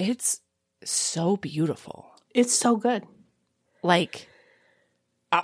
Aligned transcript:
it's 0.00 0.40
so 0.82 1.36
beautiful. 1.36 2.10
It's 2.34 2.54
so 2.54 2.76
good. 2.76 3.04
Like, 3.82 4.28
uh, 5.30 5.42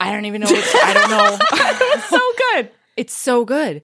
I 0.00 0.10
don't 0.10 0.24
even 0.24 0.40
know. 0.40 0.46
What 0.50 0.74
I 0.74 0.94
don't 0.94 1.10
know. 1.10 1.38
It's 1.94 2.08
so 2.08 2.32
good. 2.38 2.70
it's 2.96 3.12
so 3.12 3.44
good. 3.44 3.82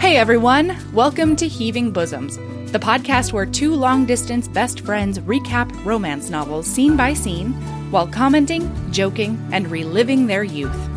Hey 0.00 0.16
everyone, 0.16 0.76
welcome 0.92 1.36
to 1.36 1.46
Heaving 1.46 1.92
Bosoms, 1.92 2.36
the 2.72 2.80
podcast 2.80 3.32
where 3.32 3.46
two 3.46 3.72
long 3.76 4.04
distance 4.04 4.48
best 4.48 4.80
friends 4.80 5.20
recap 5.20 5.84
romance 5.84 6.28
novels 6.28 6.66
scene 6.66 6.96
by 6.96 7.14
scene 7.14 7.54
while 7.92 8.06
commenting, 8.06 8.90
joking, 8.90 9.38
and 9.52 9.70
reliving 9.70 10.26
their 10.26 10.42
youth. 10.42 10.88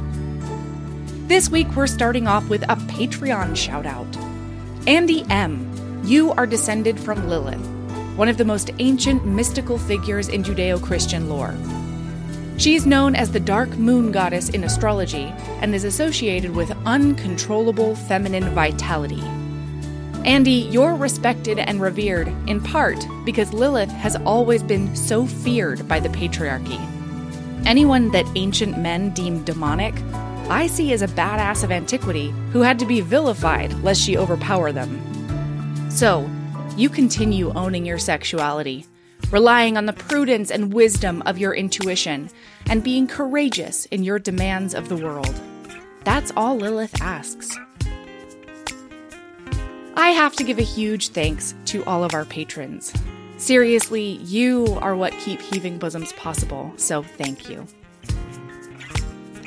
This 1.27 1.49
week 1.49 1.75
we're 1.75 1.87
starting 1.87 2.25
off 2.25 2.47
with 2.47 2.63
a 2.63 2.77
Patreon 2.87 3.57
shout 3.57 3.85
out. 3.85 4.07
Andy 4.87 5.25
M., 5.29 6.01
you 6.05 6.31
are 6.31 6.47
descended 6.47 6.97
from 6.97 7.27
Lilith, 7.27 7.59
one 8.15 8.29
of 8.29 8.37
the 8.37 8.45
most 8.45 8.71
ancient 8.79 9.25
mystical 9.25 9.77
figures 9.77 10.29
in 10.29 10.41
Judeo 10.41 10.81
Christian 10.81 11.27
lore. 11.27 11.53
She 12.57 12.75
is 12.75 12.85
known 12.85 13.13
as 13.13 13.29
the 13.29 13.41
dark 13.41 13.71
moon 13.71 14.13
goddess 14.13 14.47
in 14.47 14.63
astrology 14.63 15.33
and 15.59 15.75
is 15.75 15.83
associated 15.83 16.55
with 16.55 16.71
uncontrollable 16.85 17.95
feminine 17.95 18.49
vitality. 18.51 19.21
Andy, 20.25 20.67
you're 20.71 20.95
respected 20.95 21.59
and 21.59 21.79
revered 21.79 22.27
in 22.47 22.59
part 22.59 22.97
because 23.25 23.53
Lilith 23.53 23.91
has 23.91 24.15
always 24.25 24.63
been 24.63 24.95
so 24.95 25.27
feared 25.27 25.87
by 25.87 25.99
the 25.99 26.09
patriarchy. 26.09 26.79
Anyone 27.67 28.09
that 28.09 28.25
ancient 28.35 28.79
men 28.79 29.11
deemed 29.11 29.45
demonic, 29.45 29.93
I 30.49 30.65
see 30.65 30.93
as 30.93 31.03
a 31.03 31.07
badass 31.07 31.63
of 31.63 31.71
antiquity 31.71 32.33
who 32.51 32.61
had 32.61 32.79
to 32.79 32.87
be 32.87 33.01
vilified 33.01 33.71
lest 33.83 34.01
she 34.01 34.17
overpower 34.17 34.71
them. 34.71 34.99
So, 35.91 36.27
you 36.75 36.89
continue 36.89 37.53
owning 37.53 37.85
your 37.85 37.99
sexuality, 37.99 38.87
relying 39.29 39.77
on 39.77 39.85
the 39.85 39.93
prudence 39.93 40.49
and 40.49 40.73
wisdom 40.73 41.21
of 41.27 41.37
your 41.37 41.53
intuition, 41.53 42.31
and 42.67 42.83
being 42.83 43.05
courageous 43.05 43.85
in 43.85 44.03
your 44.03 44.17
demands 44.17 44.73
of 44.73 44.89
the 44.89 44.97
world. 44.97 45.39
That's 46.03 46.31
all 46.35 46.57
Lilith 46.57 46.99
asks. 46.99 47.55
I 49.97 50.09
have 50.09 50.35
to 50.35 50.43
give 50.43 50.59
a 50.59 50.63
huge 50.63 51.09
thanks 51.09 51.55
to 51.65 51.83
all 51.85 52.03
of 52.03 52.13
our 52.13 52.25
patrons. 52.25 52.93
Seriously, 53.37 54.19
you 54.23 54.77
are 54.81 54.95
what 54.95 55.13
keep 55.19 55.41
Heaving 55.41 55.77
Bosoms 55.77 56.13
possible, 56.13 56.73
so 56.77 57.01
thank 57.03 57.49
you. 57.49 57.65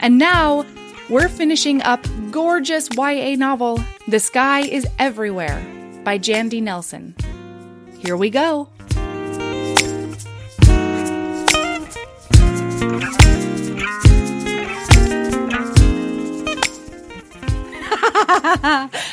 And 0.01 0.19
now, 0.19 0.65
we're 1.11 1.29
finishing 1.29 1.83
up 1.83 2.07
gorgeous 2.31 2.89
YA 2.97 3.35
novel 3.37 3.83
The 4.09 4.21
Sky 4.21 4.61
is 4.61 4.87
Everywhere 4.99 5.65
by 6.05 6.19
Jandy 6.19 6.63
Nelson. 6.63 7.15
Here 7.99 8.17
we 8.17 8.31
go. 8.31 8.69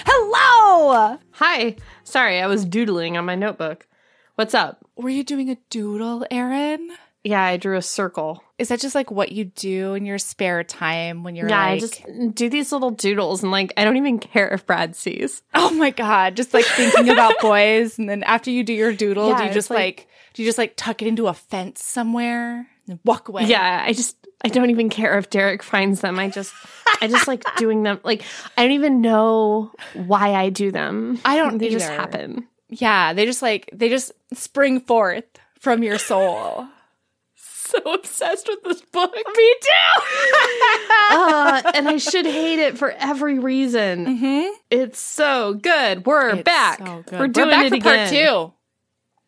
Hello! 0.08 0.55
Hi. 0.90 1.76
Sorry, 2.04 2.42
I 2.42 2.48
was 2.48 2.66
doodling 2.66 3.18
on 3.18 3.26
my 3.26 3.36
notebook. 3.36 3.88
What's 4.36 4.54
up? 4.54 4.86
Were 4.96 5.10
you 5.10 5.24
doing 5.24 5.50
a 5.50 5.58
doodle, 5.70 6.26
Erin? 6.30 6.90
Yeah, 7.24 7.44
I 7.44 7.58
drew 7.58 7.76
a 7.76 7.82
circle. 7.82 8.44
Is 8.60 8.68
that 8.70 8.80
just 8.80 8.94
like 8.94 9.10
what 9.10 9.32
you 9.32 9.46
do 9.46 9.96
in 9.96 10.06
your 10.06 10.20
spare 10.20 10.64
time 10.64 11.24
when 11.24 11.36
you're 11.36 11.50
yeah, 11.50 11.60
like 11.66 11.72
I 11.72 11.80
just 11.80 12.06
do 12.36 12.50
these 12.50 12.72
little 12.72 12.92
doodles 12.92 13.42
and 13.42 13.52
like 13.52 13.74
I 13.78 13.84
don't 13.84 13.98
even 13.98 14.20
care 14.20 14.48
if 14.50 14.66
Brad 14.66 14.96
sees. 14.96 15.42
Oh 15.56 15.72
my 15.72 15.90
god, 15.90 16.36
just 16.36 16.54
like 16.54 16.66
thinking 16.66 17.10
about 17.10 17.34
boys 17.42 17.98
and 17.98 18.08
then 18.08 18.22
after 18.24 18.52
you 18.52 18.64
do 18.64 18.74
your 18.74 18.94
doodle, 18.94 19.30
Yeah, 19.30 19.40
do 19.40 19.46
you 19.48 19.54
just 19.54 19.72
like- 19.72 19.78
like, 19.80 20.08
do 20.36 20.44
you 20.44 20.48
just 20.48 20.58
like 20.60 20.74
tuck 20.76 21.02
it 21.02 21.08
into 21.08 21.28
a 21.28 21.34
fence 21.34 21.84
somewhere 21.84 22.68
and 22.88 23.00
walk 23.04 23.28
away? 23.28 23.46
Yeah, 23.46 23.84
I 23.86 23.94
just 23.94 24.18
I 24.44 24.50
don't 24.50 24.70
even 24.70 24.90
care 24.90 25.18
if 25.18 25.30
Derek 25.30 25.64
finds 25.64 26.02
them. 26.02 26.20
I 26.20 26.30
just 26.30 26.54
I 27.02 27.08
just 27.08 27.28
like 27.28 27.44
doing 27.58 27.84
them. 27.84 28.00
Like 28.04 28.24
I 28.58 28.64
don't 28.64 28.74
even 28.74 29.02
know 29.02 29.72
why 29.94 30.34
I 30.34 30.50
do 30.50 30.72
them. 30.72 31.20
I 31.26 31.38
don't 31.38 31.58
They 31.58 31.70
just 31.70 31.88
happen. 31.90 32.48
Yeah, 32.70 33.14
they 33.14 33.26
just 33.26 33.42
like 33.42 33.70
they 33.74 33.90
just 33.90 34.12
spring 34.34 34.80
forth 34.82 35.26
from 35.60 35.84
your 35.84 35.98
soul. 35.98 36.68
So 37.36 37.80
obsessed 37.94 38.48
with 38.48 38.64
this 38.64 38.82
book. 38.82 39.12
Me 39.16 39.56
too. 39.62 40.02
uh, 41.12 41.72
and 41.74 41.88
I 41.90 41.98
should 41.98 42.26
hate 42.28 42.60
it 42.60 42.78
for 42.78 42.92
every 42.92 43.40
reason. 43.40 44.06
mm-hmm. 44.06 44.54
It's 44.70 45.00
so 45.00 45.56
good. 45.56 46.06
We're 46.06 46.44
back. 46.44 46.80
We're 47.12 47.28
doing 47.28 47.50
back 47.50 47.66
it 47.66 47.70
for 47.70 47.76
again. 47.76 47.82
part 47.82 48.10
two. 48.10 48.54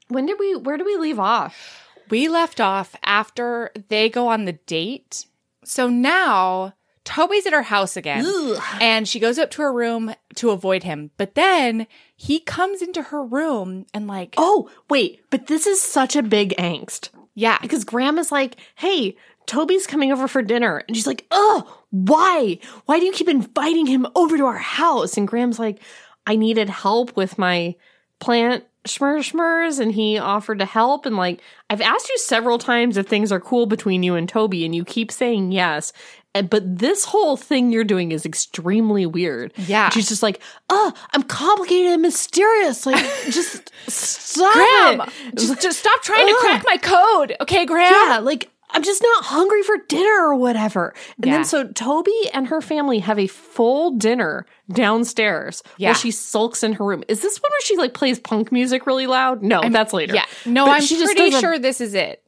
When 0.10 0.28
did 0.28 0.38
we? 0.40 0.56
Where 0.56 0.78
did 0.78 0.86
we 0.86 0.98
leave 0.98 1.20
off? 1.20 1.87
We 2.10 2.28
left 2.28 2.60
off 2.60 2.96
after 3.04 3.72
they 3.90 4.10
go 4.10 4.28
on 4.28 4.46
the 4.46 4.54
date. 4.54 5.26
So 5.64 5.90
now 5.90 6.74
Toby's 7.04 7.46
at 7.46 7.54
her 7.54 7.64
house 7.64 7.98
again. 7.98 8.24
And 8.82 9.08
she 9.08 9.20
goes 9.20 9.38
up 9.38 9.52
to 9.52 9.62
her 9.62 9.74
room 9.74 10.14
to 10.36 10.52
avoid 10.52 10.84
him. 10.84 11.12
But 11.18 11.36
then 11.36 11.88
he 12.16 12.40
comes 12.40 12.82
into 12.82 13.04
her 13.04 13.24
room 13.24 13.86
and 13.94 14.08
like, 14.08 14.36
Oh 14.38 14.70
wait, 14.90 15.22
but 15.30 15.48
this 15.48 15.68
is 15.68 15.82
such 15.82 16.16
a 16.16 16.24
big 16.24 16.56
angst 16.58 17.10
yeah, 17.38 17.60
because 17.62 17.84
Gram 17.84 18.18
is 18.18 18.32
like, 18.32 18.56
"Hey, 18.74 19.16
Toby's 19.46 19.86
coming 19.86 20.12
over 20.12 20.28
for 20.28 20.42
dinner," 20.42 20.84
and 20.88 20.98
she's 20.98 21.06
like, 21.06 21.28
"Oh, 21.30 21.82
why? 21.92 22.58
Why 22.88 23.00
do 23.00 23.06
you 23.06 23.12
keep 23.12 23.30
inviting 23.30 23.86
him 23.86 24.08
over 24.16 24.38
to 24.38 24.46
our 24.48 24.58
house?" 24.58 25.18
And 25.18 25.28
Gram's 25.28 25.60
like, 25.60 25.80
"I 26.26 26.36
needed 26.36 26.68
help 26.68 27.16
with 27.16 27.38
my 27.38 27.76
plant." 28.20 28.66
Schmur 28.88 29.20
schmurs 29.20 29.80
and 29.80 29.92
he 29.92 30.18
offered 30.18 30.60
to 30.60 30.66
help 30.66 31.06
and 31.06 31.16
like 31.18 31.42
I've 31.70 31.82
asked 31.82 32.10
you 32.10 32.18
several 32.18 32.58
times 32.58 32.98
if 32.98 33.08
things 33.08 33.32
are 33.32 33.40
cool 33.40 33.66
between 33.66 34.04
you 34.04 34.16
and 34.16 34.28
Toby 34.28 34.66
and 34.66 34.74
you 34.76 34.84
keep 34.86 35.12
saying 35.12 35.52
yes 35.52 35.94
and 36.34 36.50
but 36.50 36.64
this 36.80 37.06
whole 37.06 37.38
thing 37.38 37.72
you're 37.72 37.84
doing 37.84 38.12
is 38.12 38.26
extremely 38.26 39.06
weird 39.06 39.54
Yeah. 39.58 39.90
she's 39.90 40.10
just 40.10 40.24
like 40.24 40.42
oh 40.70 40.94
I'm 41.14 41.24
complicated 41.24 41.92
and 41.94 42.02
mysterious 42.02 42.86
like 42.86 42.96
just 43.26 43.72
stop 43.88 44.54
Gram, 44.54 45.10
just, 45.36 45.62
just 45.62 45.80
stop 45.80 46.02
trying 46.02 46.28
to 46.28 46.36
crack 46.40 46.64
my 46.66 46.78
code. 46.78 47.36
Okay, 47.42 47.66
Gram? 47.66 47.92
Yeah, 47.92 48.20
like 48.20 48.50
I'm 48.70 48.84
just 48.84 49.02
not 49.02 49.24
hungry 49.26 49.64
for 49.64 49.78
dinner 49.88 50.26
or 50.28 50.36
whatever. 50.36 50.94
And 51.18 51.26
Yeah. 51.26 51.32
then 51.34 51.46
so 51.46 51.68
Toby 51.68 52.12
and 52.34 52.48
her 52.48 52.62
family 52.62 53.00
have 53.00 53.18
a 53.18 53.28
full 53.28 53.92
dinner 53.92 54.46
downstairs 54.72 55.64
Yeah. 55.78 55.90
while 55.90 55.96
she 55.96 56.12
sulks 56.12 56.64
in 56.64 56.74
her 56.74 56.84
room. 56.86 57.04
Is 57.08 57.22
this 57.22 57.38
one 57.42 57.50
where 57.52 57.62
she 57.62 57.78
like 57.78 57.94
plays 57.94 58.20
punk 58.20 58.52
music 58.52 58.86
really 58.86 59.08
loud? 59.08 59.42
No, 59.44 59.62
that's 59.70 59.94
later. 59.94 60.16
Yeah. 60.16 60.26
No, 60.46 60.66
But 60.66 60.82
I'm 60.82 61.06
pretty 61.06 61.32
sure 61.32 61.58
this 61.60 61.80
is 61.82 61.94
it. 61.94 62.24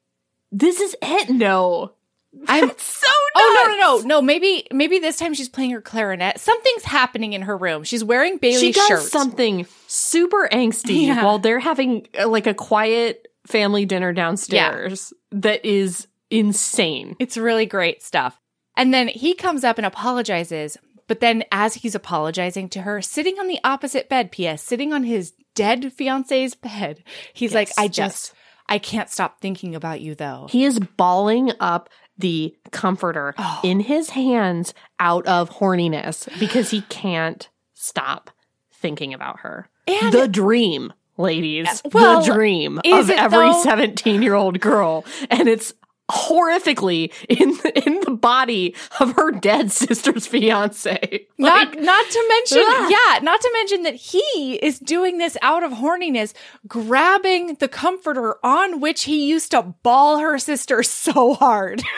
This 0.51 0.79
is 0.79 0.95
it. 1.01 1.29
No. 1.29 1.93
I'm 2.47 2.69
It's 2.69 2.83
so 2.83 3.11
Oh 3.35 3.65
no 3.65 3.71
no 3.75 3.77
no 4.01 4.07
no! 4.07 4.21
Maybe 4.21 4.67
maybe 4.71 4.99
this 4.99 5.17
time 5.17 5.33
she's 5.33 5.49
playing 5.49 5.71
her 5.71 5.81
clarinet. 5.81 6.39
Something's 6.39 6.83
happening 6.83 7.33
in 7.33 7.43
her 7.43 7.55
room. 7.57 7.83
She's 7.83 8.03
wearing 8.03 8.37
Bailey's 8.37 8.59
She 8.59 8.71
does 8.71 8.87
shirt. 8.87 9.01
something 9.03 9.65
super 9.87 10.47
angsty 10.51 11.07
Yeah. 11.07 11.23
while 11.23 11.39
they're 11.39 11.59
having 11.59 12.07
uh, 12.19 12.27
like 12.27 12.45
a 12.47 12.53
quiet 12.53 13.27
family 13.47 13.85
dinner 13.85 14.13
downstairs 14.13 15.11
that 15.31 15.65
is 15.65 16.07
insane. 16.29 17.15
It's 17.19 17.37
really 17.37 17.65
great 17.65 18.01
stuff. 18.03 18.39
And 18.77 18.93
then 18.93 19.07
he 19.07 19.33
comes 19.33 19.63
up 19.63 19.77
and 19.77 19.85
apologizes. 19.85 20.77
But 21.07 21.21
then, 21.21 21.43
as 21.51 21.73
he's 21.73 21.95
apologizing 21.95 22.69
to 22.69 22.81
her, 22.83 23.01
sitting 23.01 23.39
on 23.39 23.47
the 23.47 23.59
opposite 23.63 24.09
bed, 24.09 24.31
P.S., 24.31 24.61
sitting 24.61 24.93
on 24.93 25.03
his 25.03 25.33
dead 25.55 25.91
fiance's 25.91 26.53
bed, 26.53 27.03
he's 27.33 27.53
like, 27.53 27.69
Yes, 27.69 27.77
I 27.79 27.83
yes. 27.85 27.91
just, 27.95 28.33
I 28.67 28.77
can't 28.77 29.09
stop 29.09 29.41
thinking 29.41 29.73
about 29.73 30.01
you, 30.01 30.13
though. 30.13 30.47
He 30.51 30.65
is 30.65 30.77
balling 30.79 31.51
up 31.59 31.89
the 32.19 32.55
comforter 32.71 33.33
Oh. 33.39 33.59
in 33.63 33.79
his 33.79 34.11
hands 34.11 34.75
out 34.99 35.25
of 35.25 35.49
horniness 35.49 36.27
because 36.39 36.69
he 36.69 36.81
can't 36.81 37.49
stop 37.73 38.29
thinking 38.71 39.13
about 39.13 39.39
her. 39.39 39.67
And- 39.87 40.13
the 40.13 40.27
dream, 40.27 40.93
ladies. 41.17 41.81
well, 41.91 42.21
the 42.21 42.31
dream 42.31 42.79
is 42.85 43.09
of 43.09 43.15
every 43.15 43.51
17 43.53 44.21
year 44.21 44.35
old 44.35 44.59
girl. 44.59 45.05
And 45.31 45.47
it's 45.47 45.73
horrifically 46.09 47.13
in 47.27 47.49
the, 47.49 47.81
in 47.85 48.01
the 48.01 48.11
body 48.11 48.75
of 48.99 49.13
her 49.13 49.31
dead 49.31 49.71
sister's 49.79 50.27
fiance. 50.27 51.27
not, 51.37 51.79
not 51.79 52.09
to 52.09 52.25
mention, 52.29 52.63
Ugh. 52.65 52.91
yeah, 52.91 53.19
not 53.21 53.41
to 53.41 53.49
mention 53.53 53.83
that 53.83 53.95
he 53.95 54.59
is 54.61 54.79
doing 54.79 55.17
this 55.17 55.37
out 55.41 55.63
of 55.63 55.71
horniness, 55.73 56.33
grabbing 56.67 57.55
the 57.55 57.67
comforter 57.67 58.37
on 58.43 58.79
which 58.79 59.03
he 59.03 59.27
used 59.27 59.51
to 59.51 59.61
ball 59.83 60.19
her 60.19 60.37
sister 60.37 60.83
so 60.83 61.33
hard. 61.33 61.81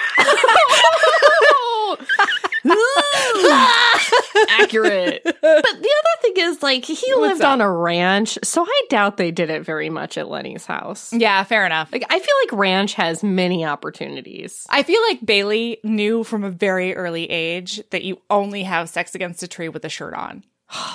accurate. 4.50 5.22
but 5.24 5.42
the 5.42 5.70
other 5.72 6.22
thing 6.22 6.34
is, 6.38 6.62
like, 6.64 6.86
he 6.86 7.14
lived 7.16 7.42
up? 7.42 7.50
on 7.54 7.62
a 7.62 7.72
ranch, 7.72 8.38
so 8.44 8.64
I 8.64 8.82
doubt 8.90 9.18
they 9.18 9.32
did 9.32 9.50
it 9.50 9.64
very 9.64 9.90
much 9.90 10.18
at 10.18 10.30
Lennie's 10.30 10.66
house. 10.66 11.12
Yeah, 11.14 11.44
fair 11.44 11.66
enough. 11.66 11.92
Like, 11.92 12.06
I 12.10 12.20
feel 12.20 12.36
like 12.44 12.52
ranch 12.60 12.94
has 12.96 13.24
many 13.24 13.66
opportunities. 13.66 14.66
I 14.70 14.84
feel 14.84 15.02
like 15.10 15.26
Bailey 15.26 15.80
knew 15.84 16.24
from 16.24 16.44
a 16.44 16.50
very 16.50 16.96
early 16.96 17.30
age 17.30 17.82
that 17.92 18.04
you 18.04 18.22
only 18.30 18.64
have 18.64 18.90
sex 18.90 19.16
against 19.16 19.44
a 19.44 19.48
tree 19.48 19.70
with 19.70 19.86
a 19.86 19.90
shirt 19.90 20.14
on. 20.14 20.44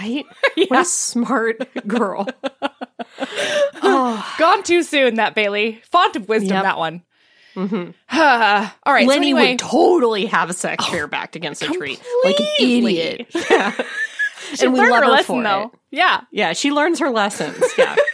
Right? 0.00 0.26
What 0.68 0.80
a 0.80 0.84
smart 0.84 1.86
girl. 1.86 2.26
oh, 3.82 4.34
Gone 4.40 4.64
too 4.64 4.82
soon, 4.82 5.14
that 5.16 5.36
Bailey. 5.36 5.80
Font 5.88 6.16
of 6.16 6.28
wisdom, 6.28 6.54
Yep. 6.54 6.62
that 6.64 6.78
one. 6.78 7.02
Mhm. 7.54 7.94
All 8.12 8.92
right, 8.92 9.02
so 9.04 9.08
Lennie 9.08 9.30
anyway, 9.30 9.50
would 9.52 9.58
totally 9.60 10.26
have 10.26 10.50
a 10.50 10.52
sex 10.52 10.84
chair 10.86 11.06
backed 11.06 11.36
against 11.36 11.62
a 11.62 11.66
tree. 11.68 11.98
Like 12.24 12.38
an 12.40 12.46
idiot. 12.60 13.26
Yeah. 13.50 13.72
and 14.60 14.72
we 14.72 14.80
love 14.80 14.88
her 14.90 15.04
her 15.04 15.10
lesson 15.10 15.24
for 15.26 15.42
though. 15.42 15.62
it. 15.62 15.70
Yeah. 15.90 16.20
Yeah, 16.30 16.52
she 16.52 16.70
learns 16.70 16.98
her 17.00 17.10
lessons. 17.10 17.62
Yeah. 17.78 17.96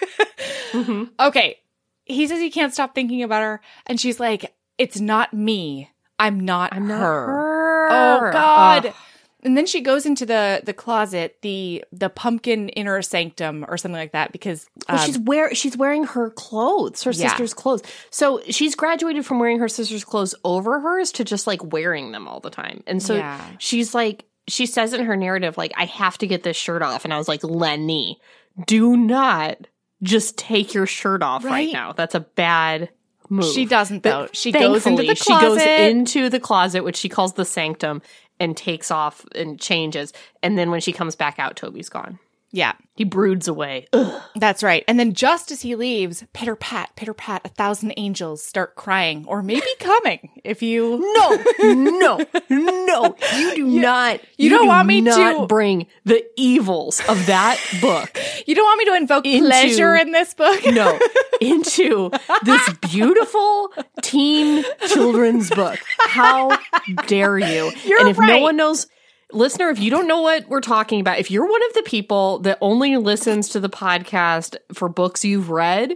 Mhm. 0.72 1.10
Okay. 1.18 1.56
He 2.04 2.26
says 2.28 2.38
he 2.38 2.50
can't 2.50 2.72
stop 2.72 2.94
thinking 2.94 3.22
about 3.24 3.42
her, 3.42 3.60
and 3.86 4.00
she's 4.00 4.20
like, 4.20 4.54
"It's 4.78 5.00
not 5.00 5.34
me. 5.34 5.90
I'm 6.18 6.38
not 6.38 6.72
I'm 6.72 6.86
not 6.86 6.98
her." 7.00 7.26
her. 7.26 7.88
Oh 7.90 8.30
God. 8.32 8.94
And 9.42 9.56
then 9.56 9.66
she 9.66 9.80
goes 9.80 10.04
into 10.06 10.26
the 10.26 10.60
the 10.64 10.72
closet, 10.74 11.36
the 11.42 11.84
the 11.92 12.10
pumpkin 12.10 12.68
inner 12.70 13.00
sanctum 13.02 13.64
or 13.68 13.76
something 13.78 13.98
like 13.98 14.12
that, 14.12 14.32
because 14.32 14.68
Well, 14.88 14.98
um, 14.98 15.06
she's 15.06 15.18
wear 15.18 15.54
she's 15.54 15.76
wearing 15.76 16.04
her 16.04 16.30
clothes, 16.30 17.02
her 17.04 17.10
Yeah. 17.12 17.28
sister's 17.28 17.54
clothes. 17.54 17.82
So 18.10 18.42
she's 18.50 18.74
graduated 18.74 19.24
from 19.24 19.38
wearing 19.38 19.58
her 19.60 19.68
sister's 19.68 20.04
clothes 20.04 20.34
over 20.44 20.80
hers 20.80 21.12
to 21.12 21.24
just 21.24 21.46
like 21.46 21.64
wearing 21.72 22.12
them 22.12 22.28
all 22.28 22.40
the 22.40 22.50
time. 22.50 22.82
And 22.86 23.02
so 23.02 23.14
Yeah. 23.16 23.40
she's 23.58 23.94
like 23.94 24.24
she 24.48 24.66
says 24.66 24.92
in 24.92 25.04
her 25.04 25.16
narrative 25.16 25.56
like 25.56 25.72
I 25.76 25.84
have 25.86 26.18
to 26.18 26.26
get 26.26 26.42
this 26.42 26.56
shirt 26.56 26.82
off 26.82 27.04
and 27.04 27.14
I 27.14 27.18
was 27.18 27.28
like 27.28 27.42
Lennie, 27.44 28.20
do 28.66 28.96
not 28.96 29.66
just 30.02 30.36
take 30.38 30.74
your 30.74 30.86
shirt 30.86 31.22
off 31.22 31.44
right, 31.44 31.50
Right. 31.50 31.72
now. 31.72 31.92
That's 31.92 32.14
a 32.14 32.20
bad 32.20 32.88
move. 33.28 33.44
she 33.54 33.64
doesn't 33.64 34.02
though. 34.02 34.22
But 34.26 34.36
She 34.36 34.50
goes 34.50 34.84
into 34.86 35.02
the 35.02 35.14
closet. 35.14 35.60
She 35.60 35.64
goes 35.66 35.86
into 35.88 36.28
the 36.30 36.40
closet, 36.40 36.82
which 36.84 36.96
she 36.96 37.08
calls 37.08 37.34
the 37.34 37.44
sanctum, 37.44 38.02
and 38.40 38.56
takes 38.56 38.90
off 38.90 39.24
and 39.34 39.60
changes. 39.60 40.12
And 40.42 40.58
then 40.58 40.70
when 40.70 40.80
she 40.80 40.92
comes 40.92 41.14
back 41.14 41.38
out, 41.38 41.56
Toby's 41.56 41.90
gone. 41.90 42.18
Yeah, 42.52 42.72
He 42.96 43.04
broods 43.04 43.46
away. 43.48 43.86
Ugh. 43.92 44.22
that's 44.36 44.62
right. 44.62 44.84
And 44.88 44.98
then 44.98 45.12
just 45.14 45.50
as 45.50 45.62
he 45.62 45.74
leaves, 45.76 46.24
pitter 46.32 46.56
pat, 46.56 46.90
pitter 46.96 47.14
pat, 47.14 47.42
a 47.44 47.48
thousand 47.48 47.94
angels 47.96 48.42
start 48.42 48.74
crying, 48.74 49.24
or 49.28 49.42
maybe 49.42 49.66
coming. 49.80 50.40
If 50.44 50.62
you 50.62 50.98
No, 50.98 51.44
no, 51.74 52.26
no. 52.50 53.16
You 53.36 53.54
do 53.54 53.66
not. 53.66 54.20
you 54.36 54.50
don't 54.50 54.62
do 54.62 54.68
want 54.68 54.88
me 54.88 55.02
to- 55.02 55.46
bring 55.48 55.86
the 56.04 56.24
evils 56.36 57.00
of 57.08 57.26
that 57.26 57.58
book. 57.80 58.18
you 58.46 58.54
don't 58.54 58.64
want 58.64 58.78
me 58.78 58.84
to 58.86 58.94
invoke 58.94 59.26
Into- 59.26 59.46
pleasure 59.46 59.94
in 59.94 60.10
this 60.12 60.34
book. 60.34 60.60
No, 60.66 60.98
into 61.40 62.10
this 62.44 62.68
beautiful 62.90 63.72
teen 64.02 64.64
children's 64.88 65.50
book. 65.50 65.78
How 66.00 66.58
dare 67.06 67.38
you? 67.38 67.70
You're 67.84 68.00
and 68.00 68.08
if 68.08 68.18
no 68.18 68.38
one 68.38 68.56
knows, 68.56 68.86
listener, 69.32 69.68
if 69.70 69.78
you 69.80 69.90
don't 69.90 70.06
know 70.08 70.22
what 70.22 70.48
we're 70.48 70.60
talking 70.60 71.00
about, 71.00 71.18
if 71.18 71.30
you're 71.30 71.48
one 71.48 71.62
of 71.68 71.74
the 71.74 71.82
people 71.82 72.38
that 72.40 72.58
only 72.60 72.96
listens 72.96 73.48
to 73.50 73.60
the 73.60 73.68
podcast 73.70 74.56
for 74.72 74.88
books 74.88 75.24
you've 75.24 75.50
read, 75.50 75.94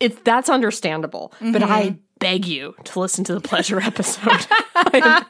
it's 0.00 0.18
that's 0.22 0.48
understandable. 0.48 1.32
But 1.40 1.62
Mm-hmm. 1.62 1.72
I 1.72 1.96
beg 2.18 2.46
you 2.46 2.74
to 2.84 2.98
listen 3.00 3.22
to 3.24 3.34
the 3.34 3.40
pleasure 3.40 3.80
episode. 3.80 4.46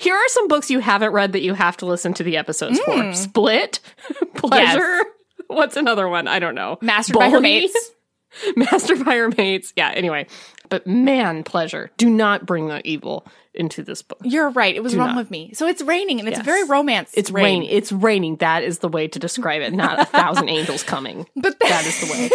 Here 0.00 0.14
are 0.14 0.28
some 0.28 0.48
books 0.48 0.70
you 0.70 0.80
haven't 0.80 1.12
read 1.12 1.32
that 1.32 1.42
you 1.42 1.54
have 1.54 1.76
to 1.78 1.86
listen 1.86 2.12
to 2.14 2.22
the 2.22 2.36
episodes 2.36 2.78
Mm. 2.80 3.10
for. 3.10 3.14
Split, 3.14 3.80
Pleasure. 4.34 5.00
What's 5.48 5.76
another 5.76 6.08
one? 6.08 6.28
I 6.28 6.38
don't 6.38 6.54
know. 6.54 6.78
Mastered 6.80 7.16
by 7.18 7.30
her 7.30 7.40
mates. 7.40 7.90
Master 8.56 8.94
by 9.02 9.16
her 9.16 9.28
mates. 9.36 9.72
Yeah, 9.76 9.90
anyway. 9.90 10.26
But 10.70 10.86
man, 10.86 11.44
pleasure. 11.44 11.90
Do 11.98 12.08
not 12.08 12.46
bring 12.46 12.68
the 12.68 12.80
evil 12.88 13.26
into 13.52 13.82
this 13.82 14.00
book. 14.02 14.18
You're 14.22 14.50
right. 14.50 14.74
It 14.74 14.82
was 14.82 14.92
Do 14.92 15.00
wrong 15.00 15.08
not. 15.08 15.16
with 15.16 15.30
me. 15.30 15.52
So 15.52 15.66
it's 15.66 15.82
raining, 15.82 16.20
and 16.20 16.28
it's 16.28 16.38
Yes. 16.38 16.44
very 16.46 16.64
romance. 16.64 17.10
It's 17.14 17.30
rain. 17.30 17.44
raining. 17.44 17.68
It's 17.70 17.90
raining. 17.92 18.36
That 18.36 18.62
is 18.62 18.78
the 18.78 18.88
way 18.88 19.08
to 19.08 19.18
describe 19.18 19.60
it, 19.62 19.72
not 19.74 19.98
a 20.00 20.04
thousand 20.06 20.48
angels 20.58 20.82
coming. 20.84 21.26
But 21.36 21.58
That 21.60 21.84
is 21.84 22.00
the 22.00 22.12
way. 22.12 22.30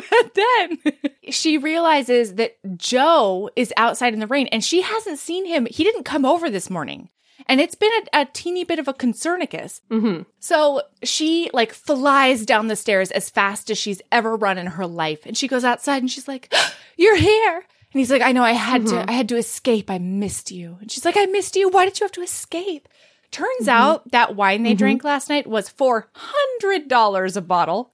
but 0.10 0.34
then 0.34 1.32
she 1.32 1.56
realizes 1.58 2.34
that 2.34 2.56
Joe 2.76 3.48
is 3.56 3.72
outside 3.76 4.12
in 4.12 4.20
the 4.20 4.26
rain 4.26 4.48
and 4.48 4.62
she 4.64 4.82
hasn't 4.82 5.18
seen 5.20 5.46
him. 5.46 5.66
He 5.70 5.84
didn't 5.84 6.02
come 6.04 6.24
over 6.24 6.50
this 6.50 6.68
morning. 6.68 7.08
And 7.46 7.60
it's 7.60 7.74
been 7.74 7.92
a, 8.12 8.22
a 8.22 8.24
teeny 8.26 8.64
bit 8.64 8.78
of 8.78 8.88
a 8.88 8.94
concernicus. 8.94 9.80
hmm 9.90 10.22
So 10.40 10.82
she 11.02 11.50
like 11.52 11.72
flies 11.72 12.44
down 12.44 12.68
the 12.68 12.76
stairs 12.76 13.10
as 13.10 13.30
fast 13.30 13.70
as 13.70 13.78
she's 13.78 14.02
ever 14.10 14.36
run 14.36 14.58
in 14.58 14.66
her 14.66 14.86
life. 14.86 15.24
And 15.24 15.36
she 15.36 15.48
goes 15.48 15.64
outside 15.64 16.02
and 16.02 16.10
she's 16.10 16.28
like, 16.28 16.52
You're 16.96 17.16
here. 17.16 17.64
And 17.92 18.00
he's 18.00 18.10
like, 18.10 18.22
I 18.22 18.32
know 18.32 18.42
I 18.42 18.52
had 18.52 18.86
to 18.88 18.94
mm-hmm. 18.94 19.10
I 19.10 19.12
had 19.12 19.28
to 19.30 19.36
escape. 19.36 19.90
I 19.90 19.98
missed 19.98 20.50
you. 20.50 20.76
And 20.80 20.90
she's 20.90 21.04
like, 21.04 21.16
I 21.16 21.26
missed 21.26 21.56
you. 21.56 21.70
Why 21.70 21.84
did 21.84 21.98
you 21.98 22.04
have 22.04 22.12
to 22.12 22.22
escape? 22.22 22.88
Turns 23.30 23.62
mm-hmm. 23.62 23.70
out 23.70 24.10
that 24.10 24.36
wine 24.36 24.62
they 24.62 24.70
mm-hmm. 24.70 24.78
drank 24.78 25.04
last 25.04 25.28
night 25.28 25.46
was 25.46 25.68
four 25.68 26.08
hundred 26.14 26.88
dollars 26.88 27.36
a 27.36 27.42
bottle. 27.42 27.92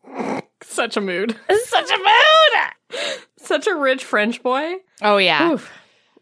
Such 0.63 0.97
a 0.97 1.01
mood. 1.01 1.37
Such 1.65 1.91
a 1.91 1.99
mood. 1.99 3.11
Such 3.37 3.67
a 3.67 3.75
rich 3.75 4.05
French 4.05 4.43
boy. 4.43 4.77
Oh 5.03 5.19
yeah. 5.19 5.53
Oof. 5.53 5.71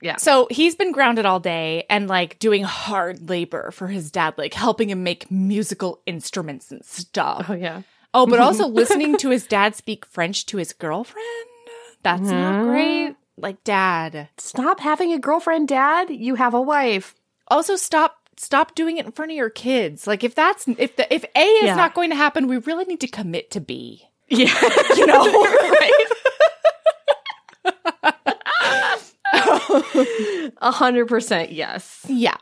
Yeah. 0.02 0.16
So 0.16 0.49
he's 0.50 0.75
been 0.75 0.93
grounded 0.93 1.25
all 1.26 1.40
day 1.40 1.87
and 1.88 2.08
like 2.08 2.38
doing 2.38 2.64
hard 2.64 3.31
labor 3.31 3.70
for 3.70 3.87
his 3.87 4.10
dad, 4.10 4.34
like 4.37 4.52
helping 4.52 4.90
him 4.90 5.02
make 5.02 5.31
musical 5.31 6.00
instruments 6.06 6.70
and 6.72 6.84
stuff. 6.84 7.46
Oh 7.49 7.54
yeah. 7.54 7.82
Oh, 8.12 8.26
but 8.26 8.40
also 8.40 8.66
listening 8.81 9.16
to 9.19 9.31
his 9.31 9.46
dad 9.46 9.75
speak 9.76 10.04
French 10.04 10.44
to 10.46 10.58
his 10.58 10.72
girlfriend. 10.72 11.25
That's 12.02 12.22
not 12.22 12.54
Mhm. 12.54 12.64
great. 12.69 13.16
Like 13.37 13.62
dad. 13.64 14.28
Stop 14.38 14.81
having 14.81 15.12
a 15.12 15.19
girlfriend, 15.19 15.69
Dad. 15.69 16.10
You 16.10 16.34
have 16.34 16.52
a 16.52 16.60
wife. 16.60 17.14
Also 17.49 17.76
stop 17.76 18.19
stop 18.37 18.75
doing 18.75 18.96
it 18.99 19.06
in 19.06 19.12
front 19.12 19.31
of 19.31 19.37
your 19.37 19.50
kids. 19.50 20.06
Like 20.06 20.25
if 20.25 20.34
that's 20.34 20.66
if 20.66 20.96
the 20.96 21.12
if 21.14 21.25
A 21.37 21.40
is 21.40 21.64
Yeah. 21.64 21.76
not 21.76 21.94
going 21.94 22.10
to 22.10 22.16
happen, 22.16 22.49
we 22.49 22.58
really 22.58 22.84
need 22.84 23.00
to 23.00 23.08
commit 23.08 23.50
to 23.52 23.60
B. 23.60 24.02
Yeah. 24.28 24.52
You 24.96 25.06
know? 25.06 25.25
right. 25.43 26.06
A 30.59 30.71
hundred 30.71 31.09
percent 31.09 31.53
yes. 31.53 32.05
Yeah. 32.09 32.37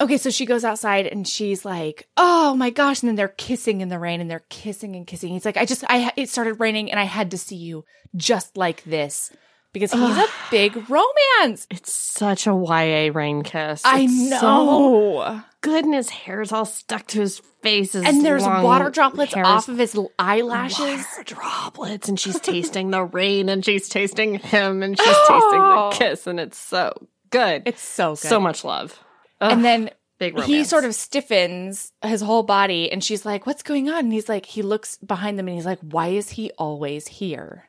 Okay, 0.00 0.18
so 0.18 0.28
she 0.28 0.44
goes 0.44 0.64
outside 0.64 1.06
and 1.06 1.26
she's 1.26 1.64
like, 1.64 2.08
"Oh 2.16 2.54
my 2.54 2.70
gosh!" 2.70 3.02
And 3.02 3.08
then 3.08 3.16
they're 3.16 3.28
kissing 3.28 3.80
in 3.80 3.88
the 3.88 3.98
rain, 3.98 4.20
and 4.20 4.30
they're 4.30 4.44
kissing 4.50 4.94
and 4.94 5.06
kissing. 5.06 5.32
He's 5.32 5.46
like, 5.46 5.56
"I 5.56 5.64
just, 5.64 5.84
I, 5.88 6.12
it 6.16 6.28
started 6.28 6.60
raining, 6.60 6.90
and 6.90 7.00
I 7.00 7.04
had 7.04 7.30
to 7.30 7.38
see 7.38 7.56
you 7.56 7.84
just 8.14 8.56
like 8.56 8.84
this 8.84 9.32
because 9.72 9.92
he's 9.92 10.00
a 10.16 10.26
big 10.50 10.76
romance." 10.88 11.66
It's 11.70 11.92
such 11.92 12.46
a 12.46 12.50
YA 12.50 13.10
rain 13.12 13.42
kiss. 13.42 13.82
I 13.84 14.00
It's 14.00 14.30
so 14.40 14.64
know, 14.64 15.42
good, 15.60 15.84
and 15.84 15.94
his 15.94 16.10
hair's 16.10 16.52
all 16.52 16.64
stuck 16.64 17.06
to 17.08 17.20
his 17.20 17.40
face. 17.62 17.92
his 17.92 18.04
and 18.04 18.24
there's 18.24 18.44
water 18.44 18.90
droplets 18.90 19.34
off 19.36 19.68
of 19.68 19.78
his 19.78 19.98
eyelashes. 20.18 20.78
Water 20.80 21.24
droplets, 21.24 22.08
and 22.08 22.18
she's 22.18 22.40
tasting 22.40 22.90
the 22.90 23.04
rain, 23.04 23.48
and 23.48 23.64
she's 23.64 23.88
tasting 23.88 24.38
him, 24.38 24.82
and 24.82 24.98
she's 24.98 25.06
tasting 25.28 25.60
the 25.60 25.90
kiss, 25.92 26.26
and 26.26 26.40
it's 26.40 26.58
so 26.58 27.08
good. 27.30 27.62
It's 27.66 27.82
so 27.82 28.10
good. 28.10 28.18
so 28.18 28.40
much 28.40 28.64
love. 28.64 28.98
Ugh, 29.40 29.52
and 29.52 29.64
then 29.64 29.90
big 30.18 30.40
he 30.42 30.64
sort 30.64 30.84
of 30.84 30.94
stiffens 30.94 31.92
his 32.02 32.22
whole 32.22 32.42
body, 32.42 32.90
and 32.90 33.02
she's 33.04 33.26
like, 33.26 33.46
"What's 33.46 33.62
going 33.62 33.88
on?" 33.90 33.98
And 33.98 34.12
he's 34.12 34.28
like, 34.28 34.46
he 34.46 34.62
looks 34.62 34.96
behind 34.98 35.38
them, 35.38 35.48
and 35.48 35.56
he's 35.56 35.66
like, 35.66 35.80
"Why 35.80 36.08
is 36.08 36.30
he 36.30 36.50
always 36.52 37.06
here?" 37.08 37.68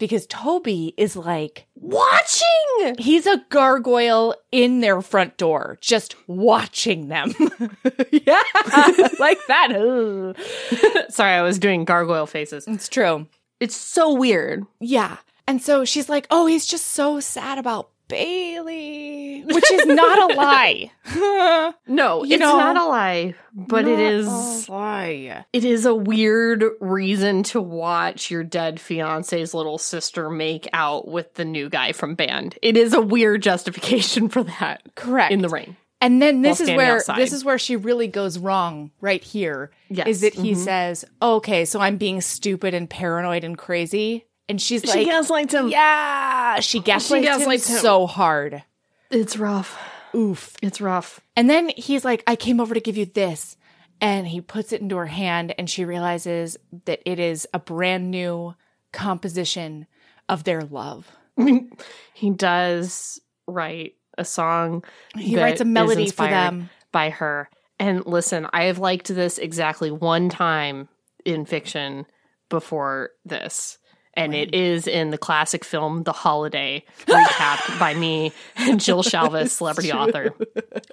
Because 0.00 0.26
Toby 0.26 0.94
is 0.96 1.14
like 1.14 1.66
watching. 1.76 2.96
He's 2.98 3.26
a 3.26 3.44
gargoyle 3.50 4.34
in 4.50 4.80
their 4.80 5.02
front 5.02 5.36
door, 5.36 5.76
just 5.82 6.16
watching 6.26 7.08
them. 7.08 7.34
yeah, 8.10 8.42
like 9.20 9.38
that. 9.46 11.06
Sorry, 11.10 11.32
I 11.32 11.42
was 11.42 11.58
doing 11.58 11.84
gargoyle 11.84 12.26
faces. 12.26 12.66
It's 12.66 12.88
true. 12.88 13.26
It's 13.60 13.76
so 13.76 14.14
weird. 14.14 14.66
Yeah. 14.80 15.18
And 15.46 15.60
so 15.60 15.84
she's 15.84 16.08
like, 16.08 16.26
oh, 16.30 16.46
he's 16.46 16.66
just 16.66 16.86
so 16.86 17.20
sad 17.20 17.58
about 17.58 17.90
Bailey, 18.10 19.42
which 19.46 19.70
is 19.72 19.86
not 19.86 20.30
a 20.30 20.34
lie. 20.34 20.90
No, 21.86 22.22
You 22.24 22.34
it's 22.34 22.40
know, 22.40 22.56
not 22.56 22.76
a 22.76 22.84
lie, 22.84 23.34
but 23.52 23.86
it 23.86 23.98
is. 23.98 24.26
a 24.68 24.72
lie. 24.72 25.44
It 25.52 25.64
is 25.64 25.84
a 25.86 25.94
weird 25.94 26.64
reason 26.80 27.42
to 27.44 27.60
watch 27.60 28.30
your 28.30 28.44
dead 28.44 28.80
fiance's 28.80 29.52
little 29.54 29.78
sister 29.78 30.30
make 30.30 30.68
out 30.72 31.08
with 31.08 31.34
the 31.34 31.44
new 31.44 31.68
guy 31.68 31.92
from 31.92 32.14
band. 32.14 32.56
It 32.62 32.76
is 32.76 32.92
a 32.94 33.00
weird 33.00 33.42
justification 33.42 34.28
for 34.28 34.44
that 34.44 34.82
Correct. 34.94 35.32
in 35.32 35.40
the 35.42 35.48
rain. 35.48 35.76
And 36.00 36.22
then 36.22 36.40
this 36.42 36.60
is 36.60 36.68
where 36.70 36.96
outside. 36.96 37.18
this 37.18 37.32
is 37.32 37.44
where 37.44 37.58
she 37.58 37.76
really 37.76 38.06
goes 38.08 38.38
wrong 38.38 38.90
right 39.02 39.22
here. 39.22 39.70
Yes. 39.88 40.06
Is 40.06 40.20
that 40.22 40.32
he 40.34 40.52
Mhm. 40.52 40.56
says, 40.56 41.04
"Okay, 41.20 41.64
so 41.66 41.80
I'm 41.80 41.98
being 41.98 42.20
stupid 42.22 42.72
and 42.72 42.88
paranoid 42.88 43.44
and 43.44 43.58
crazy." 43.58 44.24
And 44.50 44.60
she's 44.60 44.84
like, 44.84 44.98
she 44.98 45.04
gaslights 45.04 45.54
him. 45.54 45.68
"Yeah, 45.68 46.60
she 46.60 46.80
gaslights, 46.80 47.24
gaslights 47.24 47.68
him 47.68 47.76
him. 47.76 47.82
so 47.82 48.06
hard." 48.06 48.62
It's 49.10 49.36
rough. 49.36 49.78
Oof. 50.14 50.56
It's 50.60 50.80
rough. 50.80 51.20
And 51.36 51.48
then 51.48 51.70
he's 51.76 52.04
like, 52.04 52.22
I 52.26 52.34
came 52.36 52.60
over 52.60 52.74
to 52.74 52.80
give 52.80 52.96
you 52.96 53.06
this. 53.06 53.56
and 54.00 54.26
he 54.26 54.40
puts 54.40 54.72
it 54.72 54.80
into 54.80 54.96
her 54.96 55.06
hand 55.06 55.54
and 55.58 55.68
she 55.68 55.84
realizes 55.84 56.56
that 56.86 57.00
it 57.04 57.18
is 57.20 57.46
a 57.52 57.58
brand 57.58 58.10
new 58.10 58.54
composition 58.92 59.86
of 60.28 60.44
their 60.44 60.62
love. 60.62 61.10
he 62.14 62.30
does 62.30 63.20
write 63.46 63.94
a 64.18 64.24
song. 64.24 64.82
He 65.16 65.36
writes 65.36 65.60
a 65.60 65.64
melody 65.64 66.10
for 66.10 66.26
them. 66.26 66.70
by 66.92 67.10
her. 67.10 67.48
And 67.78 68.04
listen, 68.06 68.46
I 68.52 68.64
have 68.64 68.78
liked 68.78 69.08
this 69.08 69.38
exactly 69.38 69.90
one 69.90 70.28
time 70.28 70.88
in 71.24 71.44
fiction 71.44 72.06
before 72.48 73.10
this. 73.24 73.78
And 74.14 74.34
it 74.34 74.54
is 74.54 74.86
in 74.86 75.10
the 75.10 75.18
classic 75.18 75.64
film 75.64 76.02
The 76.02 76.12
Holiday, 76.12 76.84
recapped 77.06 77.78
by 77.80 77.94
me 77.94 78.32
and 78.56 78.80
Jill 78.80 79.02
Shalvis, 79.02 79.50
celebrity 79.50 79.92
author, 79.92 80.34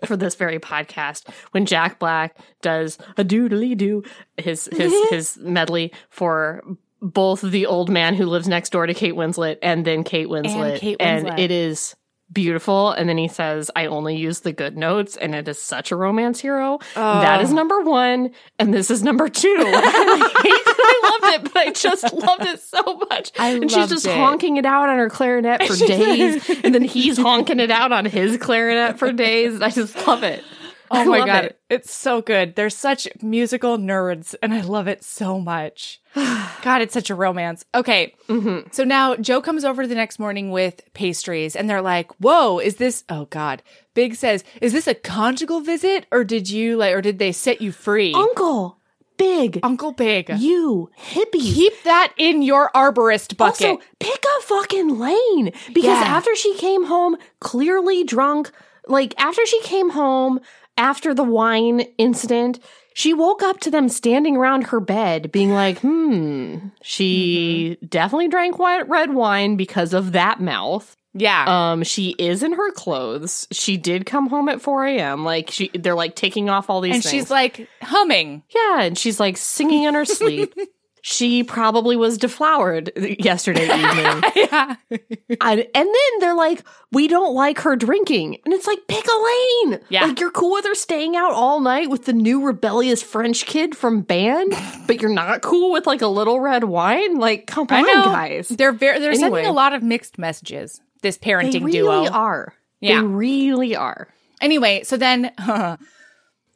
for 0.05 0.15
this 0.15 0.35
very 0.35 0.59
podcast. 0.59 1.27
When 1.51 1.65
Jack 1.65 1.99
Black 1.99 2.37
does 2.61 2.97
a 3.17 3.23
doodly 3.23 3.75
doo, 3.75 4.03
his 4.37 4.69
his 4.71 4.93
his 5.09 5.37
medley 5.37 5.91
for 6.09 6.63
both 7.01 7.41
the 7.41 7.65
old 7.65 7.89
man 7.89 8.15
who 8.15 8.25
lives 8.25 8.47
next 8.47 8.71
door 8.71 8.87
to 8.87 8.93
Kate 8.93 9.13
Winslet 9.13 9.57
and 9.61 9.85
then 9.85 10.03
Kate 10.03 10.27
Winslet. 10.27 10.79
Kate 10.79 10.97
And 10.99 11.39
it 11.39 11.51
is 11.51 11.95
beautiful. 12.31 12.91
And 12.91 13.07
then 13.07 13.17
he 13.17 13.27
says, 13.27 13.71
I 13.75 13.85
only 13.85 14.15
use 14.15 14.41
the 14.41 14.51
good 14.51 14.77
notes, 14.77 15.15
and 15.17 15.33
it 15.33 15.47
is 15.47 15.61
such 15.61 15.91
a 15.91 15.95
romance 15.95 16.39
hero. 16.39 16.79
That 16.95 17.41
is 17.41 17.51
oh. 17.51 17.55
number 17.55 17.81
one, 17.81 18.31
and 18.59 18.73
this 18.73 18.91
is 18.91 19.03
number 19.03 19.29
two. 19.29 19.47
I, 19.57 20.31
hate 20.43 20.65
that 20.65 20.77
I 20.79 21.09
loved 21.09 21.45
it, 21.45 21.53
but 21.53 21.67
I 21.67 21.71
just 21.71 22.13
loved 22.13 22.45
it 22.45 22.59
so 22.61 22.81
much. 23.09 23.31
I 23.39 23.49
and 23.49 23.71
she's 23.71 23.89
just 23.89 24.05
it. 24.05 24.15
honking 24.15 24.57
it 24.57 24.65
out 24.65 24.89
on 24.89 24.97
her 24.97 25.09
clarinet 25.09 25.63
for 25.63 25.75
days, 25.87 26.49
and 26.63 26.73
then 26.73 26.83
he's 26.83 27.17
honking 27.17 27.59
it 27.59 27.71
out 27.71 27.91
on 27.91 28.05
his 28.05 28.37
clarinet 28.37 28.99
for 28.99 29.11
days. 29.11 29.61
I 29.61 29.69
just 29.69 29.95
love 30.07 30.23
it. 30.23 30.43
Oh 30.91 31.05
my 31.05 31.25
god, 31.25 31.45
it. 31.45 31.59
it's 31.69 31.93
so 31.93 32.21
good. 32.21 32.55
They're 32.55 32.69
such 32.69 33.07
musical 33.21 33.77
nerds, 33.77 34.35
and 34.41 34.53
I 34.53 34.61
love 34.61 34.87
it 34.87 35.03
so 35.03 35.39
much. 35.39 36.01
God, 36.15 36.81
it's 36.81 36.93
such 36.93 37.09
a 37.09 37.15
romance. 37.15 37.65
Okay, 37.75 38.15
Mm-hmm. 38.27 38.69
so 38.71 38.83
now 38.83 39.15
Joe 39.15 39.41
comes 39.41 39.63
over 39.63 39.85
the 39.87 39.95
next 39.95 40.19
morning 40.19 40.51
with 40.51 40.81
pastries, 40.93 41.55
and 41.55 41.69
they're 41.69 41.81
like, 41.81 42.11
"Whoa, 42.19 42.59
is 42.59 42.75
this?" 42.77 43.03
Oh 43.09 43.25
God, 43.25 43.61
Big 43.93 44.15
says, 44.15 44.43
"Is 44.61 44.73
this 44.73 44.87
a 44.87 44.95
conjugal 44.95 45.61
visit, 45.61 46.05
or 46.11 46.23
did 46.23 46.49
you 46.49 46.77
like, 46.77 46.93
or 46.95 47.01
did 47.01 47.19
they 47.19 47.31
set 47.31 47.61
you 47.61 47.71
free?" 47.71 48.13
Uncle, 48.13 48.77
big, 49.17 49.59
Uncle 49.63 49.91
Big, 49.91 50.29
you 50.37 50.89
hippie. 50.99 51.39
keep 51.53 51.73
that 51.83 52.13
in 52.17 52.41
your 52.41 52.69
arborist 52.75 53.35
bucket. 53.37 53.65
Also, 53.67 53.81
pick 53.99 54.23
a 54.37 54.41
fucking 54.43 54.97
lane 54.99 55.51
because 55.73 55.83
Yeah. 55.99 56.03
after 56.17 56.35
she 56.35 56.55
came 56.55 56.85
home, 56.85 57.17
clearly 57.39 58.03
drunk, 58.03 58.51
like 58.87 59.13
after 59.19 59.45
she 59.45 59.59
came 59.61 59.89
home 59.91 60.39
after 60.77 61.13
the 61.13 61.23
wine 61.23 61.81
incident, 61.97 62.59
she 62.93 63.13
woke 63.13 63.43
up 63.43 63.59
to 63.61 63.71
them 63.71 63.89
standing 63.89 64.37
around 64.37 64.63
her 64.67 64.79
bed, 64.79 65.31
being 65.31 65.51
like, 65.51 65.79
"Hmm." 65.79 66.57
She 66.81 67.77
definitely 67.87 68.27
drank 68.27 68.57
white 68.59 68.87
red 68.89 69.13
wine 69.13 69.55
because 69.57 69.93
of 69.93 70.13
that 70.13 70.39
mouth. 70.39 70.95
yeah, 71.13 71.45
Um, 71.71 71.83
she 71.83 72.11
is 72.19 72.43
in 72.43 72.53
her 72.53 72.71
clothes. 72.71 73.47
She 73.51 73.75
did 73.77 74.05
come 74.05 74.29
home 74.29 74.49
at 74.49 74.61
4 74.61 74.85
a.m. 74.85 75.23
Like 75.25 75.49
she, 75.51 75.69
they're 75.73 75.95
like 75.95 76.15
taking 76.15 76.49
off 76.49 76.69
all 76.69 76.81
these 76.81 76.93
and 76.95 77.03
things. 77.03 77.11
she's 77.11 77.31
like 77.31 77.67
humming. 77.81 78.43
Yeah, 78.55 78.81
and 78.81 78.97
she's 78.97 79.19
like 79.19 79.37
singing 79.37 79.83
in 79.83 79.93
her 79.95 80.05
sleep. 80.05 80.53
she 81.09 81.41
probably 81.41 81.95
was 81.95 82.17
deflowered 82.17 82.91
yesterday 82.97 83.63
evening. 83.73 84.21
yeah, 84.35 84.75
and, 84.89 85.59
and 85.61 85.69
then 85.73 86.19
they're 86.19 86.35
like, 86.35 86.63
we 86.91 87.07
don't 87.07 87.33
like 87.33 87.59
her 87.59 87.77
drinking. 87.77 88.39
And 88.43 88.53
it's 88.53 88.67
like, 88.67 88.79
pick 88.89 89.05
a 89.07 89.23
lane. 89.71 89.79
Yeah. 89.87 90.03
Like 90.07 90.19
you're 90.19 90.31
cool 90.31 90.51
with 90.51 90.65
her 90.65 90.75
staying 90.75 91.15
out 91.15 91.31
all 91.31 91.61
night 91.61 91.89
with 91.89 92.03
the 92.03 92.11
new 92.11 92.45
rebellious 92.45 93.01
French 93.01 93.45
kid 93.45 93.73
from 93.73 94.01
band, 94.01 94.53
but 94.85 94.99
you're 95.01 95.13
not 95.13 95.41
cool 95.41 95.71
with 95.71 95.87
like 95.87 96.01
a 96.01 96.07
little 96.07 96.41
red 96.41 96.65
wine? 96.65 97.15
Like, 97.19 97.47
come 97.47 97.67
on, 97.69 97.85
guys. 97.85 98.49
They're 98.49 98.73
very 98.73 98.99
they're 98.99 99.11
Anyway. 99.11 99.29
sending 99.29 99.45
a 99.45 99.53
lot 99.53 99.71
of 99.73 99.81
mixed 99.81 100.17
messages. 100.17 100.81
This 101.03 101.15
They 101.15 101.31
parenting 101.31 101.63
really 101.63 101.71
duo. 101.71 102.09
are. 102.11 102.53
Yeah. 102.81 102.99
They 102.99 103.07
really 103.07 103.77
are. 103.77 104.09
Anyway, 104.41 104.83
so 104.83 104.97
then, 104.97 105.31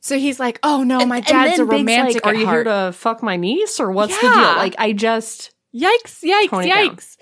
so 0.01 0.17
he's 0.17 0.39
like, 0.39 0.60
"Oh 0.63 0.84
no, 0.84 1.05
my 1.05 1.17
And 1.17 1.25
dad's 1.25 1.60
a 1.60 1.65
romantic." 1.65 2.25
Like, 2.25 2.34
are 2.34 2.38
you 2.38 2.46
heart." 2.46 2.65
here 2.65 2.74
to 2.88 2.91
fuck 2.91 3.22
my 3.22 3.38
niece 3.38 3.79
or 3.79 3.91
what's 3.91 4.15
the 4.15 4.27
deal? 4.27 4.31
Like, 4.34 4.75
I 4.77 4.93
just. 4.93 5.51
Yikes! 5.74 6.22
Yikes! 6.24 6.50
Tone 6.50 6.63
it 6.63 6.67
down. 6.67 6.96
Yikes! 6.96 7.17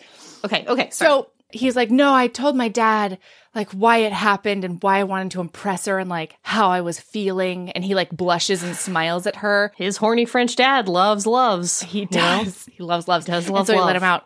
Okay, 0.46 0.66
okay. 0.68 0.90
Sorry. 0.90 1.10
So 1.10 1.30
he's 1.52 1.76
like, 1.76 1.92
"No, 1.92 2.14
I 2.14 2.28
told 2.28 2.56
my 2.56 2.70
dad 2.70 3.20
like 3.54 3.72
why 3.72 3.98
it 3.98 4.14
happened 4.14 4.64
and 4.64 4.82
why 4.82 5.00
I 5.00 5.04
wanted 5.04 5.32
to 5.32 5.42
impress 5.42 5.86
her 5.86 6.00
and 6.00 6.10
like 6.10 6.38
how 6.42 6.70
I 6.70 6.82
was 6.82 7.00
feeling." 7.00 7.70
And 7.72 7.84
he 7.84 7.96
like 7.96 8.10
blushes 8.12 8.64
and 8.64 8.76
smiles 8.76 9.28
at 9.28 9.38
her. 9.38 9.74
his 9.76 9.98
horny 9.98 10.26
French 10.26 10.56
dad 10.56 10.88
loves 10.88 11.28
loves. 11.28 11.82
He 11.82 12.00
you 12.00 12.06
know? 12.06 12.44
does. 12.44 12.66
He 12.72 12.82
loves 12.82 13.08
loves. 13.08 13.26
Does 13.26 13.48
And 13.48 13.56
love 13.56 13.68
so 13.68 13.74
he 13.74 13.80
let 13.80 13.98
him 13.98 14.04
out. 14.04 14.26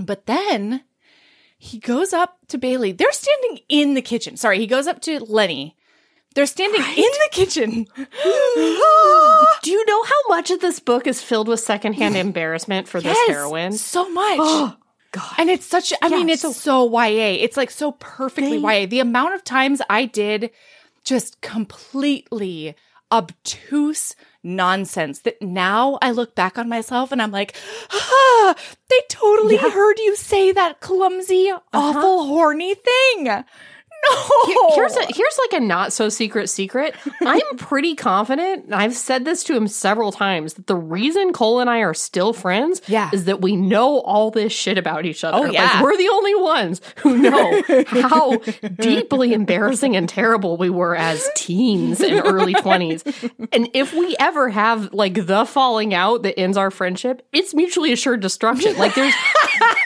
But 0.00 0.26
then 0.26 0.82
he 1.58 1.78
goes 1.78 2.12
up 2.12 2.38
to 2.48 2.58
Bailey. 2.58 2.92
They're 2.92 3.12
standing 3.12 3.60
in 3.68 3.94
the 3.94 4.02
kitchen. 4.02 4.36
Sorry, 4.36 4.58
he 4.58 4.66
goes 4.66 4.86
up 4.86 5.00
to 5.02 5.20
Lennie. 5.20 5.76
They're 6.38 6.46
standing 6.46 6.80
in 6.80 7.02
the 7.02 7.28
kitchen. 7.32 7.84
Do 7.96 9.70
you 9.72 9.84
know 9.86 10.02
how 10.04 10.28
much 10.28 10.52
of 10.52 10.60
this 10.60 10.78
book 10.78 11.08
is 11.08 11.20
filled 11.20 11.48
with 11.48 11.58
secondhand 11.58 12.16
embarrassment 12.16 12.86
for 12.86 13.00
this 13.00 13.18
heroine? 13.26 13.72
So 13.72 14.08
much. 14.08 14.38
God. 15.10 15.34
And 15.36 15.50
it's 15.50 15.66
such, 15.66 15.92
I 16.00 16.08
mean, 16.08 16.28
it's 16.28 16.42
so- 16.42 16.52
so, 16.52 16.88
YA. 17.02 17.42
It's 17.42 17.56
like 17.56 17.72
so 17.72 17.90
perfectly 17.90 18.60
They- 18.62 18.82
YA. 18.82 18.86
The 18.86 19.00
amount 19.00 19.34
of 19.34 19.42
times 19.42 19.82
I 19.90 20.04
did 20.04 20.50
just 21.02 21.40
completely 21.40 22.76
obtuse 23.10 24.14
nonsense 24.44 25.18
that 25.22 25.42
now 25.42 25.98
I 26.00 26.12
look 26.12 26.36
back 26.36 26.56
on 26.56 26.68
myself 26.68 27.10
and 27.10 27.20
I'm 27.20 27.32
like, 27.32 27.56
ah, 27.90 28.54
they 28.88 29.00
totally 29.08 29.56
heard 29.56 29.98
you 29.98 30.14
say 30.14 30.52
that 30.52 30.78
clumsy, 30.78 31.50
awful, 31.72 32.26
horny 32.26 32.76
thing. 32.76 33.44
No. 34.06 34.70
Here's 34.74 34.96
a, 34.96 35.00
here's 35.14 35.38
like 35.50 35.60
a 35.60 35.64
not 35.64 35.92
so 35.92 36.08
secret 36.08 36.48
secret. 36.48 36.94
I'm 37.22 37.40
pretty 37.56 37.94
confident, 37.94 38.66
and 38.66 38.74
I've 38.74 38.94
said 38.94 39.24
this 39.24 39.42
to 39.44 39.56
him 39.56 39.66
several 39.66 40.12
times, 40.12 40.54
that 40.54 40.66
the 40.66 40.76
reason 40.76 41.32
Cole 41.32 41.58
and 41.60 41.68
I 41.68 41.78
are 41.80 41.94
still 41.94 42.32
friends 42.32 42.80
Yeah. 42.86 43.10
is 43.12 43.24
that 43.24 43.40
we 43.40 43.56
know 43.56 43.98
all 44.00 44.30
this 44.30 44.52
shit 44.52 44.78
about 44.78 45.04
each 45.04 45.24
other. 45.24 45.36
Oh, 45.38 45.40
Like, 45.42 45.52
yeah. 45.52 45.82
we're 45.82 45.96
the 45.96 46.08
only 46.08 46.34
ones 46.36 46.80
who 46.98 47.18
know 47.18 47.62
how 48.08 48.36
deeply 48.78 49.32
embarrassing 49.32 49.96
and 49.96 50.08
terrible 50.08 50.56
we 50.56 50.70
were 50.70 50.94
as 50.96 51.28
teens 51.34 52.00
and 52.00 52.24
early 52.24 52.54
20s. 52.54 53.48
And 53.52 53.68
if 53.74 53.92
we 53.92 54.16
ever 54.20 54.48
have 54.48 54.92
like 54.94 55.26
the 55.26 55.44
falling 55.44 55.92
out 55.94 56.22
that 56.22 56.38
ends 56.38 56.56
our 56.56 56.70
friendship, 56.70 57.26
it's 57.32 57.52
mutually 57.54 57.92
assured 57.92 58.20
destruction. 58.20 58.76
Like 58.76 58.94
there's 58.94 59.14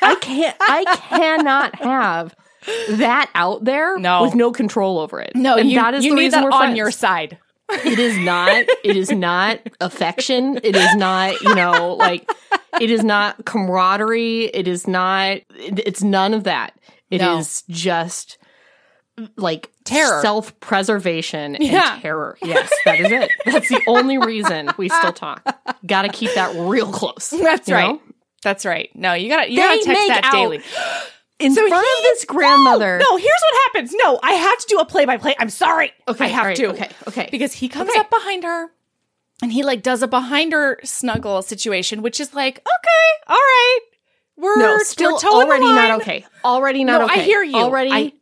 I 0.03 0.17
can't 0.21 0.57
I 0.61 0.85
cannot 1.09 1.75
have 1.77 2.35
that 2.91 3.31
out 3.35 3.65
there 3.65 3.99
No. 3.99 4.23
with 4.23 4.35
no 4.35 4.53
control 4.53 4.99
over 4.99 5.21
it. 5.21 5.33
no, 5.35 5.57
and 5.57 5.71
you, 5.71 5.77
that 5.81 5.95
is 5.95 6.05
you 6.05 6.11
the 6.11 6.17
need 6.17 6.23
reason 6.25 6.43
that 6.43 6.53
on 6.53 6.61
friends. 6.61 6.77
your 6.77 6.91
side. 6.91 7.39
It 7.71 7.99
is 7.99 8.19
not. 8.19 8.67
It 8.85 8.97
is 8.97 9.11
not 9.11 9.61
affection. 9.81 10.59
It 10.63 10.77
is 10.77 10.95
not. 10.97 11.41
You 11.41 11.55
know, 11.55 11.95
like 11.95 12.29
it 12.81 12.91
is 12.91 13.03
not 13.03 13.45
camaraderie. 13.47 14.45
It 14.47 14.69
is 14.69 14.87
not. 14.87 15.39
it- 15.57 15.79
It's 15.87 16.03
none 16.03 16.35
of 16.35 16.45
that. 16.45 16.75
It 17.11 17.23
is 17.23 17.65
No. 17.69 17.75
just 17.75 18.37
like 19.37 19.71
Terror. 19.85 20.21
self 20.23 20.59
preservation, 20.61 21.57
and 21.57 22.01
terror. 22.03 22.37
Yes, 22.43 22.71
that 22.85 23.01
is 23.01 23.11
it. 23.11 23.31
That's 23.47 23.69
the 23.69 23.81
only 23.87 24.19
reason 24.19 24.71
we 24.77 24.89
still 24.89 25.13
talk. 25.13 25.43
Got 25.87 26.03
to 26.03 26.09
keep 26.09 26.35
that 26.35 26.55
real 26.57 26.91
close. 26.91 27.31
That's 27.31 27.71
right. 27.71 27.89
know? 27.95 28.03
That's 28.43 28.65
right. 28.67 28.91
No, 28.95 29.13
you 29.15 29.29
gotta 29.29 29.49
you 29.51 29.57
They 29.57 29.63
gotta 29.63 29.85
text 29.85 30.09
that 30.09 30.25
out. 30.25 30.33
daily. 30.33 30.61
In 31.43 31.55
So 31.55 31.67
front 31.69 31.87
he- 31.87 31.99
of 31.99 32.03
this 32.05 32.25
grandmother. 32.25 32.99
No, 32.99 33.17
here's 33.17 33.27
what 33.51 33.61
happens. 33.75 33.95
No, 34.03 34.19
I 34.23 34.33
have 34.33 34.59
to 34.59 34.67
do 34.69 34.79
a 34.79 34.85
play 34.85 35.05
by 35.05 35.17
play. 35.17 35.35
I'm 35.39 35.51
sorry. 35.51 35.93
Okay, 36.09 36.25
I 36.25 36.29
have 36.29 36.47
right, 36.47 36.57
to. 36.57 36.67
okay, 36.71 36.89
okay. 37.09 37.29
Because 37.31 37.53
he 37.53 37.69
comes 37.69 37.91
Okay. 37.91 37.99
up 38.01 38.11
behind 38.11 38.45
her 38.45 38.71
and 39.43 39.53
he 39.53 39.63
like 39.63 39.83
does 39.83 40.03
a 40.03 40.09
behind 40.09 40.53
her 40.53 40.79
snuggle 40.85 41.43
situation, 41.43 42.01
which 42.03 42.21
is 42.21 42.33
like, 42.35 42.59
okay, 42.59 43.23
all 43.29 43.37
right. 43.37 43.81
We're, 44.37 44.57
no, 44.59 44.65
we're 44.73 44.85
still 44.85 45.19
already 45.25 45.65
not 45.67 46.01
okay. 46.01 46.25
Already 46.45 46.85
not 46.85 47.01
No, 47.01 47.05
okay. 47.07 47.21
I 47.21 47.25
hear 47.25 47.43
you. 47.43 47.57
Already 47.57 47.91
I, 47.91 48.13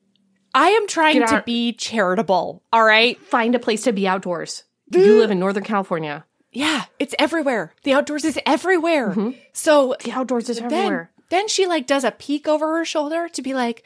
I 0.55 0.69
am 0.71 0.87
trying 0.89 1.25
to 1.27 1.43
be 1.47 1.73
charitable. 1.73 2.63
All 2.73 2.85
right. 2.85 3.19
find 3.27 3.55
a 3.55 3.59
place 3.61 3.83
to 3.85 3.93
be 3.93 4.09
outdoors. 4.09 4.65
You 4.93 5.19
live 5.21 5.31
in 5.31 5.39
Northern 5.39 5.63
California. 5.63 6.25
Yeah, 6.53 6.85
it's 6.99 7.15
everywhere. 7.19 7.73
The 7.85 7.93
outdoors 7.93 8.25
is 8.25 8.37
everywhere. 8.45 9.11
Mm-hmm. 9.11 9.31
So 9.53 9.95
The 10.03 10.11
outdoors 10.11 10.49
is 10.49 10.59
everywhere. 10.59 11.13
Then 11.31 11.49
she 11.49 11.67
like 11.67 11.87
does 11.87 12.05
a 12.05 12.11
peek 12.11 12.47
over 12.47 12.77
her 12.77 12.85
shoulder 12.85 13.29
to 13.29 13.43
be 13.43 13.55
like, 13.55 13.85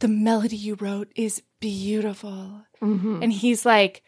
the 0.00 0.08
melody 0.08 0.56
you 0.56 0.74
wrote 0.74 1.12
is 1.14 1.42
beautiful. 1.60 2.62
Mm-hmm. 2.82 3.22
And 3.22 3.32
he's 3.32 3.64
like, 3.64 4.02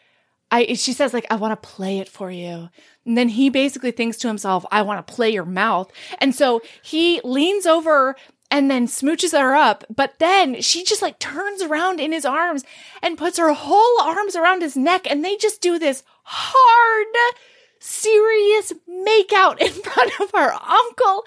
I, 0.51 0.75
she 0.75 0.93
says 0.93 1.13
like, 1.13 1.27
I 1.31 1.37
want 1.37 1.61
to 1.61 1.69
play 1.69 1.99
it 1.99 2.09
for 2.09 2.31
you. 2.31 2.69
And 3.05 3.19
then 3.19 3.29
he 3.29 3.51
basically 3.51 3.91
thinks 3.91 4.17
to 4.19 4.29
himself, 4.29 4.65
I 4.71 4.83
want 4.83 5.05
to 5.05 5.15
play 5.15 5.31
your 5.31 5.45
mouth. 5.45 5.91
And 6.19 6.35
so 6.35 6.63
he 6.83 7.21
leans 7.25 7.67
over 7.67 8.17
and 8.51 8.71
then 8.71 8.87
smooches 8.87 9.39
her 9.39 9.55
up. 9.55 9.85
But 9.95 10.19
then 10.19 10.61
she 10.61 10.85
just 10.85 11.03
like 11.03 11.19
turns 11.19 11.63
around 11.63 12.01
in 12.01 12.13
his 12.13 12.25
arms 12.25 12.65
and 13.03 13.19
puts 13.19 13.39
her 13.39 13.53
whole 13.53 14.01
arms 14.01 14.37
around 14.37 14.63
his 14.63 14.77
neck. 14.77 15.11
And 15.11 15.25
they 15.25 15.37
just 15.37 15.61
do 15.61 15.79
this 15.79 16.05
hard 16.23 17.07
serious 17.81 18.73
makeout 18.89 19.61
in 19.61 19.73
front 19.83 20.13
of 20.21 20.31
her 20.33 20.53
uncle 20.53 21.25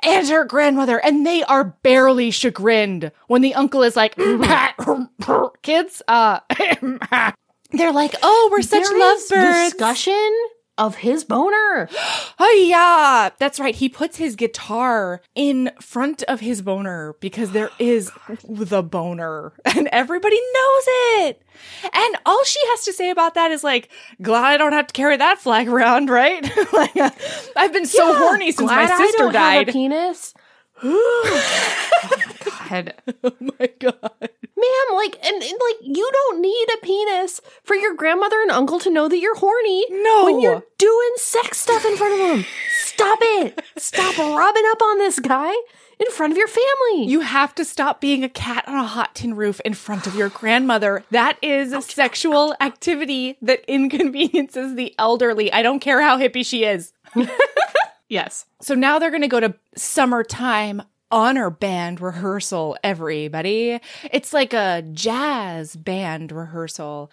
and 0.00 0.28
her 0.28 0.44
grandmother, 0.44 0.98
and 0.98 1.26
they 1.26 1.42
are 1.44 1.64
barely 1.64 2.30
chagrined 2.30 3.10
when 3.26 3.42
the 3.42 3.54
uncle 3.54 3.82
is 3.82 3.96
like, 3.96 4.16
kids, 5.62 6.02
uh, 6.08 6.40
they're 7.70 7.92
like, 7.92 8.14
oh, 8.22 8.48
we're 8.52 8.62
such 8.62 8.84
There 8.84 8.98
lovebirds. 8.98 9.70
discussion 9.72 10.30
of 10.78 10.96
his 10.96 11.24
boner. 11.24 11.88
Oh 12.40 12.64
yeah, 12.68 13.30
that's 13.40 13.58
right. 13.58 13.74
He 13.74 13.88
puts 13.88 14.16
his 14.16 14.36
guitar 14.36 15.20
in 15.34 15.72
front 15.80 16.22
of 16.28 16.38
his 16.38 16.62
boner 16.62 17.16
because 17.18 17.50
there 17.50 17.70
is 17.80 18.12
the 18.48 18.80
boner, 18.80 19.52
and 19.64 19.88
everybody 19.90 20.36
knows 20.36 20.84
it. 21.26 21.42
And 21.92 22.16
all 22.24 22.44
she 22.44 22.60
has 22.68 22.84
to 22.84 22.92
say 22.92 23.10
about 23.10 23.34
that 23.34 23.50
is 23.50 23.64
like, 23.64 23.88
"Glad 24.22 24.44
I 24.44 24.56
don't 24.56 24.72
have 24.72 24.86
to 24.86 24.92
carry 24.92 25.16
that 25.16 25.38
flag 25.40 25.66
around, 25.68 26.10
right?" 26.20 26.42
like, 26.72 26.96
uh, 26.96 27.10
I've 27.56 27.72
been 27.72 27.86
so 27.86 28.08
Yeah, 28.12 28.18
horny 28.18 28.52
since 28.52 28.70
my 28.70 28.86
sister 28.86 29.32
died. 29.32 29.68
a 29.68 29.72
penis. 29.72 30.32
God. 32.68 32.94
oh 33.24 33.32
my 33.40 33.70
god. 33.78 34.30
Ma'am, 34.58 34.96
like, 34.96 35.16
and, 35.24 35.42
and, 35.42 35.42
like, 35.42 35.76
you 35.82 36.10
don't 36.12 36.40
need 36.40 36.66
a 36.74 36.84
penis 36.84 37.40
for 37.62 37.76
your 37.76 37.94
grandmother 37.94 38.40
and 38.42 38.50
uncle 38.50 38.80
to 38.80 38.90
know 38.90 39.08
that 39.08 39.18
you're 39.18 39.36
horny. 39.36 39.86
No. 39.90 40.24
When 40.24 40.40
you're 40.40 40.64
doing 40.78 41.12
sex 41.16 41.58
stuff 41.58 41.84
in 41.84 41.96
front 41.96 42.14
of 42.14 42.18
them. 42.18 42.44
Stop 42.80 43.18
it. 43.22 43.62
Stop 43.76 44.18
rubbing 44.18 44.64
up 44.70 44.82
on 44.82 44.98
this 44.98 45.20
guy 45.20 45.52
in 45.98 46.10
front 46.10 46.32
of 46.32 46.36
your 46.36 46.48
family. 46.48 47.06
You 47.06 47.20
have 47.20 47.54
to 47.56 47.64
stop 47.64 48.00
being 48.00 48.24
a 48.24 48.28
cat 48.28 48.66
on 48.66 48.76
a 48.76 48.86
hot 48.86 49.14
tin 49.14 49.34
roof 49.34 49.60
in 49.64 49.74
front 49.74 50.06
of 50.06 50.14
your 50.14 50.28
grandmother. 50.28 51.04
That 51.10 51.38
is 51.42 51.72
a 51.72 51.82
sexual 51.82 52.54
activity 52.60 53.36
that 53.42 53.64
inconveniences 53.68 54.74
the 54.74 54.94
elderly. 54.98 55.52
I 55.52 55.62
don't 55.62 55.80
care 55.80 56.02
how 56.02 56.18
hippie 56.18 56.44
she 56.44 56.64
is. 56.64 56.92
yes. 58.08 58.46
So 58.60 58.74
now 58.74 58.98
they're 58.98 59.10
going 59.10 59.22
to 59.22 59.28
go 59.28 59.40
to 59.40 59.54
summertime 59.76 60.82
honor 61.10 61.50
band 61.50 62.00
rehearsal, 62.00 62.76
everybody. 62.84 63.80
It's 64.12 64.32
like 64.32 64.52
a 64.52 64.82
jazz 64.92 65.76
band 65.76 66.32
rehearsal. 66.32 67.10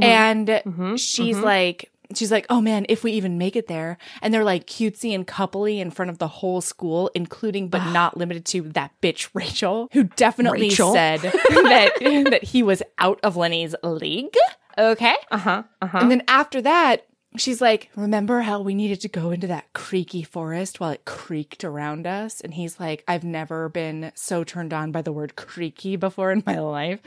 And 0.00 0.60
she's 0.96 1.36
like, 1.38 1.90
she's 2.14 2.30
like, 2.30 2.46
oh 2.50 2.60
man, 2.60 2.86
if 2.88 3.02
we 3.02 3.12
even 3.12 3.36
make 3.38 3.56
it 3.56 3.66
there. 3.66 3.98
And 4.22 4.32
they're 4.32 4.44
like 4.44 4.66
cutesy 4.66 5.14
and 5.14 5.26
coupley 5.26 5.78
in 5.80 5.90
front 5.90 6.10
of 6.10 6.18
the 6.18 6.28
whole 6.28 6.60
school, 6.60 7.10
including 7.14 7.68
but 7.68 7.84
not 7.92 8.16
limited 8.16 8.44
to 8.46 8.62
that 8.70 8.92
bitch 9.02 9.28
Rachel, 9.34 9.88
who 9.92 10.04
definitely 10.04 10.68
Rachel. 10.68 10.92
said 10.92 11.20
that, 11.20 11.92
that 12.30 12.44
he 12.44 12.62
was 12.62 12.82
out 12.98 13.18
of 13.22 13.36
Lennie's 13.36 13.74
league. 13.82 14.34
Okay. 14.76 15.16
Uh 15.30 15.38
huh. 15.38 15.62
Uh 15.82 15.86
huh. 15.86 15.98
And 16.02 16.10
then 16.10 16.22
after 16.28 16.62
that, 16.62 17.04
she's 17.36 17.60
like, 17.60 17.90
Remember 17.96 18.40
how 18.40 18.60
we 18.60 18.74
needed 18.74 19.00
to 19.02 19.08
go 19.08 19.30
into 19.30 19.46
that 19.48 19.72
creaky 19.72 20.22
forest 20.22 20.80
while 20.80 20.90
it 20.90 21.04
creaked 21.04 21.64
around 21.64 22.06
us? 22.06 22.40
And 22.40 22.54
he's 22.54 22.80
like, 22.80 23.04
I've 23.06 23.24
never 23.24 23.68
been 23.68 24.12
so 24.14 24.44
turned 24.44 24.72
on 24.72 24.92
by 24.92 25.02
the 25.02 25.12
word 25.12 25.36
creaky 25.36 25.96
before 25.96 26.32
in 26.32 26.42
my 26.46 26.58
life. 26.58 27.00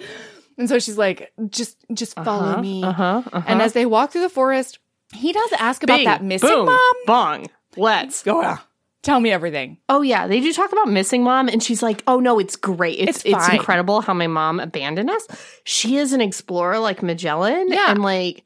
And 0.58 0.70
so 0.70 0.80
she's 0.80 0.98
like, 0.98 1.32
just 1.50 1.78
just 1.94 2.16
follow 2.16 2.62
me. 2.62 2.84
Uh 2.84 2.92
huh. 2.92 3.24
Uh-huh. 3.32 3.42
And 3.48 3.62
as 3.62 3.74
they 3.74 3.86
walk 3.86 4.12
through 4.12 4.22
the 4.22 4.30
forest, 4.30 4.80
he 5.14 5.34
does 5.34 5.52
ask 5.58 5.84
about 5.84 5.98
Bing, 5.98 6.06
that 6.06 6.24
missing 6.24 6.50
boom, 6.50 6.66
mom. 6.66 6.94
Bong. 7.06 7.48
Let's. 7.78 8.22
Go 8.24 8.42
yeah. 8.42 8.58
Tell 9.02 9.20
me 9.20 9.32
everything. 9.32 9.78
Oh 9.90 10.04
yeah, 10.04 10.28
they 10.28 10.40
do 10.42 10.54
talk 10.54 10.72
about 10.72 10.88
missing 10.88 11.24
mom, 11.24 11.48
and 11.48 11.64
she's 11.64 11.82
like, 11.82 12.04
"Oh 12.06 12.20
no, 12.20 12.38
it's 12.38 12.56
great. 12.56 13.00
It's 13.00 13.26
It's 13.26 13.34
it's, 13.36 13.50
incredible 13.50 14.02
how 14.02 14.14
my 14.14 14.28
mom 14.28 14.60
abandoned 14.60 15.10
us. 15.10 15.26
She 15.64 15.98
is 15.98 16.14
an 16.14 16.22
explorer 16.22 16.78
like 16.78 17.02
Magellan, 17.02 17.70
Yeah. 17.70 17.90
and 17.90 18.04
like." 18.04 18.44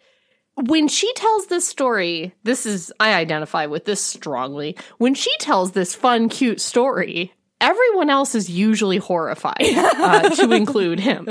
When 0.57 0.88
she 0.88 1.12
tells 1.13 1.47
this 1.47 1.67
story, 1.67 2.33
this 2.43 2.65
is, 2.65 2.91
I 3.00 3.13
identify 3.13 3.65
with 3.65 3.85
this 3.85 4.01
strongly. 4.01 4.77
When 4.97 5.13
she 5.13 5.31
tells 5.39 5.74
this 5.74 5.93
fun, 5.93 6.29
cute 6.29 6.62
story, 6.62 7.33
everyone 7.59 8.09
else 8.09 8.35
is 8.35 8.50
usually 8.50 8.97
horrified, 8.97 9.57
uh, 9.62 10.29
to 10.29 10.51
include 10.53 11.00
him. 11.01 11.27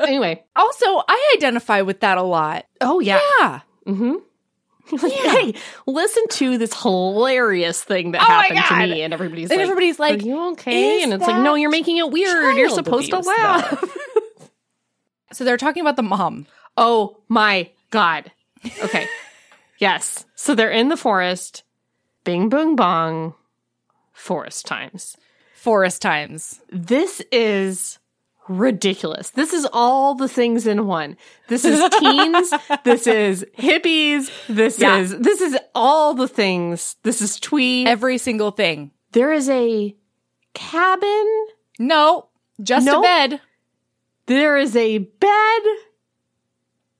Anyway, 0.00 0.42
Also, 0.56 0.84
I 1.08 1.34
identify 1.36 1.82
with 1.82 2.00
that 2.00 2.18
a 2.18 2.22
lot. 2.22 2.66
oh 2.80 2.98
yeah. 3.00 3.20
Yeah. 3.40 3.60
Mm-hmm. 3.86 4.14
Like, 4.92 5.12
hey, 5.12 5.54
listen 5.86 6.24
to 6.30 6.58
this 6.58 6.74
hilarious 6.82 7.80
thing 7.80 8.10
that 8.10 8.22
Oh 8.22 8.24
happened 8.24 8.58
to 8.66 8.76
me, 8.92 9.02
and 9.02 9.14
everybody's 9.14 9.48
And 9.48 9.58
like, 9.58 9.62
everybody's 9.62 9.98
like, 10.00 10.20
"Are 10.20 10.26
you 10.26 10.50
okay?" 10.52 11.04
And 11.04 11.12
it's 11.12 11.24
like, 11.24 11.40
"No, 11.40 11.54
you're 11.54 11.70
making 11.70 11.98
it 11.98 12.10
weird. 12.10 12.56
You're 12.56 12.70
supposed 12.70 13.10
to 13.10 13.18
laugh." 13.20 13.84
So 15.32 15.44
they're 15.44 15.56
talking 15.56 15.80
about 15.80 15.94
the 15.94 16.02
mom. 16.02 16.46
oh 16.76 17.18
my 17.28 17.70
god. 17.90 18.32
Okay. 18.82 19.06
yes. 19.78 20.24
So 20.34 20.54
they're 20.54 20.70
in 20.70 20.88
the 20.88 20.96
forest. 20.96 21.62
Bing, 22.24 22.48
boom, 22.48 22.76
bong. 22.76 23.34
Forest 24.12 24.66
times. 24.66 25.16
Forest 25.54 26.02
times. 26.02 26.60
This 26.70 27.22
is 27.32 27.98
ridiculous. 28.48 29.30
This 29.30 29.52
is 29.52 29.66
all 29.72 30.14
the 30.14 30.28
things 30.28 30.66
in 30.66 30.86
one. 30.86 31.16
This 31.48 31.64
is 31.64 31.80
teens. 31.98 32.52
this 32.84 33.06
is 33.06 33.44
hippies. 33.58 34.30
This 34.48 34.78
Yeah. 34.78 34.98
is 34.98 35.16
this 35.18 35.40
is 35.40 35.56
all 35.74 36.14
the 36.14 36.28
things. 36.28 36.96
This 37.02 37.22
is 37.22 37.38
twee. 37.38 37.86
Every 37.86 38.18
single 38.18 38.50
thing. 38.50 38.90
there 39.12 39.32
is 39.32 39.48
a 39.48 39.94
cabin. 40.54 41.46
No, 41.78 42.28
just 42.62 42.86
No. 42.86 42.98
a 42.98 43.02
bed. 43.02 43.40
There 44.26 44.56
is 44.56 44.76
a 44.76 44.98
bed 44.98 45.62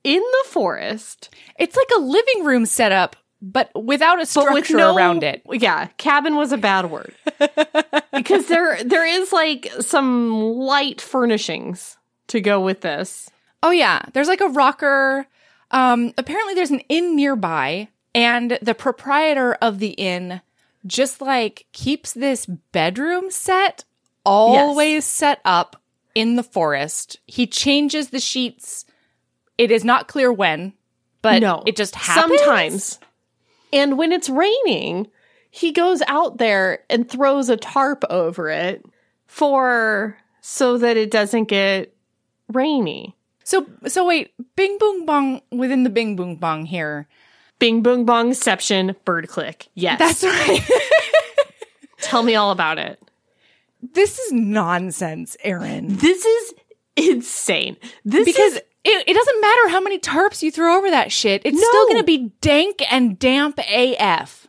in 0.03 0.21
the 0.21 0.49
forest, 0.49 1.29
It's 1.57 1.75
like 1.75 1.89
a 1.95 2.01
living 2.01 2.45
room 2.45 2.65
setup, 2.65 3.15
but 3.41 3.71
without 3.75 4.21
a 4.21 4.25
structure 4.25 4.53
with 4.53 4.69
no 4.71 4.95
around 4.95 5.23
it. 5.23 5.41
Yeah, 5.51 5.87
cabin 5.97 6.35
was 6.35 6.51
a 6.51 6.57
bad 6.57 6.91
word 6.91 7.13
because 8.13 8.47
there 8.47 8.83
there 8.83 9.05
is 9.05 9.31
like 9.31 9.71
some 9.79 10.31
light 10.41 11.01
furnishings 11.01 11.97
to 12.27 12.41
go 12.41 12.59
with 12.61 12.81
this. 12.81 13.29
Oh 13.63 13.71
yeah, 13.71 14.03
there's 14.13 14.27
like 14.27 14.41
a 14.41 14.47
rocker. 14.47 15.27
Um, 15.71 16.13
apparently 16.17 16.53
there's 16.53 16.71
an 16.71 16.81
inn 16.89 17.15
nearby, 17.15 17.87
and 18.13 18.57
the 18.61 18.75
proprietor 18.75 19.53
of 19.55 19.79
the 19.79 19.91
inn 19.91 20.41
just 20.85 21.21
like 21.21 21.65
keeps 21.71 22.13
this 22.13 22.45
bedroom 22.45 23.29
set 23.29 23.85
always 24.25 25.05
set 25.05 25.39
up 25.45 25.81
in 26.15 26.35
the 26.35 26.43
forest. 26.43 27.19
He 27.25 27.47
changes 27.47 28.09
the 28.09 28.19
sheets. 28.19 28.85
It 29.57 29.71
is 29.71 29.83
not 29.83 30.07
clear 30.07 30.31
when, 30.31 30.73
but 31.21 31.41
no, 31.41 31.63
it 31.65 31.75
just 31.75 31.95
happens. 31.95 32.39
sometimes. 32.39 32.99
And 33.73 33.97
when 33.97 34.11
it's 34.11 34.29
raining, 34.29 35.07
he 35.49 35.71
goes 35.71 36.01
out 36.07 36.37
there 36.37 36.83
and 36.89 37.09
throws 37.09 37.49
a 37.49 37.57
tarp 37.57 38.03
over 38.09 38.49
it 38.49 38.83
for 39.27 40.17
so 40.41 40.77
that 40.77 40.97
it 40.97 41.11
doesn't 41.11 41.45
get 41.45 41.93
rainy. 42.51 43.15
So 43.43 43.65
so 43.87 44.05
wait, 44.05 44.33
Bing 44.55 44.77
Boom 44.79 45.05
Bong 45.05 45.41
within 45.51 45.83
the 45.83 45.89
Bing 45.89 46.15
Boom 46.15 46.35
Bong 46.35 46.65
here. 46.65 47.07
Bing 47.59 47.83
boom 47.83 48.07
bongception 48.07 48.95
bird 49.05 49.27
click. 49.27 49.67
Yes. 49.75 49.99
That's 49.99 50.23
right. 50.23 50.59
Tell 52.01 52.23
me 52.23 52.33
all 52.35 52.49
about 52.51 52.79
it. 52.79 52.99
this 53.93 54.17
is 54.17 54.31
nonsense, 54.31 55.37
Erin. 55.43 55.97
This 55.97 56.25
is 56.25 56.53
insane. 56.95 57.77
This 58.03 58.25
Because 58.25 58.53
is 58.53 58.61
it, 58.83 59.03
it 59.07 59.13
doesn't 59.13 59.41
matter 59.41 59.69
how 59.69 59.79
many 59.81 59.99
tarps 59.99 60.41
you 60.41 60.51
throw 60.51 60.77
over 60.77 60.89
that 60.89 61.11
shit. 61.11 61.41
It's 61.45 61.57
still 61.57 61.85
going 61.87 61.97
to 61.99 62.03
be 62.03 62.31
dank 62.41 62.81
and 62.91 63.17
damp 63.19 63.59
AF. 63.59 64.47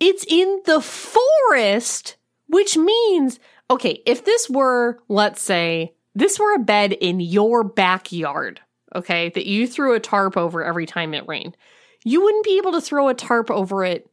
it's 0.00 0.24
in 0.28 0.62
the 0.66 0.80
forest, 0.80 2.16
which 2.48 2.76
means 2.76 3.38
okay, 3.70 4.02
if 4.06 4.24
this 4.24 4.48
were, 4.50 4.98
let's 5.08 5.40
say, 5.42 5.94
this 6.14 6.38
were 6.38 6.54
a 6.54 6.58
bed 6.58 6.92
in 6.92 7.18
your 7.20 7.64
backyard, 7.64 8.60
okay, 8.94 9.30
that 9.30 9.46
you 9.46 9.66
threw 9.66 9.94
a 9.94 10.00
tarp 10.00 10.36
over 10.36 10.62
every 10.62 10.86
time 10.86 11.14
it 11.14 11.26
rained, 11.26 11.56
you 12.04 12.22
wouldn't 12.22 12.44
be 12.44 12.58
able 12.58 12.72
to 12.72 12.80
throw 12.82 13.08
a 13.08 13.14
tarp 13.14 13.50
over 13.50 13.84
it 13.84 14.08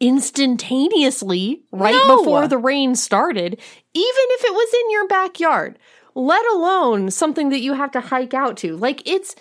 instantaneously 0.00 1.62
right 1.72 1.94
No. 1.94 2.18
before 2.18 2.48
the 2.48 2.58
rain 2.58 2.94
started, 2.94 3.52
even 3.54 3.60
if 3.94 4.44
it 4.44 4.52
was 4.52 4.74
in 4.84 4.90
your 4.90 5.06
backyard, 5.08 5.78
let 6.18 6.44
alone 6.52 7.10
something 7.12 7.50
that 7.50 7.60
you 7.60 7.74
have 7.74 7.92
to 7.92 8.00
hike 8.00 8.34
out 8.34 8.56
to. 8.58 8.76
Like 8.76 9.08
it's 9.08 9.36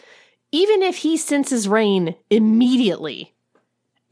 even 0.51 0.83
if 0.83 0.97
he 0.97 1.17
senses 1.17 1.67
rain 1.67 2.15
immediately 2.29 3.33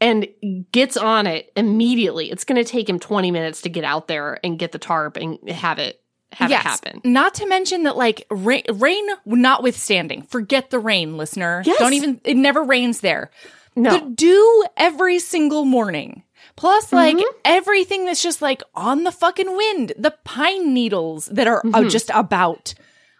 and 0.00 0.26
gets 0.72 0.96
on 0.96 1.26
it 1.26 1.52
immediately, 1.56 2.30
it's 2.30 2.44
going 2.44 2.62
to 2.62 2.68
take 2.68 2.88
him 2.88 2.98
20 2.98 3.30
minutes 3.30 3.62
to 3.62 3.68
get 3.68 3.84
out 3.84 4.08
there 4.08 4.38
and 4.44 4.58
get 4.58 4.72
the 4.72 4.78
tarp 4.78 5.16
and 5.16 5.38
have 5.48 5.78
it 5.78 6.02
have 6.32 6.50
it 6.50 6.56
happen. 6.56 7.00
Not 7.04 7.34
to 7.34 7.46
mention 7.46 7.84
that, 7.84 7.96
like, 7.96 8.26
rain, 8.30 8.64
rain 8.74 9.06
notwithstanding, 9.24 10.22
forget 10.22 10.70
the 10.70 10.80
rain, 10.80 11.16
listener. 11.16 11.62
Yes. 11.64 11.78
Don't 11.78 11.94
even, 11.94 12.20
it 12.24 12.36
never 12.36 12.64
rains 12.64 13.00
there. 13.00 13.30
No. 13.76 13.90
The 13.90 14.10
dew 14.10 14.64
every 14.76 15.18
single 15.20 15.64
morning. 15.64 16.24
Plus, 16.56 16.92
like, 16.92 17.16
Mm-hmm. 17.16 17.38
everything 17.44 18.06
that's 18.06 18.22
just 18.22 18.40
like 18.42 18.62
on 18.74 19.04
the 19.04 19.12
fucking 19.12 19.56
wind, 19.56 19.92
the 19.98 20.14
pine 20.24 20.72
needles 20.72 21.26
that 21.26 21.46
are 21.46 21.58
uh, 21.58 21.68
Mm-hmm. 21.70 21.88
just 21.88 22.10
about, 22.14 22.74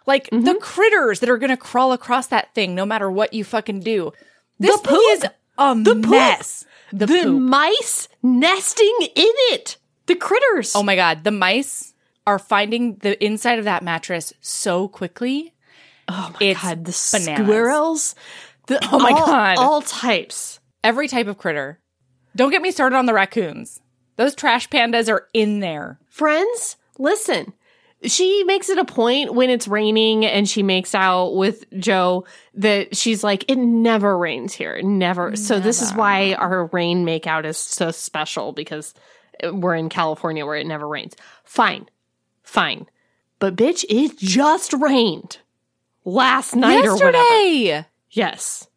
like, 0.05 0.29
the 0.31 0.57
critters 0.61 1.19
that 1.19 1.29
are 1.29 1.37
to 1.37 1.57
crawl 1.57 1.91
across 1.93 2.27
that 2.27 2.53
thing 2.55 2.73
no 2.75 2.85
matter 2.85 3.09
what 3.11 3.33
you 3.33 3.43
fucking 3.43 3.81
do. 3.81 4.11
This 4.59 4.79
The 4.81 4.87
thing 4.89 5.01
is 5.11 5.19
poop. 5.21 5.31
a 5.57 5.75
mess. 6.09 6.65
The, 6.91 7.05
The 7.05 7.23
poop. 7.23 7.41
mice 7.41 8.07
nesting 8.23 8.97
in 9.01 9.33
it. 9.53 9.77
The 10.07 10.15
critters. 10.15 10.73
Oh 10.75 10.81
my 10.83 10.95
god, 10.95 11.23
the 11.23 11.31
mice 11.31 11.93
are 12.25 12.39
finding 12.39 12.95
the 12.97 13.23
inside 13.23 13.59
of 13.59 13.65
that 13.65 13.83
mattress 13.83 14.33
so 14.41 14.87
quickly. 14.87 15.53
Oh 16.07 16.31
my 16.39 16.47
It's 16.47 16.61
god, 16.61 16.85
the 16.85 17.09
bananas. 17.13 17.45
squirrels. 17.45 18.15
The, 18.67 18.79
Oh 18.91 18.99
my 18.99 19.11
all- 19.11 19.25
God. 19.25 19.57
all 19.57 19.81
types. 19.81 20.59
Every 20.83 21.07
type 21.07 21.27
of 21.27 21.37
critter. 21.37 21.79
Don't 22.37 22.51
get 22.51 22.61
me 22.61 22.71
started 22.71 22.95
on 22.95 23.07
the 23.07 23.13
raccoons. 23.13 23.81
Those 24.15 24.35
trash 24.35 24.69
pandas 24.69 25.09
are 25.09 25.27
in 25.33 25.59
there. 25.59 25.99
Friends, 26.07 26.77
listen. 26.99 27.53
She 28.03 28.43
makes 28.43 28.69
it 28.69 28.77
a 28.77 28.85
point 28.85 29.33
when 29.33 29.49
it's 29.49 29.67
raining 29.67 30.23
and 30.23 30.47
she 30.47 30.61
makes 30.61 30.93
out 30.93 31.35
with 31.35 31.65
Joe 31.79 32.25
that 32.53 32.95
she's 32.95 33.23
like, 33.23 33.49
it 33.49 33.57
never 33.57 34.15
rains 34.15 34.53
here. 34.53 34.79
Never. 34.83 35.35
So 35.35 35.59
this 35.59 35.81
is 35.81 35.91
why 35.93 36.35
our 36.35 36.67
rain 36.67 37.07
makeout 37.07 37.45
is 37.45 37.57
so 37.57 37.89
special 37.89 38.51
because 38.51 38.93
we're 39.51 39.75
in 39.75 39.89
California 39.89 40.45
where 40.45 40.57
it 40.57 40.67
never 40.67 40.87
rains. 40.87 41.15
Fine. 41.43 41.89
Fine. 42.43 42.85
But 43.39 43.55
bitch, 43.55 43.83
it 43.89 44.17
just 44.19 44.73
rained 44.73 45.39
last 46.05 46.55
night 46.55 46.85
or 46.85 46.93
whatever. 46.93 47.17
Yesterday. 47.17 47.87
Yes. 48.11 48.67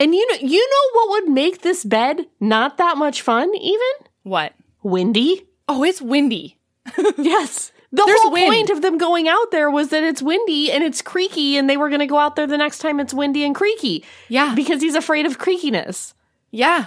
And 0.00 0.14
you 0.14 0.26
know, 0.30 0.38
you 0.48 0.60
know 0.60 0.90
what 1.00 1.10
would 1.10 1.32
make 1.32 1.62
this 1.62 1.84
bed 1.84 2.26
not 2.40 2.76
that 2.78 2.96
much 2.96 3.22
fun 3.22 3.54
even? 3.56 4.06
What? 4.22 4.52
Windy. 4.82 5.46
Oh, 5.68 5.82
it's 5.84 6.00
windy. 6.00 6.58
Yes. 7.18 7.72
The 7.90 8.02
There's 8.04 8.20
whole 8.20 8.32
wind. 8.32 8.52
point 8.52 8.70
of 8.70 8.82
them 8.82 8.98
going 8.98 9.28
out 9.28 9.50
there 9.50 9.70
was 9.70 9.88
that 9.88 10.02
it's 10.04 10.20
windy 10.20 10.70
and 10.70 10.84
it's 10.84 11.00
creaky 11.00 11.56
and 11.56 11.70
they 11.70 11.78
were 11.78 11.88
going 11.88 12.00
to 12.00 12.06
go 12.06 12.18
out 12.18 12.36
there 12.36 12.46
the 12.46 12.58
next 12.58 12.80
time 12.80 13.00
it's 13.00 13.14
windy 13.14 13.44
and 13.44 13.54
creaky 13.54 14.04
Yeah. 14.28 14.54
because 14.54 14.82
he's 14.82 14.94
afraid 14.94 15.24
of 15.24 15.38
creakiness. 15.38 16.12
yeah. 16.50 16.86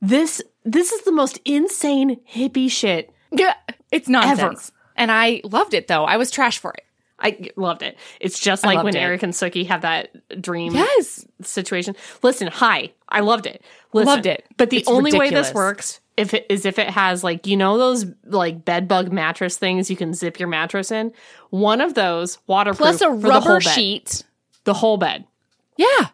This 0.00 0.40
this 0.64 0.92
is 0.92 1.02
the 1.02 1.12
most 1.12 1.38
insane 1.44 2.20
hippie 2.32 2.70
shit. 2.70 3.10
Yeah. 3.32 3.54
It's 3.90 4.08
nonsense. 4.08 4.70
And 4.96 5.10
I 5.12 5.40
loved 5.44 5.74
it 5.74 5.88
though. 5.88 6.04
I 6.04 6.16
was 6.16 6.30
trash 6.30 6.58
for 6.58 6.72
it. 6.72 6.84
I 7.20 7.50
loved 7.56 7.82
it. 7.82 7.96
It's 8.20 8.38
just 8.38 8.64
like 8.64 8.82
when 8.82 8.96
it. 8.96 9.00
Eric 9.00 9.22
and 9.22 9.32
Sookie 9.32 9.66
have 9.66 9.82
that 9.82 10.40
dream 10.40 10.74
Yes. 10.74 11.26
situation. 11.42 11.94
Listen, 12.22 12.48
hi, 12.48 12.92
I 13.08 13.20
loved 13.20 13.46
it. 13.46 13.62
Listen, 13.92 14.06
Loved 14.06 14.26
it. 14.26 14.46
But 14.56 14.70
the 14.70 14.78
It's 14.78 14.88
only 14.88 15.12
way 15.18 15.30
this 15.30 15.52
works 15.52 16.00
if 16.16 16.32
it 16.34 16.46
is 16.48 16.64
if 16.64 16.78
it 16.78 16.90
has 16.90 17.24
like 17.24 17.46
you 17.46 17.56
know 17.56 17.76
those 17.78 18.06
like 18.24 18.64
bed 18.64 18.86
bug 18.88 19.10
mattress 19.12 19.56
things 19.58 19.90
you 19.90 19.96
can 19.96 20.14
zip 20.14 20.38
your 20.38 20.48
mattress 20.48 20.90
in. 20.90 21.12
One 21.50 21.80
of 21.80 21.94
those 21.94 22.38
waterproof 22.46 22.78
Plus 22.78 23.00
a 23.00 23.06
for 23.06 23.16
the 23.16 23.40
whole 23.40 23.40
rubber 23.52 23.64
bed. 23.64 23.74
sheet. 23.74 24.22
The 24.64 24.74
whole 24.74 24.96
bed. 24.96 25.24
Yeah. 25.76 26.08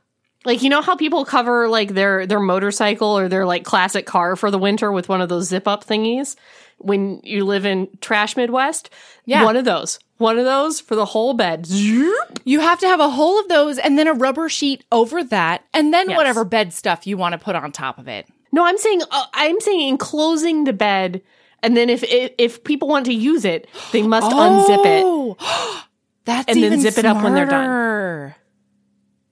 Like 0.44 0.62
you 0.62 0.70
know 0.70 0.80
how 0.80 0.94
people 0.96 1.24
cover 1.24 1.68
like 1.68 1.94
their 1.94 2.24
their 2.26 2.38
motorcycle 2.40 3.18
or 3.18 3.28
their 3.28 3.44
like 3.44 3.64
classic 3.64 4.06
car 4.06 4.36
for 4.36 4.50
the 4.50 4.58
winter 4.58 4.92
with 4.92 5.08
one 5.08 5.20
of 5.20 5.28
those 5.28 5.48
zip 5.48 5.66
up 5.66 5.84
thingies 5.84 6.36
when 6.78 7.20
you 7.24 7.44
live 7.44 7.64
in 7.66 7.88
trash 8.00 8.36
Midwest. 8.36 8.90
Yeah. 9.24 9.44
one 9.44 9.56
of 9.56 9.64
those. 9.64 9.98
One 10.18 10.38
of 10.38 10.44
those 10.44 10.80
for 10.80 10.94
the 10.94 11.04
whole 11.04 11.34
bed. 11.34 11.66
You 11.68 12.60
have 12.60 12.78
to 12.80 12.86
have 12.86 13.00
a 13.00 13.10
whole 13.10 13.38
of 13.40 13.48
those 13.48 13.78
and 13.78 13.98
then 13.98 14.06
a 14.08 14.12
rubber 14.14 14.48
sheet 14.48 14.84
over 14.92 15.22
that 15.24 15.64
and 15.74 15.92
then 15.92 16.08
Yes. 16.10 16.16
whatever 16.16 16.44
bed 16.44 16.72
stuff 16.72 17.06
you 17.06 17.16
want 17.16 17.32
to 17.32 17.38
put 17.38 17.54
on 17.56 17.72
top 17.72 17.98
of 17.98 18.08
it. 18.08 18.26
No, 18.52 18.64
I'm 18.64 18.78
saying 18.78 19.02
uh, 19.10 19.24
I'm 19.34 19.60
saying 19.60 19.88
enclosing 19.88 20.64
the 20.64 20.72
bed, 20.72 21.20
and 21.62 21.76
then 21.76 21.90
if 21.90 22.02
if, 22.04 22.32
if 22.38 22.64
people 22.64 22.88
want 22.88 23.04
to 23.06 23.12
use 23.12 23.44
it, 23.44 23.66
they 23.92 24.00
must 24.02 24.30
unzip 24.30 24.86
it. 24.86 25.02
Oh. 25.04 25.82
That's 26.24 26.48
And 26.48 26.62
then 26.62 26.80
zip 26.80 26.96
it 26.98 27.04
up 27.04 27.22
when 27.22 27.34
they're 27.34 27.46
done. 27.46 28.34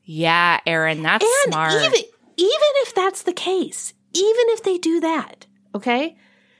Yeah, 0.04 0.60
Erin, 0.66 1.02
that's 1.02 1.24
And 1.24 1.52
smart. 1.52 1.72
even 1.72 1.92
even 2.36 2.70
if 2.82 2.94
that's 2.94 3.22
the 3.22 3.32
case, 3.32 3.94
even 4.12 4.44
if 4.48 4.62
they 4.62 4.76
do 4.78 5.00
that, 5.00 5.46
okay, 5.74 6.16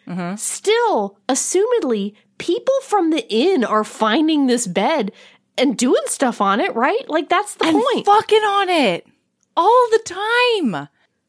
Mm-hmm. 0.09 0.37
still, 0.37 1.19
assumedly, 1.29 2.15
people 2.39 2.75
from 2.83 3.11
the 3.11 3.27
inn 3.33 3.65
are 3.65 3.85
finding 3.85 4.47
this 4.47 4.67
bed 4.67 5.13
and 5.57 5.77
doing 5.79 6.03
stuff 6.07 6.41
on 6.41 6.61
it, 6.61 6.75
right? 6.75 7.09
Like 7.09 7.29
that's 7.29 7.55
the 7.55 7.67
and 7.67 7.81
point. 7.81 8.07
fucking 8.07 8.43
on 8.43 8.69
it 8.69 9.07
all 9.57 9.89
the 9.91 10.01
time. 10.05 10.89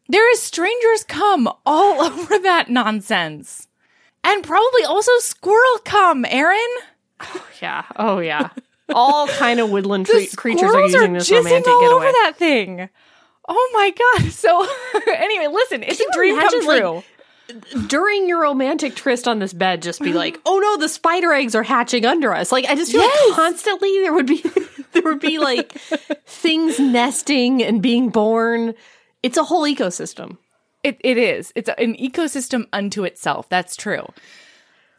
There 0.10 0.32
is 0.32 0.42
strangers 0.42 1.04
come 1.04 1.48
all 1.66 2.02
over 2.06 2.38
that 2.40 2.70
nonsense. 2.70 3.68
And 4.24 4.44
probably 4.44 4.84
also 4.84 5.12
squirrel 5.20 5.78
come, 5.84 6.26
Erin. 6.26 6.60
Oh, 7.22 7.48
yeah. 7.62 7.86
Oh 7.96 8.20
yeah. 8.20 8.50
All 8.90 9.28
kind 9.28 9.60
of 9.60 9.70
woodland 9.70 10.06
tre- 10.08 10.28
creatures 10.28 10.64
are 10.74 10.82
using 10.82 11.14
this 11.14 11.30
jizzing 11.30 11.38
romantic 11.46 11.68
all 11.72 11.82
getaway. 11.82 11.96
over 11.96 12.12
that 12.12 12.34
thing. 12.38 12.90
Oh 13.48 13.72
my 13.74 13.92
god. 13.92 14.32
So 14.32 14.68
anyway, 15.08 15.48
listen, 15.54 15.84
it's 15.84 15.98
Can 16.00 16.08
a 16.10 16.14
dream 16.14 16.36
come 16.40 16.50
imagine, 16.54 16.68
like, 16.68 16.82
true. 16.82 17.04
During 17.88 18.28
your 18.28 18.42
romantic 18.42 18.96
tryst 18.96 19.28
on 19.28 19.40
this 19.40 19.54
bed 19.54 19.82
just 19.82 20.02
be 20.02 20.14
like, 20.14 20.40
"Oh 20.46 20.60
no, 20.60 20.78
the 20.78 20.90
spider 20.90 21.32
eggs 21.34 21.56
are 21.56 21.64
hatching 21.64 22.06
under 22.06 22.34
us." 22.34 22.52
Like 22.52 22.66
I 22.66 22.76
just 22.76 22.92
feel 22.92 23.02
Yes. 23.02 23.30
like 23.30 23.36
constantly 23.36 24.00
there 24.02 24.14
would 24.14 24.28
be 24.28 24.44
there 24.94 25.04
would 25.04 25.20
be 25.20 25.38
like 25.40 25.74
things 26.26 26.80
nesting 26.80 27.62
and 27.64 27.82
being 27.82 28.10
born. 28.10 28.74
It's 29.24 29.38
a 29.38 29.44
whole 29.44 29.64
ecosystem. 29.64 30.38
It 30.84 30.98
it 31.02 31.18
is. 31.18 31.52
It's 31.56 31.70
an 31.78 31.96
ecosystem 31.96 32.68
unto 32.74 33.04
itself. 33.04 33.50
That's 33.50 33.76
true. 33.76 34.06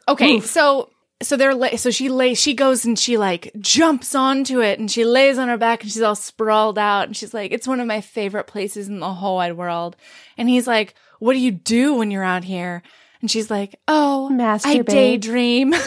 Okay, 0.07 0.39
so 0.39 0.89
so 1.21 1.35
they're 1.35 1.55
la- 1.55 1.75
so 1.77 1.89
she 1.89 2.09
lays 2.09 2.39
she 2.39 2.53
goes 2.53 2.85
and 2.85 2.97
she 2.97 3.17
like 3.17 3.51
jumps 3.59 4.13
onto 4.15 4.61
it 4.61 4.79
and 4.79 4.89
she 4.89 5.03
lays 5.03 5.37
on 5.37 5.47
her 5.47 5.57
back 5.57 5.81
and 5.81 5.91
she's 5.91 6.01
all 6.01 6.15
sprawled 6.15 6.77
out 6.77 7.07
and 7.07 7.17
she's 7.17 7.33
like 7.33 7.51
it's 7.51 7.67
one 7.67 7.79
of 7.79 7.87
my 7.87 8.01
favorite 8.01 8.45
places 8.47 8.87
in 8.87 8.99
the 8.99 9.13
whole 9.13 9.35
wide 9.37 9.57
world. 9.57 9.95
And 10.37 10.47
he's 10.47 10.67
like, 10.67 10.93
"What 11.19 11.33
do 11.33 11.39
you 11.39 11.51
do 11.51 11.95
when 11.95 12.11
you're 12.11 12.23
out 12.23 12.43
here?" 12.43 12.83
And 13.21 13.29
she's 13.29 13.49
like, 13.49 13.79
"Oh, 13.87 14.29
I 14.29 14.33
Masturbate." 14.33 14.85
daydream." 14.85 15.73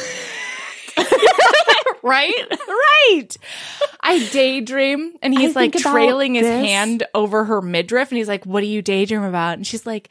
Right? 2.02 2.34
right. 2.50 3.36
I 4.00 4.26
daydream. 4.32 5.14
And 5.22 5.36
he's 5.38 5.54
like 5.54 5.72
trailing 5.72 6.34
his 6.34 6.44
this. 6.44 6.64
hand 6.64 7.06
over 7.14 7.44
her 7.44 7.60
midriff 7.60 8.10
and 8.10 8.18
he's 8.18 8.28
like, 8.28 8.44
What 8.46 8.60
do 8.60 8.66
you 8.66 8.82
daydream 8.82 9.22
about? 9.22 9.58
And 9.58 9.66
she's 9.66 9.86
like, 9.86 10.08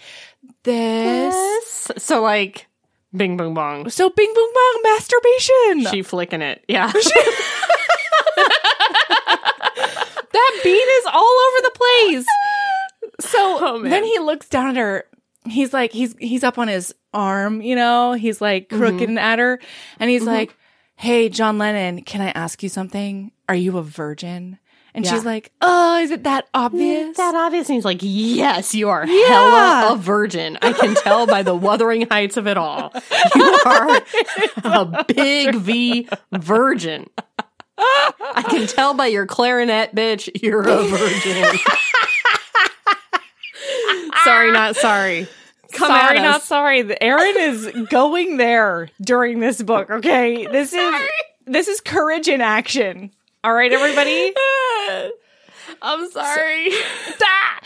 This. 0.63 1.91
So 1.97 2.21
like 2.21 2.67
bing 3.15 3.37
boom 3.37 3.53
bong. 3.53 3.89
So 3.89 4.09
bing 4.09 4.31
boom 4.33 4.49
bong 4.53 4.81
masturbation. 4.83 5.91
She 5.91 6.01
flicking 6.03 6.41
it. 6.41 6.63
Yeah. 6.67 6.91
that 6.91 7.01
bean 10.63 10.87
is 10.99 11.05
all 11.07 11.39
over 11.47 11.61
the 11.63 11.71
place. 11.75 12.25
So 13.19 13.37
Oh, 13.61 13.81
then 13.83 14.03
he 14.03 14.19
looks 14.19 14.47
down 14.49 14.69
at 14.69 14.75
her. 14.77 15.05
He's 15.45 15.73
like, 15.73 15.91
he's 15.91 16.15
he's 16.19 16.43
up 16.43 16.57
on 16.57 16.67
his 16.67 16.93
arm, 17.13 17.61
you 17.61 17.75
know, 17.75 18.13
he's 18.13 18.41
like 18.41 18.69
Mm-hmm. 18.69 18.77
crooking 18.77 19.17
at 19.17 19.39
her. 19.39 19.59
And 19.99 20.09
he's 20.09 20.23
like, 20.23 20.55
Hey, 20.95 21.29
John 21.29 21.57
Lennon, 21.57 22.03
can 22.03 22.21
I 22.21 22.29
ask 22.31 22.61
you 22.61 22.69
something? 22.69 23.31
Are 23.47 23.55
you 23.55 23.77
a 23.77 23.83
virgin? 23.83 24.59
And 24.93 25.05
Yeah. 25.05 25.11
she's 25.11 25.23
like, 25.25 25.51
Oh, 25.61 25.99
is 25.99 26.11
it 26.11 26.23
that 26.23 26.47
obvious? 26.53 27.15
that 27.17 27.35
obvious. 27.35 27.69
And 27.69 27.75
he's 27.75 27.85
like, 27.85 27.99
yes, 28.01 28.75
you 28.75 28.89
are 28.89 29.05
Yeah. 29.07 29.27
hella 29.27 29.93
a 29.93 29.95
virgin. 29.97 30.57
I 30.61 30.73
can 30.73 30.95
tell 30.95 31.25
by 31.25 31.41
the 31.43 31.55
wuthering 31.55 32.07
heights 32.09 32.37
of 32.37 32.47
it 32.47 32.57
all. 32.57 32.91
You 33.35 33.59
are 33.65 34.01
a 34.63 35.03
big 35.07 35.55
V 35.55 36.09
virgin. 36.33 37.09
I 37.77 38.43
can 38.49 38.67
tell 38.67 38.93
by 38.93 39.07
your 39.07 39.25
clarinet, 39.25 39.95
bitch, 39.95 40.29
you're 40.43 40.67
a 40.67 40.83
virgin. 40.83 41.59
Sorry, 44.23 44.51
not 44.51 44.75
sorry. 44.75 45.27
Come 45.71 45.87
sorry, 45.87 46.19
not 46.19 46.41
sorry. 46.41 46.97
Erin 47.01 47.37
is 47.37 47.71
going 47.89 48.37
there 48.37 48.89
during 49.01 49.39
this 49.39 49.61
book. 49.61 49.89
Okay, 49.89 50.45
this 50.47 50.73
is 50.73 50.95
this 51.45 51.67
is 51.67 51.79
courage 51.81 52.27
in 52.27 52.41
action. 52.41 53.11
All 53.43 53.53
right, 53.53 53.71
everybody. 53.71 54.33
I'm 55.81 56.09
sorry. 56.11 56.69
Ah! 57.21 57.59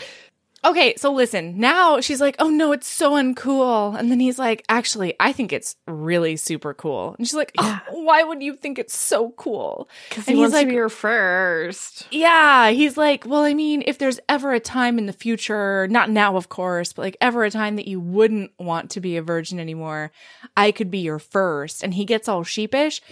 Okay, 0.64 0.94
so 0.96 1.12
listen. 1.12 1.58
Now 1.58 2.00
she's 2.00 2.20
like, 2.20 2.36
"Oh 2.38 2.48
no, 2.48 2.72
it's 2.72 2.88
so 2.88 3.12
uncool," 3.12 3.98
and 3.98 4.10
then 4.10 4.18
he's 4.18 4.38
like, 4.38 4.64
"Actually, 4.68 5.14
I 5.20 5.32
think 5.32 5.52
it's 5.52 5.76
really 5.86 6.36
super 6.36 6.72
cool." 6.72 7.14
And 7.18 7.26
she's 7.26 7.34
like, 7.34 7.52
"Oh, 7.58 7.80
"Why 7.90 8.22
would 8.22 8.42
you 8.42 8.56
think 8.56 8.78
it's 8.78 8.96
so 8.96 9.30
cool?" 9.36 9.88
Because 10.08 10.24
he 10.24 10.32
he's 10.32 10.38
wants 10.38 10.54
like, 10.54 10.66
to 10.66 10.70
be 10.70 10.74
your 10.74 10.88
first. 10.88 12.06
Yeah, 12.10 12.70
he's 12.70 12.96
like, 12.96 13.24
well, 13.26 13.42
I 13.42 13.52
mean, 13.54 13.82
if 13.86 13.98
there's 13.98 14.20
ever 14.28 14.52
a 14.52 14.60
time 14.60 14.98
in 14.98 15.06
the 15.06 15.12
future, 15.12 15.86
not 15.88 16.08
now, 16.10 16.36
of 16.36 16.48
course, 16.48 16.92
but 16.92 17.02
like 17.02 17.16
ever 17.20 17.44
a 17.44 17.50
time 17.50 17.76
that 17.76 17.86
you 17.88 18.00
wouldn't 18.00 18.52
want 18.58 18.90
to 18.92 19.00
be 19.00 19.16
a 19.16 19.22
virgin 19.22 19.58
anymore, 19.60 20.12
I 20.56 20.72
could 20.72 20.90
be 20.90 20.98
your 20.98 21.18
first. 21.18 21.82
And 21.82 21.94
he 21.94 22.04
gets 22.04 22.28
all 22.28 22.42
sheepish. 22.42 23.02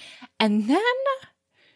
And 0.41 0.69
then 0.69 0.83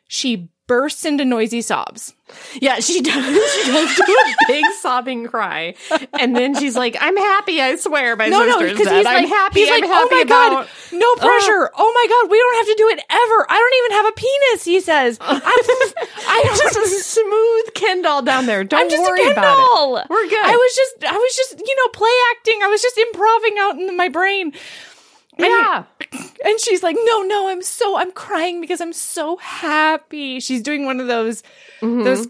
she 0.09 0.49
bursts 0.67 1.05
into 1.05 1.25
noisy 1.25 1.63
sobs. 1.63 2.15
Yeah, 2.61 2.81
she 2.81 3.01
does. 3.03 3.53
She 3.55 3.71
does 3.71 3.97
do 3.97 4.26
big 4.47 4.65
sobbing 4.81 5.27
cry. 5.27 5.75
And 6.19 6.35
then 6.37 6.55
she's 6.55 6.77
like, 6.77 6.97
I'm 7.01 7.17
happy, 7.17 7.61
I 7.61 7.77
swear, 7.77 8.17
my 8.17 8.29
No, 8.29 8.41
no, 8.45 8.59
sister's 8.59 8.73
because 8.73 8.87
dead. 8.87 8.97
he's 8.99 9.07
I'm 9.07 9.15
like, 9.23 9.29
happy, 9.29 9.61
he's 9.61 9.69
I'm 9.71 9.81
like, 9.81 9.91
happy 9.91 10.09
oh 10.13 10.17
my 10.17 10.21
about 10.23 10.51
god, 10.67 10.69
no 10.93 11.15
pressure. 11.17 11.71
oh 11.77 11.93
my 11.95 12.07
god, 12.09 12.31
we 12.31 12.39
don't 12.39 12.57
have 12.57 12.67
to 12.67 12.75
do 12.79 12.89
it 12.89 13.01
ever. 13.11 13.47
I 13.49 13.57
don't 13.59 13.75
even 13.85 13.93
have 13.97 14.07
a 14.07 14.13
penis. 14.13 14.65
He 14.65 14.81
says, 14.81 15.19
I'm, 15.23 15.41
I'm 15.43 16.57
just 16.57 16.77
a 16.77 16.87
smooth 16.87 17.75
Ken 17.75 18.03
doll 18.03 18.23
down 18.23 18.47
there. 18.47 18.65
Don't 18.65 18.81
I'm 18.81 18.91
just 18.91 19.03
worry 19.03 19.21
a 19.23 19.25
Ken 19.25 19.33
about 19.33 19.57
doll. 19.57 19.97
it. 19.99 20.07
We're 20.09 20.29
good. 20.29 20.45
I 20.45 20.53
was 20.57 20.75
just, 20.77 21.13
I 21.13 21.17
was 21.17 21.37
just, 21.37 21.59
you 21.67 21.77
know, 21.77 21.89
play 21.93 22.11
acting. 22.33 22.61
I 22.63 22.69
was 22.69 22.83
just 22.83 22.99
improving 22.99 23.55
out 23.59 23.77
in 23.79 23.97
my 23.97 24.09
brain. 24.09 24.53
And- 25.39 25.47
yeah. 25.47 25.85
And 26.47 26.59
she's 26.61 26.83
like, 26.83 26.97
no, 27.05 27.23
no, 27.23 27.49
I'm 27.49 27.61
so, 27.63 27.97
I'm 27.99 28.11
crying 28.13 28.61
because 28.61 28.81
I'm 28.81 28.93
so 28.95 29.37
happy. 29.37 30.41
She's 30.41 30.63
doing 30.63 30.85
one 30.87 31.01
of 31.01 31.07
those, 31.09 31.43
Mm-hmm. 31.83 32.05
those 32.05 32.27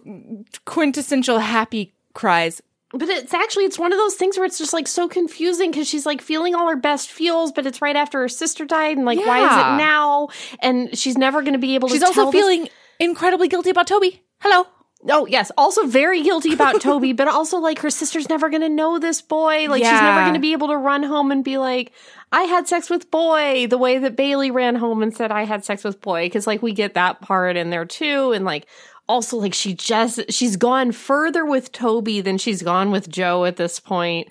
quintessential 0.65 1.39
happy 1.39 1.93
cries. 2.17 2.61
But 2.93 3.09
it's 3.09 3.35
actually 3.35 3.65
it's 3.65 3.79
one 3.79 3.93
of 3.93 3.99
those 3.99 4.15
things 4.15 4.37
where 4.37 4.47
it's 4.47 4.59
just 4.59 4.73
like 4.73 4.89
so 4.89 5.09
confusing 5.09 5.71
because 5.71 5.89
she's 5.89 6.07
like 6.07 6.23
feeling 6.23 6.55
all 6.55 6.69
her 6.69 6.77
best 6.77 7.11
feels, 7.11 7.53
but 7.53 7.67
it's 7.67 7.83
right 7.83 7.97
after 7.97 8.21
her 8.21 8.29
sister 8.29 8.65
died, 8.65 8.97
and 8.97 9.05
like 9.05 9.19
why 9.19 9.41
is 9.41 9.53
it 9.53 9.79
now? 9.79 10.29
And 10.61 10.97
she's 10.97 11.19
never 11.19 11.43
going 11.43 11.53
to 11.55 11.59
be 11.59 11.75
able 11.75 11.89
to. 11.89 11.95
She's 11.95 12.03
also 12.03 12.23
tell 12.23 12.33
this- 12.33 12.41
feeling 12.41 12.69
incredibly 12.99 13.49
guilty 13.49 13.71
about 13.71 13.87
Toby. 13.87 14.23
Hello. 14.41 14.67
Oh 15.09 15.27
yes, 15.27 15.53
also 15.59 15.87
very 15.87 16.23
guilty 16.23 16.53
about 16.55 16.81
Toby, 16.89 17.13
but 17.13 17.29
also 17.29 17.59
like 17.59 17.81
her 17.81 17.91
sister's 17.91 18.29
never 18.29 18.49
going 18.49 18.63
to 18.63 18.69
know 18.69 18.99
this 18.99 19.21
boy. 19.21 19.69
Like 19.69 19.83
she's 19.83 20.01
never 20.01 20.23
going 20.23 20.35
to 20.35 20.41
be 20.41 20.53
able 20.53 20.69
to 20.69 20.77
run 20.77 21.03
home 21.03 21.31
and 21.33 21.45
be 21.45 21.59
like, 21.59 21.93
"I 22.33 22.43
had 22.43 22.67
sex 22.67 22.89
with 22.89 23.11
boy," 23.11 23.67
the 23.69 23.79
way 23.79 23.99
that 23.99 24.17
Bailey 24.17 24.51
ran 24.51 24.75
home 24.75 25.03
and 25.03 25.15
said, 25.15 25.31
"I 25.31 25.43
had 25.45 25.65
sex 25.65 25.85
with 25.85 26.01
boy," 26.01 26.27
because 26.27 26.47
like 26.47 26.63
we 26.63 26.73
get 26.73 26.95
that 26.95 27.21
part 27.21 27.57
in 27.57 27.71
there 27.71 27.85
too, 27.85 28.33
and 28.33 28.45
like. 28.45 28.67
Also, 29.09 29.37
like 29.37 29.55
she 29.55 29.73
just 29.75 30.21
she's 30.33 30.57
gone 30.57 30.90
further 30.92 31.45
with 31.47 31.71
Toby 31.73 32.21
than 32.21 32.38
she's 32.38 32.62
gone 32.62 32.90
with 32.90 33.09
Joe 33.09 33.45
at 33.45 33.57
this 33.57 33.79
point. 33.79 34.29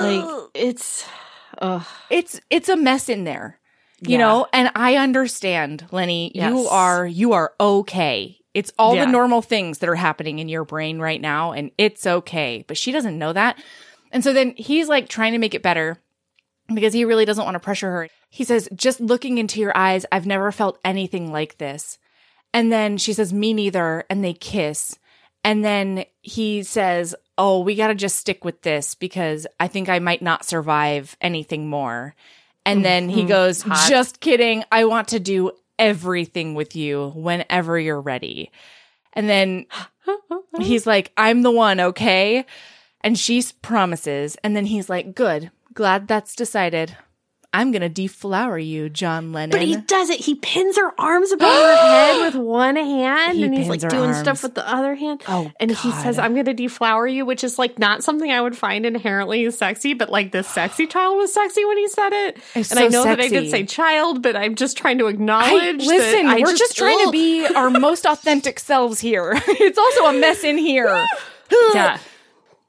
Like 0.00 0.48
it's 0.54 1.06
ugh. 1.62 1.84
It's 2.10 2.40
it's 2.50 2.68
a 2.68 2.76
mess 2.76 3.08
in 3.08 3.24
there. 3.24 3.58
You 4.00 4.12
Yeah. 4.12 4.18
know, 4.18 4.46
and 4.52 4.70
I 4.76 4.96
understand, 4.96 5.86
Lennie, 5.90 6.30
you 6.34 6.68
are 6.68 7.06
you 7.06 7.32
are 7.32 7.52
okay. 7.58 8.36
It's 8.54 8.72
all 8.78 8.94
Yeah. 8.94 9.06
the 9.06 9.10
normal 9.12 9.40
things 9.42 9.78
that 9.78 9.88
are 9.88 9.94
happening 9.94 10.38
in 10.40 10.48
your 10.48 10.64
brain 10.64 10.98
right 10.98 11.20
now 11.20 11.52
and 11.52 11.70
it's 11.78 12.06
okay. 12.06 12.64
But 12.68 12.76
she 12.76 12.92
doesn't 12.92 13.18
know 13.18 13.32
that. 13.32 13.56
And 14.12 14.22
so 14.22 14.32
then 14.32 14.54
he's 14.56 14.88
like 14.88 15.08
trying 15.08 15.32
to 15.32 15.38
make 15.38 15.54
it 15.54 15.62
better 15.62 16.00
because 16.72 16.92
he 16.92 17.04
really 17.04 17.24
doesn't 17.24 17.44
want 17.44 17.54
to 17.54 17.60
pressure 17.60 17.90
her. 17.90 18.08
He 18.30 18.44
says, 18.44 18.68
"Just 18.74 19.00
looking 19.00 19.38
into 19.38 19.58
your 19.58 19.72
eyes, 19.76 20.04
I've 20.12 20.26
never 20.26 20.52
felt 20.52 20.78
anything 20.84 21.32
like 21.32 21.56
this." 21.58 21.98
And 22.52 22.72
then 22.72 22.96
she 22.96 23.12
says, 23.12 23.32
"Me 23.32 23.52
neither," 23.52 24.04
and 24.08 24.24
they 24.24 24.32
kiss. 24.32 24.98
And 25.44 25.64
then 25.64 26.04
he 26.20 26.62
says, 26.62 27.14
"Oh, 27.36 27.60
we 27.60 27.74
got 27.74 27.88
to 27.88 27.94
just 27.94 28.16
stick 28.16 28.44
with 28.44 28.62
this 28.62 28.94
because 28.94 29.46
I 29.60 29.68
think 29.68 29.88
I 29.88 29.98
might 29.98 30.22
not 30.22 30.44
survive 30.44 31.16
anything 31.20 31.68
more." 31.68 32.14
And 32.66 32.84
then 32.84 33.08
he 33.08 33.20
mm-hmm. 33.20 33.28
goes, 33.28 33.62
Hot. 33.62 33.88
"Just 33.88 34.20
kidding. 34.20 34.64
I 34.70 34.84
want 34.84 35.08
to 35.08 35.20
do 35.20 35.52
everything 35.78 36.54
with 36.54 36.76
you 36.76 37.12
whenever 37.14 37.78
you're 37.78 38.00
ready." 38.00 38.50
And 39.12 39.28
then 39.28 39.66
he's 40.58 40.86
like, 40.86 41.12
"I'm 41.16 41.42
the 41.42 41.50
one, 41.50 41.80
okay?" 41.80 42.44
And 43.02 43.18
she 43.18 43.44
promises, 43.62 44.36
and 44.42 44.56
then 44.56 44.66
he's 44.66 44.88
like, 44.88 45.14
"Good. 45.14 45.50
Glad 45.74 46.08
that's 46.08 46.34
decided. 46.34 46.96
I'm 47.52 47.70
going 47.72 47.80
to 47.82 47.88
deflower 47.88 48.58
you, 48.58 48.88
John 48.90 49.32
Lennon." 49.32 49.50
But 49.50 49.62
he 49.62 49.76
does 49.76 50.10
it. 50.10 50.20
He 50.20 50.34
pins 50.34 50.76
her 50.76 50.92
arms 51.00 51.32
above 51.32 51.50
her 51.50 51.76
head 51.88 52.20
with 52.20 52.34
one 52.34 52.76
hand, 52.76 53.38
He 53.38 53.44
and 53.44 53.54
he's 53.54 53.68
like 53.68 53.80
doing 53.80 54.10
arms. 54.10 54.18
stuff 54.18 54.42
with 54.42 54.54
the 54.54 54.68
other 54.70 54.94
hand. 54.94 55.22
Oh, 55.28 55.50
and 55.58 55.70
he 55.70 55.90
says, 55.90 56.18
"I'm 56.18 56.34
going 56.34 56.44
to 56.46 56.54
deflower 56.54 57.06
you," 57.06 57.24
which 57.24 57.42
is 57.42 57.58
like 57.58 57.78
not 57.78 58.04
something 58.04 58.30
I 58.30 58.40
would 58.42 58.56
find 58.56 58.84
inherently 58.84 59.50
sexy, 59.50 59.94
but 59.94 60.10
like 60.10 60.30
this 60.32 60.46
sexy 60.46 60.86
child 60.94 61.16
was 61.16 61.32
sexy 61.32 61.64
when 61.64 61.78
he 61.78 61.88
said 61.88 62.12
it. 62.12 62.38
It's 62.54 62.70
and 62.70 62.78
I 62.80 62.88
so 62.90 62.98
know 62.98 63.04
that 63.04 63.18
I 63.18 63.28
sexy. 63.28 63.40
did 63.40 63.50
say 63.50 63.64
child, 63.64 64.22
but 64.22 64.36
I'm 64.36 64.54
just 64.54 64.76
trying 64.76 64.98
to 64.98 65.06
I, 65.06 65.10
acknowledge. 65.10 65.86
listen, 65.86 66.26
that 66.26 66.36
I 66.36 66.40
we're 66.40 66.54
just, 66.56 66.76
trying 66.76 67.04
to 67.06 67.10
be 67.10 67.46
our 67.46 67.70
most 67.88 68.04
authentic 68.04 68.58
selves 68.60 69.00
here. 69.00 69.32
it's 69.48 69.78
also 69.78 70.06
a 70.06 70.12
mess 70.20 70.44
in 70.44 70.58
here. 70.58 71.06
Yeah, 71.72 71.98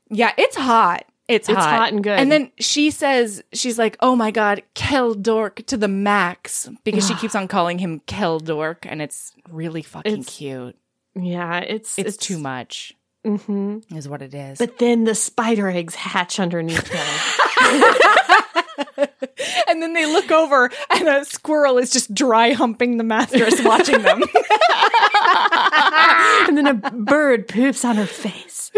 Yeah, 0.10 0.32
it's 0.38 0.56
hot. 0.56 1.04
It's, 1.30 1.48
It's 1.48 1.58
hot. 1.58 1.70
hot 1.70 1.94
and 1.94 2.04
good. 2.04 2.18
And 2.20 2.32
then 2.32 2.52
she 2.60 2.89
says, 2.92 3.44
she's 3.54 3.78
like, 3.80 3.96
oh 4.02 4.15
my 4.15 4.32
God, 4.32 4.63
Keldork 4.76 5.65
to 5.68 5.78
the 5.78 5.88
max. 5.88 6.68
Because 6.84 7.08
she 7.08 7.13
keeps 7.22 7.36
on 7.36 7.48
calling 7.48 7.78
him 7.80 8.02
Keldork 8.08 8.78
and 8.84 9.02
it's 9.02 9.32
really 9.50 9.84
fucking 9.84 10.12
It's- 10.12 10.36
cute. 10.38 10.76
yeah. 11.15 11.60
It's 11.60 11.98
It's, 12.00 12.18
too 12.18 12.39
much, 12.39 12.94
hmm 13.24 13.78
is 13.96 14.10
what 14.10 14.22
it 14.22 14.34
is. 14.34 14.58
But 14.58 14.80
then 14.80 15.04
the 15.04 15.13
spider 15.15 15.70
eggs 15.70 15.94
hatch 15.96 16.39
underneath 16.39 16.88
him. 16.88 17.06
and 19.68 19.82
then 19.84 19.94
they 19.94 20.06
look 20.12 20.32
over 20.32 20.70
and 20.89 21.08
a 21.08 21.26
squirrel 21.26 21.78
is 21.78 21.92
just 21.92 22.13
dry 22.13 22.54
humping 22.54 22.98
the 22.98 23.04
mattress 23.04 23.62
watching 23.63 24.02
them. 24.02 24.22
and 26.48 26.58
then 26.58 26.68
a 26.68 26.74
bird 26.74 27.48
poops 27.48 27.84
on 27.86 27.98
her 27.98 28.06
face. 28.06 28.72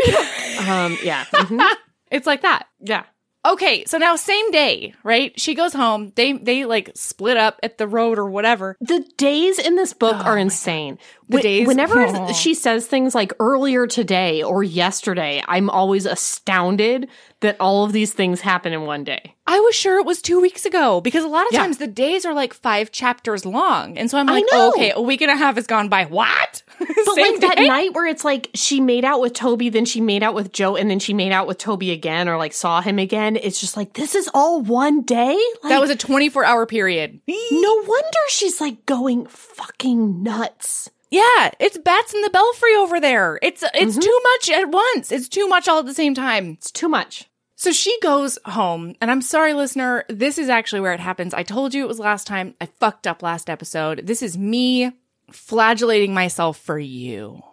um, 0.68 0.98
yeah. 1.04 1.26
mhm. 1.32 1.76
It's 2.12 2.28
like 2.28 2.42
that. 2.42 2.68
Yeah. 2.80 3.06
Okay, 3.44 3.86
so 3.86 3.98
now 3.98 4.16
same 4.16 4.52
day, 4.52 4.94
right? 5.04 5.38
She 5.40 5.56
goes 5.56 5.74
home. 5.74 6.12
They 6.16 6.34
they 6.34 6.66
like 6.66 6.92
split 6.94 7.38
up 7.38 7.60
at 7.64 7.80
the 7.80 7.88
road 7.88 8.20
or 8.20 8.30
whatever. 8.30 8.78
The 8.82 9.04
days 9.18 9.58
in 9.58 9.76
this 9.76 9.94
book 9.94 10.16
oh 10.20 10.24
are 10.24 10.38
insane. 10.38 11.00
The 11.28 11.40
Wh- 11.40 11.42
days- 11.42 11.68
Whenever 11.68 12.06
Aw. 12.06 12.34
she 12.34 12.54
says 12.54 12.86
things 12.86 13.16
like 13.16 13.34
earlier 13.40 13.88
today 13.88 14.44
or 14.44 14.62
yesterday, 14.64 15.44
I'm 15.48 15.72
always 15.72 16.06
astounded 16.06 17.10
that 17.42 17.58
all 17.60 17.84
of 17.84 17.92
these 17.92 18.14
things 18.14 18.42
happen 18.42 18.72
in 18.74 18.84
one 18.84 19.04
day. 19.04 19.36
I 19.48 19.60
was 19.60 19.76
sure 19.76 20.00
it 20.00 20.06
was 20.06 20.22
two 20.22 20.40
weeks 20.40 20.66
ago 20.66 21.02
because 21.02 21.24
a 21.24 21.28
lot 21.28 21.46
of 21.48 21.54
Yeah. 21.54 21.60
times 21.62 21.78
the 21.78 21.88
days 21.88 22.26
are 22.26 22.34
like 22.34 22.54
five 22.54 22.92
chapters 22.92 23.46
long, 23.46 23.98
and 23.98 24.10
so 24.10 24.18
I'm 24.18 24.28
like, 24.28 24.46
oh, 24.52 24.70
okay, 24.70 24.92
a 24.96 25.02
week 25.02 25.22
and 25.22 25.30
a 25.32 25.36
half 25.36 25.56
has 25.56 25.68
gone 25.68 25.90
by. 25.90 26.06
What? 26.06 26.64
But 27.04 27.18
like 27.18 27.40
that 27.42 27.56
night 27.60 27.94
where 27.94 28.06
it's 28.08 28.24
like 28.24 28.50
she 28.56 28.80
made 28.80 29.04
out 29.04 29.20
with 29.22 29.34
Toby, 29.34 29.70
then 29.70 29.86
she 29.86 30.00
made 30.02 30.24
out 30.24 30.34
with 30.34 30.54
Joe, 30.54 30.76
and 30.78 30.90
then 30.90 31.00
she 31.00 31.14
made 31.14 31.32
out 31.32 31.46
with 31.48 31.58
Toby 31.58 31.92
again 31.92 32.30
or 32.30 32.38
like 32.38 32.54
saw 32.54 32.80
him 32.82 32.98
again. 33.00 33.36
It's 33.36 33.60
just 33.60 33.76
like, 33.76 33.94
this 33.94 34.16
is 34.16 34.30
all 34.34 34.62
one 34.62 35.02
day? 35.02 35.38
Like, 35.64 35.70
that 35.72 35.82
was 35.82 35.90
a 35.90 35.96
24 35.96 36.46
hour 36.46 36.66
period. 36.66 37.20
no 37.28 37.74
wonder 37.86 38.18
she's 38.30 38.62
like 38.62 38.86
going 38.86 39.26
fucking 39.26 40.24
nuts. 40.24 40.90
Yeah, 41.10 41.52
it's 41.60 41.78
bats 41.78 42.14
in 42.14 42.22
the 42.22 42.30
belfry 42.30 42.74
over 42.78 43.00
there. 43.02 43.38
It's 43.42 43.64
it's 43.74 43.98
Mm-hmm. 43.98 44.00
too 44.00 44.20
much 44.24 44.50
at 44.58 44.70
once. 44.70 45.12
It's 45.12 45.28
too 45.28 45.48
much 45.50 45.68
all 45.68 45.80
at 45.80 45.86
the 45.86 45.94
same 45.94 46.14
time. 46.16 46.52
It's 46.52 46.72
too 46.72 46.88
much. 46.88 47.28
So 47.62 47.72
she 47.72 47.96
goes 48.00 48.40
home, 48.44 48.96
and 49.02 49.12
I'm 49.12 49.22
sorry, 49.22 49.54
listener. 49.54 50.04
This 50.10 50.40
is 50.40 50.50
actually 50.50 50.82
where 50.82 50.94
it 50.94 51.00
happens. 51.00 51.32
I 51.32 51.44
told 51.44 51.76
you 51.76 51.84
it 51.84 51.88
was 51.88 52.00
last 52.00 52.26
time. 52.26 52.56
I 52.60 52.66
fucked 52.66 53.06
up 53.06 53.22
last 53.22 53.52
episode. 53.52 54.08
This 54.08 54.24
is 54.24 54.36
me 54.36 54.92
flagellating 55.30 56.12
myself 56.12 56.58
for 56.58 56.80
you. 56.80 57.44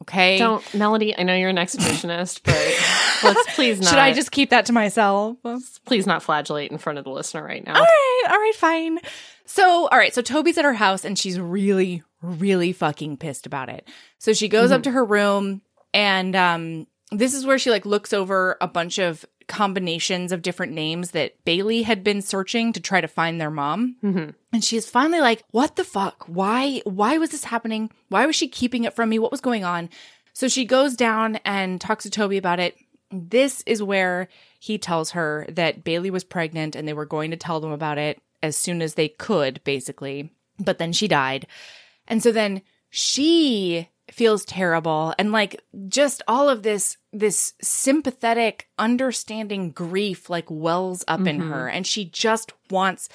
Okay. 0.00 0.38
Don't, 0.38 0.64
Melody, 0.72 1.14
I 1.14 1.24
know 1.24 1.34
you're 1.34 1.50
an 1.50 1.56
exhibitionist, 1.56 2.40
but 2.42 2.54
let's 3.22 3.54
please 3.54 3.80
not. 3.80 3.90
Should 3.90 3.98
I 3.98 4.14
just 4.14 4.30
keep 4.30 4.48
that 4.48 4.64
to 4.64 4.72
myself? 4.72 5.36
please 5.84 6.06
not 6.06 6.22
flagellate 6.22 6.72
in 6.72 6.78
front 6.78 6.98
of 6.98 7.04
the 7.04 7.10
listener 7.10 7.44
right 7.44 7.62
now? 7.62 7.74
All 7.74 7.82
right, 7.82 8.24
all 8.30 8.38
right, 8.38 8.54
fine. 8.54 8.98
So, 9.44 9.88
all 9.88 9.98
right, 9.98 10.14
so 10.14 10.22
Toby's 10.22 10.56
at 10.56 10.64
her 10.64 10.72
house 10.72 11.04
and 11.04 11.18
she's 11.18 11.38
really, 11.38 12.02
really 12.22 12.72
fucking 12.72 13.18
pissed 13.18 13.44
about 13.44 13.68
it. 13.68 13.86
So 14.16 14.32
she 14.32 14.48
goes 14.48 14.70
up 14.70 14.84
to 14.84 14.90
her 14.90 15.04
room 15.04 15.60
and 15.92 16.34
um 16.34 16.86
this 17.12 17.34
is 17.34 17.44
where 17.44 17.58
she 17.58 17.70
like 17.70 17.84
looks 17.84 18.12
over 18.12 18.56
a 18.60 18.68
bunch 18.68 18.98
of 18.98 19.26
combinations 19.50 20.32
of 20.32 20.40
different 20.40 20.72
names 20.72 21.10
that 21.10 21.44
Bailey 21.44 21.82
had 21.82 22.02
been 22.02 22.22
searching 22.22 22.72
to 22.72 22.80
try 22.80 23.00
to 23.02 23.08
find 23.08 23.38
their 23.38 23.50
mom. 23.50 23.96
Mhm. 24.02 24.34
And 24.52 24.64
she's 24.64 24.88
finally 24.88 25.20
like, 25.20 25.44
"What 25.50 25.76
the 25.76 25.84
fuck? 25.84 26.24
Why 26.26 26.80
why 26.84 27.18
was 27.18 27.30
this 27.30 27.44
happening? 27.44 27.90
Why 28.08 28.24
was 28.26 28.36
she 28.36 28.48
keeping 28.48 28.84
it 28.84 28.94
from 28.94 29.10
me? 29.10 29.18
What 29.18 29.32
was 29.32 29.40
going 29.42 29.64
on?" 29.64 29.90
So 30.32 30.48
she 30.48 30.64
goes 30.64 30.94
down 30.94 31.36
and 31.44 31.80
talks 31.80 32.04
to 32.04 32.10
Toby 32.10 32.38
about 32.38 32.60
it. 32.60 32.76
This 33.10 33.62
is 33.66 33.82
where 33.82 34.28
he 34.60 34.78
tells 34.78 35.10
her 35.10 35.44
that 35.48 35.82
Bailey 35.84 36.10
was 36.10 36.24
pregnant 36.24 36.76
and 36.76 36.86
they 36.86 36.92
were 36.92 37.04
going 37.04 37.32
to 37.32 37.36
tell 37.36 37.60
them 37.60 37.72
about 37.72 37.98
it 37.98 38.22
as 38.42 38.56
soon 38.56 38.80
as 38.80 38.94
they 38.94 39.08
could, 39.08 39.60
basically. 39.64 40.30
But 40.58 40.78
then 40.78 40.92
she 40.92 41.08
died. 41.08 41.46
And 42.06 42.22
so 42.22 42.30
then 42.30 42.62
she 42.90 43.88
feels 44.12 44.44
terrible. 44.44 45.14
And 45.18 45.32
like 45.32 45.62
just 45.88 46.22
all 46.26 46.48
of 46.48 46.62
this 46.62 46.96
this 47.12 47.54
sympathetic 47.60 48.68
understanding 48.78 49.70
grief 49.70 50.30
like 50.30 50.46
wells 50.48 51.04
up 51.08 51.26
in 51.26 51.38
mm-hmm. 51.38 51.50
her. 51.50 51.68
And 51.68 51.86
she 51.86 52.04
just 52.04 52.52
wants 52.70 53.08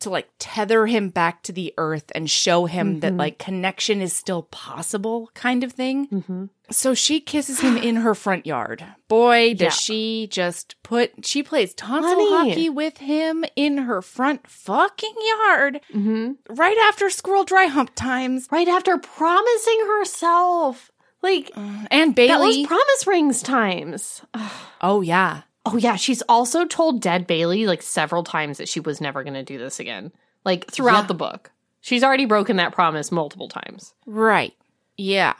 to 0.00 0.10
like 0.10 0.28
tether 0.38 0.86
him 0.86 1.08
back 1.08 1.42
to 1.44 1.52
the 1.52 1.72
earth 1.78 2.10
and 2.14 2.28
show 2.30 2.66
him 2.66 3.00
that 3.00 3.16
like 3.16 3.38
connection 3.38 4.00
is 4.00 4.12
still 4.14 4.42
possible 4.42 5.30
kind 5.34 5.64
of 5.64 5.72
thing 5.72 6.06
Mm-hmm. 6.08 6.44
so 6.70 6.94
she 6.94 7.20
kisses 7.20 7.60
him 7.60 7.76
in 7.76 7.96
her 7.96 8.14
front 8.14 8.46
yard. 8.46 8.84
Boy, 9.08 9.52
does 9.54 9.60
Yeah. 9.60 9.70
she 9.70 10.28
just 10.30 10.76
put 10.82 11.24
she 11.24 11.42
plays 11.42 11.74
tonsil 11.74 12.10
Honey. 12.10 12.50
hockey 12.50 12.68
with 12.70 12.98
him 12.98 13.44
in 13.56 13.78
her 13.78 14.02
front 14.02 14.48
fucking 14.48 15.14
yard 15.38 15.80
Mm-hmm. 15.94 16.54
right 16.54 16.78
after 16.88 17.08
squirrel 17.10 17.44
dry 17.44 17.66
hump 17.66 17.90
times. 17.94 18.48
Right 18.50 18.68
after 18.68 18.98
promising 18.98 19.80
herself. 19.86 20.90
Like 21.22 21.50
And 21.90 22.14
Bailey 22.14 22.28
that 22.28 22.40
was 22.40 22.66
promise 22.66 23.06
rings 23.06 23.42
times. 23.42 24.22
oh, 24.82 25.00
yeah. 25.00 25.42
Oh 25.66 25.76
yeah, 25.76 25.96
she's 25.96 26.22
also 26.22 26.66
told 26.66 27.00
dead 27.00 27.26
Bailey 27.26 27.66
like 27.66 27.82
several 27.82 28.22
times 28.24 28.58
that 28.58 28.68
she 28.68 28.80
was 28.80 29.00
never 29.00 29.22
going 29.22 29.34
to 29.34 29.42
do 29.42 29.58
this 29.58 29.80
again. 29.80 30.12
Like 30.44 30.70
throughout 30.70 31.02
Yeah. 31.02 31.06
the 31.06 31.14
book. 31.14 31.50
She's 31.80 32.02
already 32.04 32.26
broken 32.26 32.56
that 32.56 32.72
promise 32.72 33.10
multiple 33.12 33.48
times. 33.48 33.94
Right. 34.06 34.54
Yeah. 34.96 35.34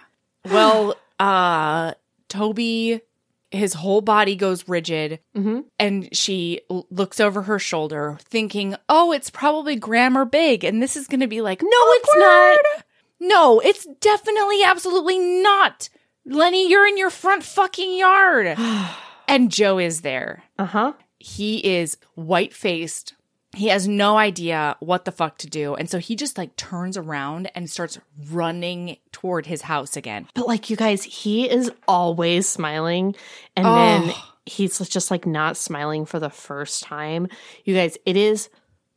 Well, 0.45 0.97
uh, 1.21 1.93
Toby, 2.29 3.01
his 3.51 3.75
whole 3.75 4.01
body 4.01 4.35
goes 4.37 4.69
rigid 4.69 5.21
Mm-hmm. 5.37 5.61
and 5.79 6.15
she 6.17 6.61
l- 6.71 6.87
looks 6.91 7.21
over 7.21 7.43
her 7.43 7.59
shoulder 7.59 8.19
thinking, 8.23 8.75
oh, 8.89 9.13
it's 9.13 9.31
probably 9.31 9.77
Gram 9.77 10.17
or 10.19 10.25
Big. 10.25 10.65
And 10.65 10.83
this 10.83 10.97
is 10.97 11.07
going 11.07 11.21
to 11.21 11.27
be 11.27 11.41
like, 11.43 11.63
No, 11.63 11.69
it's 11.71 12.17
not. 12.17 12.59
no, 13.21 13.61
it's 13.61 13.87
definitely 14.01 14.63
absolutely 14.65 15.19
not. 15.19 15.89
Lennie, 16.27 16.69
you're 16.71 16.87
in 16.87 16.97
your 16.99 17.11
front 17.11 17.43
fucking 17.45 17.97
yard. 17.99 18.57
and 19.29 19.51
Joe 19.51 19.79
is 19.79 20.01
there. 20.03 20.43
Uh-huh. 20.59 20.93
He 21.19 21.59
is 21.59 21.97
white 22.15 22.53
faced. 22.53 23.15
He 23.57 23.69
has 23.69 23.87
no 23.87 24.17
idea 24.17 24.77
what 24.81 25.05
the 25.05 25.13
fuck 25.13 25.39
to 25.39 25.47
do. 25.49 25.75
And 25.77 25.89
so 25.89 25.99
he 25.99 26.17
just 26.17 26.37
like 26.37 26.57
turns 26.57 26.97
around 26.97 27.51
and 27.55 27.71
starts 27.71 27.99
running 28.31 28.97
toward 29.13 29.47
his 29.47 29.63
house 29.63 29.97
again. 29.97 30.27
But 30.35 30.49
like 30.49 30.71
you 30.71 30.77
guys, 30.77 31.05
he 31.05 31.49
is 31.49 31.71
always 31.87 32.49
smiling 32.49 33.15
and 33.57 33.65
Oh. 33.67 33.75
then 33.75 34.13
he's 34.45 34.77
just 34.89 35.11
like 35.11 35.25
not 35.25 35.57
smiling 35.57 36.05
for 36.05 36.19
the 36.19 36.31
first 36.31 36.83
time. 36.83 37.29
You 37.65 37.75
guys, 37.75 37.97
it 38.05 38.17
is 38.17 38.49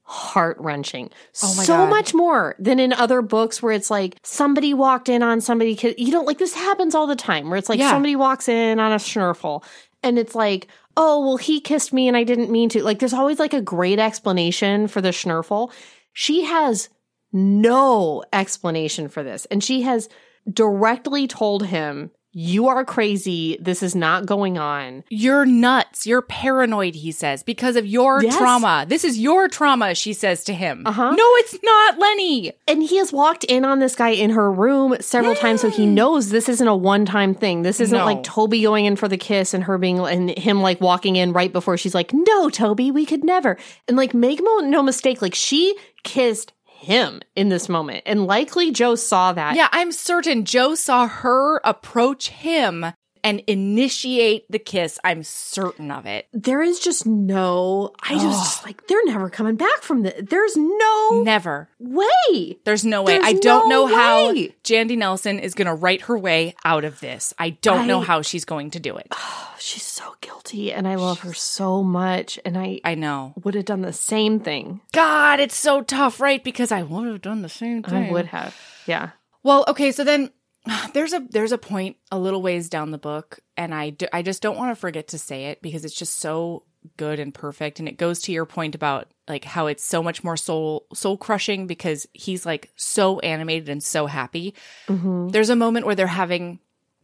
heart-wrenching. 0.10 1.10
Oh 1.44 1.54
my 1.56 1.64
so 1.64 1.76
God. 1.78 1.90
much 1.90 2.14
more 2.14 2.56
than 2.60 2.80
in 2.80 2.94
other 2.94 3.22
books 3.22 3.62
where 3.62 3.74
it's 3.74 3.92
like 3.92 4.16
somebody 4.24 4.74
walked 4.74 5.10
in 5.10 5.22
on 5.22 5.42
somebody 5.42 5.78
you 5.98 6.12
don't 6.12 6.26
like 6.26 6.38
this 6.38 6.54
happens 6.54 6.96
all 6.96 7.08
the 7.08 7.16
time 7.16 7.50
where 7.50 7.58
it's 7.58 7.68
like 7.70 7.78
Yeah. 7.80 7.92
somebody 7.92 8.16
walks 8.16 8.48
in 8.48 8.80
on 8.80 8.94
a 8.94 8.96
schnurfle 8.96 9.64
and 10.08 10.18
it's 10.18 10.36
like 10.36 10.68
oh 10.96 11.20
well 11.20 11.38
he 11.38 11.62
kissed 11.62 11.94
me 11.94 12.08
and 12.08 12.18
I 12.18 12.24
didn't 12.24 12.52
mean 12.52 12.70
to. 12.70 12.84
Like 12.84 13.00
there's 13.00 13.14
always 13.14 13.40
like 13.40 13.54
a 13.54 13.62
great 13.62 14.00
explanation 14.00 14.88
for 14.88 15.02
the 15.02 15.10
schnurfle. 15.10 15.72
She 16.14 16.44
has 16.44 16.90
no 17.32 18.24
explanation 18.34 19.10
for 19.10 19.24
this. 19.24 19.46
And 19.46 19.64
she 19.64 19.84
has 19.84 20.10
directly 20.52 21.28
told 21.28 21.66
him, 21.66 22.12
You 22.34 22.68
are 22.68 22.86
crazy. 22.86 23.58
This 23.60 23.82
is 23.82 23.96
not 23.96 24.26
going 24.26 24.58
on. 24.58 25.04
You're 25.10 25.46
nuts. 25.46 26.06
You're 26.06 26.22
paranoid, 26.22 26.94
he 26.94 27.12
says, 27.12 27.42
because 27.42 27.76
of 27.76 27.86
your 27.88 28.22
Yes. 28.24 28.38
trauma. 28.38 28.86
This 28.88 29.04
is 29.04 29.18
your 29.18 29.48
trauma, 29.48 29.96
she 29.96 30.14
says 30.14 30.44
to 30.44 30.54
him. 30.54 30.84
Uh-huh. 30.86 31.12
No, 31.12 31.24
it's 31.38 31.58
not, 31.64 31.98
Lennie. 31.98 32.52
And 32.68 32.84
he 32.84 32.98
has 32.98 33.12
walked 33.12 33.44
in 33.46 33.66
on 33.66 33.80
this 33.80 33.96
guy 33.96 34.10
in 34.10 34.32
her 34.32 34.52
room 34.52 34.96
several 35.00 35.36
times, 35.36 35.62
so 35.62 35.70
he 35.70 35.86
knows 35.88 36.30
this 36.30 36.48
isn't 36.50 36.68
a 36.68 36.76
one 36.76 37.06
time 37.06 37.34
thing. 37.34 37.64
This 37.64 37.80
isn't 37.80 37.98
No. 37.98 38.06
like 38.06 38.24
Toby 38.24 38.62
going 38.62 38.86
in 38.86 38.98
for 38.98 39.08
the 39.08 39.18
kiss 39.18 39.54
and 39.54 39.64
her 39.64 39.78
being 39.78 40.00
and 40.00 40.30
him 40.38 40.62
like 40.62 40.80
walking 40.82 41.16
in 41.16 41.34
right 41.34 41.52
before 41.52 41.78
she's 41.78 41.96
like, 41.96 42.12
No, 42.14 42.50
Toby, 42.50 42.92
we 42.92 43.06
could 43.06 43.24
never. 43.24 43.58
And 43.88 43.98
like, 43.98 44.14
make 44.14 44.42
no 44.44 44.84
mistake, 44.84 45.22
like 45.22 45.34
she 45.34 45.76
kissed 46.04 46.54
him 46.78 47.22
in 47.36 47.50
this 47.50 47.68
moment. 47.68 48.04
And 48.06 48.26
likely 48.26 48.72
Joe 48.72 48.96
saw 48.96 49.34
that. 49.34 49.56
Yeah, 49.56 49.70
I'm 49.72 49.92
certain 49.92 50.46
Joe 50.46 50.76
saw 50.76 51.08
her 51.08 51.60
approach 51.64 52.30
him 52.30 52.86
and 53.28 53.44
initiate 53.46 54.50
the 54.50 54.58
kiss. 54.58 54.98
I'm 55.04 55.22
certain 55.22 55.92
of 55.92 56.06
it. 56.06 56.28
There 56.32 56.62
is 56.62 56.80
just 56.80 57.06
no, 57.06 57.92
I 58.02 58.14
just, 58.14 58.24
just 58.24 58.66
like, 58.66 58.88
they're 58.88 59.04
never 59.04 59.30
coming 59.30 59.58
back 59.58 59.82
from 59.82 60.04
this. 60.04 60.14
There's 60.30 60.56
no 60.56 61.22
Never. 61.24 61.68
way. 61.78 62.58
There's 62.64 62.86
no 62.86 63.04
way. 63.04 63.18
There's 63.18 63.26
I 63.28 63.34
don't 63.34 63.68
no 63.68 63.86
know 63.86 63.94
how. 63.94 64.34
Jandy 64.64 64.98
Nelson 64.98 65.40
is 65.40 65.54
going 65.56 65.66
to 65.66 65.74
write 65.74 66.04
her 66.04 66.18
way 66.18 66.56
out 66.64 66.86
of 66.86 67.02
this. 67.02 67.34
I 67.38 67.50
don't 67.50 67.86
know 67.86 68.00
how 68.00 68.22
she's 68.22 68.46
going 68.46 68.72
to 68.72 68.80
do 68.80 68.96
it. 68.96 69.14
She's 69.60 69.84
so 69.84 70.16
guilty 70.22 70.72
and 70.72 70.88
I 70.88 70.96
love 70.96 71.22
her 71.22 71.34
so 71.34 71.82
much. 71.82 72.40
And 72.46 72.56
I 72.58 72.80
I 72.86 72.94
know. 72.94 73.34
would 73.44 73.56
have 73.56 73.66
done 73.66 73.82
the 73.82 73.92
same 73.92 74.40
thing. 74.40 74.82
God, 74.94 75.40
it's 75.40 75.56
so 75.56 75.82
tough, 75.82 76.22
right? 76.22 76.42
Because 76.44 76.72
I 76.72 76.84
would 76.84 77.08
have 77.08 77.24
done 77.24 77.42
the 77.42 77.50
same 77.50 77.82
thing. 77.82 78.06
I 78.10 78.12
would 78.12 78.28
have. 78.28 78.56
Yeah. 78.86 79.10
Well, 79.42 79.66
okay, 79.68 79.92
so 79.92 80.04
then 80.04 80.30
there's 80.94 81.14
a 81.14 81.26
there's 81.30 81.52
a 81.52 81.58
point 81.58 81.98
a 82.12 82.20
little 82.20 82.42
ways 82.42 82.70
down 82.70 82.92
the 82.92 82.98
book, 82.98 83.40
and 83.56 83.74
I 83.74 83.92
do, 83.92 84.08
I 84.12 84.22
just 84.22 84.42
don't 84.42 84.58
want 84.58 84.72
to 84.72 84.80
forget 84.80 85.10
to 85.10 85.20
say 85.20 85.46
it 85.46 85.62
because 85.62 85.86
it's 85.86 85.96
just 85.96 86.18
so 86.18 86.64
good 86.96 87.20
and 87.20 87.34
perfect, 87.34 87.80
and 87.80 87.88
it 87.88 87.98
goes 87.98 88.22
to 88.24 88.32
your 88.32 88.46
point 88.46 88.76
about 88.76 89.08
like 89.28 89.44
how 89.44 89.68
it's 89.68 89.84
so 89.84 90.02
much 90.02 90.24
more 90.24 90.38
soul 90.38 90.86
soul 90.94 91.18
crushing 91.18 91.68
because 91.68 92.08
he's 92.14 92.46
like 92.46 92.72
so 92.76 93.20
animated 93.20 93.70
and 93.70 93.84
so 93.84 94.08
happy. 94.08 94.54
Mm-hmm. 94.88 95.30
There's 95.30 95.50
a 95.50 95.56
moment 95.56 95.86
where 95.86 95.96
they're 95.96 96.08
having 96.08 96.60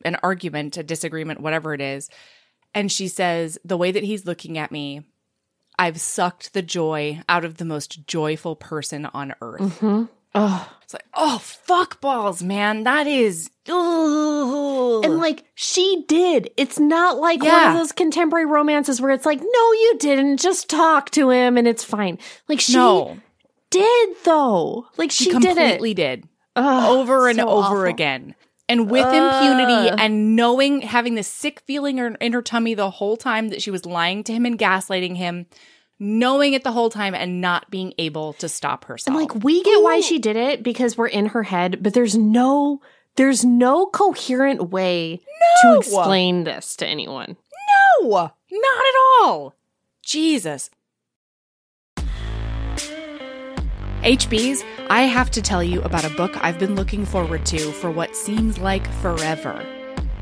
an 0.06 0.18
argument, 0.24 0.78
a 0.78 0.84
disagreement, 0.84 1.42
whatever 1.42 1.74
it 1.74 1.82
is, 1.82 2.10
and 2.74 2.92
she 2.92 3.08
says 3.08 3.58
the 3.64 3.78
way 3.78 3.92
that 3.92 4.04
he's 4.04 4.26
looking 4.26 4.58
at 4.58 4.72
me. 4.72 5.04
I've 5.80 6.00
sucked 6.00 6.54
the 6.54 6.62
joy 6.62 7.24
out 7.28 7.44
of 7.44 7.58
the 7.58 7.66
most 7.66 8.06
joyful 8.06 8.56
person 8.56 9.08
on 9.08 9.34
earth. 9.42 9.60
Mm-hmm. 9.60 10.04
Oh. 10.36 10.78
It's 10.84 10.94
like, 10.94 11.06
oh, 11.14 11.38
fuck 11.40 12.02
balls, 12.02 12.44
man. 12.44 12.84
That 12.84 13.08
is. 13.08 13.50
Ugh. 13.70 15.06
And 15.06 15.18
like 15.18 15.46
she 15.56 16.04
did. 16.08 16.52
It's 16.58 16.80
not 16.80 17.18
like 17.18 17.42
one 17.42 17.70
of 17.70 17.78
those 17.78 17.92
contemporary 17.92 18.46
romances 18.46 19.00
where 19.00 19.12
it's 19.12 19.26
like, 19.26 19.40
no, 19.40 19.72
you 19.72 19.96
didn't. 20.00 20.38
Just 20.38 20.70
talk 20.70 21.10
to 21.12 21.30
him 21.30 21.58
and 21.58 21.68
it's 21.68 21.84
fine. 21.84 22.20
Like 22.48 22.60
she 22.60 22.74
no, 22.74 23.18
did 23.70 24.10
though. 24.26 24.88
Like 24.98 25.12
she, 25.12 25.26
she 25.26 25.32
did 25.32 25.46
it 25.46 25.56
completely 25.56 25.94
did, 25.94 26.28
Ugh, 26.56 26.98
over 26.98 27.28
and 27.28 27.38
so 27.38 27.48
over 27.48 27.66
awful. 27.66 27.84
again. 27.84 28.36
And 28.70 28.90
with 28.90 29.06
impunity 29.06 29.90
and 30.02 30.36
knowing, 30.36 30.82
having 30.82 31.16
this 31.16 31.28
sick 31.28 31.62
feeling 31.62 31.98
in 32.00 32.18
in 32.22 32.34
her 32.34 32.42
tummy 32.42 32.74
the 32.74 32.90
whole 32.90 33.18
time 33.18 33.50
that 33.50 33.62
she 33.62 33.72
was 33.72 33.86
lying 33.86 34.24
to 34.24 34.34
him 34.34 34.46
and 34.46 34.58
gaslighting 34.58 35.18
him, 35.18 35.48
knowing 36.00 36.54
it 36.54 36.64
the 36.64 36.72
whole 36.72 36.90
time 36.90 37.14
and 37.14 37.42
not 37.42 37.70
being 37.70 37.94
able 37.98 38.34
to 38.34 38.50
stop 38.50 38.86
herself. 38.86 39.16
And 39.16 39.22
like 39.22 39.44
we 39.44 39.62
get 39.64 39.82
why 39.82 40.00
she 40.00 40.18
did 40.18 40.38
it 40.38 40.64
because 40.64 40.98
we're 40.98 41.08
in 41.08 41.28
her 41.28 41.44
head, 41.44 41.84
but 41.84 41.94
there's 41.94 42.18
no 42.18 42.82
there's 43.16 43.44
no 43.46 43.86
coherent 43.86 44.70
way 44.72 45.22
No. 45.64 45.74
to 45.74 45.80
explain 45.80 46.44
this 46.44 46.76
to 46.78 46.88
anyone. 46.88 47.38
no, 48.02 48.32
not 48.52 48.78
at 48.86 48.96
all. 49.24 49.54
Jesus. 50.04 50.70
HBs, 54.04 54.64
I 54.90 55.04
have 55.04 55.32
to 55.32 55.42
tell 55.42 55.64
you 55.64 55.82
about 55.84 56.04
a 56.04 56.10
book 56.10 56.36
I've 56.44 56.60
been 56.60 56.76
looking 56.76 57.06
forward 57.06 57.46
to 57.48 57.72
for 57.72 57.90
what 57.90 58.16
seems 58.16 58.58
like 58.58 58.86
forever. 59.02 59.66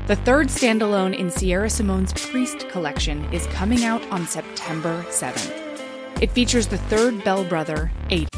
The 0.06 0.16
third 0.16 0.48
standalone 0.48 1.16
in 1.18 1.30
Sierra 1.30 1.68
Simone's 1.68 2.12
Priest 2.12 2.68
collection 2.68 3.24
is 3.32 3.46
coming 3.48 3.84
out 3.84 4.02
on 4.10 4.26
September 4.26 5.04
7th. 5.08 5.58
It 6.20 6.30
features 6.30 6.68
the 6.68 6.78
third 6.78 7.24
Bell 7.24 7.44
brother, 7.44 7.90
Aiden. 8.10 8.28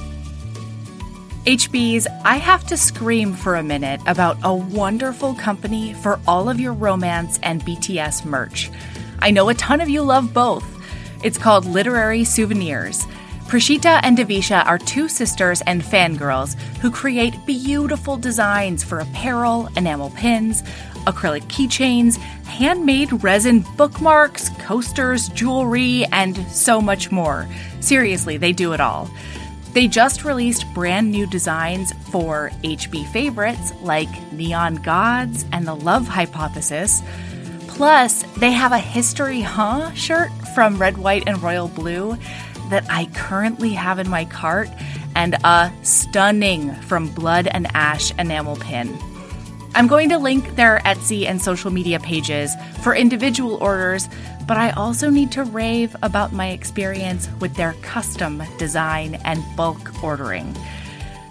HBs, 1.47 2.07
I 2.25 2.39
have 2.39 2.67
to 2.69 2.77
scream 2.79 3.35
for 3.35 3.57
a 3.57 3.63
minute 3.63 4.01
about 4.07 4.39
a 4.43 4.55
wonderful 4.55 5.35
company 5.35 5.93
for 5.93 6.19
all 6.27 6.49
of 6.49 6.59
your 6.59 6.73
romance 6.73 7.39
and 7.43 7.61
BTS 7.61 8.25
merch. 8.25 8.71
I 9.19 9.31
know 9.31 9.51
a 9.51 9.55
ton 9.55 9.83
of 9.83 9.91
you 9.91 10.01
love 10.01 10.33
both. 10.33 10.65
It's 11.23 11.37
called 11.37 11.67
Literary 11.67 12.25
Souvenirs. 12.25 13.05
Prashita 13.47 14.01
and 14.03 14.17
Devisha 14.17 14.65
are 14.65 14.79
two 14.79 15.07
sisters 15.07 15.61
and 15.67 15.83
fangirls 15.83 16.59
who 16.81 16.91
create 16.91 17.35
beautiful 17.45 18.17
designs 18.17 18.83
for 18.83 19.01
apparel, 19.01 19.69
enamel 19.77 20.09
pins, 20.17 20.63
acrylic 21.07 21.43
keychains, 21.43 22.17
handmade 22.47 23.23
resin 23.23 23.67
bookmarks, 23.77 24.49
coasters, 24.61 25.29
jewelry, 25.29 26.07
and 26.07 26.39
so 26.49 26.81
much 26.81 27.13
more. 27.13 27.47
Seriously, 27.81 28.39
they 28.39 28.53
do 28.53 28.73
it 28.73 28.81
all. 28.81 29.11
They 29.75 29.89
just 29.89 30.25
released 30.25 30.73
brand 30.73 31.11
new 31.11 31.27
designs 31.27 31.93
for 32.11 32.53
HB 32.63 33.09
favorites 33.09 33.73
like 33.83 34.33
Neon 34.33 34.77
Gods 34.77 35.45
and 35.51 35.67
The 35.67 35.75
Love 35.75 36.07
Hypothesis. 36.07 37.03
Plus, 37.67 38.23
they 38.39 38.53
have 38.53 38.71
a 38.71 38.79
History 38.79 39.41
Huh 39.41 39.93
shirt 39.95 40.31
from 40.55 40.79
Red, 40.79 40.97
White, 40.97 41.25
and 41.27 41.43
Royal 41.43 41.67
Blue 41.67 42.17
that 42.71 42.87
I 42.89 43.07
currently 43.15 43.71
have 43.71 43.99
in 43.99 44.09
my 44.09 44.25
cart, 44.27 44.69
and 45.17 45.35
a 45.43 45.73
stunning 45.83 46.73
from 46.83 47.09
Blood 47.09 47.49
and 47.49 47.67
Ash 47.75 48.13
enamel 48.17 48.55
pin. 48.55 48.97
I'm 49.75 49.89
going 49.89 50.09
to 50.11 50.19
link 50.19 50.55
their 50.55 50.79
Etsy 50.85 51.27
and 51.27 51.43
social 51.43 51.73
media 51.73 51.99
pages 51.99 52.55
for 52.85 52.95
individual 52.95 53.57
orders, 53.57 54.09
but 54.47 54.57
I 54.57 54.71
also 54.71 55.11
need 55.11 55.33
to 55.33 55.45
rave 55.45 55.97
about 56.03 56.33
my 56.33 56.51
experience 56.51 57.29
with 57.41 57.55
their 57.55 57.75
custom 57.83 58.43
design 58.59 59.17
and 59.25 59.43
bulk 59.57 60.03
ordering. 60.03 60.55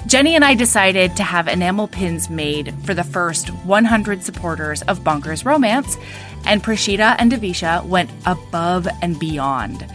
Jenny 0.05 0.35
and 0.35 0.43
I 0.43 0.53
decided 0.53 1.15
to 1.15 1.23
have 1.23 1.47
enamel 1.47 1.87
pins 1.87 2.29
made 2.29 2.73
for 2.83 2.93
the 2.93 3.05
first 3.05 3.49
100 3.63 4.21
supporters 4.21 4.81
of 4.83 4.99
Bonkers 4.99 5.45
Romance, 5.45 5.97
and 6.45 6.61
Prashita 6.61 7.15
and 7.19 7.31
Devisha 7.31 7.85
went 7.85 8.09
above 8.25 8.87
and 9.01 9.17
beyond. 9.17 9.87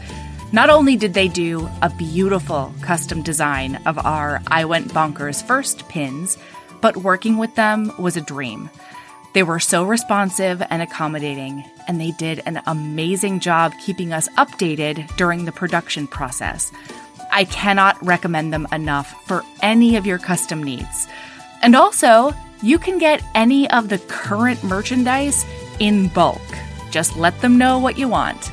Not 0.51 0.71
only 0.71 0.97
did 0.97 1.13
they 1.13 1.29
do 1.29 1.69
a 1.83 1.91
beautiful 1.91 2.73
custom 2.81 3.23
design 3.23 3.77
of 3.85 3.99
our 3.99 4.41
I 4.47 4.65
Went 4.65 4.95
Bonkers 4.95 5.45
first 5.45 5.87
pins, 5.89 6.39
but 6.81 6.97
working 6.97 7.37
with 7.37 7.55
them 7.55 7.93
was 7.99 8.17
a 8.17 8.23
dream. 8.23 8.71
They 9.35 9.43
were 9.43 9.61
so 9.61 9.85
responsive 9.85 10.63
and 10.71 10.81
accommodating, 10.83 11.65
and 11.87 12.01
they 12.01 12.13
did 12.13 12.43
an 12.47 12.63
amazing 12.67 13.41
job 13.41 13.73
keeping 13.85 14.13
us 14.13 14.29
updated 14.31 15.15
during 15.17 15.45
the 15.45 15.53
production 15.53 16.07
process. 16.07 16.73
I 17.31 17.45
cannot 17.45 18.05
recommend 18.05 18.53
them 18.53 18.67
enough 18.73 19.15
for 19.27 19.45
any 19.61 19.97
of 19.97 20.07
your 20.07 20.19
custom 20.19 20.63
needs. 20.63 21.07
And 21.63 21.77
also, 21.77 22.33
you 22.63 22.79
can 22.79 22.99
get 22.99 23.23
any 23.35 23.71
of 23.71 23.89
the 23.89 23.99
current 23.99 24.65
merchandise 24.65 25.45
in 25.79 26.09
bulk. 26.09 26.41
Just 26.91 27.17
let 27.17 27.39
them 27.41 27.59
know 27.59 27.79
what 27.79 27.99
you 27.99 28.09
want. 28.09 28.51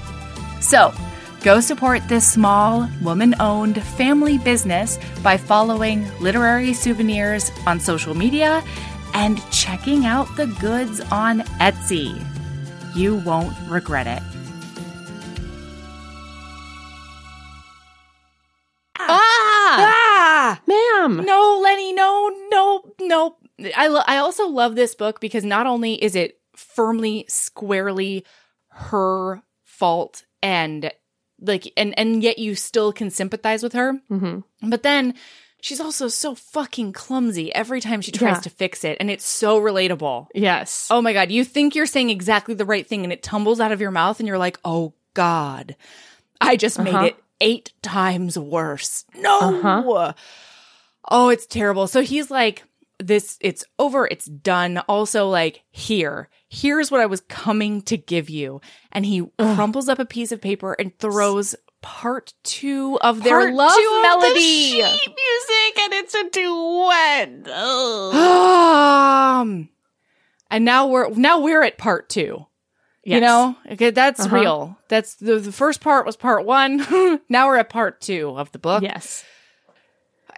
So, 0.59 0.93
go 1.41 1.59
support 1.59 2.07
this 2.07 2.29
small, 2.29 2.89
woman 3.01 3.33
owned 3.39 3.81
family 3.81 4.37
business 4.37 4.99
by 5.23 5.37
following 5.37 6.05
Literary 6.19 6.73
Souvenirs 6.73 7.51
on 7.65 7.79
social 7.79 8.13
media 8.13 8.63
and 9.15 9.41
checking 9.51 10.05
out 10.05 10.27
the 10.35 10.45
goods 10.59 10.99
on 11.11 11.39
Etsy. 11.59 12.13
You 12.95 13.15
won't 13.17 13.55
regret 13.69 14.05
it. 14.07 14.21
Ah, 18.97 20.57
Ah! 20.57 20.61
ma'am. 20.67 21.25
No, 21.25 21.59
Lennie, 21.61 21.93
no, 21.93 22.31
no, 22.49 22.83
no. 23.01 23.35
I 23.75 23.87
lo- 23.87 24.03
I 24.07 24.17
also 24.17 24.47
love 24.47 24.75
this 24.75 24.95
book 24.95 25.19
because 25.19 25.43
not 25.43 25.67
only 25.67 26.01
is 26.01 26.15
it 26.15 26.39
firmly, 26.55 27.25
squarely 27.27 28.25
her 28.69 29.41
fault 29.63 30.23
and 30.41 30.91
like 31.41 31.71
and 31.77 31.97
and 31.99 32.23
yet 32.23 32.39
you 32.39 32.55
still 32.55 32.91
can 32.93 33.09
sympathize 33.09 33.63
with 33.63 33.73
her, 33.73 33.99
hmm 34.07 34.39
but 34.61 34.83
then 34.83 35.13
she's 35.65 35.79
also 35.81 36.07
so 36.07 36.35
fucking 36.35 36.93
clumsy 36.93 37.51
every 37.55 37.81
time 37.81 37.99
she 37.99 38.11
tries 38.11 38.35
Yeah. 38.35 38.41
to 38.41 38.49
fix 38.51 38.83
it 38.83 38.97
and 38.99 39.09
it's 39.09 39.25
so 39.25 39.59
relatable. 39.59 40.27
Yes. 40.35 40.87
Oh 40.91 41.01
my 41.01 41.11
god, 41.11 41.31
you 41.31 41.43
think 41.43 41.73
you're 41.73 41.87
saying 41.87 42.11
exactly 42.11 42.53
the 42.53 42.65
right 42.65 42.85
thing 42.85 43.03
and 43.03 43.11
it 43.11 43.23
tumbles 43.23 43.59
out 43.59 43.71
of 43.71 43.81
your 43.81 43.89
mouth 43.91 44.19
and 44.19 44.27
you're 44.27 44.37
like, 44.37 44.59
"Oh 44.63 44.93
god. 45.15 45.75
I 46.39 46.55
just 46.55 46.79
Uh-huh. 46.79 46.91
made 47.01 47.07
it 47.07 47.15
8 47.41 47.73
times 47.81 48.37
worse." 48.37 49.05
No. 49.15 49.39
Uh-huh. 49.39 50.13
Oh, 51.09 51.29
it's 51.29 51.47
terrible. 51.47 51.87
So 51.87 52.01
he's 52.01 52.29
like, 52.29 52.63
this, 52.99 53.37
it's 53.41 53.65
over, 53.77 54.07
it's 54.07 54.25
done. 54.25 54.77
Also, 54.87 55.27
like, 55.29 55.63
here, 55.71 56.29
here's 56.47 56.89
what 56.91 57.01
I 57.01 57.05
was 57.07 57.21
coming 57.27 57.81
to 57.83 57.97
give 57.97 58.29
you. 58.29 58.61
And 58.91 59.05
he 59.05 59.23
crumples 59.37 59.89
up 59.89 59.99
a 59.99 60.05
piece 60.05 60.31
of 60.31 60.39
paper 60.41 60.73
and 60.73 60.97
throws 60.97 61.55
part 61.85 62.33
two 62.43 62.97
of 63.01 63.23
their 63.23 63.39
Part 63.41 63.53
love 63.53 63.71
of 63.71 63.75
the 63.77 64.01
melody. 64.01 64.39
sheet 64.39 64.81
music, 64.81 65.79
and 65.81 65.93
it's 65.93 66.15
a 66.15 66.29
duet. 66.31 67.47
Ugh. 67.55 68.15
um, 68.15 69.69
and 70.49 70.65
now 70.65 70.87
we're 70.87 71.09
now 71.11 71.39
we're 71.39 71.61
at 71.63 71.77
part 71.77 72.09
two. 72.09 72.45
You 73.03 73.21
know, 73.21 73.55
okay, 73.71 73.91
that's 73.91 74.21
Uh-huh. 74.21 74.35
real. 74.35 74.79
That's 74.87 75.13
the, 75.17 75.37
the 75.37 75.51
first 75.51 75.79
part 75.79 76.07
was 76.07 76.15
part 76.17 76.43
one. 76.43 76.79
now 77.29 77.45
we're 77.47 77.57
at 77.57 77.69
part 77.69 78.01
two 78.01 78.29
of 78.35 78.51
the 78.51 78.57
book. 78.57 78.81
Yes. 78.81 79.23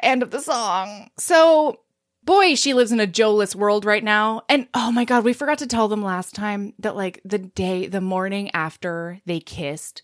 end 0.04 0.22
of 0.22 0.32
the 0.32 0.42
song. 0.42 1.10
So, 1.18 1.80
boy, 2.26 2.56
she 2.56 2.74
lives 2.74 2.92
in 2.92 3.00
a 3.00 3.08
Joeless 3.08 3.56
world 3.56 3.86
right 3.86 4.04
now. 4.04 4.42
And 4.50 4.68
oh 4.74 4.92
my 4.92 5.06
God, 5.06 5.24
we 5.24 5.32
forgot 5.32 5.60
to 5.60 5.68
tell 5.68 5.88
them 5.88 6.02
last 6.04 6.36
time 6.36 6.74
that, 6.80 6.98
like, 6.98 7.22
the 7.24 7.38
day, 7.40 7.88
the 7.88 8.02
morning 8.02 8.52
after 8.54 9.22
they 9.26 9.40
kissed, 9.40 10.02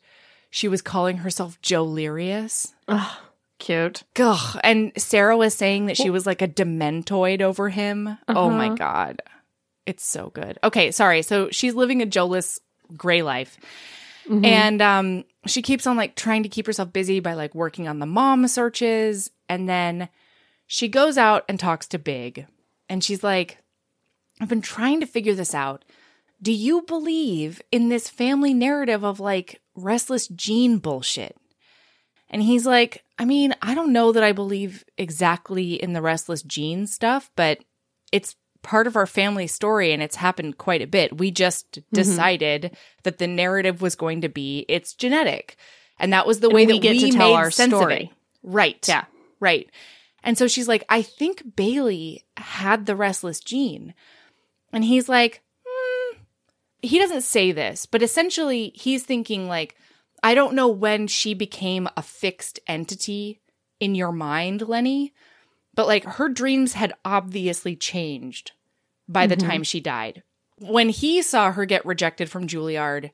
she 0.56 0.68
was 0.68 0.84
calling 0.84 1.18
herself 1.18 1.60
Jolerious. 1.64 2.74
Ugh, 2.88 3.18
cute. 3.58 4.04
Ugh. 4.20 4.60
And 4.64 4.92
Sarah 4.98 5.36
was 5.36 5.56
saying 5.56 5.88
that 5.88 5.98
she 5.98 6.12
was 6.12 6.28
like 6.28 6.44
a 6.44 6.48
dementoid 6.48 7.42
over 7.42 7.70
him. 7.70 8.20
Oh 8.28 8.52
my 8.52 8.68
Uh-huh. 8.68 8.76
God. 8.76 9.22
It's 9.88 10.06
so 10.06 10.30
good. 10.30 10.60
Okay, 10.64 10.92
sorry. 10.92 11.24
So 11.24 11.50
she's 11.50 11.74
living 11.74 12.04
a 12.04 12.06
Joeless 12.06 12.60
gray 12.96 13.24
life. 13.24 13.58
Mhm. 14.30 14.46
And 14.46 14.82
um, 14.82 15.24
she 15.48 15.64
keeps 15.64 15.88
on 15.88 15.98
like 15.98 16.16
trying 16.16 16.44
to 16.44 16.50
keep 16.50 16.68
herself 16.68 16.94
busy 16.94 17.20
by 17.20 17.34
like 17.34 17.56
working 17.56 17.88
on 17.88 17.98
the 17.98 18.06
mom 18.06 18.48
searches. 18.48 19.32
And 19.50 19.68
then 19.68 20.08
she 20.68 20.88
goes 20.88 21.18
out 21.18 21.44
and 21.50 21.60
talks 21.60 21.88
to 21.88 21.98
Big. 21.98 22.46
And 22.88 23.04
she's 23.04 23.24
like, 23.24 23.58
I've 24.40 24.50
been 24.50 24.62
trying 24.62 25.00
to 25.00 25.08
figure 25.08 25.34
this 25.34 25.56
out. 25.56 25.84
Do 26.44 26.52
you 26.52 26.82
believe 26.82 27.62
in 27.72 27.88
this 27.88 28.10
family 28.10 28.54
narrative 28.54 29.04
of 29.04 29.22
like 29.22 29.62
restless 29.76 30.28
gene 30.28 30.78
bullshit? 30.78 31.38
And 32.30 32.44
he's 32.44 32.66
like, 32.66 33.06
I 33.18 33.26
mean, 33.26 33.56
I 33.62 33.74
don't 33.74 33.94
know 33.94 34.12
that 34.12 34.24
I 34.24 34.34
believe 34.34 34.84
exactly 34.98 35.76
in 35.76 35.94
the 35.94 36.02
restless 36.02 36.42
gene 36.44 36.86
stuff, 36.86 37.32
but 37.38 37.60
it's 38.12 38.36
part 38.62 38.88
of 38.88 38.96
our 38.98 39.06
family 39.06 39.48
story 39.48 39.94
and 39.94 40.04
it's 40.04 40.18
happened 40.18 40.58
quite 40.58 40.82
a 40.82 40.88
bit. 40.88 41.18
We 41.18 41.32
just 41.32 41.72
mm-hmm. 41.72 41.96
decided 41.96 42.76
that 43.04 43.20
the 43.20 43.28
narrative 43.28 43.82
was 43.82 43.96
going 43.96 44.22
to 44.22 44.30
be 44.30 44.66
it's 44.68 44.94
genetic. 44.94 45.56
And 45.98 46.12
that 46.12 46.28
was 46.28 46.42
the 46.42 46.48
And 46.48 46.56
way 46.56 46.66
we 46.66 46.74
that 46.74 46.82
get 46.82 46.92
we 46.94 47.12
to 47.12 47.18
tell 47.18 47.34
our 47.34 47.52
story. 47.52 48.12
Right. 48.42 48.86
Yeah. 48.88 49.06
Right. 49.40 49.70
And 50.24 50.38
so 50.38 50.48
she's 50.48 50.68
like, 50.68 50.84
I 50.90 51.04
think 51.04 51.56
Bailey 51.56 52.26
had 52.36 52.86
the 52.86 52.98
restless 52.98 53.40
gene. 53.40 53.94
And 54.74 54.84
he's 54.84 55.08
like. 55.08 55.42
He 56.84 57.00
doesn't 57.00 57.22
say 57.22 57.52
this, 57.52 57.86
but 57.88 58.04
essentially 58.04 58.72
he's 58.76 59.04
thinking 59.04 59.48
like, 59.48 59.76
I 60.22 60.36
don't 60.36 60.54
know 60.54 60.68
when 60.68 61.08
she 61.08 61.34
became 61.34 61.90
a 61.98 62.02
fixed 62.04 62.60
entity 62.68 63.40
in 63.80 63.96
your 63.96 64.12
mind, 64.12 64.62
Lennie, 64.68 65.14
but 65.74 65.88
like 65.88 66.04
her 66.04 66.30
dreams 66.30 66.74
had 66.74 66.94
obviously 67.04 67.76
changed 67.76 68.52
by 69.08 69.26
the 69.28 69.36
Mhm. 69.36 69.48
time 69.48 69.64
she 69.64 69.80
died. 69.80 70.22
When 70.60 70.90
he 70.90 71.22
saw 71.24 71.52
her 71.52 71.66
get 71.66 71.86
rejected 71.86 72.30
from 72.30 72.48
Juilliard, 72.48 73.12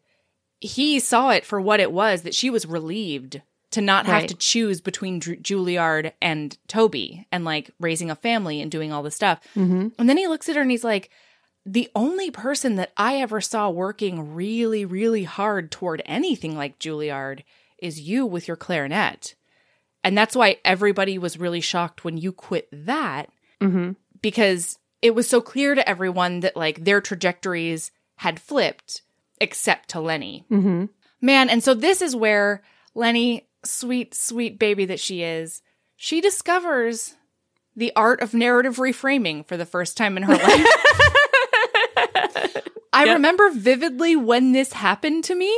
he 0.60 1.00
saw 1.00 1.30
it 1.30 1.46
for 1.46 1.62
what 1.62 1.80
it 1.80 1.92
was 1.92 2.24
that 2.24 2.36
she 2.36 2.50
was 2.50 2.66
relieved 2.66 3.42
to 3.72 3.82
not 3.82 4.08
have 4.08 4.26
to 4.28 4.34
choose 4.34 4.82
between 4.82 5.20
Dr- 5.20 5.42
Juilliard 5.44 6.12
and 6.22 6.58
Toby 6.68 7.28
and 7.32 7.46
like 7.46 7.70
raising 7.80 8.10
a 8.10 8.16
family 8.16 8.62
and 8.62 8.70
doing 8.72 8.92
all 8.92 9.04
this 9.04 9.16
stuff. 9.16 9.40
Mm-hmm. 9.56 9.90
And 9.98 10.10
then 10.10 10.18
he 10.18 10.28
looks 10.28 10.50
at 10.50 10.56
her 10.56 10.62
and 10.64 10.72
he's 10.72 10.84
like, 10.84 11.12
the 11.72 11.90
only 11.96 12.32
person 12.32 12.76
that 12.78 12.92
I 12.98 13.18
ever 13.18 13.40
saw 13.42 13.70
working 13.70 14.34
really, 14.34 14.86
really 14.86 15.24
hard 15.24 15.70
toward 15.72 16.02
anything 16.06 16.58
like 16.58 16.80
Juilliard 16.80 17.44
is 17.78 18.02
you 18.02 18.26
with 18.26 18.48
your 18.48 18.58
clarinet. 18.58 19.36
And 20.04 20.18
that's 20.18 20.36
why 20.36 20.58
everybody 20.66 21.18
was 21.20 21.38
really 21.38 21.62
shocked 21.62 22.04
when 22.04 22.18
you 22.18 22.32
quit 22.32 22.68
that 22.72 23.30
Mm-hmm. 23.62 23.92
because 24.22 24.80
it 25.02 25.14
was 25.14 25.28
so 25.28 25.42
clear 25.42 25.76
to 25.76 25.88
everyone 25.88 26.40
that 26.40 26.56
like 26.56 26.86
their 26.86 27.02
trajectories 27.02 27.92
had 28.16 28.40
flipped 28.40 29.02
except 29.42 29.90
to 29.90 30.00
Lennie. 30.00 30.46
Mm-hmm. 30.50 30.86
Man, 31.22 31.50
and 31.50 31.62
so 31.62 31.74
this 31.74 32.02
is 32.02 32.16
where 32.16 32.64
Lennie, 32.96 33.48
sweet, 33.66 34.16
sweet 34.16 34.58
baby 34.58 34.86
that 34.86 35.02
she 35.02 35.24
is, 35.24 35.62
she 35.98 36.22
discovers 36.22 37.16
the 37.76 37.92
art 37.98 38.22
of 38.22 38.34
narrative 38.34 38.78
reframing 38.78 39.46
for 39.46 39.58
the 39.58 39.66
first 39.66 39.98
time 39.98 40.16
in 40.18 40.24
her 40.24 40.34
life. 40.38 40.68
I 42.94 43.06
Yep. 43.06 43.14
remember 43.16 43.50
vividly 43.52 44.16
when 44.16 44.52
this 44.52 44.74
happened 44.74 45.24
to 45.26 45.36
me. 45.36 45.54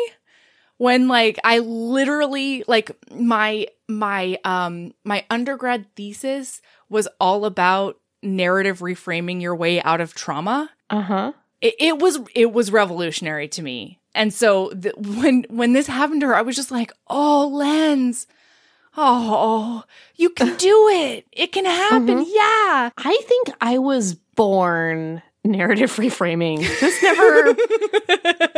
When 0.78 1.08
like 1.08 1.40
I 1.44 1.60
literally 1.60 2.64
like 2.68 2.92
my 3.12 3.68
my 3.88 4.40
um 4.44 4.94
my 5.04 5.26
undergrad 5.30 5.86
thesis 5.96 6.60
was 6.90 7.08
all 7.20 7.46
about 7.46 8.00
narrative 8.24 8.80
reframing 8.80 9.42
your 9.42 9.56
way 9.56 9.82
out 9.84 10.02
of 10.02 10.14
trauma 10.16 10.70
Uh-huh. 10.90 11.34
it, 11.62 11.76
it 11.80 12.00
was 12.00 12.20
it 12.36 12.52
was 12.52 12.72
revolutionary 12.72 13.48
to 13.50 13.62
me 13.62 14.00
and 14.16 14.34
so 14.34 14.70
th- 14.72 14.96
when 14.98 15.46
when 15.50 15.74
this 15.74 15.88
happened 15.88 16.22
to 16.22 16.28
her 16.28 16.36
i 16.36 16.42
was 16.42 16.56
just 16.56 16.72
like 16.72 16.92
oh 17.10 17.48
lens 17.54 18.28
oh 18.98 19.84
you 20.16 20.30
can 20.30 20.56
do 20.58 20.88
it 20.90 21.26
it 21.32 21.52
can 21.52 21.66
happen 21.66 22.20
Mhm. 22.20 22.26
yeah 22.34 22.90
I 22.98 23.22
think 23.28 23.52
I 23.62 23.78
was 23.78 24.14
born 24.16 25.22
narrative 25.44 25.92
reframing. 25.96 26.60
This 26.60 27.02
never 27.04 27.56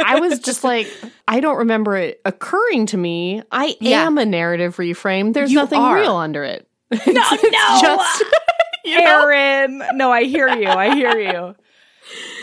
I 0.05 0.19
was 0.19 0.39
just 0.39 0.63
like, 0.63 0.87
I 1.27 1.39
don't 1.39 1.57
remember 1.57 1.95
it 1.95 2.21
occurring 2.25 2.87
to 2.87 2.97
me. 2.97 3.41
I 3.51 3.75
Yeah. 3.79 4.05
am 4.05 4.17
a 4.17 4.25
narrative 4.25 4.77
reframe. 4.77 5.33
There's 5.33 5.51
You 5.51 5.57
nothing 5.59 5.79
are. 5.79 5.95
real 5.95 6.15
under 6.15 6.43
it. 6.43 6.67
no 6.91 6.97
It's 7.05 7.43
no 7.43 7.79
just- 7.81 8.23
you 8.85 8.99
know? 8.99 9.23
Erin. 9.27 9.81
No, 9.93 10.11
I 10.11 10.23
hear 10.25 10.49
you. 10.49 10.67
I 10.67 10.93
hear 10.93 11.17
you. 11.17 11.55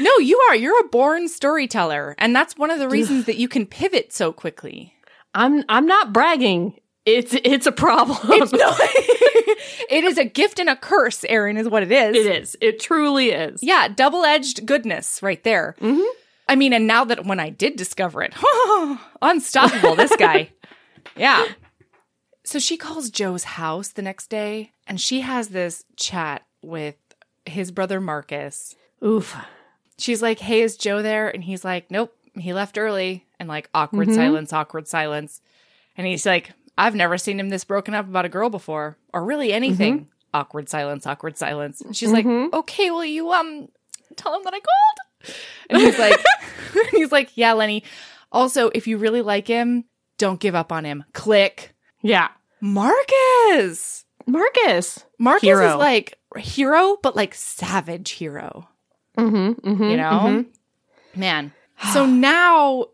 No, 0.01 0.19
you 0.19 0.39
are. 0.49 0.57
You're 0.57 0.81
a 0.81 0.89
born 0.89 1.29
storyteller. 1.29 2.15
And 2.19 2.35
that's 2.35 2.57
one 2.57 2.71
of 2.71 2.79
the 2.79 2.89
reasons 2.89 3.27
that 3.27 3.37
you 3.37 3.47
can 3.47 3.67
pivot 3.67 4.13
so 4.13 4.33
quickly. 4.33 4.95
I'm 5.35 5.65
I'm 5.69 5.87
not 5.87 6.13
bragging. 6.15 6.81
It's 7.07 7.35
it's 7.35 7.67
a 7.67 7.73
problem. 7.73 8.19
It's 8.25 8.53
no, 8.53 8.59
it 9.91 10.05
is 10.05 10.19
a 10.19 10.25
gift 10.25 10.59
and 10.59 10.69
a 10.69 10.77
curse, 10.77 11.25
Erin, 11.25 11.57
is 11.57 11.69
what 11.69 11.83
it 11.83 11.91
is. 11.91 12.17
it 12.17 12.27
is. 12.37 12.57
It 12.61 12.79
truly 12.81 13.31
is. 13.31 13.63
Yeah, 13.63 13.89
double 13.89 14.25
edged 14.25 14.67
goodness 14.67 15.23
right 15.23 15.43
there. 15.45 15.77
Mhm. 15.81 16.05
I 16.49 16.57
mean, 16.57 16.73
and 16.73 16.87
now 16.87 17.05
that 17.05 17.25
when 17.25 17.39
I 17.41 17.49
did 17.51 17.77
discover 17.77 18.23
it, 18.23 18.35
unstoppable, 19.23 19.95
this 19.95 20.15
guy. 20.17 20.51
Yeah. 21.17 21.47
So 22.45 22.59
she 22.59 22.77
calls 22.77 23.11
Joe's 23.11 23.45
house 23.45 23.89
the 23.89 24.03
next 24.03 24.29
day 24.29 24.73
and 24.87 25.01
she 25.01 25.21
has 25.21 25.49
this 25.49 25.85
chat 25.97 26.43
with 26.63 26.97
his 27.47 27.71
brother 27.71 28.01
Marcus. 28.01 28.75
Oof. 29.05 29.37
she's 29.99 30.21
like, 30.23 30.41
"Hey, 30.41 30.61
is 30.63 30.77
Joe 30.77 31.01
there?" 31.03 31.29
And 31.29 31.45
he's 31.45 31.65
like, 31.65 31.91
"Nope, 31.91 32.15
he 32.35 32.53
left 32.53 32.77
early." 32.77 33.27
And 33.39 33.49
like 33.49 33.71
awkward 33.73 34.13
silence, 34.13 34.53
awkward 34.53 34.87
silence. 34.87 35.41
And 35.97 36.07
he's 36.07 36.27
like, 36.27 36.53
"I've 36.81 36.95
never 36.95 37.19
seen 37.19 37.39
him 37.39 37.49
this 37.51 37.65
broken 37.65 37.95
up 37.95 38.07
about 38.09 38.25
a 38.25 38.29
girl 38.29 38.51
before, 38.51 38.97
or 39.13 39.25
really 39.25 39.53
anything." 39.53 40.09
Awkward 40.33 40.69
silence, 40.69 41.07
awkward 41.07 41.37
silence. 41.37 41.81
And 41.81 41.97
she's 41.97 42.13
like, 42.13 42.25
"Okay, 42.27 42.91
well, 42.91 43.05
you 43.05 43.31
um 43.33 43.69
tell 44.17 44.35
him 44.35 44.43
that 44.45 44.55
I 44.55 44.61
called." 44.61 45.37
And 45.69 45.83
he's 45.83 45.99
like, 45.99 46.19
"He's 46.93 47.13
like, 47.13 47.37
yeah, 47.37 47.53
Lennie. 47.53 47.85
Also, 48.33 48.71
if 48.75 48.87
you 48.87 48.97
really 48.99 49.23
like 49.23 49.47
him, 49.49 49.85
don't 50.19 50.41
give 50.41 50.55
up 50.55 50.73
on 50.73 50.85
him." 50.85 51.05
Click. 51.13 51.75
Yeah. 52.03 52.29
Marcus. 52.61 54.05
Marcus. 54.27 55.05
Marcus 55.19 55.43
Hero. 55.43 55.71
is 55.71 55.77
like 55.77 56.19
hero, 56.37 56.97
but 57.03 57.17
like 57.17 57.35
savage 57.35 58.11
hero. 58.13 58.69
Mm-hmm. 59.19 59.69
mm-hmm 59.69 59.85
You 59.85 59.97
know, 59.97 60.45
man. 61.15 61.53
So 61.93 62.07
now 62.31 62.87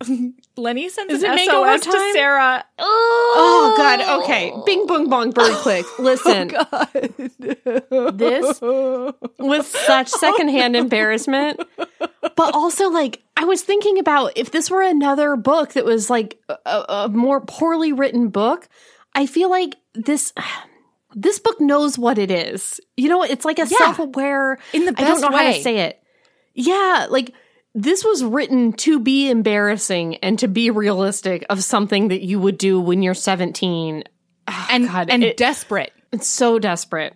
Lennie 0.56 0.88
sends 0.88 1.12
Is 1.14 1.22
an 1.22 1.38
SOS 1.38 1.80
to? 1.82 2.10
Sarah. 2.12 2.64
Oh 2.78 3.74
God. 3.76 4.22
Okay. 4.22 4.52
Bing 4.66 4.86
boom 4.86 5.08
bong 5.08 5.30
bird 5.30 5.54
click. 5.56 5.84
Oh, 5.98 6.02
Listen, 6.02 6.48
this 8.16 8.60
was 9.38 9.66
such 9.66 10.08
secondhand 10.08 10.76
embarrassment. 10.76 11.60
But 12.36 12.54
also, 12.54 12.90
like, 12.90 13.22
I 13.36 13.44
was 13.44 13.62
thinking 13.62 13.98
about 13.98 14.32
if 14.36 14.50
this 14.50 14.70
were 14.70 14.82
another 14.82 15.36
book 15.36 15.72
that 15.74 15.84
was 15.84 16.10
like 16.10 16.38
a, 16.48 16.84
a 16.88 17.08
more 17.08 17.40
poorly 17.40 17.92
written 17.92 18.28
book, 18.28 18.68
I 19.14 19.26
feel 19.26 19.50
like 19.50 19.76
this. 19.94 20.32
This 21.16 21.38
book 21.38 21.60
knows 21.60 21.96
what 21.96 22.18
it 22.18 22.32
is. 22.32 22.80
You 22.96 23.08
know, 23.08 23.22
it's 23.22 23.44
like 23.44 23.60
a 23.60 23.66
Yeah. 23.68 23.78
self-aware. 23.78 24.58
In 24.72 24.84
the 24.84 24.94
I 24.96 25.04
don't 25.04 25.10
best 25.10 25.22
know 25.22 25.28
how 25.30 25.36
way. 25.44 25.56
to 25.58 25.62
say 25.62 25.78
it. 25.78 26.02
Yeah, 26.54 27.06
like 27.08 27.32
this 27.74 28.04
was 28.04 28.22
written 28.22 28.72
to 28.72 29.00
be 29.00 29.28
embarrassing 29.28 30.16
and 30.16 30.38
to 30.38 30.48
be 30.48 30.70
realistic 30.70 31.44
of 31.50 31.62
something 31.64 32.08
that 32.08 32.22
you 32.22 32.38
would 32.38 32.56
do 32.56 32.80
when 32.80 33.02
you're 33.02 33.14
17 33.14 34.04
ah, 34.46 34.68
and 34.70 34.86
God, 34.86 35.10
and 35.10 35.24
it- 35.24 35.36
desperate. 35.36 35.92
it's 36.12 36.28
so 36.28 36.58
desperate. 36.58 37.14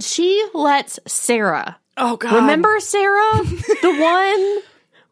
She 0.00 0.44
lets 0.54 0.98
Sarah. 1.06 1.78
Oh 1.96 2.16
God! 2.16 2.32
Remember 2.36 2.78
Sarah? 2.78 3.42
the 3.82 3.96
one 3.98 4.62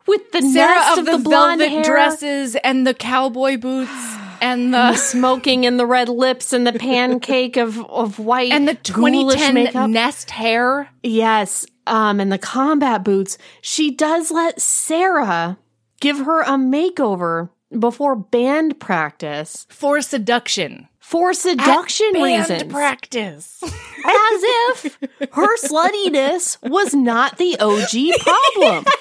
with 0.06 0.30
the 0.30 0.40
Sarah 0.42 0.92
of 0.92 0.98
of, 1.00 1.04
the, 1.06 1.16
the, 1.16 1.18
blonde 1.18 1.58
velvet 1.58 1.74
hair, 1.74 1.82
dresses 1.82 2.54
and 2.54 2.86
the 2.86 2.94
cowboy 2.94 3.56
boots 3.56 3.90
and 4.40 4.72
the 4.72 4.94
smoking 4.94 5.66
and 5.66 5.80
the 5.80 5.86
red 5.86 6.08
lips 6.08 6.52
and 6.52 6.64
the 6.64 6.72
pancake 6.78 7.56
of, 7.56 7.84
of 7.90 8.20
white 8.20 8.52
and 8.52 8.68
the 8.68 8.74
2010 8.74 9.54
makeup. 9.54 9.90
nest 9.90 10.30
hair. 10.30 10.88
Yes. 11.02 11.66
Um, 11.86 12.18
and 12.20 12.32
the 12.32 12.38
combat 12.38 13.04
boots. 13.04 13.38
She 13.60 13.90
does 13.90 14.30
let 14.30 14.60
Sarah 14.60 15.56
give 16.00 16.18
her 16.18 16.42
a 16.42 16.56
makeover 16.58 17.50
before 17.78 18.16
band 18.16 18.78
practice 18.80 19.66
for 19.68 20.00
seduction. 20.00 20.88
for 20.98 21.32
seduction 21.32 22.12
Band 22.12 22.50
reasons. 22.50 22.72
practice. 22.72 23.62
as 23.62 23.70
if 24.04 24.98
her 25.32 25.56
sluttiness 25.58 26.58
was 26.68 26.94
not 26.94 27.38
the 27.38 27.56
OG 27.58 28.20
problem. 28.20 28.84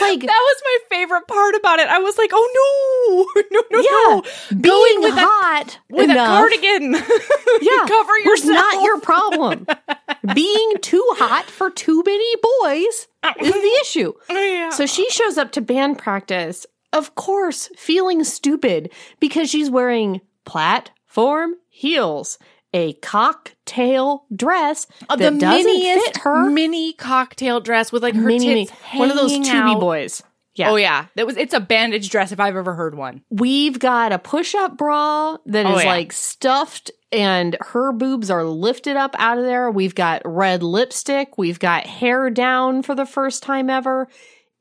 like, 0.00 0.20
That 0.20 0.28
was 0.28 0.62
my 0.64 0.78
favorite 0.96 1.26
part 1.28 1.54
about 1.54 1.78
it. 1.78 1.88
I 1.88 1.98
was 1.98 2.18
like, 2.18 2.30
"Oh 2.32 3.26
no, 3.34 3.42
no, 3.50 3.62
no, 3.70 3.80
yeah, 3.80 4.20
no!" 4.50 4.60
being 4.60 5.02
with 5.02 5.14
a 5.14 5.20
hot 5.20 5.78
with 5.90 6.10
enough, 6.10 6.16
a 6.16 6.48
cardigan. 6.48 6.92
yeah, 7.62 7.86
cover 7.86 8.12
was 8.24 8.44
yourself. 8.44 8.54
not 8.54 8.82
your 8.84 9.00
problem. 9.00 9.66
being 10.34 10.74
too 10.82 11.04
hot 11.12 11.46
for 11.46 11.70
too 11.70 12.02
many 12.04 12.36
boys 12.36 13.08
is 13.40 13.52
the 13.52 13.78
issue. 13.82 14.12
Yeah. 14.28 14.70
So 14.70 14.86
she 14.86 15.08
shows 15.10 15.38
up 15.38 15.52
to 15.52 15.60
band 15.60 15.98
practice, 15.98 16.66
of 16.92 17.14
course, 17.14 17.68
feeling 17.76 18.24
stupid 18.24 18.92
because 19.18 19.48
she's 19.50 19.70
wearing 19.70 20.20
platform 20.44 21.54
heels, 21.68 22.38
a 22.72 22.92
cocktail 22.94 24.24
dress 24.34 24.86
Uh, 25.08 25.16
that 25.16 25.38
doesn't 25.38 25.64
fit 26.04 26.16
her. 26.18 26.48
mini 26.50 26.92
cocktail 26.92 27.60
dress 27.60 27.90
with 27.92 28.02
like 28.02 28.14
her 28.14 28.20
mini, 28.22 28.66
tits 28.66 28.78
mini. 28.92 28.98
one 29.00 29.10
of 29.10 29.16
those 29.16 29.48
out. 29.48 29.80
boys. 29.80 30.22
Yeah. 30.56 30.70
Oh 30.70 30.76
yeah, 30.76 31.06
that 31.14 31.26
was. 31.26 31.36
It's 31.36 31.54
a 31.54 31.60
bandage 31.60 32.10
dress 32.10 32.32
if 32.32 32.40
I've 32.40 32.56
ever 32.56 32.74
heard 32.74 32.94
one. 32.96 33.22
We've 33.30 33.78
got 33.78 34.12
a 34.12 34.18
push-up 34.18 34.76
bra 34.76 35.36
that 35.46 35.64
is 35.66 35.72
Oh, 35.76 35.78
yeah. 35.80 35.86
like 35.88 36.12
stuffed 36.12 36.90
and 37.12 37.56
her 37.60 37.92
boobs 37.92 38.30
are 38.30 38.44
lifted 38.44 38.96
up 38.96 39.14
out 39.18 39.38
of 39.38 39.44
there. 39.44 39.70
We've 39.70 39.94
got 39.94 40.22
red 40.24 40.62
lipstick. 40.62 41.38
We've 41.38 41.58
got 41.58 41.86
hair 41.86 42.30
down 42.30 42.82
for 42.82 42.94
the 42.94 43.06
first 43.06 43.42
time 43.44 43.70
ever. 43.70 44.08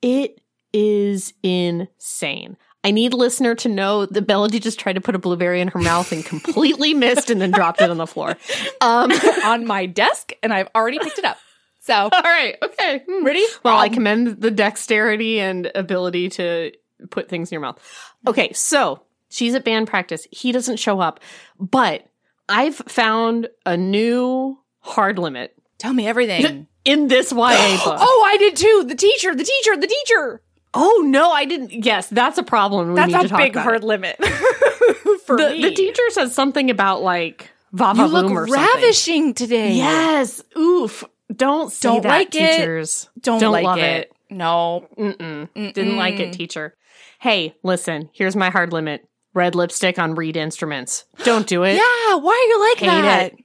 It 0.02 0.40
is 0.74 1.34
insane. 1.44 2.56
I 2.84 2.92
need 2.92 3.14
listener 3.14 3.56
to 3.56 3.70
know 3.70 4.06
that 4.06 4.28
Melody 4.28 4.60
just 4.60 4.80
tried 4.80 4.94
to 4.94 5.02
put 5.02 5.14
a 5.16 5.20
blueberry 5.20 5.60
in 5.62 5.68
her 5.70 5.80
mouth 5.80 6.12
and 6.12 6.24
completely 6.26 6.94
missed 7.06 7.30
and 7.30 7.42
then 7.42 7.52
dropped 7.52 7.82
it 7.82 7.90
on 7.90 7.98
the 7.98 8.08
floor. 8.08 8.38
Um, 8.82 9.12
on 9.44 9.66
my 9.66 9.86
desk, 9.86 10.32
and 10.42 10.54
I've 10.54 10.70
already 10.74 11.00
picked 11.00 11.18
it 11.20 11.26
up. 11.26 11.38
So 11.82 11.94
all 12.12 12.22
right. 12.24 12.56
Okay. 12.64 13.04
Hmm. 13.10 13.26
ready? 13.26 13.44
Well, 13.64 13.78
I 13.78 13.88
Um, 13.88 13.94
commend 13.94 14.42
the 14.42 14.52
dexterity 14.52 15.40
and 15.40 15.72
ability 15.76 16.30
to 16.30 16.72
put 17.10 17.28
things 17.30 17.52
in 17.52 17.56
your 17.56 17.62
mouth. 17.62 17.80
Okay, 18.28 18.52
so 18.54 19.02
she's 19.30 19.56
at 19.56 19.64
band 19.66 19.88
practice. 19.88 20.28
He 20.32 20.52
doesn't 20.52 20.78
show 20.78 21.00
up, 21.00 21.20
but 21.60 22.06
I've 22.48 22.76
found 22.76 23.48
a 23.66 23.76
new 23.78 24.58
hard 24.80 25.20
limit 25.20 25.54
tell 25.78 25.94
me 25.94 26.08
everything. 26.08 26.68
in 26.86 27.08
this 27.08 27.32
YA 27.32 27.78
book. 27.84 27.98
oh, 28.00 28.24
I 28.28 28.38
did 28.38 28.56
too. 28.56 28.86
The 28.88 28.96
teacher, 28.96 29.36
the 29.36 29.44
teacher, 29.44 29.78
the 29.78 29.88
teacher. 29.88 30.42
Oh, 30.74 31.04
no, 31.06 31.32
I 31.32 31.46
didn't. 31.46 31.84
Yes, 31.86 32.08
that's 32.08 32.38
a 32.38 32.44
problem. 32.44 32.90
We 32.90 32.96
That's 32.96 33.12
need 33.12 33.28
to 33.30 33.36
a 33.36 33.38
big 33.38 33.56
hard 33.56 33.84
it. 33.84 33.88
limit 33.88 34.18
for 35.26 35.38
The, 35.38 35.50
me. 35.52 35.62
the 35.64 35.72
teacher 35.74 36.04
says 36.10 36.34
something 36.36 36.70
about 36.70 37.02
like 37.02 37.50
Vava 37.72 38.04
you 38.04 38.08
look 38.08 38.32
or 38.32 38.48
something. 38.48 38.54
ravishing 38.54 39.34
today. 39.34 39.74
Yes. 39.74 40.44
Oof. 40.58 41.04
Don't 41.36 41.72
say 41.72 41.90
Don't 41.90 42.04
that, 42.04 42.10
like 42.10 42.36
it. 42.36 42.58
teachers. 42.58 43.10
don't, 43.20 43.40
Don't 43.40 43.52
like 43.52 43.64
love 43.64 43.78
it. 43.80 44.12
No, 44.32 44.88
Mm-mm. 44.98 45.52
Didn't 45.54 45.98
like 45.98 46.20
it, 46.20 46.34
teacher. 46.34 46.76
Hey, 47.20 47.56
listen, 47.64 48.10
here's 48.14 48.36
my 48.36 48.50
hard 48.52 48.72
limit. 48.74 49.08
Red 49.34 49.56
lipstick 49.56 49.98
on 50.00 50.14
reed 50.16 50.38
instruments. 50.38 51.06
Don't 51.24 51.48
do 51.48 51.64
it. 51.64 51.74
yeah. 51.76 52.16
Why 52.16 52.32
are 52.32 52.50
you 52.50 52.70
like 52.70 52.78
Hate 52.80 53.02
that? 53.02 53.34
it. 53.34 53.40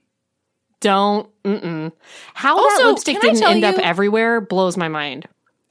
Don't. 0.81 1.29
Mm-mm. 1.43 1.91
How 2.35 2.55
that 2.55 2.61
Also, 2.73 2.89
lipstick 2.89 3.19
didn't 3.21 3.43
end 3.43 3.63
up 3.63 3.77
everywhere 3.79 4.41
blows 4.41 4.77
my 4.77 4.87
mind. 4.89 5.27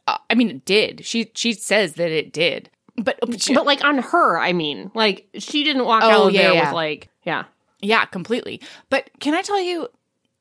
Uh, 0.06 0.18
I 0.28 0.34
mean, 0.34 0.50
it 0.50 0.64
did. 0.64 1.04
She 1.04 1.30
she 1.34 1.52
says 1.52 1.94
that 1.94 2.10
it 2.10 2.32
did, 2.32 2.70
but, 2.96 3.18
But 3.20 3.66
like 3.66 3.82
on 3.84 3.98
her, 3.98 4.38
I 4.38 4.52
mean, 4.52 4.90
like 4.94 5.26
she 5.38 5.64
didn't 5.64 5.84
walk 5.84 6.02
Oh, 6.04 6.10
out 6.10 6.26
of 6.28 6.32
yeah, 6.34 6.42
there 6.42 6.54
yeah. 6.54 6.64
with 6.66 6.74
like, 6.74 7.08
yeah. 7.24 7.44
yeah, 7.80 8.04
completely. 8.04 8.60
But 8.90 9.10
can 9.20 9.34
I 9.34 9.42
tell 9.42 9.60
you? 9.60 9.88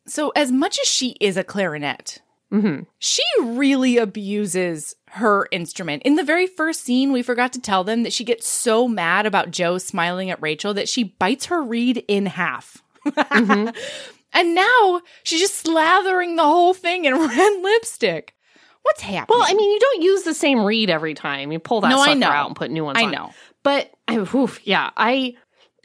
So, 0.06 0.30
as 0.36 0.52
much 0.52 0.80
as 0.82 0.88
she 0.88 1.16
is 1.22 1.38
a 1.38 1.44
clarinet, 1.46 2.22
hmm 2.52 2.82
she 3.00 3.24
really 3.42 3.98
abuses 3.98 4.96
her 5.12 5.48
instrument. 5.52 6.02
In 6.04 6.16
the 6.16 6.24
very 6.24 6.46
first 6.48 6.82
scene, 6.82 7.12
we 7.14 7.22
forgot 7.22 7.54
to 7.54 7.62
tell 7.62 7.84
them 7.84 8.04
that 8.04 8.12
she 8.14 8.24
gets 8.26 8.48
so 8.48 8.88
mad 8.88 9.26
about 9.26 9.52
Joe 9.52 9.78
smiling 9.78 10.30
at 10.30 10.42
Rachel 10.42 10.74
that 10.74 10.90
she 10.90 11.04
bites 11.06 11.46
her 11.46 11.64
reed 11.64 12.04
in 12.08 12.26
half. 12.26 12.82
Mm-hmm. 13.06 13.70
and 14.34 14.56
now 14.56 15.02
she's 15.24 15.40
just 15.40 15.66
slathering 15.66 16.36
the 16.36 16.44
whole 16.44 16.74
thing 16.74 17.06
in 17.06 17.14
red 17.28 17.62
lipstick. 17.62 18.36
What's 18.84 19.02
happening? 19.02 19.40
Well, 19.40 19.48
I 19.50 19.54
mean, 19.54 19.72
you 19.72 19.80
don't 19.80 20.02
use 20.04 20.24
the 20.24 20.34
same 20.34 20.64
read 20.64 20.90
every 20.90 21.14
time. 21.14 21.52
You 21.52 21.60
pull 21.60 21.82
that 21.82 21.90
No, 21.90 22.04
sucker 22.04 22.24
out 22.26 22.48
and 22.48 22.56
put 22.56 22.70
new 22.72 22.84
ones 22.86 23.00
I 23.00 23.06
on. 23.06 23.12
know. 23.12 23.32
But 23.64 23.92
I, 24.08 24.18
oof, 24.18 24.60
yeah, 24.64 24.92
I. 24.98 25.36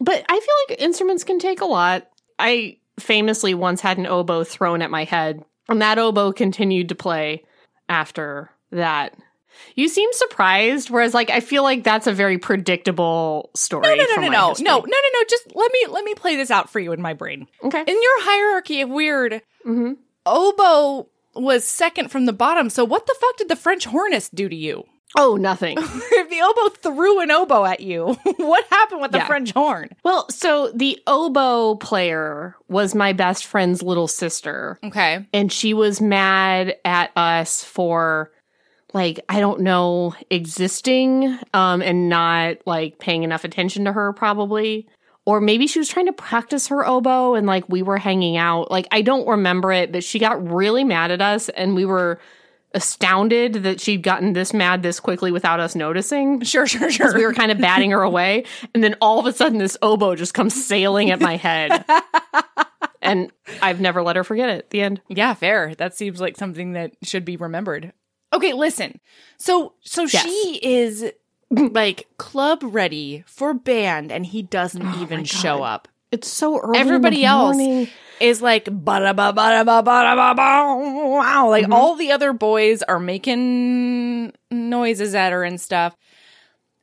But 0.00 0.24
I 0.28 0.38
feel 0.40 0.54
like 0.68 0.80
instruments 0.80 1.24
can 1.24 1.38
take 1.38 1.60
a 1.60 1.64
lot. 1.64 2.08
I 2.38 2.78
famously 3.00 3.54
once 3.54 3.80
had 3.80 3.98
an 3.98 4.06
oboe 4.06 4.44
thrown 4.44 4.82
at 4.82 4.90
my 4.90 5.04
head, 5.04 5.44
and 5.68 5.80
that 5.82 5.98
oboe 5.98 6.32
continued 6.32 6.88
to 6.90 6.94
play 6.94 7.44
after 7.88 8.50
that. 8.72 9.14
You 9.74 9.88
seem 9.88 10.08
surprised, 10.12 10.88
whereas 10.90 11.14
like 11.14 11.30
I 11.30 11.40
feel 11.40 11.62
like 11.64 11.82
that's 11.82 12.06
a 12.06 12.12
very 12.12 12.38
predictable 12.38 13.50
story. 13.54 13.82
No, 13.88 13.94
no, 13.94 14.04
no, 14.16 14.22
no, 14.22 14.28
no, 14.28 14.48
history. 14.50 14.64
no, 14.64 14.76
no, 14.78 14.84
no, 14.86 15.08
no. 15.14 15.24
Just 15.28 15.54
let 15.54 15.72
me 15.72 15.86
let 15.88 16.04
me 16.04 16.14
play 16.14 16.36
this 16.36 16.50
out 16.50 16.70
for 16.70 16.78
you 16.80 16.92
in 16.92 17.02
my 17.02 17.12
brain. 17.14 17.46
Okay. 17.64 17.80
In 17.80 17.86
your 18.02 18.22
hierarchy 18.24 18.80
of 18.82 18.88
weird, 18.88 19.42
hmm 19.64 19.92
oboe 20.26 21.08
was 21.42 21.64
second 21.64 22.10
from 22.10 22.26
the 22.26 22.32
bottom. 22.32 22.70
So 22.70 22.84
what 22.84 23.06
the 23.06 23.14
fuck 23.20 23.36
did 23.36 23.48
the 23.48 23.56
French 23.56 23.84
hornist 23.86 24.34
do 24.34 24.48
to 24.48 24.56
you? 24.56 24.84
Oh, 25.16 25.36
nothing. 25.36 25.78
if 25.80 26.28
the 26.28 26.42
oboe 26.42 26.68
threw 26.82 27.20
an 27.20 27.30
oboe 27.30 27.64
at 27.64 27.80
you, 27.80 28.08
what 28.36 28.66
happened 28.68 29.00
with 29.00 29.10
the 29.10 29.16
Yeah. 29.18 29.26
French 29.26 29.52
horn? 29.52 29.88
well, 30.04 30.28
so 30.28 30.70
the 30.74 31.00
oboe 31.06 31.76
player 31.76 32.54
was 32.68 32.94
my 32.94 33.14
best 33.14 33.46
friend's 33.46 33.82
little 33.82 34.06
sister. 34.06 34.78
Okay. 34.84 35.26
and 35.32 35.50
she 35.50 35.72
was 35.72 36.02
mad 36.02 36.76
at 36.84 37.10
us 37.16 37.64
for 37.64 38.30
like 38.92 39.20
i 39.30 39.40
don't 39.40 39.60
know 39.60 40.14
existing 40.30 41.38
um 41.54 41.80
and 41.82 42.08
not 42.08 42.56
like 42.66 42.98
paying 42.98 43.22
enough 43.22 43.44
attention 43.44 43.84
to 43.86 43.92
her 43.92 44.12
probably 44.12 44.86
or 45.28 45.42
maybe 45.42 45.66
she 45.66 45.78
was 45.78 45.90
trying 45.90 46.06
to 46.06 46.12
practice 46.14 46.68
her 46.68 46.86
oboe 46.86 47.34
and 47.34 47.46
like 47.46 47.68
we 47.68 47.82
were 47.82 47.98
hanging 47.98 48.38
out. 48.38 48.70
Like 48.70 48.88
I 48.90 49.02
don't 49.02 49.28
remember 49.28 49.70
it, 49.70 49.92
but 49.92 50.02
she 50.02 50.18
got 50.18 50.50
really 50.50 50.84
mad 50.84 51.10
at 51.10 51.20
us 51.20 51.50
and 51.50 51.74
we 51.74 51.84
were 51.84 52.18
astounded 52.72 53.52
that 53.64 53.78
she'd 53.78 54.02
gotten 54.02 54.32
this 54.32 54.54
mad 54.54 54.82
this 54.82 54.98
quickly 54.98 55.30
without 55.30 55.60
us 55.60 55.74
noticing. 55.74 56.40
Sure, 56.44 56.66
sure, 56.66 56.90
sure. 56.90 57.12
We 57.14 57.26
were 57.26 57.34
kind 57.34 57.52
of 57.52 57.58
batting 57.58 57.90
her 57.90 58.00
away. 58.00 58.44
And 58.72 58.82
then 58.82 58.96
all 59.02 59.18
of 59.18 59.26
a 59.26 59.32
sudden, 59.34 59.58
this 59.58 59.76
oboe 59.82 60.14
just 60.14 60.32
comes 60.32 60.54
sailing 60.66 61.10
at 61.10 61.20
my 61.20 61.36
head. 61.36 61.84
and 63.02 63.30
I've 63.60 63.82
never 63.82 64.02
let 64.02 64.16
her 64.16 64.24
forget 64.24 64.48
it. 64.48 64.70
The 64.70 64.80
end. 64.80 65.02
Yeah, 65.08 65.34
fair. 65.34 65.74
That 65.74 65.94
seems 65.94 66.22
like 66.22 66.38
something 66.38 66.72
that 66.72 66.92
should 67.02 67.26
be 67.26 67.36
remembered. 67.36 67.92
Okay, 68.32 68.54
listen. 68.54 68.98
So 69.36 69.74
so 69.80 70.04
Yes. 70.04 70.22
she 70.22 70.58
is 70.62 71.12
like 71.72 72.08
club 72.18 72.60
ready 72.62 73.24
for 73.26 73.54
band 73.54 74.12
and 74.12 74.26
he 74.26 74.42
doesn't 74.42 74.82
Oh 74.82 75.02
even 75.02 75.24
show 75.24 75.62
up. 75.62 75.88
It's 76.10 76.28
so 76.28 76.58
early. 76.58 76.78
Everybody 76.78 77.24
else 77.24 77.88
is 78.20 78.42
like 78.42 78.64
ba 78.64 79.12
ba 79.14 79.14
ba 79.14 79.32
ba 79.32 79.64
ba 79.64 79.82
ba 79.82 80.34
wow 80.34 81.48
like 81.50 81.64
mm-hmm. 81.64 81.72
all 81.72 81.94
the 81.94 82.10
other 82.10 82.32
boys 82.32 82.82
are 82.82 82.98
making 82.98 84.32
noises 84.50 85.14
at 85.14 85.32
her 85.32 85.44
and 85.44 85.60
stuff. 85.60 85.96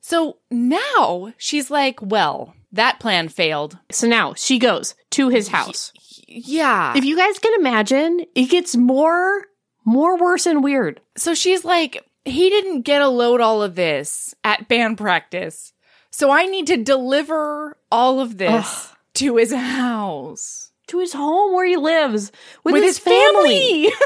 So 0.01 0.37
now 0.51 1.33
she's 1.37 1.71
like, 1.71 1.99
well, 1.99 2.53
that 2.71 2.99
plan 2.99 3.27
failed. 3.27 3.79
So 3.89 4.07
now 4.07 4.35
she 4.35 4.59
goes 4.59 4.93
to 5.11 5.29
his 5.29 5.47
house. 5.47 5.91
Yeah. 6.27 6.95
If 6.95 7.03
you 7.03 7.17
guys 7.17 7.39
can 7.39 7.59
imagine, 7.59 8.25
it 8.35 8.51
gets 8.51 8.75
more, 8.75 9.45
more 9.83 10.15
worse 10.15 10.45
and 10.45 10.63
weird. 10.63 11.01
So 11.17 11.33
she's 11.33 11.65
like, 11.65 12.05
he 12.25 12.49
didn't 12.49 12.81
get 12.81 13.01
a 13.01 13.07
load 13.07 13.39
all 13.39 13.63
of 13.63 13.75
this 13.75 14.35
at 14.43 14.67
band 14.67 14.97
practice. 14.97 15.71
So 16.11 16.31
I 16.31 16.45
need 16.45 16.67
to 16.67 16.77
deliver 16.77 17.77
all 17.91 18.19
of 18.19 18.37
this 18.37 18.91
to 19.15 19.37
his 19.37 19.53
house 19.53 20.71
To 20.87 20.99
his 20.99 21.13
home 21.13 21.53
where 21.53 21.65
he 21.65 21.77
lives 21.77 22.31
with, 22.63 22.73
with, 22.73 22.83
his, 22.83 22.97
his 22.97 23.03
family. 23.03 23.89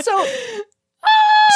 So 0.00 0.26
ah! 1.04 1.08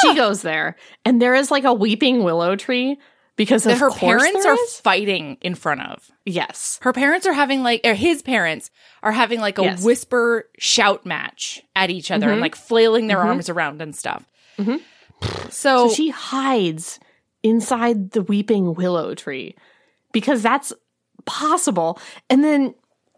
she 0.02 0.14
goes 0.14 0.42
there, 0.42 0.76
and 1.04 1.22
there 1.22 1.34
is 1.34 1.50
like 1.50 1.64
a 1.64 1.72
weeping 1.72 2.24
willow 2.24 2.56
tree 2.56 2.98
because 3.36 3.64
her 3.64 3.90
parents 3.90 4.44
are 4.46 4.56
fighting 4.82 5.38
in 5.40 5.54
front 5.54 5.80
of. 5.82 6.10
Yes, 6.24 6.78
Her 6.82 6.92
parents 6.92 7.26
are 7.26 7.32
having 7.32 7.62
like, 7.62 7.80
or 7.84 7.94
his 7.94 8.22
parents 8.22 8.70
are 9.02 9.12
having 9.12 9.40
like 9.40 9.58
a 9.58 9.62
Yes. 9.64 9.82
whisper 9.84 10.48
shout 10.58 11.04
match 11.06 11.62
at 11.74 11.90
each 11.90 12.10
other 12.10 12.28
and 12.30 12.38
Mhm. 12.38 12.42
like 12.42 12.54
flailing 12.54 13.06
their 13.08 13.18
Mhm. 13.18 13.24
arms 13.26 13.48
around 13.48 13.80
and 13.82 13.94
stuff. 13.96 14.24
Mhm. 14.58 14.80
So, 15.50 15.88
so 15.88 15.94
she 15.94 16.10
hides 16.10 17.00
inside 17.42 18.10
the 18.12 18.22
weeping 18.22 18.74
willow 18.74 19.14
tree 19.14 19.56
because 20.12 20.42
that's 20.42 20.72
possible, 21.24 21.98
and 22.30 22.44
then 22.44 22.74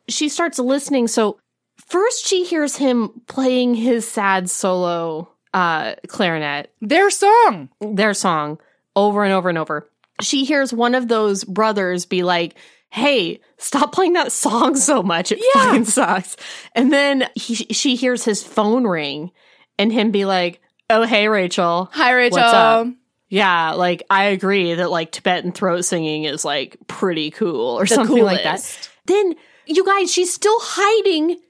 she 0.09 0.29
starts 0.29 0.59
listening. 0.59 1.09
So 1.09 1.39
first, 1.87 2.27
she 2.27 2.45
hears 2.45 2.77
him 2.77 3.23
playing 3.27 3.75
his 3.75 4.07
sad 4.07 4.49
solo 4.51 5.29
uh, 5.53 5.95
clarinet 6.09 6.73
their 6.81 7.11
song. 7.11 7.69
their 7.81 8.13
song 8.15 8.59
over 8.97 9.25
and 9.25 9.33
over 9.33 9.49
and 9.49 9.57
over. 9.59 9.89
She 10.21 10.45
hears 10.45 10.73
one 10.73 10.95
of 10.95 11.09
those 11.09 11.45
brothers 11.45 12.07
be 12.07 12.23
like, 12.23 12.55
Hey, 12.91 13.41
stop 13.59 13.93
playing 13.93 14.13
that 14.13 14.31
song 14.33 14.77
so 14.77 15.03
much. 15.03 15.33
It 15.33 15.41
Yeah. 15.55 15.65
fucking 15.65 15.85
sucks. 15.87 16.37
And 16.75 16.93
then 16.93 17.29
he, 17.35 17.55
she 17.55 17.97
hears 17.97 18.25
his 18.25 18.43
phone 18.43 18.87
ring 18.87 19.33
and 19.79 19.93
him 19.93 20.11
be 20.13 20.25
like, 20.25 20.61
Oh, 20.91 21.03
hey, 21.03 21.29
Rachel. 21.29 21.89
Hi, 21.93 22.13
Rachel. 22.13 22.39
What's 22.39 22.53
up? 22.55 22.87
Yeah, 23.29 23.73
like 23.73 24.03
I 24.11 24.25
agree 24.27 24.75
that 24.75 24.91
like 24.91 25.11
Tibetan 25.11 25.51
throat 25.51 25.85
singing 25.85 26.25
is 26.25 26.45
like 26.45 26.77
pretty 26.87 27.31
cool 27.33 27.79
or 27.81 27.85
The 27.87 27.95
something 27.95 28.23
like 28.23 28.45
that. 28.45 28.91
Then 29.07 29.35
you 29.67 29.85
guys, 29.85 30.13
she's 30.13 30.33
still 30.33 30.59
hiding 30.61 31.41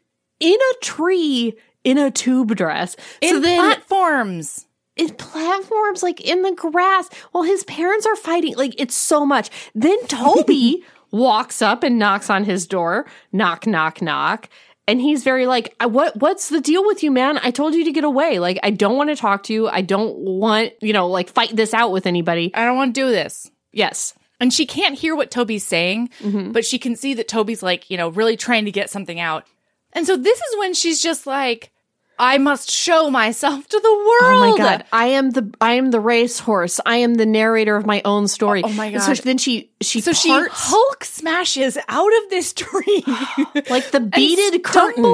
in 0.41 0.55
a 0.55 0.75
tree 0.85 1.53
in 1.83 1.99
a 1.99 2.11
tube 2.11 2.55
dress. 2.57 2.97
In 3.21 3.29
so 3.35 3.41
then 3.41 3.59
platforms. 3.59 4.67
In 4.97 5.11
platforms 5.11 6.03
like 6.03 6.21
in 6.21 6.43
the 6.43 6.53
grass 6.53 7.09
while 7.33 7.45
his 7.45 7.65
parents 7.65 8.07
are 8.07 8.17
fighting 8.17 8.57
like 8.57 8.75
it's 8.79 8.95
so 8.95 9.27
much. 9.27 9.51
Then 9.75 9.99
toby 10.07 10.85
walks 11.11 11.61
up 11.63 11.83
and 11.83 11.99
knocks 11.99 12.31
on 12.31 12.45
his 12.45 12.67
door. 12.67 13.07
Knock 13.33 13.67
knock 13.67 14.01
knock. 14.03 14.49
And 14.87 15.01
he's 15.01 15.25
very 15.25 15.47
like 15.47 15.75
what 15.83 16.17
what's 16.17 16.49
the 16.49 16.61
deal 16.61 16.85
with 16.87 17.03
you 17.03 17.11
man? 17.11 17.39
I 17.43 17.51
told 17.51 17.75
you 17.75 17.85
to 17.85 17.93
get 17.93 18.05
away. 18.05 18.39
Like 18.39 18.59
i 18.63 18.71
don't 18.71 18.97
want 18.97 19.11
to 19.11 19.17
talk 19.17 19.43
to 19.45 19.53
you. 19.53 19.69
I 19.69 19.81
don't 19.81 20.17
want 20.19 20.73
you 20.81 20.93
know 20.93 21.09
like 21.09 21.29
fight 21.31 21.55
this 21.57 21.73
out 21.75 21.91
with 21.93 22.07
anybody. 22.07 22.53
I 22.55 22.65
don't 22.65 22.77
want 22.77 22.95
to 22.95 23.01
do 23.01 23.11
this. 23.11 23.51
yes. 23.73 24.15
And 24.41 24.53
she 24.53 24.67
can't 24.67 24.99
hear 24.99 25.15
what 25.15 25.31
Toby's 25.31 25.65
saying, 25.65 26.11
Mhm. 26.21 26.53
but 26.53 26.65
she 26.67 26.77
can 26.79 26.97
see 26.97 27.15
that 27.15 27.29
Toby's 27.29 27.63
like, 27.63 27.89
you 27.89 27.97
know, 27.97 28.09
really 28.09 28.37
trying 28.37 28.65
to 28.65 28.73
get 28.73 28.91
something 28.91 29.21
out. 29.21 29.47
And 29.93 30.07
so 30.09 30.17
this 30.17 30.39
is 30.39 30.59
when 30.59 30.75
she's 30.75 31.01
just 31.01 31.25
like, 31.25 31.71
I 32.19 32.39
must 32.39 32.71
show 32.71 33.11
myself 33.11 33.67
to 33.69 33.81
the 33.81 33.91
world. 33.93 34.35
Oh 34.37 34.53
my 34.53 34.57
god! 34.57 34.85
I 34.93 35.07
am 35.07 35.31
the 35.31 35.53
I 35.61 35.73
am 35.75 35.91
the 35.91 36.01
racehorse. 36.01 36.81
I 36.87 36.97
am 36.99 37.15
the 37.15 37.27
narrator 37.27 37.77
of 37.77 37.87
my 37.87 38.03
own 38.05 38.29
story. 38.29 38.63
Oh 38.65 38.73
my 38.73 38.87
And 38.87 39.03
So 39.03 39.15
then 39.15 39.39
she 39.39 39.71
she 39.81 40.01
So 40.01 40.13
she 40.13 40.31
Hulk 40.31 41.05
smashes 41.05 41.77
out 41.89 42.13
of 42.23 42.31
this 42.31 42.53
tree. 42.53 43.03
like 43.69 43.91
the 43.91 44.09
beaded 44.15 44.63
curtain. 44.63 45.05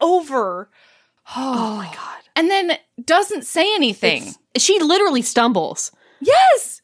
over. 0.00 0.70
Oh 1.36 1.76
my 1.76 1.86
god! 1.94 2.22
And 2.34 2.50
then 2.50 2.78
doesn't 3.04 3.44
say 3.44 3.74
anything. 3.74 4.34
She 4.56 4.78
literally 4.80 5.22
stumbles. 5.22 5.92
yes. 6.20 6.77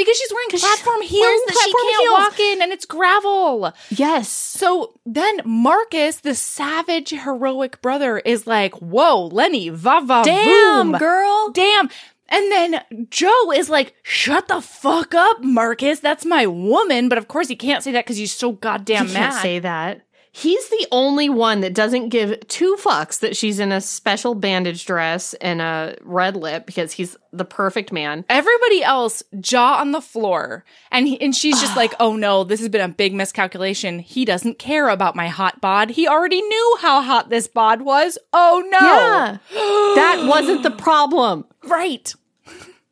Because 0.00 0.16
she's 0.16 0.32
wearing 0.32 0.48
platform 0.50 1.02
heels 1.02 1.42
that 1.46 1.52
she 1.62 1.72
platform 1.72 1.90
can't 1.90 2.00
heels. 2.02 2.12
walk 2.18 2.40
in 2.40 2.62
and 2.62 2.72
it's 2.72 2.86
gravel. 2.86 3.72
Yes. 3.90 4.28
So 4.30 4.94
then 5.04 5.40
Marcus, 5.44 6.20
the 6.20 6.34
savage, 6.34 7.10
heroic 7.10 7.82
brother, 7.82 8.18
is 8.18 8.46
like, 8.46 8.74
Whoa, 8.76 9.26
Lennie, 9.26 9.68
va 9.68 10.00
va 10.04 10.22
Damn, 10.24 10.92
boom. 10.92 10.98
girl. 10.98 11.50
Damn. 11.52 11.90
And 12.32 12.50
then 12.52 13.06
Joe 13.10 13.52
is 13.52 13.68
like, 13.68 13.94
Shut 14.02 14.48
the 14.48 14.60
fuck 14.60 15.14
up, 15.14 15.42
Marcus. 15.42 16.00
That's 16.00 16.24
my 16.24 16.46
woman. 16.46 17.08
But 17.08 17.18
of 17.18 17.28
course, 17.28 17.48
he 17.48 17.56
can't 17.56 17.82
say 17.82 17.92
that 17.92 18.04
because 18.04 18.16
he's 18.16 18.32
so 18.32 18.52
goddamn 18.52 19.06
mad. 19.12 19.14
can't 19.32 19.34
say 19.42 19.58
that. 19.58 20.02
He's 20.32 20.68
the 20.68 20.86
only 20.92 21.28
one 21.28 21.60
that 21.62 21.74
doesn't 21.74 22.10
give 22.10 22.46
two 22.46 22.76
fucks 22.76 23.18
that 23.18 23.36
she's 23.36 23.58
in 23.58 23.72
a 23.72 23.80
special 23.80 24.36
bandage 24.36 24.86
dress 24.86 25.34
and 25.34 25.60
a 25.60 25.96
red 26.02 26.36
lip 26.36 26.66
because 26.66 26.92
he's 26.92 27.16
the 27.32 27.44
perfect 27.44 27.90
man. 27.92 28.24
Everybody 28.28 28.84
else 28.84 29.24
jaw 29.40 29.78
on 29.80 29.90
the 29.90 30.00
floor, 30.00 30.64
and 30.92 31.08
he, 31.08 31.20
and 31.20 31.34
she's 31.34 31.60
just 31.60 31.76
like, 31.76 31.94
"Oh 31.98 32.14
no, 32.14 32.44
this 32.44 32.60
has 32.60 32.68
been 32.68 32.80
a 32.80 32.88
big 32.94 33.12
miscalculation. 33.12 33.98
He 33.98 34.24
doesn't 34.24 34.60
care 34.60 34.88
about 34.88 35.16
my 35.16 35.26
hot 35.26 35.60
bod. 35.60 35.90
He 35.90 36.06
already 36.06 36.40
knew 36.42 36.76
how 36.80 37.02
hot 37.02 37.28
this 37.28 37.48
bod 37.48 37.82
was. 37.82 38.16
Oh 38.32 38.62
no, 38.70 38.78
Yeah. 38.78 39.38
that 39.96 40.26
wasn't 40.28 40.62
the 40.62 40.70
problem. 40.70 41.44
right." 41.64 42.14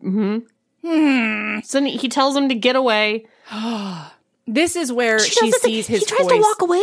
hmm 0.01 0.39
Hmm. 0.84 1.59
So 1.64 1.82
he 1.84 2.09
tells 2.09 2.36
him 2.36 2.49
to 2.49 2.55
get 2.57 2.74
away. 2.76 3.26
This 4.51 4.76
is 4.76 4.91
where 4.91 5.18
she, 5.18 5.51
thing- 5.51 5.61
sees 5.61 5.86
his 5.86 6.01
He 6.01 6.07
tries 6.07 6.22
voice. 6.22 6.30
to 6.32 6.39
walk 6.41 6.62
away. 6.62 6.82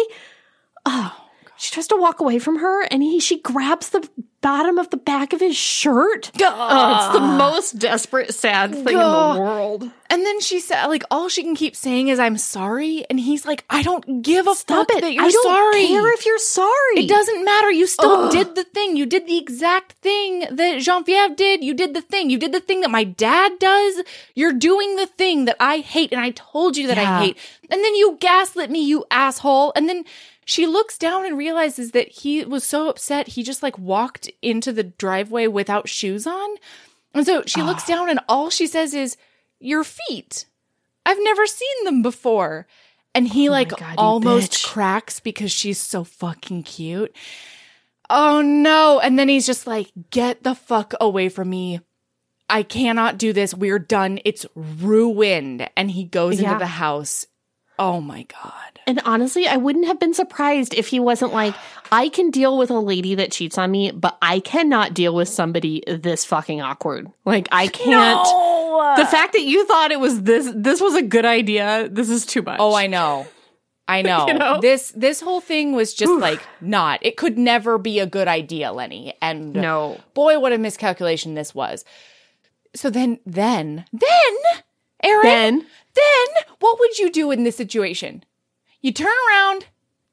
Oh, 0.86 1.16
she 1.58 1.72
tries 1.72 1.88
to 1.88 1.96
walk 1.98 2.20
away 2.20 2.40
from 2.40 2.60
her, 2.60 2.84
and 2.84 3.02
he 3.02 3.20
she 3.20 3.40
grabs 3.40 3.90
the 3.90 4.08
bottom 4.42 4.78
of 4.78 4.90
the 4.92 4.98
back 4.98 5.34
of 5.34 5.40
his 5.40 5.56
shirt. 5.56 6.30
Oh, 6.40 6.96
it's 6.96 7.14
the 7.14 7.20
most 7.26 7.80
desperate, 7.80 8.32
sad 8.36 8.72
thing 8.74 8.94
in 8.94 9.00
the 9.00 9.36
world. 9.40 9.90
And 10.08 10.24
then 10.24 10.40
she 10.40 10.60
said, 10.60 10.86
like, 10.86 11.04
all 11.10 11.30
she 11.30 11.42
can 11.42 11.56
keep 11.56 11.76
saying 11.76 12.10
is, 12.10 12.20
"I'm 12.20 12.38
sorry," 12.38 13.06
and 13.10 13.20
he's 13.20 13.46
like, 13.46 13.64
"I 13.72 13.82
don't 13.82 14.22
give 14.22 14.46
a 14.48 14.54
Stop 14.54 14.88
fuck 14.90 14.98
it! 14.98 15.02
that 15.02 15.14
you're 15.14 15.24
I 15.24 15.30
don't 15.32 15.44
sorry. 15.44 15.88
care 15.88 16.14
if 16.14 16.26
you're 16.28 16.38
sorry. 16.38 16.98
It 16.98 17.08
doesn't 17.10 17.44
matter. 17.44 17.72
You 17.72 17.88
still 17.88 18.26
Ugh. 18.26 18.32
did 18.32 18.54
the 18.56 18.66
thing. 18.66 18.98
You 18.98 19.06
did 19.08 19.26
the 19.26 19.38
exact 19.40 19.94
thing 19.94 20.46
that 20.52 20.80
Jean-Pierre 20.82 21.30
did. 21.30 21.64
You 21.64 21.74
did 21.74 21.94
the 21.96 22.02
thing. 22.02 22.30
You 22.30 22.38
did 22.38 22.52
the 22.52 22.60
thing 22.60 22.82
that 22.82 22.92
my 22.92 23.04
dad 23.06 23.54
does. 23.60 24.04
You're 24.36 24.54
doing 24.54 24.96
the 24.98 25.08
thing 25.08 25.46
that 25.46 25.56
I 25.60 25.78
hate 25.80 26.12
and 26.12 26.22
I 26.22 26.32
told 26.32 26.78
you 26.78 26.86
that 26.88 26.98
Yeah. 26.98 27.18
I 27.18 27.24
hate. 27.24 27.38
And 27.72 27.84
then 27.84 27.96
you 27.96 28.18
gaslit 28.20 28.70
me, 28.70 28.84
you 28.86 29.06
asshole. 29.10 29.74
And 29.76 29.90
then 29.90 30.04
she 30.46 30.66
looks 30.68 30.98
down 30.98 31.26
and 31.26 31.38
realizes 31.38 31.92
that 31.92 32.08
he 32.08 32.46
was 32.46 32.64
so 32.64 32.88
upset 32.88 33.30
he 33.30 33.44
just 33.44 33.62
like 33.64 33.78
walked 33.78 34.30
into 34.42 34.72
the 34.72 34.84
driveway 34.84 35.48
without 35.48 35.90
shoes 35.90 36.26
on. 36.26 36.50
And 37.14 37.26
so 37.26 37.44
she 37.46 37.62
looks 37.62 37.86
down 37.86 38.10
and 38.10 38.20
all 38.30 38.50
she 38.50 38.68
says 38.68 38.94
is, 38.94 39.18
"Your 39.60 39.84
feet. 39.84 40.46
I've 41.06 41.22
never 41.22 41.46
seen 41.48 41.84
them 41.86 42.02
before." 42.02 42.68
And 43.14 43.28
he 43.28 43.48
Oh 43.48 43.52
like 43.54 43.70
God, 43.70 43.96
almost 43.98 44.66
cracks 44.66 45.20
because 45.20 45.52
she's 45.52 45.80
so 45.80 46.04
fucking 46.04 46.64
cute. 46.64 47.16
Oh 48.10 48.42
no. 48.42 49.00
And 49.00 49.18
then 49.18 49.30
he's 49.30 49.46
just 49.48 49.66
like, 49.66 49.90
get 50.12 50.44
the 50.44 50.54
fuck 50.54 50.94
away 51.00 51.30
from 51.30 51.50
me. 51.50 51.80
I 52.50 52.62
cannot 52.62 53.18
do 53.18 53.34
this. 53.34 53.54
We're 53.54 53.80
done. 53.80 54.20
It's 54.26 54.46
ruined. 54.54 55.68
And 55.76 55.90
he 55.90 56.04
goes 56.04 56.40
Yeah. 56.40 56.50
into 56.54 56.60
the 56.60 56.68
house. 56.68 57.26
Oh 57.78 58.00
my 58.00 58.24
God. 58.24 58.54
And 58.88 59.02
honestly, 59.04 59.48
I 59.48 59.58
wouldn't 59.58 59.88
have 59.88 60.00
been 60.00 60.14
surprised 60.14 60.74
if 60.74 60.88
he 60.88 61.00
wasn't 61.00 61.34
like, 61.34 61.56
I 61.92 62.10
can 62.10 62.30
deal 62.30 62.58
with 62.58 62.70
a 62.70 62.80
lady 62.80 63.16
that 63.16 63.32
cheats 63.32 63.58
on 63.58 63.72
me, 63.72 63.92
but 63.92 64.18
I 64.22 64.40
cannot 64.40 64.94
deal 64.94 65.14
with 65.16 65.28
somebody 65.28 65.84
this 65.88 66.24
fucking 66.24 66.62
awkward. 66.62 67.12
Like, 67.26 67.48
I 67.52 67.68
can't. 67.68 68.24
No. 68.24 68.94
The 68.98 69.06
fact 69.06 69.34
that 69.34 69.42
you 69.42 69.66
thought 69.66 69.92
it 69.92 70.00
was 70.00 70.22
this 70.24 70.52
this 70.56 70.80
was 70.80 70.96
a 70.96 71.02
good 71.02 71.26
idea, 71.26 71.90
this 71.92 72.10
is 72.10 72.26
too 72.26 72.42
much. 72.44 72.58
Oh, 72.60 72.76
I 72.76 72.88
know. 72.88 73.28
I 73.88 74.02
know. 74.04 74.28
You 74.28 74.34
know? 74.36 74.60
This 74.62 74.92
this 74.96 75.20
whole 75.22 75.42
thing 75.42 75.74
was 75.74 75.94
just 75.94 76.14
like 76.14 76.42
not. 76.62 77.00
It 77.02 77.18
could 77.18 77.38
never 77.38 77.78
be 77.78 78.00
a 78.00 78.06
good 78.06 78.28
idea, 78.28 78.72
Lennie. 78.72 79.14
And 79.22 79.54
No. 79.54 80.00
boy, 80.14 80.40
what 80.40 80.54
a 80.54 80.58
miscalculation 80.58 81.34
this 81.34 81.54
was. 81.56 81.84
So 82.76 82.90
then, 82.90 83.20
then, 83.26 83.86
then, 83.94 84.34
Erin, 85.06 85.24
Then 85.24 85.66
then 85.96 86.44
what 86.60 86.80
would 86.80 86.98
you 87.00 87.10
do 87.12 87.32
in 87.32 87.44
this 87.44 87.56
situation? 87.56 88.24
You 88.82 88.92
turn 88.92 89.14
around 89.30 89.66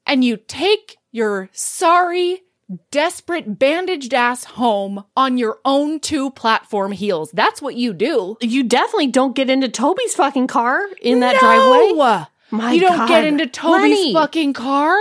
and 0.05 0.23
you 0.23 0.37
take 0.37 0.97
your 1.11 1.49
sorry, 1.51 2.43
desperate, 2.91 3.59
bandaged 3.59 4.13
ass 4.13 4.45
home 4.45 5.03
on 5.17 5.37
your 5.37 5.59
own 5.65 5.99
two 5.99 6.31
platform 6.31 6.91
heels. 6.93 7.31
That's 7.33 7.61
what 7.61 7.75
you 7.75 7.93
do. 7.93 8.37
you 8.41 8.63
definitely 8.63 9.07
don't 9.07 9.35
get 9.35 9.49
into 9.49 9.67
Toby's 9.69 10.15
fucking 10.15 10.47
car 10.47 10.81
in 11.01 11.19
that 11.19 11.39
driveway. 11.39 11.93
No! 11.93 12.27
My 12.51 12.71
you 12.71 12.81
don't 12.81 12.97
God. 12.97 13.07
get 13.07 13.25
into 13.25 13.47
Toby's 13.47 13.81
Lennie. 13.81 14.13
fucking 14.13 14.53
car. 14.53 14.95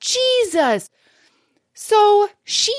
Jesus. 0.00 0.90
So 1.72 2.28
she 2.44 2.74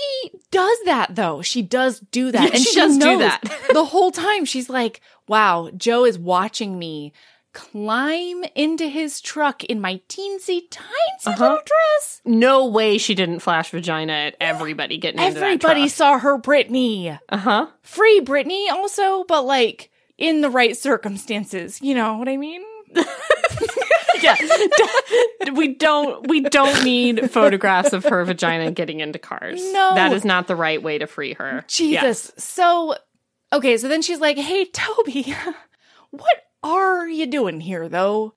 does 0.52 0.78
that 0.86 1.16
though. 1.16 1.41
She 1.41 1.62
does 1.62 1.99
do 2.12 2.32
that. 2.32 2.41
Yeah, 2.43 2.49
and 2.56 2.60
she 2.64 2.76
does 2.76 2.97
do 2.97 3.18
that. 3.20 3.41
the 3.74 3.86
whole 3.86 4.12
time. 4.12 4.45
She's 4.45 4.70
like, 4.70 5.02
wow, 5.32 5.70
Joe 5.76 6.06
is 6.06 6.20
watching 6.20 6.78
me 6.78 7.14
climb 7.54 8.44
into 8.56 8.88
his 8.88 9.20
truck 9.22 9.64
in 9.66 9.82
my 9.82 10.00
teensy 10.08 10.62
tiny 10.70 10.88
Uh-huh. 11.26 11.36
little 11.40 11.58
dress. 11.66 12.22
No 12.26 12.68
way 12.68 12.98
she 12.98 13.14
didn't 13.16 13.40
flash 13.40 13.72
vagina 13.72 14.14
at 14.14 14.36
everybody 14.40 14.98
getting 14.98 15.20
into 15.20 15.40
that 15.40 15.44
Everybody 15.46 15.88
saw 15.90 16.18
her 16.20 16.38
Britney. 16.38 17.18
Uh-huh. 17.30 17.68
Free 17.82 18.22
Britney 18.22 18.70
also, 18.72 19.24
but 19.26 19.44
like 19.46 19.90
in 20.18 20.42
the 20.42 20.50
right 20.50 20.78
circumstances. 20.78 21.82
You 21.82 21.96
know 21.96 22.18
what 22.18 22.30
I 22.30 22.38
mean? 22.38 22.62
Yeah. 24.22 24.36
we 25.56 25.74
don't 25.74 26.28
we 26.28 26.42
don't 26.42 26.84
need 26.84 27.32
photographs 27.32 27.92
of 27.92 28.04
her 28.04 28.24
vagina 28.24 28.72
getting 28.72 29.00
into 29.00 29.18
cars. 29.18 29.60
No. 29.74 29.96
That 29.96 30.14
is 30.14 30.24
not 30.24 30.46
the 30.48 30.56
right 30.56 30.82
way 30.82 31.00
to 31.00 31.08
free 31.08 31.34
her. 31.34 31.66
Jesus. 31.68 32.32
So, 32.38 32.94
okay, 33.54 33.78
so 33.78 33.88
then 33.88 34.02
she's 34.02 34.20
like, 34.20 34.38
hey, 34.38 34.66
Toby, 34.66 35.36
what 36.12 36.43
are 36.64 37.08
you 37.08 37.26
doing 37.28 37.60
here, 37.60 37.88
though? 37.89 38.34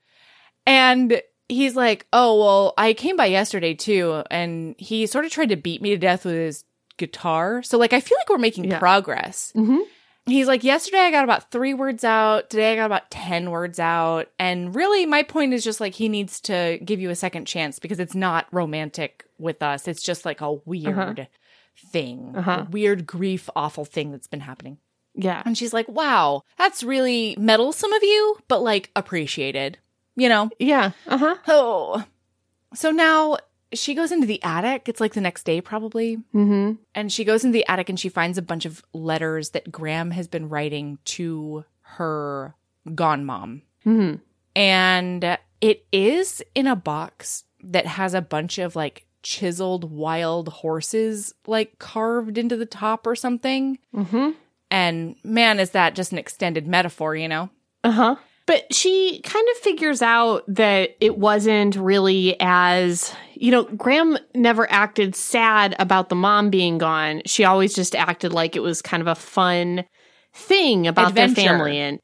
And 0.66 1.20
he's 1.48 1.76
like, 1.76 2.06
oh, 2.12 2.38
well, 2.38 2.74
I 2.78 2.92
came 2.94 3.16
by 3.16 3.26
yesterday, 3.26 3.74
too. 3.74 4.22
And 4.30 4.74
he 4.78 5.06
sort 5.06 5.24
of 5.24 5.30
tried 5.30 5.50
to 5.50 5.56
beat 5.56 5.82
me 5.82 5.90
to 5.90 5.98
death 5.98 6.24
with 6.24 6.34
his 6.34 6.64
guitar. 6.96 7.62
So, 7.62 7.76
like, 7.78 7.92
I 7.92 8.00
feel 8.00 8.16
like 8.18 8.28
we're 8.30 8.38
making 8.38 8.64
Yeah. 8.64 8.78
progress. 8.78 9.52
hmm 9.54 9.80
He's 10.26 10.46
like, 10.46 10.64
yesterday 10.64 11.00
I 11.00 11.10
got 11.10 11.24
about 11.24 11.50
three 11.50 11.74
words 11.74 12.02
out. 12.02 12.48
Today 12.48 12.72
I 12.72 12.76
got 12.76 12.86
about 12.86 13.10
10 13.10 13.50
words 13.50 13.78
out. 13.78 14.28
And 14.38 14.74
really, 14.74 15.04
my 15.04 15.22
point 15.22 15.52
is 15.52 15.62
just 15.62 15.80
like 15.82 15.92
he 15.92 16.08
needs 16.08 16.40
to 16.42 16.78
give 16.82 16.98
you 16.98 17.10
a 17.10 17.14
second 17.14 17.44
chance 17.46 17.78
because 17.78 18.00
it's 18.00 18.14
not 18.14 18.46
romantic 18.50 19.26
with 19.38 19.62
us. 19.62 19.86
It's 19.86 20.02
just 20.02 20.24
like 20.24 20.40
a 20.40 20.50
weird 20.50 21.28
thing, 21.92 22.32
Uh-huh. 22.36 22.64
a 22.66 22.70
weird 22.70 23.06
grief, 23.06 23.50
awful 23.54 23.84
thing 23.84 24.12
that's 24.12 24.26
been 24.26 24.40
happening. 24.40 24.78
Yeah. 25.14 25.42
And 25.44 25.56
she's 25.56 25.72
like, 25.72 25.88
wow, 25.88 26.42
that's 26.58 26.82
really 26.82 27.36
meddlesome 27.38 27.92
of 27.92 28.02
you, 28.02 28.38
but 28.48 28.62
like 28.62 28.90
appreciated, 28.96 29.78
you 30.16 30.28
know? 30.28 30.50
Yeah. 30.58 30.92
Uh-huh. 31.06 31.36
Oh. 31.46 32.04
So 32.74 32.90
now 32.90 33.36
she 33.72 33.94
goes 33.94 34.12
into 34.12 34.26
the 34.26 34.42
attic. 34.42 34.88
It's 34.88 35.00
like 35.00 35.14
the 35.14 35.20
next 35.20 35.44
day, 35.44 35.60
probably. 35.60 36.16
Mm-hmm. 36.34 36.72
And 36.94 37.12
she 37.12 37.24
goes 37.24 37.44
into 37.44 37.54
the 37.54 37.66
attic 37.68 37.88
and 37.88 37.98
she 37.98 38.08
finds 38.08 38.38
a 38.38 38.42
bunch 38.42 38.64
of 38.64 38.82
letters 38.92 39.50
that 39.50 39.70
Gram 39.70 40.10
has 40.10 40.28
been 40.28 40.48
writing 40.48 40.98
to 41.04 41.64
her 41.82 42.54
gone 42.94 43.24
mom. 43.24 43.62
Mm-hmm. 43.86 44.16
And 44.56 45.38
it 45.60 45.86
is 45.92 46.42
in 46.54 46.66
a 46.66 46.76
box 46.76 47.44
that 47.62 47.86
has 47.86 48.14
a 48.14 48.20
bunch 48.20 48.58
of 48.58 48.76
like 48.76 49.06
chiseled 49.22 49.90
wild 49.90 50.48
horses 50.48 51.34
like 51.46 51.78
carved 51.78 52.36
into 52.36 52.56
the 52.56 52.66
top 52.66 53.06
or 53.06 53.16
something. 53.16 53.78
Mm-hmm. 53.94 54.30
And 54.74 55.14
man, 55.22 55.60
is 55.60 55.70
that 55.70 55.94
just 55.94 56.10
an 56.10 56.18
extended 56.18 56.66
metaphor, 56.66 57.14
you 57.14 57.28
know? 57.28 57.48
Uh-huh. 57.84 58.16
But 58.44 58.74
she 58.74 59.20
kind 59.22 59.46
of 59.52 59.56
figures 59.58 60.02
out 60.02 60.42
that 60.48 60.96
it 61.00 61.16
wasn't 61.16 61.76
really 61.76 62.36
as, 62.40 63.14
you 63.34 63.52
know, 63.52 63.62
Gram 63.62 64.18
never 64.34 64.68
acted 64.72 65.14
sad 65.14 65.76
about 65.78 66.08
the 66.08 66.16
mom 66.16 66.50
being 66.50 66.78
gone. 66.78 67.22
She 67.24 67.44
always 67.44 67.72
just 67.72 67.94
acted 67.94 68.32
like 68.32 68.56
it 68.56 68.64
was 68.64 68.82
kind 68.82 69.00
of 69.00 69.06
a 69.06 69.14
fun 69.14 69.84
thing 70.32 70.88
about 70.88 71.10
Adventure. 71.10 71.34
their 71.34 71.44
family 71.46 71.78
and 71.78 72.00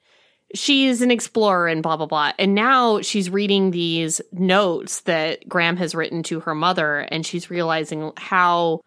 she's 0.55 1.03
an 1.03 1.11
explorer 1.11 1.67
and 1.67 1.83
blah 1.83 1.97
blah 1.97 2.07
blah. 2.07 2.31
And 2.39 2.55
now 2.55 3.01
she's 3.01 3.31
reading 3.31 3.73
these 3.73 4.21
notes 4.31 5.01
that 5.01 5.49
Gram 5.49 5.77
has 5.77 5.93
written 5.93 6.23
to 6.23 6.39
her 6.41 6.55
mother 6.55 7.01
and 7.01 7.27
she's 7.27 7.51
realizing 7.51 8.13
how 8.17 8.83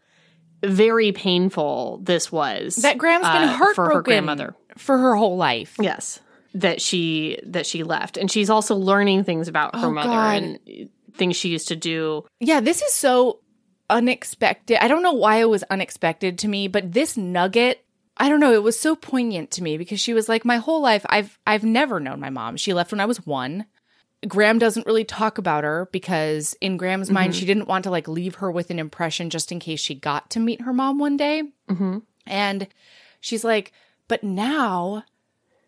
very 0.64 1.12
painful 1.12 2.00
this 2.04 2.32
was. 2.32 2.76
That 2.78 2.98
Gram's 2.98 3.28
been 3.28 3.44
uh, 3.50 3.54
heartbroken 3.58 3.92
for 3.92 3.96
her 3.98 4.02
grandmother. 4.02 4.56
for 4.78 4.98
her 4.98 5.16
whole 5.16 5.38
life. 5.38 5.76
Yes. 5.80 6.20
That 6.56 6.82
she 6.82 7.40
that 7.46 7.66
she 7.66 7.84
left. 7.84 8.18
And 8.18 8.30
she's 8.32 8.50
also 8.50 8.76
learning 8.76 9.24
things 9.24 9.48
about 9.48 9.76
her 9.76 9.88
Oh, 9.88 9.92
mother 9.92 10.10
God. 10.10 10.44
and 10.44 10.90
things 11.16 11.36
she 11.36 11.50
used 11.50 11.68
to 11.70 11.76
do. 11.76 12.26
Yeah, 12.40 12.60
this 12.60 12.82
is 12.82 12.94
so 12.94 13.40
unexpected. 13.90 14.84
I 14.84 14.88
don't 14.88 15.04
know 15.04 15.14
why 15.14 15.38
it 15.38 15.50
was 15.50 15.64
unexpected 15.70 16.38
to 16.40 16.48
me, 16.48 16.68
but 16.68 16.92
this 16.94 17.18
nugget, 17.18 17.86
I 18.18 18.30
don't 18.30 18.40
know, 18.40 18.54
it 18.54 18.64
was 18.64 18.80
so 18.80 18.96
poignant 18.96 19.52
to 19.52 19.64
me 19.64 19.78
because 19.78 20.00
she 20.00 20.14
was 20.14 20.28
like 20.30 20.46
my 20.46 20.58
whole 20.58 20.82
life 20.82 21.06
I've 21.10 21.38
I've 21.46 21.64
never 21.64 22.00
known 22.00 22.20
my 22.20 22.30
mom. 22.30 22.58
She 22.58 22.74
left 22.74 22.92
when 22.92 23.00
I 23.02 23.06
was 23.06 23.26
1. 23.26 23.66
Gram 24.28 24.60
doesn't 24.60 24.86
really 24.88 25.04
talk 25.04 25.38
about 25.38 25.64
her 25.64 25.90
because 25.92 26.56
in 26.62 26.78
Gram's 26.78 27.12
mind 27.12 27.36
she 27.36 27.46
didn't 27.46 27.68
want 27.68 27.84
to 27.84 27.90
like 27.90 28.08
leave 28.08 28.36
her 28.36 28.52
with 28.52 28.70
an 28.70 28.80
impression 28.80 29.30
just 29.30 29.52
in 29.52 29.60
case 29.60 29.80
she 29.80 29.96
got 29.96 30.30
to 30.32 30.40
meet 30.40 30.62
her 30.62 30.74
mom 30.74 31.00
one 31.00 31.18
day. 31.18 31.44
Mm-hmm. 31.70 32.00
And 32.26 32.68
she's 33.20 33.44
like, 33.44 33.74
but 34.08 34.24
now 34.24 35.04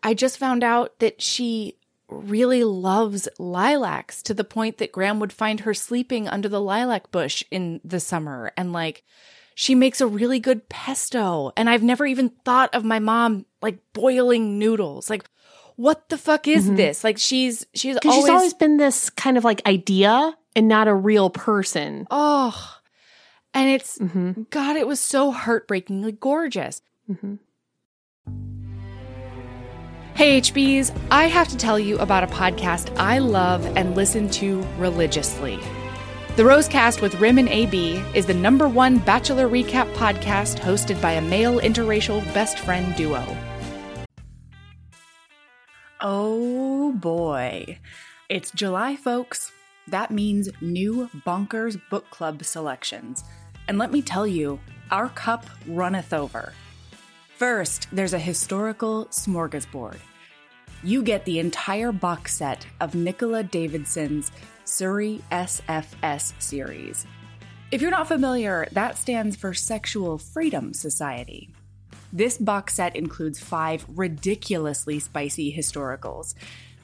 I 0.02 0.14
just 0.14 0.38
found 0.38 0.62
out 0.62 0.98
that 1.00 1.20
she 1.20 1.76
really 2.08 2.64
loves 2.64 3.28
lilacs 3.38 4.22
to 4.22 4.34
the 4.34 4.44
point 4.44 4.78
that 4.78 4.92
Gram 4.92 5.18
would 5.20 5.32
find 5.32 5.60
her 5.60 5.74
sleeping 5.74 6.28
under 6.28 6.48
the 6.48 6.60
lilac 6.60 7.10
bush 7.10 7.42
in 7.50 7.80
the 7.84 8.00
summer. 8.00 8.52
And 8.56 8.72
like, 8.72 9.02
she 9.54 9.74
makes 9.74 10.00
a 10.00 10.06
really 10.06 10.38
good 10.38 10.68
pesto. 10.68 11.52
And 11.56 11.68
I've 11.68 11.82
never 11.82 12.06
even 12.06 12.28
thought 12.44 12.74
of 12.74 12.84
my 12.84 12.98
mom 12.98 13.46
like 13.60 13.78
boiling 13.92 14.58
noodles. 14.58 15.10
Like, 15.10 15.24
what 15.76 16.08
the 16.08 16.18
fuck 16.18 16.48
is 16.48 16.70
this? 16.74 17.04
Like, 17.04 17.18
she's, 17.18 17.66
she's 17.74 17.96
always, 18.04 18.16
she's 18.22 18.28
always 18.30 18.54
been 18.54 18.76
this 18.78 19.10
kind 19.10 19.36
of 19.38 19.44
like 19.44 19.64
idea 19.66 20.36
and 20.54 20.68
not 20.68 20.88
a 20.88 20.94
real 20.94 21.30
person. 21.30 22.06
oh, 22.10 22.72
and 23.54 23.70
it's, 23.70 23.96
Mm-hmm. 23.98 24.42
God, 24.50 24.76
it 24.76 24.86
was 24.86 25.00
so 25.00 25.30
heartbreakingly 25.30 26.12
gorgeous. 26.12 26.82
Mm-hmm. 27.10 27.36
Hey, 30.14 30.40
HBs, 30.40 30.96
I 31.10 31.24
have 31.26 31.48
to 31.48 31.56
tell 31.58 31.78
you 31.78 31.98
about 31.98 32.24
a 32.24 32.26
podcast 32.26 32.94
I 32.98 33.18
love 33.18 33.64
and 33.76 33.94
listen 33.94 34.30
to 34.30 34.62
religiously. 34.78 35.58
The 36.36 36.42
Rosecast 36.42 37.00
with 37.02 37.14
Rim 37.20 37.38
and 37.38 37.48
AB 37.48 37.96
is 38.14 38.26
the 38.26 38.34
number 38.34 38.68
one 38.68 38.98
Bachelor 38.98 39.48
recap 39.48 39.90
podcast 39.94 40.58
hosted 40.58 41.00
by 41.02 41.12
a 41.12 41.20
male 41.20 41.60
interracial 41.60 42.22
best 42.34 42.58
friend 42.58 42.94
duo. 42.96 43.22
Oh 46.00 46.92
boy. 46.92 47.78
It's 48.28 48.50
July, 48.50 48.96
folks. 48.96 49.52
That 49.88 50.10
means 50.10 50.50
new 50.60 51.08
Bonkers 51.26 51.80
Book 51.88 52.10
Club 52.10 52.44
selections. 52.44 53.24
And 53.66 53.78
let 53.78 53.92
me 53.92 54.02
tell 54.02 54.26
you, 54.26 54.60
our 54.90 55.08
cup 55.08 55.46
runneth 55.66 56.12
over. 56.12 56.52
First, 57.38 57.88
there's 57.92 58.12
a 58.12 58.18
historical 58.18 59.06
smorgasbord. 59.06 59.98
You 60.82 61.02
get 61.02 61.24
the 61.24 61.38
entire 61.38 61.92
box 61.92 62.34
set 62.34 62.66
of 62.80 62.94
Nicola 62.94 63.42
Davidson's 63.42 64.32
Surrey 64.64 65.22
SFS 65.32 66.34
series. 66.42 67.06
If 67.70 67.80
you're 67.80 67.90
not 67.90 68.08
familiar, 68.08 68.68
that 68.72 68.98
stands 68.98 69.34
for 69.34 69.54
Sexual 69.54 70.18
Freedom 70.18 70.74
Society. 70.74 71.48
This 72.12 72.38
box 72.38 72.74
set 72.74 72.94
includes 72.94 73.40
five 73.40 73.84
ridiculously 73.88 74.98
spicy 74.98 75.54
historicals, 75.54 76.34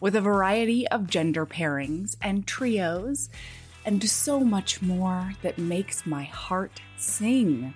with 0.00 0.16
a 0.16 0.20
variety 0.20 0.86
of 0.88 1.06
gender 1.06 1.46
pairings 1.46 2.16
and 2.20 2.46
trios, 2.46 3.30
and 3.84 4.08
so 4.08 4.40
much 4.40 4.82
more 4.82 5.32
that 5.42 5.58
makes 5.58 6.06
my 6.06 6.24
heart 6.24 6.80
sing. 6.96 7.74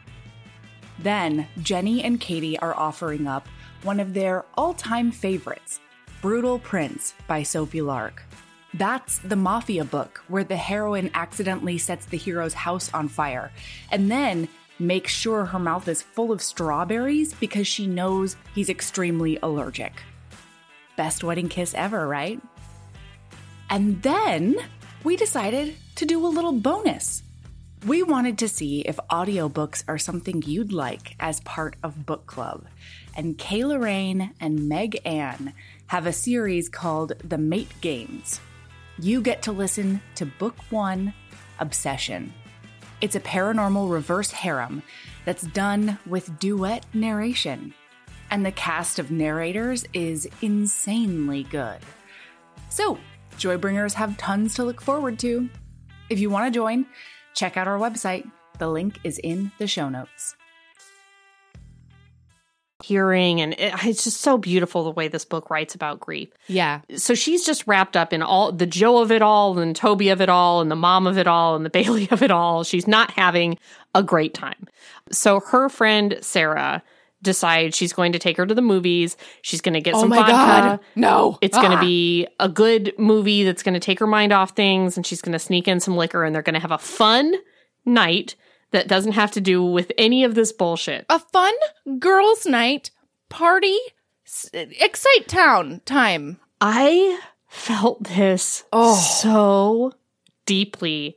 Then, 0.99 1.47
Jenny 1.62 2.03
and 2.03 2.20
Katie 2.20 2.59
are 2.59 2.76
offering 2.76 3.26
up 3.26 3.47
one 3.82 4.01
of 4.01 4.14
their 4.14 4.44
all 4.55 4.74
time 4.74 5.11
favorites, 5.11 5.80
Brutal 6.22 6.59
Prince 6.59 7.14
by 7.26 7.42
Sophie 7.42 7.82
Lark. 7.82 8.22
That's 8.74 9.18
the 9.18 9.36
mafia 9.36 9.84
book 9.84 10.22
where 10.28 10.44
the 10.44 10.57
heroine 10.57 11.11
accidentally 11.14 11.78
sets 11.78 12.07
the 12.07 12.16
hero's 12.16 12.55
house 12.55 12.92
on 12.92 13.09
fire 13.09 13.53
and 13.90 14.11
then 14.11 14.49
makes 14.79 15.12
sure 15.12 15.45
her 15.45 15.59
mouth 15.59 15.89
is 15.89 16.03
full 16.03 16.33
of 16.33 16.43
strawberries 16.43 17.35
because 17.35 17.66
she 17.66 17.87
knows 17.87 18.37
he's 18.55 18.68
extremely 18.68 19.39
allergic. 19.43 19.93
Best 20.97 21.24
wedding 21.24 21.49
kiss 21.49 21.74
ever, 21.74 22.07
right? 22.07 22.41
And 23.70 24.03
then 24.03 24.57
we 25.05 25.16
decided 25.16 25.74
to 25.97 26.07
do 26.07 26.24
a 26.24 26.29
little 26.29 26.53
bonus. 26.53 27.22
We 27.87 28.03
wanted 28.03 28.39
to 28.39 28.49
see 28.49 28.81
if 28.81 28.97
audiobooks 29.11 29.85
are 29.87 29.99
something 29.99 30.43
you'd 30.43 30.72
like 30.72 31.14
as 31.20 31.41
part 31.41 31.77
of 31.83 32.07
book 32.07 32.27
club. 32.27 32.66
And 33.16 33.39
Kayla 33.39 33.81
Wren 33.81 34.35
and 34.41 34.68
Meg 34.68 35.01
Anne 35.05 35.53
have 35.87 36.07
a 36.07 36.12
series 36.12 36.68
called 36.68 37.12
The 37.22 37.39
Mate 37.39 37.72
Games. 37.81 38.41
You 38.99 39.20
get 39.20 39.43
to 39.43 39.53
listen 39.53 40.01
to 40.16 40.27
book 40.27 40.57
one, 40.70 41.12
Obsession. 41.61 42.33
It's 43.01 43.16
a 43.16 43.20
paranormal 43.20 43.90
reverse 43.90 44.30
harem 44.30 44.82
that's 45.24 45.47
done 45.49 45.99
with 46.07 46.38
duet 46.38 46.86
narration. 46.94 47.74
And 48.30 48.44
the 48.44 48.53
cast 48.53 48.99
of 48.99 49.11
narrators 49.11 49.84
is 49.92 50.28
insanely 50.40 51.44
good. 51.44 51.78
So, 52.70 52.99
Joybringers 53.38 53.92
have 53.94 54.16
tons 54.16 54.55
to 54.55 54.64
look 54.64 54.80
forward 54.80 55.18
to. 55.18 55.49
If 56.09 56.20
you 56.20 56.30
want 56.30 56.47
to 56.47 56.59
join, 56.59 56.86
check 57.34 57.59
out 57.59 57.68
our 57.68 57.78
website. 57.78 58.30
The 58.59 58.68
link 58.68 58.99
is 59.05 59.18
in 59.18 59.53
the 59.59 59.66
show 59.66 59.90
notes. 59.90 60.36
Hearing, 62.87 63.41
and 63.41 63.53
it, 63.55 63.72
it's 63.84 64.05
just 64.05 64.20
so 64.20 64.39
beautiful 64.39 64.84
the 64.84 64.91
way 64.93 65.09
this 65.09 65.24
book 65.24 65.51
writes 65.51 65.74
about 65.74 65.99
grief. 65.99 66.28
Yeah. 66.47 66.82
So 66.97 67.14
she's 67.14 67.45
just 67.45 67.66
wrapped 67.66 67.97
up 67.97 68.12
in 68.12 68.22
all 68.22 68.53
the 68.53 68.66
Joe 68.66 68.99
of 68.99 69.11
it 69.11 69.22
all, 69.22 69.59
and 69.59 69.74
Toby 69.74 70.09
of 70.11 70.20
it 70.20 70.28
all, 70.28 70.61
and 70.61 70.70
the 70.70 70.76
mom 70.76 71.07
of 71.07 71.18
it 71.18 71.26
all, 71.26 71.57
and 71.57 71.64
the 71.66 71.70
Bailey 71.78 72.09
of 72.11 72.22
it 72.22 72.30
all. 72.30 72.62
She's 72.62 72.87
not 72.87 73.11
having 73.11 73.59
a 73.95 74.03
great 74.03 74.34
time. 74.34 74.66
So 75.11 75.41
her 75.41 75.68
friend 75.68 76.18
Sarah 76.20 76.82
decides 77.22 77.76
she's 77.76 77.93
going 77.93 78.12
to 78.12 78.18
take 78.20 78.37
her 78.37 78.47
to 78.47 78.55
the 78.55 78.62
movies. 78.62 79.16
She's 79.43 79.61
going 79.61 79.74
to 79.74 79.80
get 79.80 79.95
Oh 79.95 80.01
some 80.01 80.11
my 80.11 80.16
vodka. 80.18 80.32
God. 80.32 80.80
No. 80.95 81.39
It's 81.41 81.57
going 81.57 81.70
to 81.72 81.78
Ah. 81.78 81.80
be 81.80 82.28
a 82.39 82.49
good 82.49 82.93
movie 82.99 83.43
that's 83.43 83.64
going 83.64 83.74
to 83.74 83.80
take 83.80 83.99
her 83.99 84.07
mind 84.07 84.32
off 84.32 84.51
things, 84.51 84.97
and 84.97 85.05
she's 85.05 85.20
going 85.22 85.32
to 85.32 85.39
sneak 85.41 85.66
in 85.66 85.80
some 85.80 85.97
liquor, 85.97 86.22
and 86.22 86.32
they're 86.34 86.43
going 86.43 86.55
to 86.55 86.61
have 86.61 86.70
a 86.72 86.78
fun 86.78 87.34
night 87.84 88.37
that 88.72 88.88
doesn't 88.88 89.12
have 89.12 89.30
to 89.32 89.40
do 89.40 89.62
with 89.64 89.92
any 89.98 90.24
of 90.24 90.34
this 90.34 90.52
bullshit. 90.52 91.06
a 91.08 91.18
fun 91.18 91.54
girls' 91.98 92.46
night 92.46 92.90
party, 93.28 93.76
s- 94.26 94.50
excite 94.52 95.28
town 95.28 95.80
time. 95.84 96.38
I 96.60 97.20
felt 97.48 98.04
this 98.04 98.64
Oh. 98.72 98.96
so 98.96 99.92
deeply. 100.46 101.16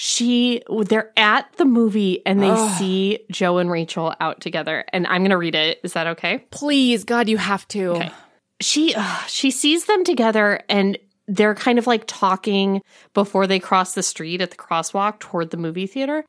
She, 0.00 0.62
they're 0.86 1.12
at 1.16 1.52
the 1.56 1.64
movie 1.64 2.24
and 2.24 2.40
they 2.40 2.50
Ugh. 2.50 2.78
see 2.78 3.18
Joe 3.32 3.58
and 3.58 3.68
Rachel 3.70 4.14
out 4.20 4.40
together. 4.40 4.84
And 4.92 5.06
I'm 5.08 5.22
going 5.22 5.30
to 5.30 5.36
read 5.36 5.56
it. 5.56 5.80
Is 5.82 5.94
that 5.94 6.06
okay? 6.08 6.44
Please, 6.52 7.02
God, 7.04 7.28
you 7.28 7.36
have 7.36 7.66
to. 7.68 7.86
Okay. 7.96 8.12
she 8.60 8.94
uh, 8.96 9.18
she 9.26 9.50
sees 9.50 9.86
them 9.86 10.04
together 10.04 10.60
and 10.68 10.96
they're 11.26 11.54
kind 11.56 11.78
of 11.80 11.86
like 11.88 12.04
talking 12.06 12.80
before 13.12 13.46
they 13.48 13.58
cross 13.58 13.94
the 13.94 14.02
street 14.04 14.40
at 14.40 14.50
the 14.52 14.56
crosswalk 14.56 15.18
toward 15.18 15.50
the 15.50 15.56
movie 15.56 15.86
theater 15.88 16.24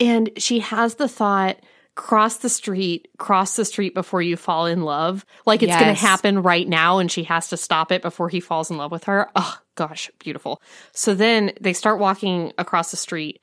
and 0.00 0.30
she 0.36 0.60
has 0.60 0.96
the 0.96 1.08
thought 1.08 1.58
cross 1.94 2.36
the 2.36 2.48
street 2.48 3.08
cross 3.18 3.56
the 3.56 3.64
street 3.64 3.92
before 3.92 4.22
you 4.22 4.36
fall 4.36 4.66
in 4.66 4.82
love. 4.82 5.26
Like 5.46 5.64
it's 5.64 5.74
going 5.74 5.94
to 5.94 6.00
happen 6.00 6.42
right 6.42 6.66
now 6.68 6.98
and 6.98 7.10
she 7.10 7.24
has 7.24 7.48
to 7.48 7.56
stop 7.56 7.90
it 7.90 8.02
before 8.02 8.28
he 8.28 8.38
falls 8.38 8.70
in 8.70 8.76
love 8.76 8.92
with 8.92 9.04
her. 9.04 9.28
Oh 9.34 9.58
gosh 9.74 10.08
beautiful. 10.20 10.62
So 10.92 11.14
then 11.14 11.52
they 11.60 11.72
start 11.72 11.98
walking 11.98 12.52
across 12.56 12.92
the 12.92 12.96
street 12.96 13.40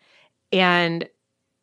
and 0.53 1.09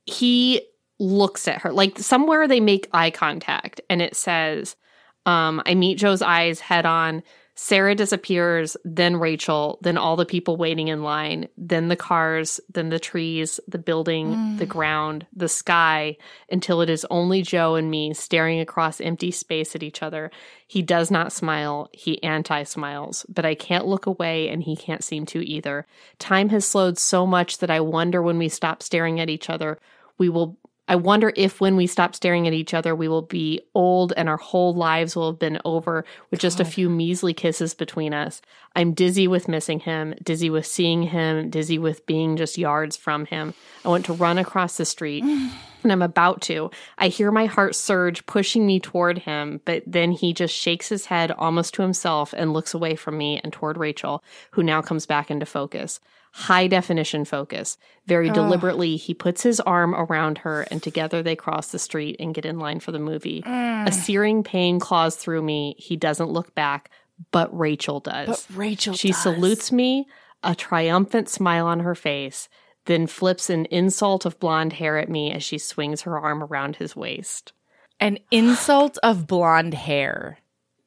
he 0.05 0.61
looks 0.99 1.49
at 1.49 1.63
her. 1.63 1.73
Like 1.73 1.99
somewhere 1.99 2.47
they 2.47 2.61
make 2.61 2.91
eye 2.93 3.11
contact 3.11 3.81
and 3.89 4.03
it 4.03 4.15
says 4.15 4.77
um, 5.25 5.63
I 5.65 5.75
meet 5.75 5.97
Joe's 5.97 6.21
eyes 6.21 6.61
head 6.61 6.85
on. 6.85 7.23
Sarah 7.55 7.95
disappears, 7.95 8.79
then 8.83 9.17
Rachel, 9.17 9.79
then 9.83 9.99
all 9.99 10.17
the 10.17 10.25
people 10.25 10.57
waiting 10.57 10.89
in 10.89 11.03
line, 11.03 11.49
then 11.59 11.89
the 11.89 11.97
cars, 11.97 12.61
then 12.73 12.89
the 12.89 12.99
trees, 12.99 13.61
the 13.69 13.79
building, 13.79 14.57
the 14.57 14.65
mm. 14.65 14.69
ground, 14.69 15.27
the 15.37 15.51
sky, 15.51 16.17
until 16.51 16.81
it 16.81 16.89
is 16.89 17.07
only 17.11 17.43
Joe 17.43 17.75
and 17.75 17.91
me 17.91 18.15
staring 18.15 18.59
across 18.59 19.03
empty 19.03 19.31
space 19.31 19.77
at 19.77 19.83
each 19.83 20.03
other. 20.03 20.31
He 20.67 20.81
does 20.81 21.11
not 21.11 21.31
smile, 21.31 21.91
he 21.93 22.23
anti 22.23 22.63
smiles, 22.63 23.27
but 23.29 23.45
I 23.45 23.55
can't 23.55 23.87
look 23.87 24.07
away 24.07 24.49
and 24.49 24.63
he 24.63 24.75
can't 24.75 25.05
seem 25.05 25.27
to 25.27 25.47
either. 25.47 25.87
Time 26.19 26.49
has 26.49 26.67
slowed 26.67 26.97
so 26.97 27.27
much 27.27 27.59
that 27.59 27.71
I 27.71 27.81
wonder 27.81 28.23
when 28.23 28.39
we 28.39 28.49
stop 28.49 28.83
staring 28.83 29.21
at 29.21 29.29
each 29.29 29.51
other, 29.51 29.79
we 30.17 30.31
will 30.31 30.57
I 30.89 30.97
wonder 30.97 31.33
if 31.37 31.61
when 31.61 31.77
we 31.77 31.87
stop 31.87 32.15
staring 32.15 32.47
at 32.49 32.53
each 32.53 32.75
other, 32.75 32.95
we 32.95 33.07
will 33.07 33.23
be 33.23 33.61
old 33.75 34.13
and 34.17 34.29
our 34.29 34.37
whole 34.37 34.75
lives 34.75 35.15
will 35.15 35.31
have 35.31 35.39
been 35.39 35.61
over 35.65 36.05
with 36.31 36.41
just 36.41 36.59
a 36.59 36.65
few 36.65 36.91
measly 36.91 37.33
kisses 37.33 37.73
between 37.73 38.13
us. 38.13 38.43
I'm 38.75 38.93
dizzy 38.93 39.29
with 39.29 39.49
missing 39.49 39.81
him, 39.81 40.15
dizzy 40.23 40.51
with 40.51 40.67
seeing 40.67 41.05
him, 41.05 41.51
dizzy 41.51 41.79
with 41.79 42.05
being 42.07 42.37
just 42.37 42.59
yards 42.59 42.97
from 42.97 43.27
him. 43.27 43.55
I 43.85 43.89
want 43.91 44.07
to 44.07 44.13
run 44.13 44.39
across 44.39 44.77
the 44.77 44.85
street. 44.85 45.25
And 45.83 45.91
I'm 45.91 46.03
about 46.03 46.41
to. 46.43 46.71
I 46.97 47.09
hear 47.09 47.33
my 47.33 47.47
heart 47.47 47.75
surge, 47.75 48.25
pushing 48.27 48.65
me 48.65 48.79
toward 48.79 49.19
him, 49.19 49.61
but 49.65 49.83
then 49.85 50.13
he 50.13 50.33
just 50.33 50.55
shakes 50.55 50.89
his 50.89 51.07
head 51.07 51.33
almost 51.33 51.75
to 51.75 51.83
himself 51.83 52.33
and 52.37 52.53
looks 52.53 52.73
away 52.73 52.95
from 52.95 53.19
me 53.19 53.41
and 53.43 53.53
toward 53.53 53.77
Rachel, 53.77 54.23
who 54.53 54.63
now 54.63 54.81
comes 54.81 55.07
back 55.07 55.29
into 55.29 55.45
focus. 55.45 55.99
High 56.35 56.67
definition 56.67 57.25
focus. 57.27 57.77
Very 58.07 58.31
ah. 58.31 58.33
deliberately, 58.33 58.97
he 58.97 59.13
puts 59.13 59.43
his 59.43 59.61
arm 59.61 59.95
around 59.95 60.39
her, 60.39 60.63
and 60.71 60.83
together 60.83 61.23
they 61.23 61.37
cross 61.37 61.69
the 61.69 61.79
street 61.79 62.17
and 62.19 62.35
get 62.35 62.47
in 62.47 62.59
line 62.59 62.81
for 62.81 62.91
the 62.91 62.99
movie. 62.99 63.43
A 63.45 63.51
mm. 63.51 63.93
searing 63.93 64.43
pain 64.43 64.81
claws 64.81 65.17
through 65.17 65.43
me. 65.43 65.75
He 65.79 65.97
doesn't 65.97 66.31
look 66.31 66.55
back, 66.55 66.91
but 67.31 67.57
Rachel 67.57 68.01
does. 68.01 68.29
But 68.29 68.57
Rachel 68.57 68.95
She 68.95 69.09
does. 69.09 69.23
salutes 69.23 69.71
me, 69.71 70.07
a 70.43 70.55
triumphant 70.55 71.29
smile 71.29 71.67
on 71.67 71.81
her 71.81 71.95
face, 71.95 72.49
then 72.87 73.07
flips 73.07 73.51
an 73.51 73.67
insult 73.67 74.25
of 74.25 74.41
blonde 74.41 74.73
hair 74.73 74.99
at 74.99 75.09
me 75.09 75.33
as 75.33 75.43
she 75.43 75.59
swings 75.59 76.03
her 76.03 76.19
arm 76.19 76.43
around 76.43 76.77
his 76.77 76.97
waist. 76.97 77.53
An 78.01 78.19
insult 78.31 78.99
of 79.03 79.27
blonde 79.27 79.75
hair, 79.75 80.39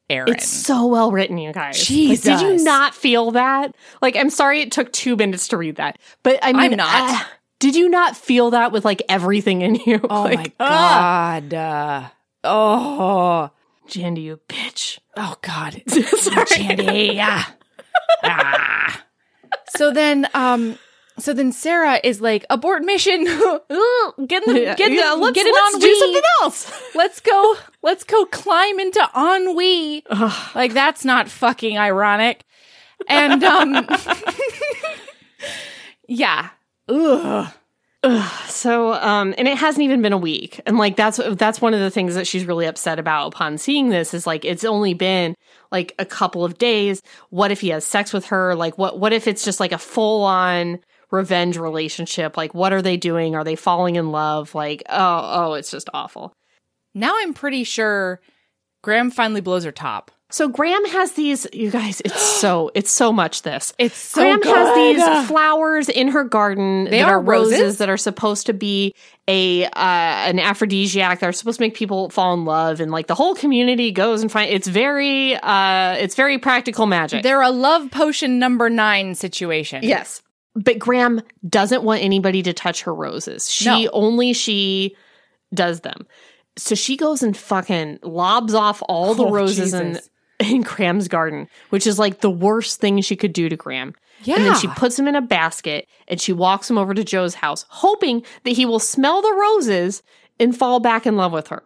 Erin. 0.10 0.34
It's 0.34 0.48
so 0.48 0.86
well 0.86 1.12
written, 1.12 1.38
you 1.38 1.52
guys. 1.52 1.78
Like, 1.78 1.88
Jesus. 1.88 2.24
did 2.24 2.42
you 2.42 2.64
not 2.64 2.94
feel 2.94 3.32
that? 3.32 3.76
Like, 4.02 4.16
I'm 4.16 4.30
sorry 4.30 4.62
it 4.62 4.72
took 4.72 4.92
two 4.94 5.16
minutes 5.16 5.48
to 5.50 5.58
read 5.58 5.78
that, 5.78 5.98
but 6.24 6.40
I 6.42 6.54
mean, 6.54 6.72
I'm 6.74 6.78
not. 6.78 7.22
uh, 7.22 7.24
did 7.60 7.76
you 7.76 7.90
not 7.90 8.16
feel 8.16 8.52
that 8.52 8.72
with 8.72 8.86
like 8.86 9.02
everything 9.10 9.62
in 9.62 9.76
you? 9.76 10.00
oh 10.10 10.24
Like, 10.26 10.38
my 10.38 10.52
ah, 10.60 11.40
God. 11.42 11.54
Uh, 11.54 12.08
oh. 12.44 13.52
Jandy, 13.88 14.24
you 14.24 14.40
bitch. 14.48 15.00
Oh 15.16 15.36
God. 15.42 15.74
Jandy. 15.88 17.18
Ah. 18.24 19.04
So 19.78 19.92
then, 19.92 20.28
um, 20.34 20.78
so 21.18 21.34
then 21.34 21.52
Sarah 21.52 22.00
is 22.04 22.20
like, 22.20 22.46
abort 22.50 22.84
mission. 22.84 23.24
Get 23.24 23.32
in 23.32 24.54
the, 24.54 24.62
Yeah, 24.64 24.76
get, 24.76 24.92
yeah, 24.92 25.14
let's, 25.14 25.36
get 25.36 25.48
in 25.48 25.54
let's 25.54 25.76
on 25.76 25.80
do 25.80 25.96
something 25.96 26.22
else. 26.42 26.72
Let's 26.96 27.20
go. 27.20 27.56
Let's 27.82 28.04
go 28.04 28.26
climb 28.26 28.80
into 28.80 29.08
ennui. 29.16 30.04
Ugh. 30.10 30.56
Like 30.56 30.74
that's 30.74 31.06
not 31.06 31.30
fucking 31.30 31.78
ironic. 31.78 32.44
And 33.08 33.44
um, 33.44 33.88
yeah. 36.08 36.50
Ugh. 36.88 37.52
So, 38.48 38.94
um, 38.94 39.34
and 39.38 39.48
it 39.48 39.58
hasn't 39.58 39.84
even 39.84 40.04
been 40.04 40.14
a 40.14 40.18
week, 40.18 40.62
and 40.68 40.78
like 40.78 40.96
that's 40.96 41.20
that's 41.32 41.60
one 41.60 41.74
of 41.74 41.80
the 41.80 41.90
things 41.90 42.14
that 42.14 42.28
she's 42.28 42.46
really 42.46 42.68
upset 42.68 43.00
about 43.00 43.34
upon 43.34 43.58
seeing 43.58 43.90
this 43.90 44.14
is 44.14 44.28
like 44.28 44.46
it's 44.46 44.64
only 44.64 44.94
been 44.94 45.34
like 45.72 45.96
a 45.98 46.06
couple 46.06 46.46
of 46.46 46.60
days. 46.60 47.02
What 47.32 47.52
if 47.52 47.62
he 47.62 47.70
has 47.70 47.84
sex 47.84 48.14
with 48.14 48.28
her? 48.28 48.54
Like, 48.54 48.78
what 48.78 49.00
what 49.00 49.12
if 49.12 49.28
it's 49.28 49.44
just 49.44 49.60
like 49.60 49.72
a 49.72 49.80
full 49.80 50.24
on 50.24 50.80
revenge 51.16 51.58
relationship? 51.58 52.38
Like, 52.38 52.54
what 52.54 52.74
are 52.74 52.82
they 52.82 52.98
doing? 52.98 53.36
Are 53.36 53.44
they 53.44 53.56
falling 53.56 53.96
in 53.96 54.12
love? 54.12 54.54
Like, 54.54 54.84
oh, 54.90 55.22
oh, 55.50 55.54
it's 55.54 55.72
just 55.72 55.90
awful. 55.94 56.34
Now 56.94 57.14
I'm 57.18 57.34
pretty 57.34 57.64
sure 57.64 58.22
Gram 58.84 59.12
finally 59.12 59.42
blows 59.42 59.64
her 59.64 59.72
top. 59.72 60.12
So 60.32 60.48
Gram 60.50 60.84
has 60.86 61.12
these, 61.14 61.46
you 61.54 61.70
guys. 61.70 62.02
It's 62.04 62.20
so 62.42 62.72
it's 62.74 62.90
so 62.92 63.14
much 63.14 63.44
this. 63.44 63.74
It's 63.78 63.96
so 63.96 64.22
Gram 64.22 64.42
has 64.42 64.76
these 64.76 65.28
flowers 65.28 65.88
in 65.88 66.08
her 66.10 66.24
garden 66.24 66.86
They 66.86 67.00
that 67.00 67.08
are 67.10 67.18
are 67.18 67.22
roses? 67.22 67.60
roses? 67.60 67.78
that 67.78 67.90
are 67.90 67.98
supposed 67.98 68.48
to 68.48 68.54
be 68.54 68.94
a 69.28 69.66
uh, 69.66 69.70
an 69.76 70.40
aphrodisiac. 70.40 71.20
that 71.20 71.28
are 71.28 71.32
supposed 71.32 71.60
to 71.60 71.64
make 71.64 71.76
people 71.76 72.10
fall 72.10 72.34
in 72.34 72.44
love, 72.44 72.80
and 72.82 72.92
like 72.92 73.06
the 73.08 73.16
whole 73.16 73.36
community 73.36 73.92
goes 73.92 74.22
and 74.24 74.32
find. 74.32 74.52
It's 74.52 74.68
very 74.68 75.36
uh, 75.36 75.94
it's 76.00 76.16
very 76.16 76.40
practical 76.40 76.86
magic. 76.88 77.22
They're 77.24 77.42
a 77.42 77.52
love 77.52 77.92
potion 77.92 78.40
number 78.40 78.68
nine 78.70 79.14
situation. 79.16 79.84
yes, 79.84 80.22
but 80.56 80.80
Gram 80.80 81.22
doesn't 81.48 81.84
want 81.84 82.02
anybody 82.02 82.42
to 82.44 82.54
touch 82.54 82.84
her 82.84 82.94
roses. 82.94 83.52
She 83.52 83.86
No. 83.86 83.90
only 83.94 84.34
she 84.34 84.96
does 85.54 85.82
them. 85.82 86.08
So 86.58 86.76
she 86.76 86.96
goes 86.98 87.22
and 87.22 87.36
fucking 87.36 88.00
lobs 88.04 88.54
off 88.54 88.82
all 88.88 89.14
the 89.14 89.26
Oh, 89.26 89.32
roses 89.32 89.74
in 89.74 90.00
in 90.40 90.62
Gram's 90.62 91.08
garden, 91.08 91.48
which 91.70 91.88
is 91.88 91.98
like 92.00 92.20
the 92.22 92.30
worst 92.30 92.80
thing 92.82 93.00
she 93.02 93.16
could 93.16 93.32
do 93.34 93.48
to 93.50 93.56
Gram. 93.56 93.94
Yeah. 94.24 94.36
And 94.36 94.46
then 94.46 94.56
she 94.60 94.68
puts 94.70 94.98
him 94.98 95.08
in 95.08 95.16
a 95.16 95.22
basket 95.22 95.88
and 96.08 96.20
she 96.20 96.34
walks 96.34 96.70
him 96.70 96.78
over 96.78 96.94
to 96.94 97.04
Joe's 97.04 97.36
house, 97.36 97.66
hoping 97.70 98.24
that 98.44 98.52
he 98.52 98.66
will 98.66 98.80
smell 98.80 99.22
the 99.22 99.32
roses 99.34 100.04
and 100.40 100.58
fall 100.58 100.80
back 100.80 101.06
in 101.06 101.16
love 101.16 101.32
with 101.32 101.48
her. 101.48 101.64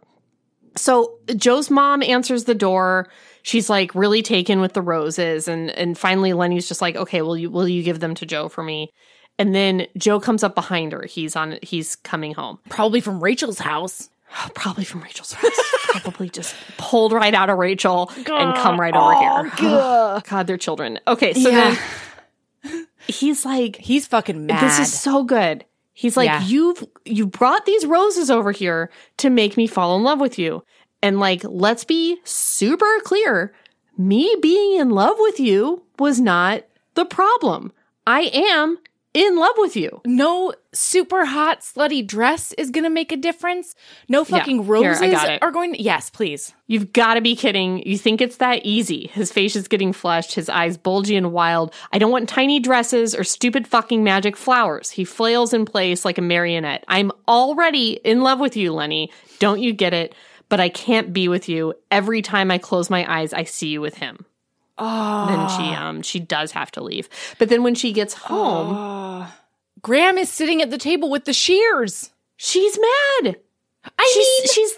So 0.76 1.18
Joe's 1.36 1.70
mom 1.72 2.04
answers 2.04 2.44
the 2.46 2.54
door. 2.56 3.10
She's 3.42 3.70
like 3.70 3.94
really 3.96 4.22
taken 4.22 4.60
with 4.62 4.74
the 4.74 4.82
roses 4.82 5.48
and 5.48 5.70
and 5.72 5.98
finally 5.98 6.34
Lennie's 6.34 6.68
just 6.68 6.82
like, 6.82 6.96
"Okay, 6.96 7.22
will 7.22 7.38
you 7.38 7.50
will 7.50 7.68
you 7.68 7.84
give 7.84 8.00
them 8.00 8.16
to 8.16 8.26
Joe 8.26 8.50
for 8.50 8.64
me?" 8.64 8.90
And 9.38 9.56
then 9.56 9.88
Joe 9.98 10.20
comes 10.20 10.44
up 10.44 10.54
behind 10.56 10.92
her. 10.92 11.06
He's 11.06 11.36
on 11.36 11.58
he's 11.62 11.96
coming 11.96 12.34
home. 12.34 12.60
Probably 12.70 13.00
from 13.02 13.24
Rachel's 13.24 13.60
house. 13.60 14.10
Probably 14.54 14.84
from 14.84 15.02
Rachel's 15.02 15.34
house. 15.34 15.52
Probably 15.90 16.30
just 16.30 16.54
pulled 16.78 17.14
right 17.14 17.34
out 17.34 17.50
of 17.50 17.58
Rachel 17.58 18.12
and 18.16 18.26
come 18.56 18.80
right 18.80 18.94
over 18.96 19.14
here. 19.16 19.52
Oh, 19.70 20.16
oh, 20.18 20.22
God, 20.30 20.46
they're 20.46 20.58
children. 20.58 21.00
Okay, 21.08 21.34
so 21.34 21.50
Yeah. 21.50 21.78
then 22.64 22.88
he's 23.08 23.46
like, 23.46 23.78
He's 23.78 24.06
fucking 24.06 24.46
mad. 24.46 24.64
this 24.64 24.80
is 24.80 24.94
so 25.00 25.24
good. 25.24 25.66
He's 25.94 26.16
like, 26.16 26.28
Yeah. 26.28 26.44
you've 26.44 26.84
you 27.06 27.26
brought 27.26 27.66
these 27.66 27.86
roses 27.86 28.30
over 28.30 28.52
here 28.52 28.90
to 29.18 29.30
make 29.30 29.58
me 29.58 29.68
fall 29.68 29.96
in 29.98 30.04
love 30.04 30.20
with 30.20 30.38
you. 30.38 30.64
And 31.02 31.20
like, 31.20 31.42
let's 31.44 31.84
be 31.84 32.18
super 32.24 33.00
clear. 33.04 33.54
Me 33.98 34.36
being 34.42 34.80
in 34.80 34.90
love 34.90 35.16
with 35.20 35.40
you 35.40 35.84
was 35.98 36.20
not 36.20 36.64
the 36.96 37.06
problem. 37.06 37.72
I 38.06 38.32
am 38.34 38.78
in 39.14 39.38
love 39.38 39.56
with 39.58 39.76
you. 39.76 40.02
no 40.06 40.54
super 40.72 41.26
hot 41.26 41.62
slutty 41.62 42.06
dress 42.06 42.54
is 42.54 42.70
gonna 42.70 42.90
make 42.90 43.12
a 43.12 43.18
difference. 43.18 43.74
No 44.08 44.24
fucking 44.24 44.64
here, 44.64 44.76
I 44.76 44.80
roses 44.80 45.24
it. 45.24 45.42
are 45.42 45.52
going. 45.52 45.74
To, 45.74 45.82
yes, 45.82 46.10
please. 46.12 46.54
You've 46.68 46.94
got 46.94 47.16
to 47.16 47.22
be 47.22 47.36
kidding. 47.36 47.82
You 47.88 47.98
think 47.98 48.22
it's 48.22 48.38
that 48.38 48.64
easy. 48.64 49.08
His 49.08 49.32
face 49.32 49.56
is 49.56 49.68
getting 49.68 49.94
flushed, 49.94 50.36
his 50.36 50.48
eyes 50.48 50.78
bulgy 50.78 51.16
and 51.16 51.32
wild. 51.32 51.74
I 51.92 51.98
don't 51.98 52.12
want 52.12 52.30
tiny 52.30 52.60
dresses 52.60 53.16
or 53.16 53.24
stupid 53.24 53.68
fucking 53.68 54.04
magic 54.04 54.38
flowers. 54.38 54.92
He 54.92 55.04
flails 55.04 55.54
in 55.54 55.66
place 55.66 56.06
like 56.06 56.20
a 56.20 56.22
marionette. 56.22 56.86
I'm 56.88 57.12
already 57.28 57.94
in 58.04 58.22
love 58.22 58.40
with 58.40 58.56
you, 58.56 58.72
Lennie. 58.74 59.12
Don't 59.40 59.60
you 59.60 59.74
get 59.74 59.94
it? 59.94 60.14
But 60.50 60.60
I 60.60 60.70
can't 60.70 61.14
be 61.14 61.28
with 61.28 61.48
you. 61.48 61.76
Every 61.92 62.22
time 62.22 62.52
I 62.52 62.58
close 62.58 62.90
my 62.90 63.06
eyes, 63.12 63.34
I 63.34 63.44
see 63.44 63.70
you 63.70 63.82
with 63.82 63.96
him. 63.96 64.26
Oh, 64.78 65.26
Then 65.28 65.50
she 65.50 65.76
ah. 65.76 65.88
um 65.88 66.02
she 66.02 66.20
does 66.20 66.52
have 66.54 66.72
to 66.72 66.84
leave. 66.84 67.10
But 67.38 67.50
then 67.50 67.64
when 67.64 67.76
she 67.76 67.92
gets 67.92 68.14
home, 68.14 68.76
Oh. 68.76 69.34
Gram 69.82 70.18
is 70.18 70.30
sitting 70.30 70.62
at 70.62 70.72
the 70.72 70.78
table 70.78 71.10
with 71.10 71.26
the 71.26 71.34
shears. 71.34 72.12
she's 72.36 72.78
mad. 72.78 73.38
I 73.98 74.12
she's 74.14 74.28
mean, 74.28 74.54
she's 74.54 74.78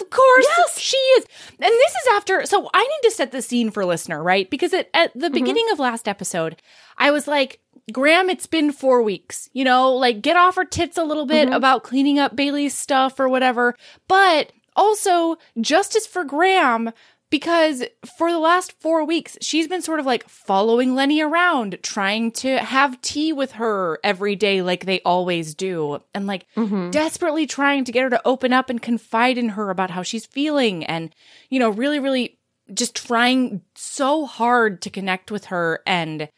Of 0.00 0.10
course, 0.10 0.46
Yes. 0.58 0.78
she 0.78 0.96
is. 0.96 1.26
And 1.60 1.70
this 1.72 1.92
is 1.92 2.08
after. 2.12 2.46
So 2.46 2.70
I 2.72 2.82
need 2.82 3.08
to 3.08 3.10
set 3.10 3.32
the 3.32 3.42
scene 3.42 3.70
for 3.70 3.84
listener, 3.84 4.22
right? 4.22 4.48
Because 4.48 4.72
it, 4.72 4.88
at 4.94 5.12
the 5.14 5.26
mm-hmm. 5.26 5.34
beginning 5.34 5.66
of 5.72 5.78
last 5.78 6.06
episode, 6.08 6.56
I 6.96 7.10
was 7.10 7.26
like, 7.26 7.60
Gram, 7.92 8.30
it's 8.30 8.46
been 8.46 8.72
four 8.72 9.02
weeks. 9.02 9.50
You 9.52 9.64
know, 9.64 9.92
like 9.92 10.22
get 10.22 10.36
off 10.36 10.56
her 10.56 10.64
tits 10.64 10.96
a 10.96 11.04
little 11.04 11.26
bit 11.26 11.46
mm-hmm. 11.46 11.56
about 11.56 11.82
cleaning 11.82 12.18
up 12.18 12.34
Bailey's 12.36 12.74
stuff 12.74 13.20
or 13.20 13.28
whatever. 13.28 13.76
But 14.08 14.52
also 14.76 15.36
justice 15.60 16.06
for 16.06 16.24
Gram. 16.24 16.92
Because 17.30 17.82
for 18.16 18.30
the 18.30 18.38
last 18.38 18.80
four 18.80 19.04
weeks, 19.04 19.36
she's 19.40 19.66
been 19.66 19.82
sort 19.82 19.98
of 19.98 20.06
like 20.06 20.28
following 20.28 20.94
Lennie 20.94 21.20
around, 21.20 21.78
trying 21.82 22.30
to 22.32 22.58
have 22.58 23.00
tea 23.00 23.32
with 23.32 23.52
her 23.52 23.98
every 24.04 24.36
day, 24.36 24.62
like 24.62 24.84
they 24.84 25.00
always 25.00 25.52
do. 25.56 26.00
And 26.14 26.28
like 26.28 26.46
desperately 26.92 27.46
trying 27.46 27.84
to 27.84 27.92
get 27.92 28.04
her 28.04 28.10
to 28.10 28.22
open 28.24 28.52
up 28.52 28.70
and 28.70 28.80
confide 28.80 29.36
in 29.36 29.48
her 29.48 29.70
about 29.70 29.90
how 29.90 30.02
she's 30.04 30.26
feeling 30.26 30.84
and, 30.84 31.12
you 31.50 31.58
know, 31.58 31.70
really, 31.70 31.98
really 31.98 32.38
just 32.72 32.94
trying 32.94 33.62
so 33.74 34.26
hard 34.26 34.80
to 34.82 34.90
connect 34.90 35.32
with 35.32 35.46
her. 35.46 35.80
And 35.88 36.28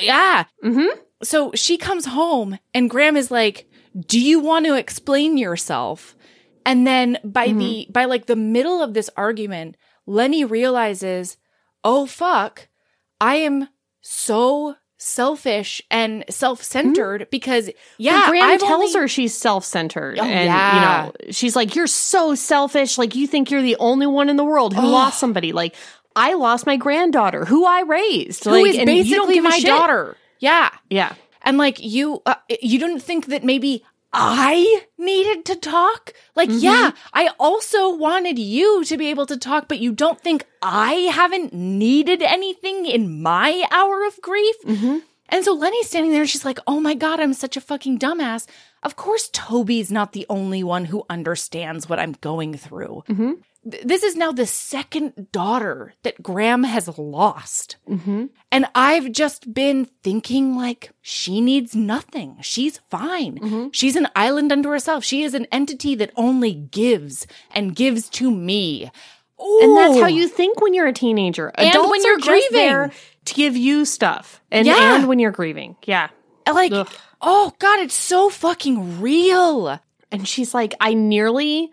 yeah. 0.00 0.44
Mhm. 0.62 0.88
So 1.24 1.50
she 1.54 1.76
comes 1.76 2.06
home 2.06 2.58
and 2.72 2.88
Gram 2.88 3.16
is 3.16 3.32
like, 3.32 3.68
do 4.06 4.20
you 4.20 4.38
want 4.38 4.64
to 4.66 4.74
explain 4.74 5.36
yourself? 5.38 6.14
And 6.66 6.86
then 6.86 7.18
by 7.24 7.52
the, 7.52 7.86
by 7.90 8.04
like 8.06 8.26
the 8.26 8.36
middle 8.36 8.82
of 8.82 8.94
this 8.94 9.10
argument, 9.16 9.76
Lennie 10.06 10.44
realizes, 10.44 11.36
oh 11.84 12.06
fuck, 12.06 12.68
I 13.20 13.36
am 13.36 13.68
so 14.00 14.76
selfish 15.00 15.80
and 15.90 16.24
self-centered 16.28 17.28
because 17.30 17.70
yeah, 17.98 18.22
But 18.22 18.30
Gram 18.30 18.42
I've 18.50 18.60
tells 18.60 18.72
only- 18.94 19.00
her 19.00 19.08
she's 19.08 19.34
self-centered, 19.36 20.18
Oh, 20.18 20.24
and 20.24 20.46
yeah. 20.46 20.74
you 20.74 20.80
know 20.80 21.12
she's 21.30 21.54
like, 21.54 21.74
"You're 21.76 21.86
so 21.86 22.34
selfish. 22.34 22.98
Like 22.98 23.14
you 23.14 23.26
think 23.26 23.50
you're 23.50 23.62
the 23.62 23.76
only 23.78 24.06
one 24.06 24.28
in 24.28 24.36
the 24.36 24.44
world 24.44 24.74
who 24.74 24.82
lost 24.86 25.18
somebody. 25.20 25.52
Like 25.52 25.74
I 26.16 26.34
lost 26.34 26.66
my 26.66 26.76
granddaughter, 26.76 27.44
who 27.44 27.64
I 27.64 27.82
raised, 27.82 28.44
who 28.44 28.50
like, 28.50 28.66
is 28.66 28.78
and 28.78 28.88
you 28.90 29.14
don't 29.16 29.28
basically 29.28 29.40
my 29.40 29.50
shit." 29.58 29.66
daughter. 29.66 30.16
Yeah. 30.40 30.70
Yeah, 30.90 31.14
And 31.42 31.58
like 31.58 31.78
you, 31.80 32.22
uh, 32.26 32.34
you 32.60 32.78
didn't 32.78 33.00
think 33.00 33.26
that 33.26 33.42
maybe 33.44 33.84
I 34.12 34.82
needed 34.96 35.44
to 35.46 35.56
talk? 35.56 36.12
Like, 36.34 36.48
mm-hmm. 36.48 36.64
yeah, 36.64 36.92
I 37.12 37.30
also 37.38 37.94
wanted 37.94 38.38
you 38.38 38.84
to 38.84 38.96
be 38.96 39.08
able 39.10 39.26
to 39.26 39.36
talk, 39.36 39.68
but 39.68 39.80
you 39.80 39.92
don't 39.92 40.20
think 40.20 40.46
I 40.62 40.92
haven't 41.12 41.52
needed 41.52 42.22
anything 42.22 42.86
in 42.86 43.22
my 43.22 43.64
hour 43.70 44.06
of 44.06 44.20
grief? 44.22 44.56
Mm-hmm. 44.64 44.98
And 45.28 45.44
so 45.44 45.52
Lennie's 45.52 45.88
standing 45.88 46.12
there 46.12 46.22
and 46.22 46.30
she's 46.30 46.44
like, 46.44 46.58
oh 46.66 46.80
my 46.80 46.94
God, 46.94 47.20
I'm 47.20 47.34
such 47.34 47.56
a 47.56 47.60
fucking 47.60 47.98
dumbass. 47.98 48.46
Of 48.82 48.96
course, 48.96 49.28
Toby's 49.32 49.90
not 49.90 50.12
the 50.12 50.24
only 50.30 50.62
one 50.62 50.86
who 50.86 51.04
understands 51.10 51.88
what 51.88 51.98
I'm 51.98 52.12
going 52.20 52.56
through. 52.56 53.04
Th- 53.32 53.44
This 53.84 54.02
is 54.02 54.16
now 54.16 54.32
the 54.32 54.46
second 54.46 55.28
daughter 55.32 55.94
that 56.02 56.22
Gram 56.22 56.62
has 56.64 56.88
lost. 56.98 57.76
Mm-hmm. 57.88 58.26
And 58.52 58.66
I've 58.74 59.12
just 59.12 59.52
been 59.52 59.86
thinking 60.02 60.56
like 60.56 60.90
she 61.02 61.40
needs 61.40 61.74
nothing. 61.74 62.36
She's 62.40 62.78
fine. 62.90 63.38
Mm-hmm. 63.38 63.68
She's 63.72 63.96
an 63.96 64.08
island 64.16 64.52
unto 64.52 64.68
herself. 64.70 65.04
She 65.04 65.22
is 65.22 65.34
an 65.34 65.46
entity 65.52 65.94
that 65.96 66.12
only 66.16 66.52
gives 66.54 67.26
and 67.50 67.74
gives 67.76 68.08
to 68.10 68.30
me. 68.30 68.90
and 69.38 69.76
that's 69.76 70.00
how 70.00 70.06
you 70.08 70.28
think 70.28 70.60
when 70.60 70.74
you're 70.74 70.86
a 70.88 70.92
teenager. 70.92 71.48
And 71.54 71.68
Adults 71.68 71.90
when 71.90 72.02
you're 72.04 72.16
are 72.16 72.20
just 72.20 72.50
there 72.52 72.86
grieving. 72.88 72.98
to 73.26 73.34
give 73.34 73.56
you 73.56 73.84
stuff, 73.84 74.40
and 74.50 74.66
Yeah. 74.66 74.96
and 74.96 75.08
when 75.08 75.18
you're 75.18 75.30
grieving, 75.32 75.76
yeah. 75.84 76.08
like. 76.46 76.72
Ugh. 76.72 76.88
Oh 77.20 77.52
God, 77.58 77.80
it's 77.80 77.94
so 77.94 78.30
fucking 78.30 79.00
real. 79.00 79.80
And 80.12 80.26
she's 80.26 80.54
like, 80.54 80.74
I 80.80 80.94
nearly 80.94 81.70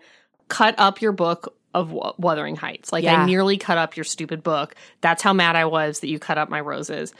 cut 0.48 0.74
up 0.78 1.00
your 1.00 1.12
book 1.12 1.54
of 1.74 1.92
Wu- 1.92 2.12
Wuthering 2.18 2.56
Heights. 2.56 2.92
Like, 2.92 3.04
Yeah. 3.04 3.22
I 3.22 3.26
nearly 3.26 3.56
cut 3.58 3.78
up 3.78 3.96
your 3.96 4.04
stupid 4.04 4.42
book. 4.42 4.74
That's 5.00 5.22
how 5.22 5.32
mad 5.32 5.56
I 5.56 5.64
was 5.66 6.00
that 6.00 6.08
you 6.08 6.18
cut 6.18 6.38
up 6.38 6.48
my 6.48 6.60
roses. 6.60 7.12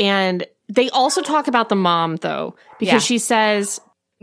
And 0.00 0.46
they 0.68 0.90
also 0.90 1.22
talk 1.22 1.46
about 1.48 1.68
the 1.68 1.76
mom, 1.76 2.16
though, 2.16 2.56
because 2.78 2.92
Yeah. 2.94 2.98
she 3.00 3.18
says, 3.18 3.80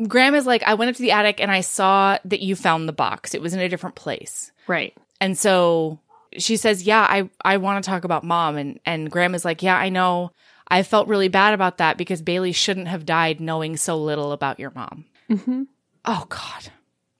Gram 0.07 0.35
is 0.35 0.45
like, 0.45 0.63
I 0.63 0.73
went 0.73 0.89
up 0.89 0.95
to 0.95 1.01
the 1.01 1.11
attic 1.11 1.39
and 1.39 1.51
I 1.51 1.61
saw 1.61 2.17
that 2.25 2.39
you 2.41 2.55
found 2.55 2.87
the 2.89 2.93
box. 2.93 3.33
It 3.35 3.41
was 3.41 3.53
in 3.53 3.59
a 3.59 3.69
different 3.69 3.95
place. 3.95 4.51
right. 4.67 4.93
And 5.21 5.37
so 5.37 5.99
she 6.37 6.55
says, 6.55 6.83
"Yeah, 6.83 7.01
I 7.01 7.29
I 7.43 7.57
want 7.57 7.83
to 7.83 7.89
talk 7.89 8.05
about 8.05 8.23
mom." 8.23 8.55
And 8.55 8.79
and 8.85 9.11
Gram 9.11 9.35
is 9.35 9.43
like, 9.43 9.61
"Yeah, 9.61 9.75
I 9.75 9.89
know. 9.89 10.31
I 10.69 10.83
felt 10.83 11.09
really 11.09 11.27
bad 11.27 11.53
about 11.53 11.79
that 11.79 11.97
because 11.97 12.21
Bailey 12.21 12.53
shouldn't 12.53 12.87
have 12.87 13.05
died 13.05 13.41
knowing 13.41 13.75
so 13.75 13.97
little 13.97 14.31
about 14.31 14.59
your 14.61 14.71
mom." 14.73 15.03
Mhm. 15.29 15.67
Oh 16.05 16.25
God. 16.29 16.71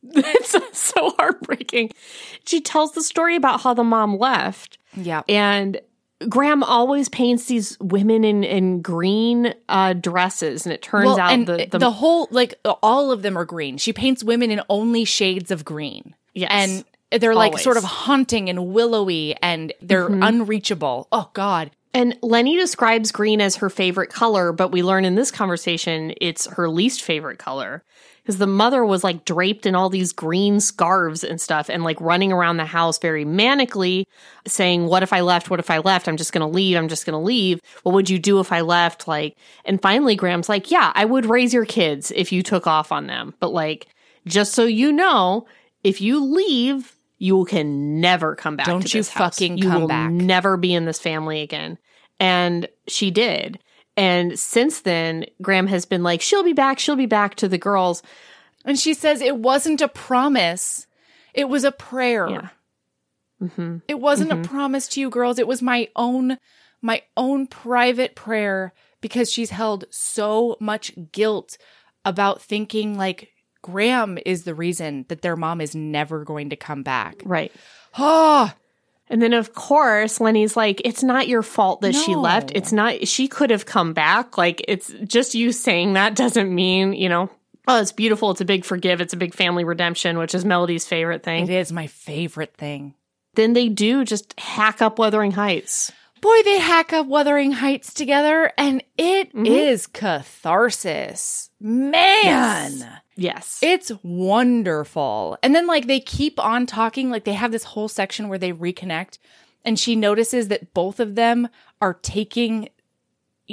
it's 0.12 0.78
so 0.78 1.12
heartbreaking. 1.18 1.92
She 2.46 2.62
tells 2.62 2.94
the 2.94 3.04
story 3.04 3.36
about 3.36 3.62
how 3.62 3.74
the 3.74 3.84
mom 3.84 4.18
left. 4.18 4.78
Yeah. 4.96 5.24
And 5.28 5.80
Gram 6.28 6.64
always 6.64 7.08
paints 7.10 7.46
these 7.46 7.78
women 7.80 8.24
in, 8.24 8.44
in 8.44 8.82
green 8.82 9.54
uh, 9.70 9.94
dresses. 9.94 10.66
And 10.66 10.74
it 10.74 10.82
turns 10.82 11.06
Well, 11.06 11.20
out 11.20 11.46
the, 11.46 11.68
the, 11.72 11.80
the, 11.80 11.92
whole 11.92 12.28
like 12.32 12.56
all 12.84 13.12
of 13.12 13.22
them 13.22 13.38
are 13.38 13.46
green. 13.46 13.78
She 13.78 13.94
paints 13.94 14.24
women 14.24 14.52
in 14.52 14.62
only 14.70 15.06
shades 15.06 15.52
of 15.52 15.64
green. 15.64 16.16
Yes. 16.34 16.50
And 16.52 17.22
they're 17.22 17.36
like 17.36 17.52
Always. 17.52 17.64
sort 17.64 17.78
of 17.78 17.84
haunting 17.84 18.50
and 18.50 18.68
willowy 18.74 19.36
and 19.42 19.74
they're 19.82 20.08
unreachable. 20.08 21.08
Oh 21.12 21.30
God. 21.34 21.72
And 21.94 22.18
Lennie 22.22 22.56
describes 22.58 23.12
green 23.12 23.42
as 23.42 23.56
her 23.58 23.70
favorite 23.70 24.12
color, 24.12 24.52
but 24.52 24.72
we 24.72 24.84
learn 24.84 25.06
in 25.06 25.16
this 25.16 25.32
conversation 25.32 26.14
it's 26.22 26.46
her 26.48 26.70
least 26.70 27.02
favorite 27.02 27.40
color. 27.40 27.84
Because 28.30 28.38
the 28.38 28.46
mother 28.46 28.86
was 28.86 29.04
like 29.04 29.26
draped 29.26 29.66
in 29.66 29.74
all 29.74 29.90
these 29.90 30.14
green 30.14 30.60
scarves 30.60 31.24
and 31.24 31.42
stuff 31.42 31.68
and 31.68 31.84
like 31.84 32.00
running 32.00 32.32
around 32.32 32.58
the 32.58 32.66
house 32.66 33.00
very 33.00 33.26
manically 33.26 34.06
saying, 34.46 34.86
What 34.86 35.02
if 35.02 35.12
I 35.12 35.22
left? 35.22 35.50
What 35.50 35.60
if 35.60 35.72
I 35.72 35.80
left? 35.80 36.08
I'm 36.08 36.16
just 36.16 36.32
going 36.32 36.48
to 36.48 36.56
leave. 36.56 36.78
I'm 36.78 36.90
just 36.90 37.08
going 37.08 37.20
to 37.20 37.26
leave. 37.26 37.60
What 37.82 37.96
would 37.96 38.08
you 38.08 38.20
do 38.20 38.40
if 38.40 38.52
I 38.52 38.62
left? 38.62 39.08
Like, 39.08 39.36
and 39.66 39.82
finally 39.82 40.16
Gram's 40.16 40.48
like, 40.48 40.70
Yeah, 40.70 40.92
I 40.94 41.06
would 41.06 41.26
raise 41.26 41.56
your 41.56 41.66
kids 41.66 42.12
if 42.16 42.32
you 42.32 42.44
took 42.44 42.68
off 42.68 42.92
on 42.92 43.08
them. 43.08 43.34
But 43.40 43.52
like, 43.52 43.88
just 44.28 44.54
so 44.54 44.64
you 44.64 44.92
know, 44.92 45.48
if 45.84 46.00
you 46.00 46.24
leave, 46.24 46.96
you 47.18 47.46
can 47.46 48.00
never 48.00 48.36
come 48.36 48.58
back. 48.58 48.68
Don't 48.68 48.86
to 48.86 48.96
you 48.96 49.04
house. 49.06 49.10
fucking 49.10 49.58
you 49.58 49.72
come 49.72 49.82
will 49.82 49.88
back. 49.88 50.12
Never 50.12 50.56
be 50.56 50.76
in 50.76 50.86
this 50.86 51.00
family 51.00 51.42
again. 51.42 51.80
And 52.20 52.68
she 52.88 53.10
did. 53.10 53.58
And 54.00 54.40
since 54.40 54.80
then, 54.80 55.26
Gram 55.42 55.68
has 55.68 55.86
been 55.86 56.04
like, 56.04 56.22
she'll 56.22 56.44
be 56.44 56.54
back, 56.54 56.80
she'll 56.80 56.96
be 56.96 57.06
back 57.06 57.36
to 57.36 57.50
the 57.50 57.58
girls. 57.58 58.02
And 58.64 58.80
she 58.80 58.94
says 58.94 59.20
it 59.20 59.36
wasn't 59.36 59.82
a 59.82 59.90
promise. 59.90 60.88
It 61.34 61.50
was 61.50 61.66
a 61.66 61.72
prayer. 61.74 62.30
Yeah. 62.30 62.50
hmm 63.50 63.78
It 63.90 64.00
wasn't 64.00 64.32
a 64.32 64.38
promise 64.48 64.88
to 64.90 65.02
you 65.02 65.10
girls. 65.10 65.38
It 65.38 65.48
was 65.48 65.62
my 65.62 65.90
own 65.98 66.38
my 66.82 67.02
own 67.18 67.46
private 67.46 68.16
prayer 68.16 68.74
because 69.02 69.30
she's 69.30 69.50
held 69.50 69.84
so 69.90 70.56
much 70.62 70.94
guilt 71.12 71.58
about 72.06 72.42
thinking 72.42 72.98
like 72.98 73.30
Gram 73.62 74.18
is 74.26 74.46
the 74.46 74.56
reason 74.56 75.06
that 75.10 75.22
their 75.22 75.36
mom 75.36 75.60
is 75.60 75.76
never 75.76 76.24
going 76.24 76.52
to 76.52 76.56
come 76.56 76.84
back. 76.84 77.22
Right. 77.26 77.52
Oh, 77.98 78.54
And 79.10 79.22
then, 79.22 79.34
of 79.34 79.54
course, 79.54 80.20
Lennie's 80.22 80.56
like, 80.56 80.82
it's 80.86 81.02
not 81.04 81.28
your 81.28 81.42
fault 81.42 81.82
that 81.82 81.96
she 81.96 82.16
left. 82.16 82.52
It's 82.54 82.72
not, 82.72 83.08
she 83.08 83.28
could 83.28 83.50
have 83.50 83.66
come 83.66 83.94
back. 83.94 84.38
Like, 84.38 84.64
it's 84.68 84.94
just 85.06 85.34
you 85.34 85.52
saying 85.52 85.94
that 85.94 86.16
doesn't 86.16 86.54
mean, 86.54 86.94
you 86.94 87.10
know, 87.10 87.30
oh, 87.68 87.82
it's 87.82 87.92
beautiful. 87.92 88.30
It's 88.32 88.42
a 88.42 88.46
big 88.46 88.66
forgive. 88.66 89.02
It's 89.02 89.14
a 89.14 89.18
big 89.18 89.34
family 89.34 89.64
redemption, 89.64 90.18
which 90.20 90.36
is 90.36 90.46
Melody's 90.46 90.86
favorite 90.86 91.24
thing. 91.24 91.44
It 91.46 91.50
is 91.50 91.72
my 91.72 91.88
favorite 91.88 92.56
thing. 92.56 92.94
Then 93.34 93.54
they 93.54 93.68
do 93.70 94.06
just 94.06 94.40
hack 94.40 94.82
up 94.82 95.00
Wuthering 95.00 95.32
Heights. 95.32 95.92
Boy, 96.22 96.44
they 96.44 96.60
hack 96.60 96.92
up 96.94 97.08
Wuthering 97.08 97.54
Heights 97.54 97.94
together, 97.94 98.52
and 98.58 98.84
it 98.98 99.34
is 99.34 99.88
Mhm. 99.88 99.94
catharsis. 99.94 101.50
Man. 101.62 101.94
Yes. 102.74 102.84
Yes. 103.20 103.60
It's 103.62 103.92
wonderful. 104.04 105.38
And 105.44 105.54
then, 105.54 105.68
like, 105.68 105.88
they 105.88 106.00
keep 106.00 106.40
on 106.40 106.66
talking. 106.66 107.10
Like, 107.10 107.26
they 107.26 107.34
have 107.34 107.52
this 107.52 107.66
whole 107.66 107.88
section 107.88 108.30
where 108.30 108.40
they 108.40 108.54
reconnect, 108.54 109.18
and 109.66 109.78
she 109.78 109.96
notices 109.96 110.48
that 110.48 110.74
both 110.74 111.00
of 111.00 111.16
them 111.16 111.50
are 111.82 111.94
taking 111.94 112.70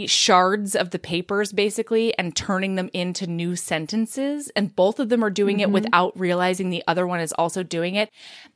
shards 0.05 0.77
of 0.77 0.91
the 0.91 0.99
papers 0.99 1.53
basically 1.53 2.17
and 2.19 2.37
turning 2.37 2.75
them 2.75 2.91
into 2.93 3.27
new 3.27 3.57
sentences. 3.57 4.51
And 4.55 4.77
both 4.77 5.01
of 5.01 5.09
them 5.09 5.25
are 5.25 5.31
doing 5.31 5.61
it 5.61 5.65
mm-hmm. 5.65 5.73
without 5.73 6.21
realizing 6.21 6.69
the 6.69 6.85
other 6.87 7.07
one 7.07 7.19
is 7.19 7.33
also 7.33 7.63
doing 7.63 7.95
it. 7.95 8.11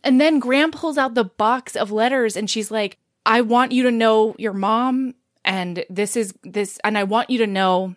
And 0.04 0.20
then 0.20 0.38
Gram 0.38 0.70
pulls 0.70 0.98
out 0.98 1.14
the 1.14 1.24
box 1.24 1.76
of 1.76 1.90
letters, 1.90 2.36
and 2.36 2.48
she's 2.48 2.70
like, 2.70 2.98
I 3.24 3.40
want 3.40 3.72
you 3.72 3.82
to 3.84 3.90
know 3.90 4.34
your 4.38 4.52
mom, 4.52 5.14
and 5.44 5.84
this 5.88 6.16
is 6.16 6.34
this, 6.42 6.78
and 6.84 6.98
I 6.98 7.04
want 7.04 7.30
you 7.30 7.38
to 7.38 7.46
know, 7.46 7.94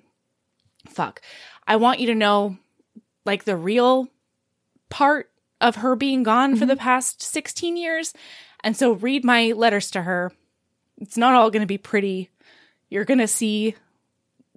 fuck, 0.88 1.22
I 1.68 1.76
want 1.76 2.00
you 2.00 2.08
to 2.08 2.16
know 2.16 2.58
like 3.26 3.44
the 3.44 3.58
real 3.58 4.10
part 4.90 5.30
of 5.62 5.78
her 5.78 5.96
being 5.96 6.24
gone 6.24 6.56
for 6.56 6.66
the 6.66 6.76
past 6.76 7.22
16 7.22 7.78
years. 7.78 8.14
And 8.64 8.76
so 8.78 8.94
read 8.94 9.24
my 9.24 9.54
letters 9.56 9.92
to 9.92 10.04
her. 10.04 10.32
It's 11.00 11.18
not 11.18 11.34
all 11.34 11.50
going 11.50 11.62
to 11.62 11.68
be 11.68 11.78
pretty. 11.78 12.30
You're 12.90 13.06
going 13.06 13.20
to 13.20 13.28
see, 13.28 13.76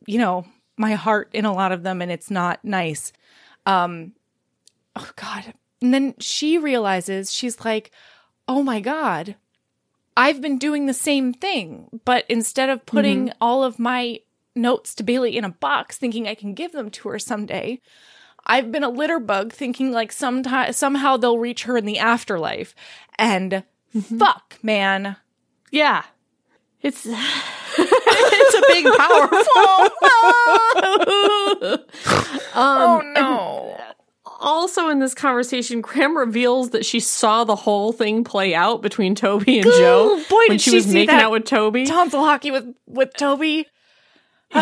you 0.07 0.19
know, 0.19 0.47
my 0.77 0.93
heart 0.93 1.31
in 1.33 1.45
a 1.45 1.55
lot 1.55 1.73
of 1.73 1.83
them 1.83 2.03
and 2.03 2.11
it's 2.13 2.31
not 2.31 2.65
nice. 2.65 3.13
Um 3.65 4.13
oh 4.95 5.11
god. 5.17 5.55
And 5.81 5.93
then 5.93 6.15
she 6.19 6.59
realizes 6.59 7.33
she's 7.33 7.65
like, 7.65 7.91
"Oh 8.47 8.63
my 8.63 8.81
god. 8.81 9.37
I've 10.17 10.41
been 10.41 10.59
doing 10.59 10.87
the 10.87 10.95
same 10.95 11.33
thing, 11.35 12.01
but 12.05 12.25
instead 12.29 12.71
of 12.71 12.87
putting 12.87 13.33
all 13.41 13.63
of 13.63 13.79
my 13.79 14.21
notes 14.55 14.95
to 14.95 15.03
Bailey 15.03 15.37
in 15.37 15.45
a 15.45 15.51
box 15.51 15.99
thinking 15.99 16.27
I 16.27 16.35
can 16.35 16.55
give 16.55 16.73
them 16.73 16.91
to 16.91 17.11
her 17.11 17.19
someday, 17.19 17.81
I've 18.47 18.71
been 18.71 18.85
a 18.85 18.89
litter 18.89 19.19
bug 19.19 19.53
thinking 19.53 19.93
like 19.93 20.13
sometime 20.13 20.73
somehow 20.73 21.17
they'll 21.17 21.39
reach 21.39 21.65
her 21.65 21.77
in 21.77 21.85
the 21.85 21.99
afterlife. 21.99 22.75
And 23.19 23.65
fuck, 24.19 24.59
man. 24.63 25.17
yeah. 25.71 26.05
It's 26.83 27.05
it's 27.79 28.55
a 28.55 28.63
big 28.69 28.87
powerful. 28.97 29.41
um, 32.55 33.13
no. 33.15 33.81
also 34.41 34.89
in 34.89 35.01
this 35.01 35.15
conversation, 35.15 35.81
Gram 35.81 36.17
reveals 36.17 36.71
that 36.71 36.85
she 36.87 37.01
saw 37.01 37.43
the 37.45 37.57
whole 37.57 37.93
thing 37.93 38.23
play 38.23 38.55
out 38.55 38.83
between 38.83 39.15
Toby 39.17 39.59
and 39.59 39.65
Joe 39.65 40.23
boy, 40.31 40.37
when 40.37 40.51
did 40.51 40.61
she 40.61 40.71
she 40.71 40.77
was 40.77 40.85
see 40.85 40.93
making 40.93 41.07
that 41.09 41.25
out 41.25 41.33
with 41.33 41.45
Toby. 41.47 41.87
Tonsil 41.87 42.25
hockey 42.25 42.51
with 42.53 42.73
with 42.87 43.13
Toby. 43.15 43.67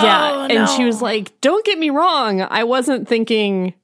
Yeah, 0.02 0.30
Oh, 0.34 0.46
and 0.50 0.68
she 0.70 0.84
was 0.84 1.00
like, 1.02 1.40
"Don't 1.40 1.64
get 1.64 1.78
me 1.78 1.90
wrong, 1.90 2.40
I 2.42 2.64
wasn't 2.64 3.08
thinking." 3.08 3.74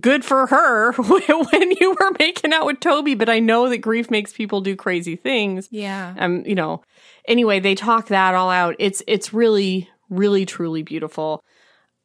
Good 0.00 0.24
for 0.24 0.46
her 0.46 0.92
when 0.96 1.70
you 1.80 1.96
were 1.98 2.12
making 2.20 2.52
out 2.52 2.66
with 2.66 2.78
Toby, 2.78 3.16
but 3.16 3.28
I 3.28 3.40
know 3.40 3.68
that 3.68 3.78
grief 3.78 4.12
makes 4.12 4.32
people 4.32 4.60
do 4.60 4.76
crazy 4.76 5.16
things. 5.16 5.66
Yeah. 5.72 6.14
um 6.20 6.44
you 6.46 6.54
know 6.54 6.82
anyway 7.26 7.58
they 7.58 7.74
talk 7.74 8.06
that 8.08 8.36
all 8.36 8.48
out 8.48 8.76
it's 8.78 9.02
it's 9.08 9.32
really 9.34 9.88
really 10.08 10.46
truly 10.46 10.84
beautiful 10.84 11.42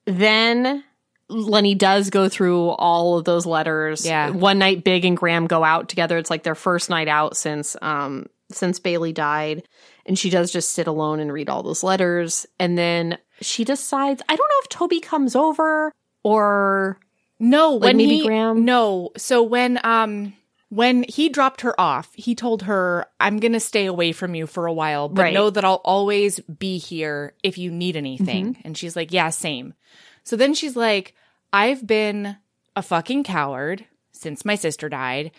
then 0.06 0.84
lennie 1.30 1.76
does 1.76 2.10
go 2.10 2.30
through 2.30 2.70
all 2.70 3.18
of 3.18 3.26
those 3.26 3.46
letters 3.46 4.06
Yeah. 4.06 4.30
one 4.32 4.58
night 4.60 4.84
big 4.84 5.06
and 5.06 5.16
gram 5.18 5.46
go 5.46 5.64
out 5.64 5.90
together 5.90 6.18
it's 6.18 6.30
like 6.30 6.44
their 6.44 6.56
first 6.56 6.90
night 6.90 7.08
out 7.08 7.36
since 7.38 7.76
um 7.82 8.26
since 8.52 8.80
bailey 8.80 9.12
died 9.14 9.68
and 10.06 10.18
she 10.18 10.30
does 10.30 10.52
just 10.52 10.72
sit 10.74 10.88
alone 10.88 11.20
and 11.20 11.32
read 11.34 11.50
all 11.50 11.64
those 11.64 11.84
letters 11.84 12.46
and 12.60 12.78
then 12.78 13.18
she 13.42 13.64
decides 13.64 14.22
i 14.30 14.36
don't 14.36 14.48
know 14.50 14.62
if 14.64 14.70
toby 14.70 15.00
comes 15.00 15.36
over 15.36 15.92
or 16.24 17.00
No, 17.40 17.76
when 17.76 17.98
maybe 17.98 18.18
he 18.18 18.26
Gram? 18.26 18.66
No, 18.66 19.12
so 19.16 19.44
when 19.44 19.80
um 19.84 20.34
when 20.70 21.04
he 21.04 21.30
dropped 21.30 21.62
her 21.62 21.80
off, 21.80 22.10
he 22.16 22.36
told 22.36 22.64
her, 22.64 23.06
"I'm 23.22 23.40
gonna 23.40 23.60
stay 23.62 23.86
away 23.86 24.12
from 24.12 24.36
you 24.36 24.48
for 24.48 24.66
a 24.66 24.74
while, 24.74 25.08
but 25.08 25.22
Right. 25.22 25.34
know 25.34 25.50
that 25.50 25.64
I'll 25.64 25.82
always 25.86 26.40
be 26.42 26.78
here 26.78 27.34
if 27.44 27.58
you 27.58 27.72
need 27.72 27.96
anything." 27.96 28.54
Mm-hmm. 28.56 28.62
And 28.66 28.78
she's 28.78 28.96
like, 28.96 29.14
"Yeah, 29.14 29.30
same." 29.30 29.76
So 30.24 30.36
then 30.36 30.54
she's 30.54 30.76
like, 30.76 31.14
"I've 31.54 31.88
been 31.88 32.36
a 32.76 32.82
fucking 32.82 33.24
coward 33.24 33.86
since 34.12 34.44
my 34.44 34.56
sister 34.56 34.90
died. 34.90 35.32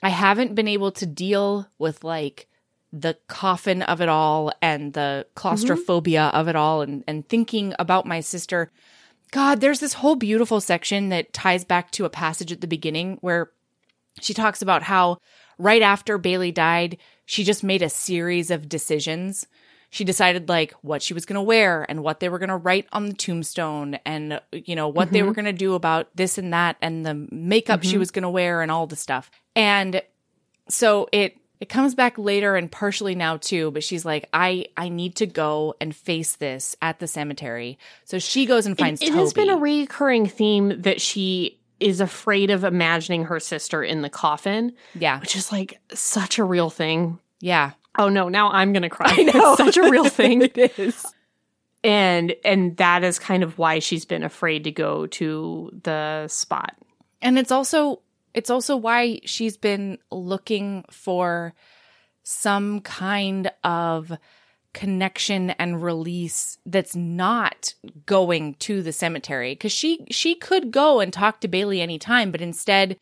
I 0.00 0.10
haven't 0.10 0.54
been 0.54 0.68
able 0.68 0.92
to 0.92 1.06
deal 1.06 1.66
with 1.78 2.04
like." 2.04 2.46
The 2.92 3.16
coffin 3.28 3.82
of 3.82 4.00
it 4.00 4.08
all 4.08 4.52
and 4.62 4.94
the 4.94 5.26
claustrophobia 5.34 6.30
of 6.32 6.48
it 6.48 6.56
all 6.56 6.80
and, 6.80 7.04
and 7.06 7.28
thinking 7.28 7.74
about 7.78 8.06
my 8.06 8.20
sister 8.20 8.70
God, 9.30 9.60
there's 9.60 9.80
this 9.80 9.94
whole 9.94 10.16
beautiful 10.16 10.60
section 10.60 11.10
that 11.10 11.32
ties 11.32 11.64
back 11.64 11.90
to 11.92 12.04
a 12.04 12.10
passage 12.10 12.52
at 12.52 12.60
the 12.60 12.66
beginning 12.66 13.18
where 13.20 13.50
she 14.20 14.34
talks 14.34 14.62
about 14.62 14.82
how 14.82 15.18
right 15.58 15.82
after 15.82 16.18
Bailey 16.18 16.52
died, 16.52 16.98
she 17.26 17.44
just 17.44 17.62
made 17.62 17.82
a 17.82 17.90
series 17.90 18.50
of 18.50 18.68
decisions. 18.68 19.46
She 19.90 20.04
decided 20.04 20.48
like 20.48 20.72
what 20.82 21.02
she 21.02 21.14
was 21.14 21.26
going 21.26 21.34
to 21.34 21.42
wear 21.42 21.84
and 21.88 22.02
what 22.02 22.20
they 22.20 22.28
were 22.28 22.38
going 22.38 22.48
to 22.48 22.56
write 22.56 22.86
on 22.92 23.06
the 23.06 23.14
tombstone 23.14 23.98
and 24.04 24.40
you 24.52 24.76
know 24.76 24.88
what 24.88 25.10
they 25.12 25.22
were 25.22 25.28
mm-hmm. 25.28 25.42
going 25.42 25.56
to 25.56 25.58
do 25.58 25.74
about 25.74 26.14
this 26.14 26.36
and 26.36 26.52
that 26.52 26.76
and 26.82 27.06
the 27.06 27.14
makeup 27.30 27.82
she 27.82 27.90
mm-hmm. 27.90 28.00
was 28.00 28.10
going 28.10 28.22
to 28.22 28.30
wear 28.30 28.60
and 28.60 28.70
all 28.70 28.86
the 28.86 28.96
stuff. 28.96 29.30
And 29.56 30.02
so 30.68 31.08
it 31.12 31.38
it 31.60 31.68
comes 31.68 31.94
back 31.94 32.16
later 32.18 32.56
and 32.56 32.70
partially 32.70 33.14
now 33.14 33.36
too 33.36 33.70
but 33.72 33.82
she's 33.84 34.04
like 34.04 34.28
i 34.32 34.64
i 34.76 34.88
need 34.88 35.14
to 35.16 35.26
go 35.26 35.74
and 35.80 35.94
face 35.94 36.36
this 36.36 36.76
at 36.82 36.98
the 36.98 37.06
cemetery 37.06 37.78
so 38.04 38.18
she 38.18 38.46
goes 38.46 38.66
and 38.66 38.78
finds 38.78 39.02
it 39.02 39.08
toby 39.08 39.18
has 39.18 39.32
been 39.32 39.50
a 39.50 39.56
recurring 39.56 40.26
theme 40.26 40.80
that 40.82 41.00
she 41.00 41.58
is 41.80 42.00
afraid 42.00 42.50
of 42.50 42.64
imagining 42.64 43.24
her 43.26 43.38
sister 43.38 43.84
in 43.84 44.02
the 44.02 44.10
coffin, 44.10 44.72
yeah 44.94 45.20
which 45.20 45.36
is 45.36 45.52
like 45.52 45.78
such 45.94 46.38
a 46.38 46.44
real 46.44 46.70
thing. 46.70 47.18
yeah 47.40 47.72
Oh 48.00 48.08
no, 48.08 48.28
now 48.28 48.50
I'm 48.50 48.72
gonna 48.72 48.90
cry. 48.90 49.12
It's 49.18 49.56
such 49.56 49.76
a 49.76 49.90
real 49.90 50.04
thing. 50.08 50.42
it 50.54 50.78
is 50.78 51.04
And 51.84 52.34
and 52.44 52.76
that 52.76 53.04
is 53.04 53.18
kind 53.18 53.42
of 53.42 53.58
why 53.58 53.78
she's 53.78 54.04
been 54.04 54.22
afraid 54.22 54.64
to 54.64 54.70
go 54.72 55.06
to 55.06 55.70
the 55.84 56.26
spot. 56.28 56.76
and 57.22 57.38
it's 57.38 57.52
also 57.52 58.00
it's 58.34 58.50
also 58.50 58.76
why 58.76 59.20
she's 59.24 59.56
been 59.56 59.98
looking 60.10 60.84
for 60.90 61.54
some 62.22 62.80
kind 62.80 63.50
of 63.64 64.12
connection 64.74 65.50
and 65.50 65.82
release 65.82 66.58
that's 66.66 66.94
not 66.94 67.74
going 68.06 68.54
to 68.54 68.82
the 68.82 68.92
cemetery. 68.92 69.52
Because 69.52 69.72
she 69.72 70.06
she 70.10 70.34
could 70.34 70.70
go 70.70 71.00
and 71.00 71.12
talk 71.12 71.40
to 71.40 71.48
Bailey 71.48 71.80
anytime 71.80 72.30
but 72.30 72.40
instead 72.40 72.98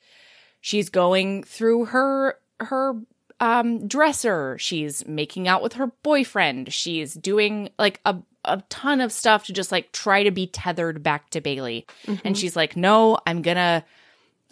she's 0.60 0.88
going 0.88 1.42
through 1.42 1.86
her 1.86 2.38
her 2.60 2.94
um 3.40 3.86
dresser. 3.88 4.56
She's 4.58 5.06
making 5.06 5.48
out 5.48 5.62
with 5.62 5.74
her 5.74 5.88
boyfriend. 6.02 6.72
She's 6.72 7.14
doing 7.14 7.70
like 7.78 8.00
a 8.04 8.16
a 8.44 8.62
ton 8.68 9.00
of 9.00 9.10
stuff 9.10 9.44
to 9.46 9.52
just 9.52 9.72
like 9.72 9.90
try 9.90 10.22
to 10.22 10.30
be 10.30 10.46
tethered 10.46 11.02
back 11.02 11.30
to 11.30 11.40
Bailey. 11.40 11.84
And 12.24 12.38
she's 12.38 12.54
like 12.54 12.76
no 12.76 13.18
I'm 13.26 13.42
gonna 13.42 13.84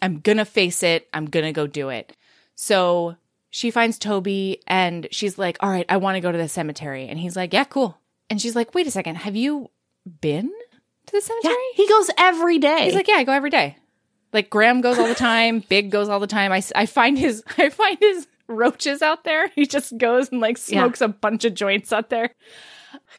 I'm 0.03 0.21
gonna 0.21 0.45
face 0.45 0.83
it. 0.83 1.09
I'm 1.15 1.27
gonna 1.27 1.53
go 1.53 1.67
do 1.67 1.89
it. 1.89 2.17
So 2.55 3.17
she 3.51 3.71
finds 3.71 3.99
Toby 3.99 4.61
and 4.67 5.07
she's 5.11 5.39
like, 5.39 5.57
All 5.61 5.71
right, 5.71 5.87
I 5.89 5.97
wanna 5.99 6.21
go 6.21 6.31
to 6.33 6.39
the 6.39 6.49
cemetery. 6.49 7.09
And 7.09 7.19
he's 7.19 7.37
like, 7.37 7.53
Yeah, 7.53 7.65
cool. 7.65 7.99
And 8.31 8.41
she's 8.41 8.57
like, 8.57 8.75
Wait 8.75 8.87
a 8.87 8.91
second, 8.91 9.17
have 9.17 9.37
you 9.37 9.71
been 10.21 10.51
to 11.07 11.13
the 11.13 11.21
cemetery? 11.21 11.55
he 11.75 11.89
goes 11.89 12.11
every 12.19 12.59
day. 12.59 12.85
He's 12.85 12.95
like, 12.95 13.09
Yeah, 13.09 13.15
I 13.17 13.25
go 13.25 13.33
every 13.33 13.51
day. 13.51 13.77
Like 14.33 14.51
Gram 14.51 14.81
goes 14.81 14.99
all 14.99 15.07
the 15.07 15.15
time, 15.15 15.61
Big 15.69 15.91
goes 15.91 16.09
all 16.09 16.21
the 16.21 16.27
time. 16.27 16.53
I, 16.53 16.63
I 16.75 16.87
find 16.87 17.17
his 17.19 17.43
I 17.59 17.69
find 17.71 17.99
his 18.01 18.27
roaches 18.49 19.01
out 19.01 19.25
there. 19.25 19.49
He 19.55 19.65
just 19.67 19.97
goes 19.97 20.31
and 20.31 20.41
like 20.41 20.59
Yeah. 20.69 20.83
smokes 20.83 21.01
a 21.01 21.09
bunch 21.09 21.45
of 21.45 21.55
joints 21.55 21.93
out 21.93 22.11
there. 22.11 22.31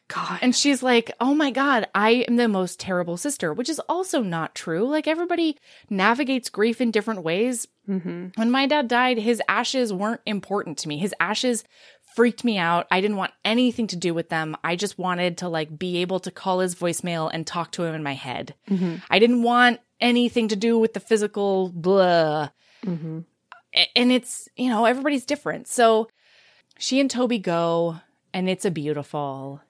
God. 0.08 0.38
And 0.42 0.54
she's 0.54 0.82
like, 0.82 1.10
Oh 1.20 1.34
my 1.34 1.50
God, 1.50 1.86
I 1.94 2.24
am 2.28 2.36
the 2.36 2.48
most 2.48 2.78
terrible 2.80 3.16
sister, 3.16 3.52
which 3.52 3.68
is 3.68 3.80
also 3.88 4.22
not 4.22 4.54
true. 4.54 4.88
Like 4.88 5.06
everybody 5.08 5.56
navigates 5.90 6.48
grief 6.50 6.80
in 6.80 6.90
different 6.90 7.22
ways. 7.22 7.66
hmm 7.86 8.28
When 8.36 8.50
my 8.50 8.66
dad 8.66 8.88
died, 8.88 9.18
his 9.18 9.42
ashes 9.48 9.92
weren't 9.92 10.20
important 10.26 10.78
to 10.78 10.88
me. 10.88 10.98
His 10.98 11.14
ashes 11.20 11.64
freaked 12.14 12.44
me 12.44 12.56
out. 12.56 12.86
I 12.90 13.00
didn't 13.00 13.18
want 13.18 13.32
anything 13.44 13.86
to 13.88 13.96
do 13.96 14.14
with 14.14 14.28
them. 14.30 14.56
I 14.64 14.74
just 14.76 14.98
wanted 14.98 15.38
to 15.38 15.48
like 15.48 15.78
be 15.78 15.98
able 15.98 16.20
to 16.20 16.30
call 16.30 16.60
his 16.60 16.74
voicemail 16.74 17.30
and 17.32 17.46
talk 17.46 17.72
to 17.72 17.84
him 17.84 17.94
in 17.94 18.02
my 18.02 18.14
head. 18.14 18.54
hmm 18.68 18.96
I 19.10 19.18
didn't 19.18 19.42
want 19.42 19.80
anything 20.00 20.48
to 20.48 20.56
do 20.56 20.78
with 20.78 20.94
the 20.94 21.00
physical 21.00 21.70
blah. 21.74 22.50
hmm 22.84 23.20
And 23.94 24.12
it's, 24.12 24.48
you 24.56 24.68
know, 24.70 24.84
everybody's 24.86 25.26
different. 25.26 25.68
So 25.68 26.08
she 26.78 27.00
and 27.00 27.10
Toby 27.10 27.38
go, 27.38 27.96
and 28.32 28.48
it's 28.48 28.64
a 28.64 28.70
beautiful. 28.70 29.60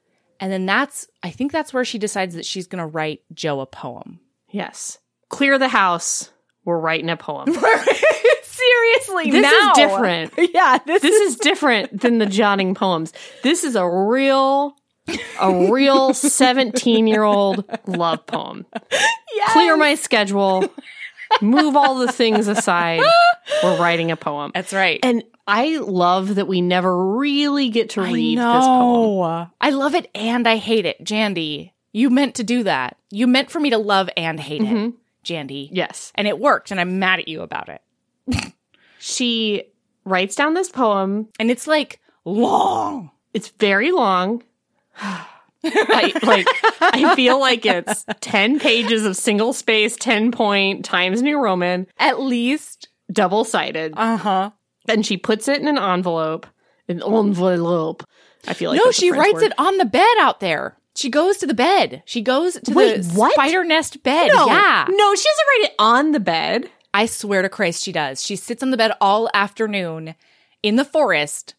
And 0.41 0.53
then 0.53 0.67
that's, 0.67 1.07
I 1.23 1.31
think 1.31 1.53
that's 1.53 1.73
where 1.73 1.85
she 1.85 1.99
decides 1.99 2.35
that 2.35 2.45
she's 2.47 2.67
going 2.67 2.81
to 2.81 2.87
write 2.87 3.23
Joe 3.33 3.61
a 3.61 3.67
poem. 3.67 4.21
Yes. 4.51 4.99
Clear 5.29 5.59
the 5.59 5.69
house. 5.69 6.31
We're 6.65 6.79
writing 6.79 7.11
a 7.11 7.17
poem. 7.17 7.53
Seriously, 8.43 9.31
This 9.31 9.43
now. 9.43 9.71
is 9.73 9.77
different. 9.77 10.33
Yeah, 10.55 10.79
this, 10.85 11.03
This 11.03 11.21
is 11.21 11.37
different 11.37 12.01
than 12.01 12.19
the 12.19 12.27
jotting 12.27 12.75
poems. 12.75 13.13
This 13.43 13.65
is 13.65 13.77
a 13.77 13.89
real, 13.89 14.77
a 15.41 15.71
real 15.71 16.15
17 16.15 17.07
year 17.07 17.23
old 17.23 17.65
love 17.87 18.27
poem. 18.27 18.67
Clear 19.49 19.77
my 19.77 19.95
schedule. 19.95 20.69
Move 21.41 21.77
all 21.77 21.97
the 21.97 22.13
things 22.13 22.49
aside. 22.49 23.03
We're 23.63 23.79
writing 23.79 24.11
a 24.11 24.17
poem. 24.17 24.53
That's 24.55 24.73
right. 24.73 25.01
And 25.03 25.23
I 25.47 25.79
love 25.79 26.37
that 26.37 26.49
we 26.49 26.61
never 26.61 27.17
really 27.17 27.69
get 27.69 27.91
to 27.91 28.03
read 28.03 28.39
this 28.39 28.45
poem. 28.45 29.51
I 29.61 29.71
love 29.71 29.95
it 29.95 30.11
and 30.15 30.49
I 30.49 30.57
hate 30.57 30.87
it. 30.87 31.03
Jandy, 31.05 31.73
you 31.93 32.11
meant 32.11 32.37
to 32.37 32.45
do 32.45 32.65
that. 32.65 32.97
You 33.11 33.27
meant 33.27 33.51
for 33.51 33.61
me 33.61 33.71
to 33.71 33.79
love 33.79 34.11
and 34.17 34.41
hate 34.41 34.63
it, 34.63 34.67
mm-hmm. 34.67 34.97
Jandy. 35.25 35.69
Yes. 35.71 36.13
And 36.15 36.27
it 36.27 36.39
worked, 36.39 36.71
and 36.71 36.81
I'm 36.81 36.99
mad 36.99 37.21
at 37.21 37.29
you 37.29 37.43
about 37.43 37.69
it. 37.69 37.83
She 38.99 39.63
writes 40.05 40.35
down 40.35 40.55
this 40.55 40.69
poem. 40.69 41.29
And 41.39 41.49
it's 41.49 41.69
like 41.69 42.01
long. 42.25 43.13
It's 43.35 43.51
very 43.51 43.93
long. 43.93 44.43
I, 45.75 46.13
like 46.23 46.47
I 46.81 47.15
feel 47.15 47.39
like 47.41 47.65
it's 47.67 48.05
10 48.21 48.59
pages 48.61 49.05
of 49.05 49.17
single 49.17 49.53
space 49.53 49.97
10 49.97 50.33
point 50.33 50.85
Times 50.85 51.23
New 51.23 51.39
Roman 51.39 51.87
At 51.99 52.21
least. 52.21 52.89
double 53.11 53.45
sided 53.45 53.95
Uh 53.97 54.17
huh. 54.17 54.51
and 54.89 55.05
she 55.05 55.17
puts 55.17 55.49
it 55.49 55.61
in 55.61 55.69
an 55.69 55.79
envelope 55.79 56.47
an 56.89 57.03
envelope 57.03 58.05
I 58.49 58.55
feel 58.55 58.71
like 58.71 58.81
no, 58.85 58.91
she 58.93 59.11
writes 59.11 59.35
word. 59.35 59.43
it 59.45 59.53
on 59.59 59.77
the 59.79 59.85
bed 59.85 60.07
out 60.21 60.39
there. 60.41 60.77
She 60.95 61.11
goes 61.11 61.37
to 61.39 61.47
the 61.47 61.53
bed. 61.55 62.03
She 62.07 62.23
goes 62.23 62.55
to 62.61 62.73
Wait, 62.73 63.03
the 63.03 63.13
what? 63.19 63.33
spider 63.35 63.65
nest 63.65 64.03
bed. 64.05 64.29
no, 64.33 64.47
Yeah. 64.47 64.87
no 64.89 65.15
she 65.17 65.25
doesn't 65.29 65.47
write 65.49 65.71
it 65.71 65.75
on 65.81 66.13
the 66.13 66.21
bed 66.21 66.71
I 66.95 67.05
swear 67.07 67.43
to 67.43 67.49
Christ, 67.51 67.83
she 67.83 67.91
does. 67.93 68.25
She 68.25 68.37
sits 68.37 68.63
on 68.63 68.71
the 68.71 68.77
bed 68.79 68.93
all 69.01 69.29
afternoon 69.35 70.15
in 70.63 70.77
the 70.77 70.85
forest 70.85 71.55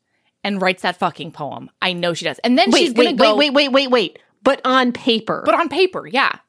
and 0.47 0.61
writes 0.61 0.81
that 0.83 0.97
fucking 0.97 1.31
poem. 1.33 1.69
I 1.81 1.91
know 1.91 2.13
she 2.13 2.23
does. 2.23 2.39
And 2.39 2.57
then 2.57 2.71
she's 2.71 2.93
wait 2.93 2.95
gonna 2.95 3.09
wait 3.09 3.17
go, 3.17 3.35
wait 3.35 3.53
wait 3.53 3.69
wait 3.69 3.71
wait 3.71 3.91
wait 3.91 4.19
but 4.43 4.61
on 4.63 4.93
paper 4.93 5.43
but 5.45 5.53
on 5.53 5.67
paper, 5.67 6.07
yeah. 6.07 6.39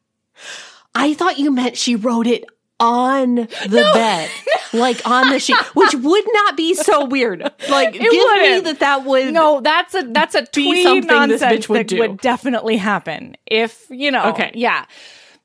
I 0.94 1.14
thought 1.14 1.38
you 1.38 1.50
meant 1.50 1.76
she 1.76 1.96
wrote 1.96 2.28
it 2.28 2.44
on 2.80 3.34
the 3.34 3.90
bed 3.92 4.30
like 4.72 5.04
on 5.04 5.30
the 5.30 5.40
sheet 5.40 5.56
which 5.74 5.92
would 5.96 6.24
not 6.32 6.56
be 6.56 6.74
so 6.74 7.06
weird 7.06 7.40
like 7.68 7.92
give 7.92 8.02
me 8.02 8.08
wouldn't. 8.10 8.64
that 8.66 8.78
that 8.78 9.04
would 9.04 9.32
No, 9.34 9.60
that's 9.60 9.96
a 9.96 10.02
that's 10.02 10.36
a 10.36 10.46
tweet 10.46 10.84
something 10.84 11.00
this 11.28 11.40
nonsense 11.40 11.66
bitch 11.66 11.68
would 11.68 11.78
that 11.80 11.88
do. 11.88 11.98
would 11.98 12.20
definitely 12.20 12.76
happen 12.76 13.36
if 13.46 13.84
you 13.90 14.12
know. 14.12 14.30
Okay. 14.30 14.52
yeah. 14.54 14.84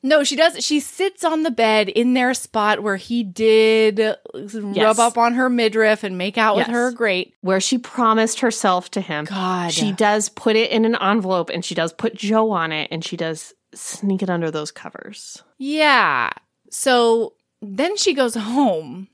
No, 0.05 0.23
she 0.25 0.35
does. 0.35 0.63
She 0.63 0.81
sits 0.81 1.23
on 1.23 1.43
the 1.43 1.49
bed 1.51 1.87
in 1.87 2.13
their 2.13 2.33
spot 2.33 2.83
where 2.83 2.97
he 2.97 3.23
did 3.23 3.99
rub 4.33 4.99
up 4.99 5.17
on 5.17 5.35
her 5.35 5.49
midriff 5.49 6.03
and 6.03 6.17
make 6.17 6.37
out 6.37 6.57
Yes. 6.57 6.67
with 6.67 6.73
her. 6.75 6.91
Great. 6.91 7.33
where 7.41 7.61
she 7.61 7.77
promised 7.77 8.41
herself 8.41 8.91
to 8.91 9.01
him. 9.01 9.23
God. 9.25 9.71
She 9.71 9.93
does 9.93 10.27
put 10.27 10.55
it 10.57 10.71
in 10.71 10.83
an 10.83 10.95
envelope 11.01 11.49
and 11.49 11.63
she 11.63 11.73
does 11.73 11.93
put 11.93 12.15
Joe 12.15 12.51
on 12.51 12.71
it 12.73 12.89
and 12.91 13.03
she 13.03 13.15
does 13.15 13.53
sneak 13.73 14.21
it 14.21 14.29
under 14.29 14.51
those 14.51 14.71
covers. 14.71 15.41
Yeah. 15.57 16.31
So 16.69 17.33
then 17.61 17.95
she 17.95 18.13
goes 18.13 18.35
home 18.35 19.07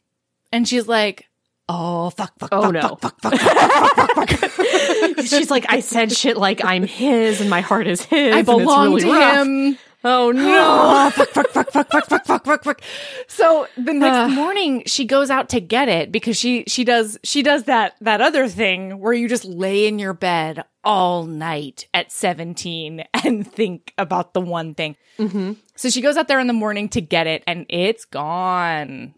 and 0.52 0.68
she's 0.68 0.88
like, 0.88 1.28
"Oh 1.68 2.10
fuck, 2.10 2.34
fuck, 2.40 2.50
Oh, 2.52 2.64
fuck, 2.64 2.74
no. 2.74 2.82
fuck, 2.96 3.22
fuck, 3.22 3.34
fuck, 3.36 3.40
fuck, 3.40 3.96
fuck, 3.96 4.30
fuck, 4.30 4.40
fuck. 4.40 5.20
She's 5.26 5.52
like, 5.52 5.66
I 5.70 5.82
said 5.82 6.12
shit 6.12 6.36
like 6.38 6.66
I'm 6.66 6.84
his 6.84 7.42
and 7.42 7.50
my 7.50 7.62
heart 7.62 7.86
is 7.86 8.02
his. 8.02 8.34
I 8.36 8.42
belong 8.42 8.88
really 8.96 9.02
to 9.02 9.12
rough." 9.12 9.46
him." 9.48 9.78
Oh 10.04 10.32
no. 10.32 10.50
Oh, 11.02 11.10
fuck, 11.12 11.30
fuck, 11.30 11.50
fuck, 11.50 11.72
fuck, 11.72 11.90
fuck, 11.90 12.06
fuck, 12.08 12.26
fuck, 12.26 12.46
fuck, 12.46 12.64
fuck. 12.64 12.82
So 13.28 13.68
the 13.78 13.94
next 13.94 14.34
morning 14.34 14.84
she 14.86 15.06
goes 15.06 15.30
out 15.30 15.50
to 15.50 15.60
get 15.60 15.90
it 15.90 16.12
because 16.12 16.38
she 16.38 16.64
she 16.68 16.84
does 16.84 17.18
she 17.24 17.42
does 17.42 17.64
that 17.64 17.96
that 18.02 18.22
other 18.22 18.48
thing 18.48 19.00
where 19.00 19.14
you 19.14 19.28
just 19.28 19.46
lay 19.46 19.88
in 19.88 19.98
your 20.00 20.14
bed 20.14 20.64
all 20.84 21.26
night 21.26 21.88
at 21.94 22.12
17 22.12 23.04
and 23.24 23.52
think 23.52 23.94
about 23.98 24.34
the 24.34 24.42
one 24.42 24.74
thing. 24.76 24.96
Mm-hmm. 25.18 25.54
So 25.76 25.90
she 25.90 26.02
goes 26.02 26.18
out 26.18 26.28
there 26.28 26.40
in 26.40 26.48
the 26.48 26.54
morning 26.54 26.90
to 26.90 27.02
get 27.02 27.28
it 27.28 27.44
and 27.48 27.66
it's 27.70 28.06
gone. 28.06 29.14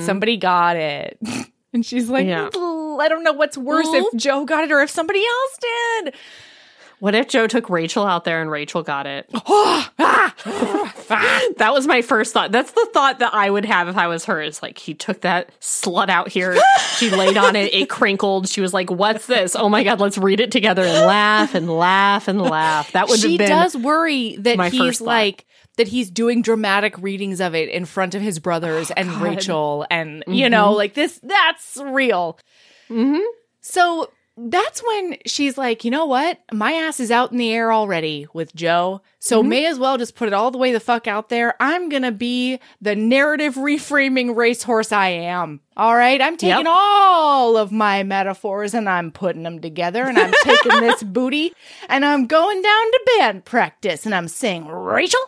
Somebody 0.00 0.36
got 0.36 0.76
it. 0.76 1.18
And 1.72 1.84
she's 1.84 2.08
like, 2.08 2.24
Yeah. 2.24 2.50
I 2.54 3.08
don't 3.08 3.24
know 3.24 3.32
what's 3.32 3.58
worse 3.58 3.88
if 3.88 4.14
Joe 4.14 4.44
got 4.44 4.62
it 4.62 4.70
or 4.70 4.80
if 4.80 4.90
somebody 4.90 5.18
else 5.18 5.58
did. 5.60 6.14
What 7.00 7.14
if 7.14 7.28
Joe 7.28 7.46
took 7.46 7.68
Rachel 7.68 8.06
out 8.06 8.24
there 8.24 8.40
and 8.40 8.50
Rachel 8.50 8.82
got 8.82 9.06
it? 9.06 9.28
that 11.58 11.70
was 11.72 11.86
my 11.86 12.02
first 12.02 12.32
thought. 12.32 12.52
That's 12.52 12.72
the 12.72 12.88
thought 12.92 13.18
that 13.18 13.34
I 13.34 13.50
would 13.50 13.64
have 13.64 13.88
if 13.88 13.96
I 13.96 14.06
was 14.06 14.24
her. 14.26 14.40
Is 14.40 14.62
like 14.62 14.78
he 14.78 14.94
took 14.94 15.20
that 15.22 15.50
slut 15.60 16.08
out 16.08 16.28
here. 16.28 16.56
She 16.94 17.10
laid 17.10 17.36
on 17.36 17.56
it. 17.56 17.74
It 17.74 17.90
crinkled. 17.90 18.48
She 18.48 18.60
was 18.60 18.72
like, 18.72 18.88
"What's 18.88 19.26
this? 19.26 19.56
Oh 19.56 19.68
my 19.68 19.82
god, 19.82 19.98
let's 19.98 20.16
read 20.16 20.38
it 20.38 20.52
together 20.52 20.84
and 20.84 21.06
laugh 21.06 21.56
and 21.56 21.68
laugh 21.68 22.28
and 22.28 22.40
laugh." 22.40 22.92
That 22.92 23.08
would 23.08 23.18
she 23.18 23.32
have 23.32 23.38
been 23.38 23.48
does 23.48 23.76
worry 23.76 24.36
that 24.36 24.72
he's 24.72 25.00
like 25.00 25.44
that 25.76 25.88
he's 25.88 26.08
doing 26.08 26.40
dramatic 26.40 26.96
readings 26.98 27.40
of 27.40 27.56
it 27.56 27.68
in 27.68 27.84
front 27.84 28.14
of 28.14 28.22
his 28.22 28.38
brothers 28.38 28.92
and 28.92 29.10
Rachel 29.20 29.84
and 29.90 30.22
you 30.28 30.48
know 30.48 30.72
like 30.72 30.94
this 30.94 31.18
that's 31.24 31.78
real. 31.78 32.38
Mhm. 32.88 33.24
So 33.60 34.10
that's 34.36 34.82
when 34.82 35.16
she's 35.26 35.56
like, 35.56 35.84
you 35.84 35.92
know 35.92 36.06
what? 36.06 36.40
My 36.52 36.72
ass 36.72 36.98
is 36.98 37.12
out 37.12 37.30
in 37.30 37.38
the 37.38 37.52
air 37.52 37.72
already 37.72 38.26
with 38.32 38.54
Joe. 38.54 39.00
So 39.20 39.40
mm-hmm. 39.40 39.48
may 39.48 39.66
as 39.66 39.78
well 39.78 39.96
just 39.96 40.16
put 40.16 40.26
it 40.26 40.34
all 40.34 40.50
the 40.50 40.58
way 40.58 40.72
the 40.72 40.80
fuck 40.80 41.06
out 41.06 41.28
there. 41.28 41.54
I'm 41.60 41.88
going 41.88 42.02
to 42.02 42.10
be 42.10 42.58
the 42.80 42.96
narrative 42.96 43.54
reframing 43.54 44.34
racehorse 44.34 44.90
I 44.90 45.10
am. 45.10 45.60
All 45.76 45.94
right. 45.94 46.20
I'm 46.20 46.36
taking 46.36 46.66
Yep. 46.66 46.74
all 46.76 47.56
of 47.56 47.70
my 47.70 48.02
metaphors 48.02 48.74
and 48.74 48.88
I'm 48.88 49.12
putting 49.12 49.44
them 49.44 49.60
together 49.60 50.02
and 50.04 50.18
I'm 50.18 50.32
taking 50.42 50.80
this 50.80 51.04
booty 51.04 51.52
and 51.88 52.04
I'm 52.04 52.26
going 52.26 52.60
down 52.60 52.90
to 52.90 53.00
band 53.18 53.44
practice 53.44 54.04
and 54.04 54.14
I'm 54.16 54.28
saying, 54.28 54.66
Rachel, 54.66 55.20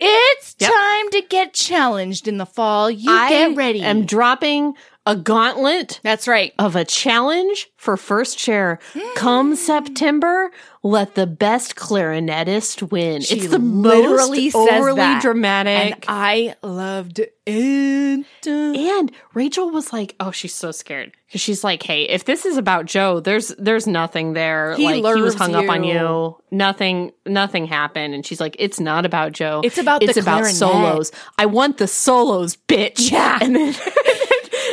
it's 0.00 0.56
Yep. 0.58 0.72
time 0.72 1.10
to 1.10 1.22
get 1.28 1.54
challenged 1.54 2.26
in 2.26 2.38
the 2.38 2.46
fall. 2.46 2.90
You 2.90 3.12
I 3.12 3.28
get 3.28 3.56
ready. 3.56 3.84
I 3.84 3.88
am 3.88 4.04
dropping 4.04 4.74
a 5.06 5.16
gauntlet 5.16 6.00
That's 6.02 6.28
right. 6.28 6.52
of 6.58 6.76
a 6.76 6.84
challenge 6.84 7.68
for 7.76 7.96
first 7.96 8.38
chair. 8.38 8.78
Come 9.14 9.50
hmm. 9.50 9.54
September, 9.54 10.50
let 10.82 11.14
the 11.14 11.26
best 11.26 11.74
clarinetist 11.74 12.90
win. 12.90 13.22
She 13.22 13.36
it's 13.36 13.48
the 13.48 13.58
literally 13.58 14.50
most 14.52 14.72
overly 14.72 14.96
that. 14.96 15.22
dramatic. 15.22 15.94
And 15.94 16.04
I 16.08 16.54
loved 16.62 17.18
it. 17.18 17.36
And 17.46 19.12
Rachel 19.34 19.70
was 19.70 19.92
like, 19.92 20.14
"Oh, 20.20 20.30
she's 20.30 20.54
so 20.54 20.70
scared 20.70 21.12
because 21.26 21.40
she's 21.40 21.64
like, 21.64 21.82
hey, 21.82 22.02
if 22.04 22.24
this 22.24 22.46
is 22.46 22.56
about 22.56 22.86
Joe, 22.86 23.18
there's 23.18 23.48
there's 23.58 23.86
nothing 23.86 24.34
there. 24.34 24.76
He 24.76 24.84
like 24.84 25.16
he 25.16 25.22
was 25.22 25.34
hung 25.34 25.54
up 25.56 25.68
on 25.68 25.82
you. 25.82 25.94
you. 25.94 26.36
Nothing, 26.52 27.12
nothing 27.26 27.66
happened." 27.66 28.14
And 28.14 28.24
she's 28.24 28.40
like, 28.40 28.54
"It's 28.58 28.78
not 28.78 29.04
about 29.04 29.32
Joe. 29.32 29.62
It's 29.64 29.78
about 29.78 30.02
it's 30.02 30.14
the 30.14 30.20
about 30.20 30.40
clarinet." 30.40 30.56
solos. 30.56 31.12
I 31.38 31.46
want 31.46 31.78
the 31.78 31.88
solos, 31.88 32.56
bitch." 32.68 33.10
Yeah. 33.10 33.38
And 33.50 33.56
then 33.56 33.74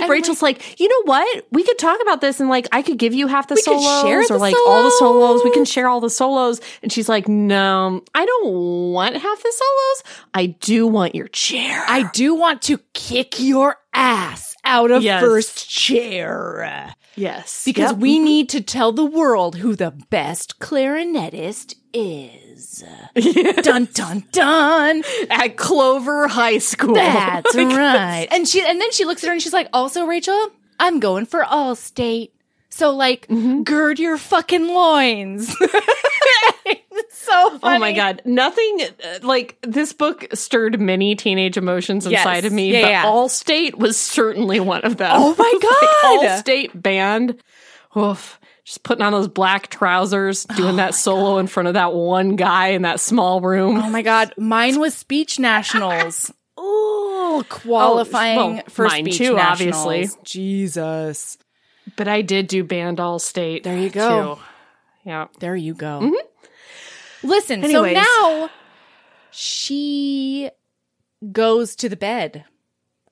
Rachel's 0.09 0.41
like, 0.41 0.79
"You 0.79 0.87
know 0.87 1.01
what? 1.05 1.45
We 1.51 1.63
could 1.63 1.77
talk 1.77 1.99
about 2.01 2.21
this, 2.21 2.39
and 2.39 2.49
like, 2.49 2.67
I 2.71 2.81
could 2.81 2.97
give 2.97 3.13
you 3.13 3.27
half 3.27 3.47
the 3.47 3.57
solos, 3.57 4.01
share 4.03 4.21
or 4.21 4.27
the 4.27 4.37
like 4.37 4.55
all 4.67 4.83
the 4.83 4.91
solos. 4.91 5.43
We 5.43 5.51
can 5.51 5.65
share 5.65 5.87
all 5.87 5.99
the 6.01 6.09
solos." 6.09 6.59
And 6.81 6.91
she's 6.91 7.09
like, 7.09 7.27
"No, 7.27 8.01
I 8.15 8.25
don't 8.25 8.47
want 8.93 9.15
half 9.15 9.43
the 9.43 9.53
solos. 9.53 10.23
I 10.33 10.45
do 10.47 10.87
want 10.87 11.15
your 11.15 11.27
chair." 11.27 11.83
I 11.87 12.09
do 12.13 12.35
want 12.35 12.61
to 12.63 12.79
kick 12.93 13.39
your 13.39 13.77
ass 13.93 14.55
out 14.63 14.91
of 14.91 15.01
Yes. 15.01 15.21
first 15.21 15.69
chair. 15.69 16.93
yes, 17.15 17.63
Because 17.65 17.91
Yep. 17.91 17.99
we 17.99 18.15
mm-hmm. 18.17 18.25
need 18.25 18.49
to 18.49 18.61
tell 18.61 18.91
the 18.91 19.05
world 19.05 19.57
who 19.57 19.75
the 19.75 19.91
best 20.09 20.59
clarinetist 20.59 21.75
is. 21.97 22.83
dun 23.63 23.87
dun 23.93 24.23
dun. 24.31 25.03
at 25.29 25.57
Clover 25.57 26.27
High 26.27 26.57
School. 26.59 26.93
That's 26.95 27.55
right. 27.55 28.27
And 28.31 28.47
she 28.47 28.61
and 28.61 28.79
then 28.79 28.91
she 28.91 29.05
looks 29.05 29.23
at 29.23 29.27
her 29.27 29.33
and 29.33 29.41
she's 29.41 29.53
like, 29.53 29.69
also 29.73 30.05
Rachel, 30.05 30.51
I'm 30.79 30.99
going 30.99 31.25
for 31.25 31.43
all 31.43 31.75
state. 31.75 32.33
So 32.69 32.91
like 32.91 33.27
Mm-hmm. 33.27 33.63
gird 33.63 33.99
your 33.99 34.17
fucking 34.17 34.67
loins. 34.67 35.55
it's 36.65 37.17
so 37.17 37.57
funny. 37.59 37.75
Oh 37.77 37.79
my 37.79 37.93
god, 37.93 38.21
nothing 38.25 38.81
uh, 39.03 39.19
like 39.23 39.57
this 39.63 39.93
book 39.93 40.27
stirred 40.33 40.79
many 40.79 41.15
teenage 41.15 41.57
emotions 41.57 42.05
Yes. 42.05 42.21
inside 42.21 42.45
of 42.45 42.53
me, 42.53 42.71
Yeah, 42.73 42.81
but 42.81 42.89
yeah. 42.89 43.05
Allstate 43.05 43.75
was 43.75 43.97
certainly 43.97 44.59
one 44.59 44.81
of 44.81 44.97
them. 44.97 45.11
Oh 45.13 45.35
my 45.37 45.59
God. 45.61 46.21
like, 46.21 46.29
Allstate 46.45 46.79
band. 46.81 47.41
Oof. 47.97 48.39
Just 48.67 48.83
putting 48.83 49.01
on 49.01 49.13
those 49.13 49.29
black 49.29 49.69
trousers, 49.69 50.43
doing 50.43 50.73
oh 50.73 50.75
that 50.75 50.93
solo 50.93 51.37
in 51.37 51.47
front 51.47 51.67
of 51.67 51.75
that 51.75 51.93
one 51.93 52.35
guy 52.35 52.71
in 52.71 52.81
that 52.81 52.99
small 52.99 53.39
room. 53.39 53.77
Oh 53.77 53.89
my 53.89 54.01
god, 54.01 54.33
mine 54.37 54.77
was 54.77 54.93
speech 54.93 55.39
nationals. 55.39 56.33
Ooh, 56.59 57.45
qualifying 57.47 58.55
well, 58.55 58.63
for 58.67 58.87
mine 58.87 59.05
speech 59.05 59.19
too, 59.19 59.35
nationals. 59.35 59.85
obviously. 59.85 60.19
Jesus. 60.25 61.37
But 61.95 62.09
I 62.09 62.21
did 62.21 62.47
do 62.47 62.65
band 62.65 62.99
all 62.99 63.19
state. 63.19 63.63
There 63.63 63.77
you 63.77 63.89
go. 63.89 64.35
too. 64.35 64.41
Yeah. 65.05 65.27
There 65.39 65.55
you 65.55 65.73
go. 65.73 66.01
Mm-hmm. 66.01 67.27
Listen, 67.29 67.63
Anyways. 67.63 67.95
so 67.95 68.01
now 68.01 68.49
she 69.31 70.49
goes 71.31 71.77
to 71.77 71.87
the 71.87 71.95
bed 71.95 72.43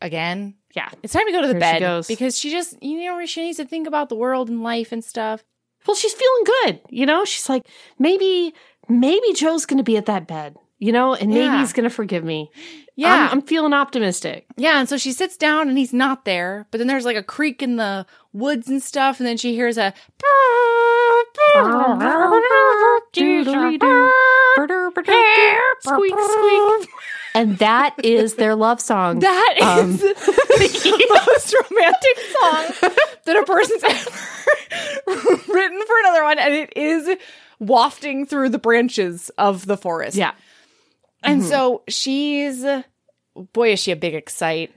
again. 0.01 0.55
Yeah. 0.75 0.89
It's 1.03 1.13
time 1.13 1.25
to 1.25 1.31
go 1.31 1.41
to 1.41 1.47
the 1.47 1.53
she 1.53 1.59
bed 1.59 1.79
goes. 1.79 2.07
because 2.07 2.37
she 2.37 2.51
just, 2.51 2.81
you 2.83 3.05
know, 3.05 3.25
she 3.25 3.43
needs 3.43 3.57
to 3.57 3.65
think 3.65 3.87
about 3.87 4.09
the 4.09 4.15
world 4.15 4.49
and 4.49 4.61
life 4.61 4.91
and 4.91 5.03
stuff. 5.03 5.43
Well, 5.87 5.95
she's 5.95 6.13
feeling 6.13 6.43
good. 6.63 6.81
You 6.89 7.05
know, 7.05 7.25
she's 7.25 7.47
like, 7.47 7.63
maybe, 7.99 8.53
maybe 8.89 9.33
Joe's 9.33 9.65
going 9.65 9.77
to 9.77 9.83
be 9.83 9.97
at 9.97 10.07
that 10.07 10.27
bed, 10.27 10.57
you 10.79 10.91
know, 10.91 11.13
and 11.15 11.29
maybe 11.29 11.45
Yeah. 11.45 11.59
he's 11.59 11.73
going 11.73 11.83
to 11.85 11.89
forgive 11.89 12.23
me. 12.23 12.49
Yeah. 12.97 13.27
I'm, 13.27 13.39
I'm 13.39 13.41
feeling 13.41 13.73
optimistic. 13.73 14.45
Yeah, 14.57 14.79
and 14.79 14.89
so 14.89 14.97
she 14.97 15.11
sits 15.11 15.37
down 15.37 15.69
and 15.69 15.77
he's 15.77 15.93
not 15.93 16.25
there, 16.25 16.67
but 16.71 16.79
then 16.79 16.87
there's 16.87 17.05
like 17.05 17.17
a 17.17 17.23
creak 17.23 17.61
in 17.61 17.75
the 17.77 18.05
woods 18.33 18.67
and 18.67 18.81
stuff, 18.81 19.19
and 19.19 19.27
then 19.27 19.37
she 19.37 19.53
hears 19.53 19.77
a 19.77 19.93
squeak, 25.81 26.15
squeak. 26.19 26.89
And 27.35 27.57
that 27.59 27.95
is 28.03 28.35
their 28.35 28.55
love 28.55 28.79
song. 28.81 29.19
That 29.19 29.53
is 29.57 29.63
Um, 29.63 29.91
the 29.97 31.21
most 31.27 31.53
romantic 31.69 32.17
song 32.39 32.91
that 33.25 33.37
a 33.37 33.43
person's 33.45 33.83
ever 33.83 35.31
written 35.53 35.81
for 35.85 35.99
another 35.99 36.23
one, 36.23 36.39
and 36.39 36.53
it 36.53 36.73
is 36.75 37.17
wafting 37.59 38.25
through 38.25 38.49
the 38.49 38.57
branches 38.59 39.29
of 39.37 39.65
the 39.65 39.77
forest. 39.77 40.17
yeah. 40.17 40.31
And 41.23 41.43
so 41.43 41.81
she's, 41.87 42.63
boy, 43.53 43.73
is 43.73 43.79
she 43.79 43.91
a 43.91 43.95
big 43.95 44.13
excite. 44.13 44.71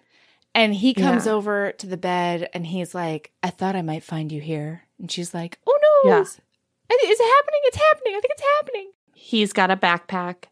And 0.55 0.75
he 0.75 0.95
comes 0.95 1.27
Yeah. 1.27 1.33
over 1.33 1.73
to 1.73 1.87
the 1.87 1.99
bed 1.99 2.49
and 2.55 2.67
he's 2.67 2.95
like, 2.95 3.33
I 3.43 3.51
thought 3.51 3.77
I 3.77 3.83
might 3.83 4.03
find 4.03 4.33
you 4.33 4.41
here. 4.41 4.83
And 4.99 5.11
she's 5.13 5.35
like, 5.35 5.59
Oh 5.67 5.79
no. 6.05 6.11
Yeah. 6.11 6.23
Is 6.23 6.39
it 6.91 7.37
happening? 7.37 7.61
It's 7.65 7.77
happening. 7.77 8.15
I 8.17 8.21
think 8.21 8.33
it's 8.33 8.43
happening. 8.59 8.91
He's 9.13 9.53
got 9.53 9.71
a 9.71 9.77
backpack. 9.77 10.45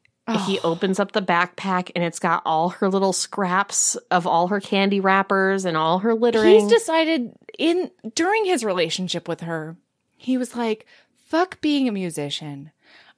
He 0.46 0.58
Oh. 0.64 0.72
opens 0.72 0.98
up 0.98 1.12
the 1.12 1.22
backpack 1.22 1.92
and 1.94 2.02
it's 2.04 2.18
got 2.18 2.42
all 2.44 2.70
her 2.70 2.88
little 2.88 3.12
scraps 3.12 3.94
of 4.10 4.26
all 4.26 4.48
her 4.48 4.60
candy 4.60 4.98
wrappers 4.98 5.64
and 5.64 5.76
all 5.76 6.00
her 6.00 6.14
littering. 6.14 6.60
He's 6.60 6.66
decided 6.72 7.32
in 7.58 7.90
during 8.14 8.44
his 8.44 8.64
relationship 8.64 9.28
with 9.28 9.42
her, 9.42 9.76
he 10.16 10.36
was 10.36 10.56
like, 10.56 10.84
fuck 11.14 11.60
being 11.60 11.88
a 11.88 11.92
musician. 11.92 12.72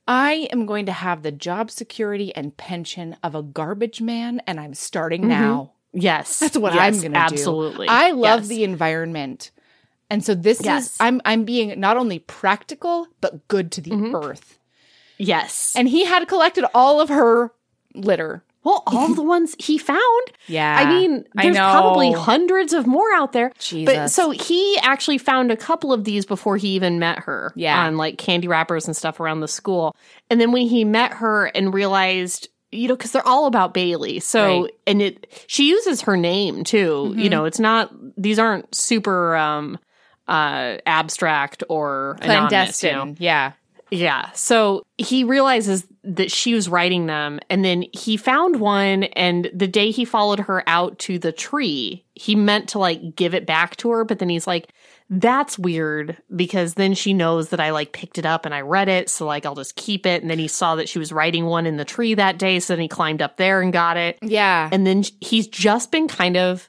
I 0.07 0.49
am 0.53 0.67
going 0.67 0.87
to 0.87 0.93
have 0.93 1.23
the 1.23 1.33
job 1.33 1.71
security 1.71 2.35
and 2.35 2.57
pension 2.57 3.17
of 3.23 3.35
a 3.35 3.43
garbage 3.43 4.01
man, 4.01 4.41
and 4.47 4.59
I'm 4.61 4.75
starting 4.75 5.27
now. 5.29 5.73
yes. 5.93 6.39
That's 6.41 6.57
what 6.59 6.75
Yes, 6.75 6.83
I'm 6.97 7.01
going 7.01 7.13
to 7.15 7.19
do. 7.19 7.35
Absolutely. 7.35 7.89
I 7.89 8.11
love 8.11 8.41
Yes. 8.41 8.49
the 8.49 8.65
environment. 8.65 9.51
And 10.11 10.25
so 10.25 10.35
this 10.35 10.61
Yes. 10.63 10.87
is 10.93 10.97
I'm 11.01 11.21
I'm 11.25 11.45
being 11.45 11.79
not 11.81 11.97
only 11.97 12.19
practical 12.19 13.07
but 13.23 13.47
good 13.49 13.71
to 13.73 13.81
the 13.81 13.91
Mhm. 13.91 14.25
earth. 14.25 14.58
Yes. 15.19 15.75
And 15.77 15.89
he 15.89 16.05
had 16.05 16.27
collected 16.29 16.65
all 16.75 17.01
of 17.01 17.09
her 17.09 17.53
litter. 17.95 18.43
well, 18.65 18.83
all 18.87 19.15
the 19.15 19.23
ones 19.37 19.55
he 19.59 19.79
found. 19.79 20.01
Yeah. 20.47 20.77
I 20.79 20.85
mean, 20.91 21.25
I 21.37 21.45
there's 21.45 21.57
probably 21.57 22.13
hundreds 22.13 22.73
of 22.73 22.87
more 22.87 23.13
out 23.15 23.33
there. 23.33 23.49
But 23.51 23.59
Jesus. 23.61 24.15
so 24.15 24.31
he 24.31 24.79
actually 24.83 25.19
found 25.19 25.51
a 25.51 25.57
couple 25.57 25.93
of 25.93 26.05
these 26.05 26.27
before 26.27 26.57
he 26.57 26.69
even 26.71 26.99
met 26.99 27.21
her. 27.21 27.53
Yeah. 27.57 27.87
On 27.87 27.97
like 27.97 28.19
candy 28.19 28.47
wrappers 28.49 28.87
and 28.87 28.97
stuff 28.97 29.21
around 29.21 29.41
the 29.41 29.49
school. 29.49 29.95
And 30.31 30.41
then 30.41 30.53
when 30.53 30.67
he 30.67 30.85
met 30.85 31.15
her 31.15 31.47
and 31.47 31.73
realized, 31.73 32.49
you 32.71 32.89
know, 32.89 32.95
because 32.97 33.13
they're 33.13 33.27
all 33.27 33.47
about 33.47 33.73
Bailey. 33.73 34.21
So, 34.21 34.63
Right. 34.65 34.73
and 34.87 35.01
it, 35.01 35.27
she 35.47 35.71
uses 35.71 36.03
her 36.03 36.17
name 36.19 36.63
too. 36.65 37.15
You 37.17 37.25
Mhm. 37.29 37.31
know, 37.31 37.45
it's 37.47 37.59
not, 37.59 37.91
these 38.19 38.39
aren't 38.39 38.75
super, 38.75 39.35
um, 39.37 39.79
uh, 40.27 40.77
abstract 40.85 41.65
or 41.71 42.19
anonymous, 42.21 42.83
you 42.83 42.91
know? 42.91 42.97
clandestine. 42.99 43.17
Yeah. 43.25 43.53
Yeah. 43.91 44.31
So 44.33 44.85
he 44.97 45.25
realizes 45.25 45.87
that 46.05 46.31
she 46.31 46.55
was 46.55 46.69
writing 46.69 47.07
them. 47.07 47.41
And 47.51 47.65
then 47.65 47.85
he 47.93 48.17
found 48.17 48.61
one. 48.61 49.05
And 49.05 49.51
the 49.55 49.69
day 49.69 49.91
he 49.91 50.05
followed 50.05 50.41
her 50.41 50.63
out 50.67 50.99
to 51.01 51.19
the 51.19 51.33
tree, 51.33 52.05
he 52.15 52.35
meant 52.35 52.69
to 52.71 52.79
like 52.79 53.15
give 53.17 53.35
it 53.35 53.47
back 53.47 53.77
to 53.77 53.91
her. 53.91 54.05
But 54.05 54.19
then 54.19 54.29
he's 54.29 54.47
like, 54.47 54.73
that's 55.11 55.59
weird 55.59 56.19
because 56.35 56.75
then 56.75 56.93
she 56.95 57.15
knows 57.15 57.49
that 57.49 57.61
I 57.61 57.71
like 57.71 57.93
picked 57.93 58.19
it 58.19 58.27
up 58.27 58.45
and 58.45 58.55
I 58.55 58.61
read 58.61 58.89
it. 58.89 59.09
So 59.09 59.27
like 59.27 59.47
I'll 59.47 59.55
just 59.55 59.77
keep 59.77 60.05
it. 60.07 60.21
And 60.23 60.31
then 60.31 60.39
he 60.39 60.49
saw 60.49 60.77
that 60.77 60.89
she 60.89 60.99
was 60.99 61.13
writing 61.13 61.47
one 61.47 61.67
in 61.67 61.77
the 61.79 61.85
tree 61.85 62.15
that 62.15 62.39
day. 62.39 62.61
So 62.61 62.75
then 62.75 62.83
he 62.83 62.89
climbed 62.89 63.23
up 63.23 63.37
there 63.37 63.63
and 63.63 63.73
got 63.73 63.97
it. 63.97 64.19
Yeah. 64.23 64.69
And 64.71 64.87
then 64.87 65.05
he's 65.21 65.47
just 65.47 65.91
been 65.91 66.09
kind 66.09 66.37
of 66.37 66.69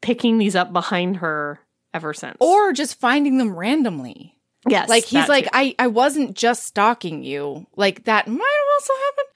picking 0.00 0.38
these 0.38 0.56
up 0.56 0.72
behind 0.72 1.16
her 1.18 1.60
ever 1.92 2.12
since. 2.12 2.36
or 2.40 2.72
just 2.72 2.98
finding 2.98 3.38
them 3.38 3.54
randomly. 3.54 4.33
Yes, 4.68 4.88
Like 4.88 5.04
he's 5.04 5.28
like, 5.28 5.44
too. 5.44 5.50
I, 5.52 5.74
I 5.78 5.86
wasn't 5.88 6.34
just 6.36 6.64
stalking 6.64 7.22
you. 7.22 7.66
Like 7.76 8.04
that 8.04 8.26
might 8.28 8.34
have 8.38 8.68
also 8.74 8.92
happened, 9.04 9.28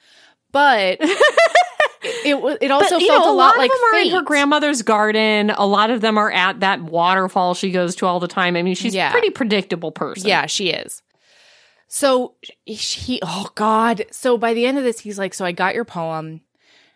but 0.52 0.98
it 2.24 2.40
wa- 2.40 2.56
it 2.60 2.70
also 2.70 2.98
But, 2.98 3.06
felt 3.06 3.24
know, 3.24 3.32
a 3.32 3.34
lot, 3.34 3.54
of 3.54 3.58
like 3.58 3.70
them 3.70 3.80
are 3.92 3.98
in 4.00 4.10
her 4.10 4.22
grandmother's 4.22 4.82
garden. 4.82 5.50
A 5.50 5.66
lot 5.66 5.90
of 5.90 6.00
them 6.00 6.16
are 6.18 6.30
at 6.30 6.60
that 6.60 6.80
waterfall 6.82 7.54
she 7.54 7.70
goes 7.70 7.94
to 7.96 8.06
all 8.06 8.20
the 8.20 8.28
time. 8.28 8.56
I 8.56 8.62
mean, 8.62 8.74
she's 8.74 8.94
Yeah. 8.94 9.08
a 9.08 9.12
pretty 9.12 9.30
predictable 9.30 9.92
person. 9.92 10.28
Yeah, 10.28 10.46
she 10.46 10.70
is. 10.70 11.02
So 11.88 12.34
he, 12.66 13.18
oh 13.22 13.48
God. 13.54 14.04
So 14.10 14.36
by 14.36 14.54
the 14.54 14.66
end 14.66 14.78
of 14.78 14.84
this, 14.84 15.00
he's 15.00 15.18
like, 15.18 15.32
so 15.34 15.44
I 15.44 15.52
got 15.52 15.74
your 15.74 15.84
poem, 15.86 16.42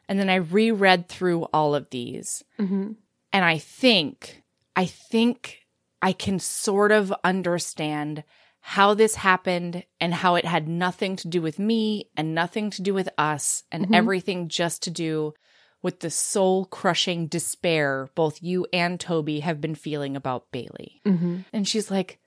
and 0.09 0.19
then 0.19 0.29
I 0.29 0.37
reread 0.37 1.09
through 1.09 1.45
all 1.53 1.75
of 1.75 1.89
these, 1.91 2.45
Mhm. 2.61 2.97
and 3.33 3.45
I 3.45 3.57
think, 3.59 4.43
I 4.77 4.85
think 4.87 5.62
I 6.03 6.13
can 6.13 6.39
sort 6.41 6.91
of 6.93 7.13
understand 7.25 8.25
how 8.61 8.95
this 8.95 9.15
happened 9.17 9.85
and 10.01 10.13
how 10.15 10.35
it 10.35 10.45
had 10.45 10.69
nothing 10.69 11.17
to 11.17 11.29
do 11.29 11.41
with 11.43 11.59
me 11.59 12.11
and 12.17 12.35
nothing 12.35 12.71
to 12.71 12.83
do 12.83 12.93
with 12.95 13.09
us 13.19 13.65
and 13.73 13.87
Mhm. 13.87 13.95
everything 13.97 14.49
just 14.49 14.83
to 14.85 14.91
do 14.91 15.35
with 15.83 15.99
the 16.01 16.11
soul 16.11 16.65
crushing 16.67 17.27
despair 17.27 18.09
both 18.15 18.41
you 18.43 18.67
and 18.73 19.01
Toby 19.01 19.41
have 19.41 19.61
been 19.61 19.75
feeling 19.75 20.15
about 20.17 20.51
Bailey. 20.53 21.01
Mhm. 21.05 21.45
And 21.53 21.67
she's 21.67 21.91
like, 21.91 22.19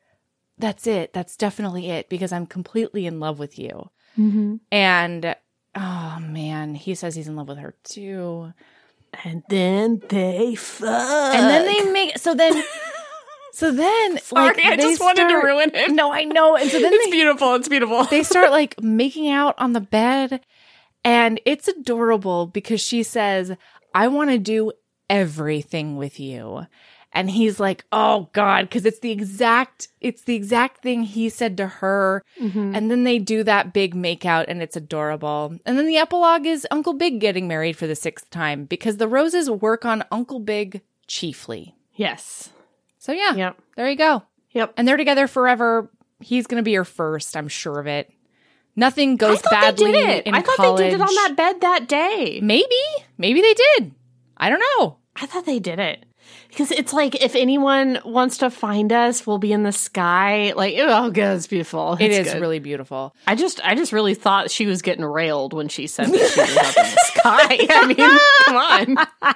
That's 0.58 0.88
it. 0.88 1.12
That's 1.12 1.36
definitely 1.36 1.90
it 1.90 2.08
because 2.08 2.32
I'm 2.32 2.46
completely 2.46 3.06
in 3.06 3.20
love 3.20 3.40
with 3.40 3.60
you. 3.60 3.90
Mhm. 4.18 4.62
And 4.72 5.36
oh 5.76 6.18
man, 6.22 6.76
he 6.76 6.96
says 6.96 7.16
he's 7.16 7.28
in 7.28 7.36
love 7.36 7.50
with 7.50 7.58
her 7.58 7.76
too. 7.84 8.54
And 9.26 9.44
then 9.50 10.02
they 10.10 10.56
fuck. 10.56 11.36
And 11.36 11.46
then 11.50 11.66
they 11.66 11.92
make 11.92 12.18
so 12.18 12.34
then 12.34 12.54
so 13.56 13.72
then 13.72 14.18
Sorry, 14.19 14.48
like 14.48 14.64
I 14.65 14.76
they 14.76 14.84
just 14.84 15.02
wanted 15.02 15.23
to 15.23 15.30
start- 15.30 15.44
ruin 15.44 15.72
it. 15.73 15.91
No, 15.91 16.11
I 16.11 16.23
know. 16.26 16.56
And 16.57 16.69
so 16.69 16.80
then 16.80 16.94
It's 16.94 17.06
they, 17.06 17.11
beautiful. 17.11 17.56
It's 17.56 17.69
beautiful. 17.69 18.03
they 18.06 18.23
start 18.23 18.52
like 18.52 18.80
making 18.82 19.30
out 19.30 19.56
on 19.57 19.73
the 19.73 19.82
bed 19.82 20.41
and 21.03 21.40
it's 21.45 21.68
adorable 21.68 22.48
because 22.48 22.82
she 22.82 23.02
says, 23.03 23.56
"I 23.94 24.07
want 24.07 24.30
to 24.32 24.38
do 24.38 24.72
everything 25.10 25.98
with 25.98 26.19
you." 26.19 26.68
And 27.18 27.30
he's 27.32 27.61
like, 27.61 27.86
"Oh 27.94 28.30
god, 28.34 28.69
cuz 28.69 28.86
it's 28.86 28.99
the 28.99 29.11
exact 29.11 29.88
it's 30.02 30.23
the 30.23 30.36
exact 30.36 30.82
thing 30.84 31.03
he 31.03 31.30
said 31.30 31.56
to 31.57 31.68
her." 31.68 32.23
Mhm. 32.41 32.76
And 32.76 32.91
then 32.91 33.03
they 33.06 33.19
do 33.19 33.41
that 33.44 33.72
big 33.73 33.95
makeout 33.95 34.45
and 34.49 34.61
it's 34.61 34.76
adorable. 34.76 35.56
And 35.65 35.77
then 35.77 35.86
the 35.88 35.98
epilogue 35.98 36.45
is 36.45 36.68
Uncle 36.72 36.94
Big 36.94 37.19
getting 37.22 37.48
married 37.48 37.77
for 37.77 37.88
the 37.88 37.95
sixth 37.95 38.30
time 38.32 38.65
because 38.65 38.98
the 38.98 39.07
roses 39.07 39.49
work 39.49 39.86
on 39.86 40.03
Uncle 40.11 40.40
Big 40.40 40.82
chiefly. 41.07 41.73
yes. 41.95 42.49
So 43.06 43.11
yeah, 43.11 43.36
Yep. 43.36 43.57
there 43.76 43.88
you 43.88 43.95
go. 43.95 44.23
Yep. 44.53 44.73
And 44.77 44.88
they're 44.88 44.98
together 44.98 45.27
forever. 45.27 45.91
He's 46.22 46.48
going 46.48 46.57
to 46.60 46.64
be 46.64 46.73
her 46.73 46.84
first, 46.86 47.38
I'm 47.38 47.48
sure 47.48 47.80
of 47.80 47.86
it. 47.86 48.11
Nothing 48.76 49.15
goes 49.15 49.44
badly 49.44 49.91
they 49.91 49.99
did 50.02 50.10
it. 50.10 50.26
in 50.26 50.34
I 50.34 50.41
thought 50.41 50.56
college. 50.57 50.80
they 50.80 50.90
did 50.90 50.95
it 50.99 51.02
on 51.02 51.14
that 51.14 51.34
bed 51.38 51.61
that 51.61 51.88
day. 51.88 52.40
Maybe. 52.41 52.65
Maybe 53.19 53.41
they 53.41 53.53
did. 53.53 53.91
I 54.36 54.49
don't 54.49 54.61
know. 54.80 54.98
I 55.15 55.27
thought 55.27 55.45
they 55.45 55.60
did 55.60 55.77
it. 55.80 56.03
Because 56.50 56.72
it's 56.72 56.94
like 56.94 57.22
if 57.22 57.36
anyone 57.36 58.00
wants 58.06 58.38
to 58.38 58.50
find 58.50 58.94
us, 58.94 59.28
we'll 59.28 59.38
be 59.40 59.52
in 59.52 59.64
the 59.64 59.72
sky. 59.72 60.54
Like, 60.56 60.76
oh 60.78 61.12
god, 61.12 61.38
it's 61.38 61.48
beautiful. 61.48 61.94
It 62.00 62.12
It's 62.12 62.34
good. 62.34 62.42
really 62.42 62.60
beautiful. 62.60 63.16
I 63.28 63.36
just 63.36 63.60
I 63.64 63.76
just 63.76 63.92
really 63.92 64.14
thought 64.14 64.52
she 64.52 64.66
was 64.66 64.82
getting 64.82 65.04
railed 65.04 65.54
when 65.54 65.68
she 65.68 65.88
said 65.88 66.08
that 66.08 66.30
she 66.32 66.40
was 66.40 66.58
up 66.58 66.78
in 66.78 66.92
the 66.92 67.02
sky. 67.04 67.68
I 67.70 67.88
mean, 67.88 68.20
come 68.46 68.98
on. 69.22 69.36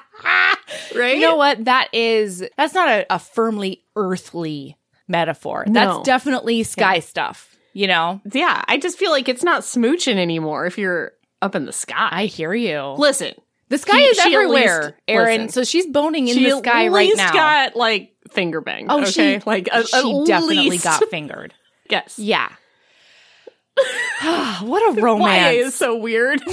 right? 0.96 1.16
You 1.18 1.22
know 1.22 1.36
what? 1.36 1.66
That 1.66 1.90
is 1.94 2.44
that's 2.58 2.74
not 2.74 2.88
a, 2.90 3.06
a 3.16 3.20
firmly 3.20 3.84
earthly 3.96 4.78
metaphor. 5.08 5.66
No. 5.68 5.74
That's 5.74 6.06
definitely 6.06 6.64
sky 6.64 7.00
stuff, 7.00 7.58
you 7.74 7.88
know? 7.88 8.22
Yeah, 8.32 8.64
I 8.68 8.78
just 8.78 8.98
feel 8.98 9.12
like 9.12 9.28
it's 9.28 9.44
not 9.44 9.64
smooching 9.64 10.18
anymore 10.18 10.66
if 10.68 10.78
you're 10.78 11.14
up 11.42 11.56
in 11.56 11.66
the 11.66 11.74
sky. 11.74 12.10
I 12.12 12.26
hear 12.26 12.54
you. 12.54 12.96
Listen, 12.98 13.34
The 13.70 13.78
sky 13.78 13.98
She- 13.98 14.04
is 14.04 14.20
everywhere, 14.20 14.82
least- 14.84 14.94
Erin. 15.08 15.42
listen. 15.42 15.50
So 15.50 15.64
she's 15.64 15.86
boning 15.88 16.28
in 16.28 16.36
she 16.36 16.50
the 16.50 16.58
sky 16.58 16.86
at 16.88 16.92
right 16.92 17.12
now. 17.16 17.32
got 17.32 17.76
like 17.76 18.14
finger 18.32 18.62
banged. 18.62 18.88
oh, 18.92 19.02
okay? 19.04 19.40
she 19.40 19.44
like 19.46 19.70
at, 19.72 19.88
she 19.88 20.24
definitely 20.26 20.70
least. 20.72 20.84
got 20.84 21.04
fingered. 21.10 21.54
yes. 21.90 22.18
Yeah. 22.20 22.50
what 24.62 24.82
a 24.92 25.00
YA 25.00 25.04
romance. 25.06 25.56
is 25.68 25.76
so 25.76 25.96
weird. 25.96 26.42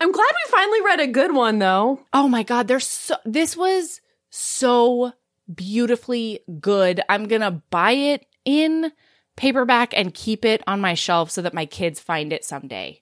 I'm 0.00 0.10
glad 0.12 0.26
we 0.32 0.50
finally 0.50 0.82
read 0.82 1.00
a 1.00 1.06
good 1.06 1.32
one 1.34 1.58
though. 1.58 2.00
Oh 2.12 2.28
my 2.28 2.42
god, 2.42 2.68
there's 2.68 2.86
so 2.86 3.16
this 3.24 3.56
was 3.56 4.00
so 4.30 5.12
beautifully 5.52 6.40
good. 6.60 7.00
I'm 7.08 7.28
going 7.28 7.42
to 7.42 7.62
buy 7.70 7.92
it 7.92 8.26
in 8.44 8.92
paperback 9.36 9.94
and 9.96 10.12
keep 10.12 10.44
it 10.44 10.62
on 10.66 10.80
my 10.80 10.94
shelf 10.94 11.30
so 11.30 11.42
that 11.42 11.54
my 11.54 11.66
kids 11.66 12.00
find 12.00 12.32
it 12.32 12.44
someday. 12.44 13.00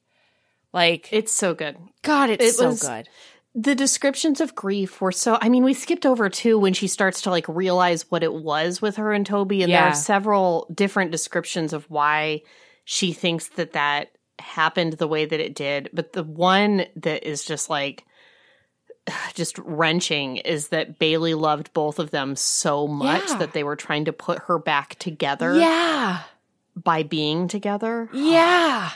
Like, 0.73 1.09
It's 1.13 1.33
so 1.33 1.55
good. 1.55 1.77
God, 2.03 2.31
it's 2.31 2.45
it 2.45 2.55
so 2.55 2.69
was- 2.69 2.83
good. 2.83 3.09
The 3.55 3.75
descriptions 3.75 4.41
of 4.41 4.55
grief 4.55 5.03
were 5.03 5.13
so 5.13 5.37
I 5.43 5.51
mean, 5.51 5.63
we 5.63 5.75
skipped 5.75 6.07
over 6.07 6.31
too 6.31 6.59
when 6.59 6.73
she 6.73 6.87
starts 6.89 7.21
to 7.23 7.31
like 7.31 7.47
realize 7.49 8.11
what 8.11 8.23
it 8.23 8.33
was 8.33 8.81
with 8.81 8.97
her 8.97 9.13
and 9.13 9.27
Toby 9.27 9.63
and 9.63 9.71
there 9.71 9.83
are 9.85 9.95
several 9.95 10.67
different 10.75 11.11
descriptions 11.11 11.75
of 11.75 11.85
why 11.91 12.41
she 12.85 13.13
thinks 13.13 13.49
that 13.51 13.75
that 13.75 14.13
happened 14.39 14.95
the 14.95 15.07
way 15.07 15.27
that 15.27 15.39
it 15.39 15.55
did, 15.55 15.91
but 15.93 16.15
the 16.15 16.23
one 16.25 16.87
that 16.97 17.29
is 17.29 17.45
just 17.45 17.69
like 17.69 18.05
just 19.35 19.59
wrenching 19.59 20.39
is 20.39 20.69
that 20.69 20.99
Bailey 20.99 21.35
loved 21.35 21.75
both 21.75 21.99
of 21.99 22.11
them 22.11 22.35
so 22.37 22.87
much 22.87 23.29
Yeah. 23.29 23.37
that 23.37 23.53
they 23.53 23.65
were 23.65 23.77
trying 23.77 24.07
to 24.07 24.15
put 24.15 24.39
her 24.45 24.59
back 24.59 24.95
together 24.99 25.55
Yeah. 25.59 26.21
by 26.75 27.03
being 27.03 27.49
together. 27.49 28.09
Yeah. 28.15 28.93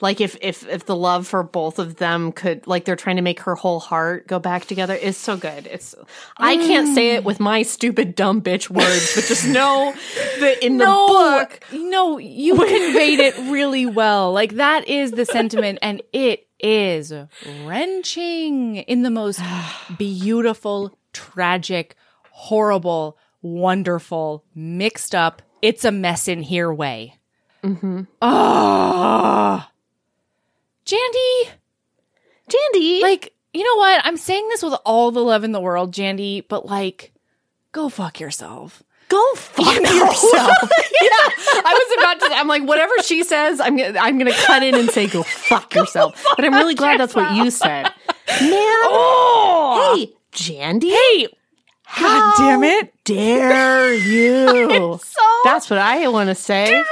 Like 0.00 0.20
if 0.20 0.36
if 0.40 0.66
if 0.68 0.86
the 0.86 0.96
love 0.96 1.26
for 1.26 1.42
both 1.42 1.78
of 1.78 1.96
them 1.96 2.32
could 2.32 2.66
like 2.66 2.84
they're 2.84 2.96
trying 2.96 3.16
to 3.16 3.22
make 3.22 3.40
her 3.40 3.54
whole 3.54 3.80
heart 3.80 4.26
go 4.26 4.38
back 4.38 4.66
together 4.66 4.94
is 4.94 5.16
so 5.16 5.36
good. 5.36 5.66
It's 5.66 5.94
I 6.36 6.56
can't 6.56 6.94
say 6.94 7.10
it 7.10 7.24
with 7.24 7.40
my 7.40 7.62
stupid 7.62 8.14
dumb 8.14 8.42
bitch 8.42 8.70
words, 8.70 9.14
but 9.14 9.24
just 9.24 9.46
know 9.46 9.94
that 10.40 10.64
in 10.64 10.78
the 10.78 10.84
no, 10.84 11.06
book 11.06 11.60
no, 11.72 12.18
you 12.18 12.54
conveyed 12.56 13.20
it 13.20 13.36
really 13.50 13.86
well. 13.86 14.32
Like 14.32 14.54
that 14.54 14.88
is 14.88 15.12
the 15.12 15.26
sentiment, 15.26 15.78
and 15.82 16.02
it 16.12 16.46
is 16.58 17.12
wrenching 17.64 18.76
in 18.76 19.02
the 19.02 19.10
most 19.10 19.40
beautiful, 19.98 20.98
tragic, 21.12 21.96
horrible, 22.30 23.18
wonderful, 23.42 24.44
mixed 24.54 25.14
up. 25.14 25.42
It's 25.62 25.84
a 25.84 25.92
mess 25.92 26.28
in 26.28 26.42
here 26.42 26.72
way. 26.72 27.18
Mm-hmm. 27.62 28.02
Oh, 28.22 29.66
Jandy, 30.90 31.50
Jandy 32.50 33.00
like 33.02 33.32
you 33.52 33.64
know 33.64 33.76
what? 33.76 34.00
I'm 34.04 34.16
saying 34.16 34.48
this 34.48 34.62
with 34.62 34.74
all 34.84 35.10
the 35.10 35.20
love 35.20 35.44
in 35.44 35.52
the 35.52 35.60
world, 35.60 35.92
Jandy, 35.92 36.44
but 36.48 36.66
like, 36.66 37.12
go 37.72 37.88
fuck 37.88 38.18
yourself. 38.20 38.82
go 39.08 39.24
fuck 39.34 39.74
yourself. 39.76 39.92
yeah, 41.02 41.08
I 41.64 41.88
was 41.88 41.98
about 42.04 42.28
to. 42.28 42.34
I'm 42.36 42.48
like, 42.48 42.62
whatever 42.64 42.92
she 43.02 43.22
says, 43.24 43.60
I'm 43.60 43.76
gonna, 43.76 43.98
I'm 43.98 44.18
gonna 44.18 44.32
cut 44.32 44.62
in 44.62 44.74
and 44.76 44.90
say, 44.90 45.06
go 45.06 45.22
fuck 45.22 45.74
yourself. 45.74 46.24
But 46.36 46.44
I'm 46.44 46.54
really 46.54 46.74
glad 46.74 46.98
that's 47.00 47.14
what 47.14 47.30
you 47.34 47.50
said, 47.50 47.84
man. 47.84 48.52
Oh, 48.82 49.94
Hey, 49.96 50.12
Jandy, 50.32 50.90
hey, 50.90 51.28
God 52.00 52.34
damn 52.38 52.64
it. 52.64 52.92
dare 53.04 53.94
you? 53.94 54.98
So 55.04 55.20
That's 55.44 55.70
what 55.70 55.78
I 55.78 56.06
want 56.08 56.28
to 56.28 56.34
say. 56.34 56.82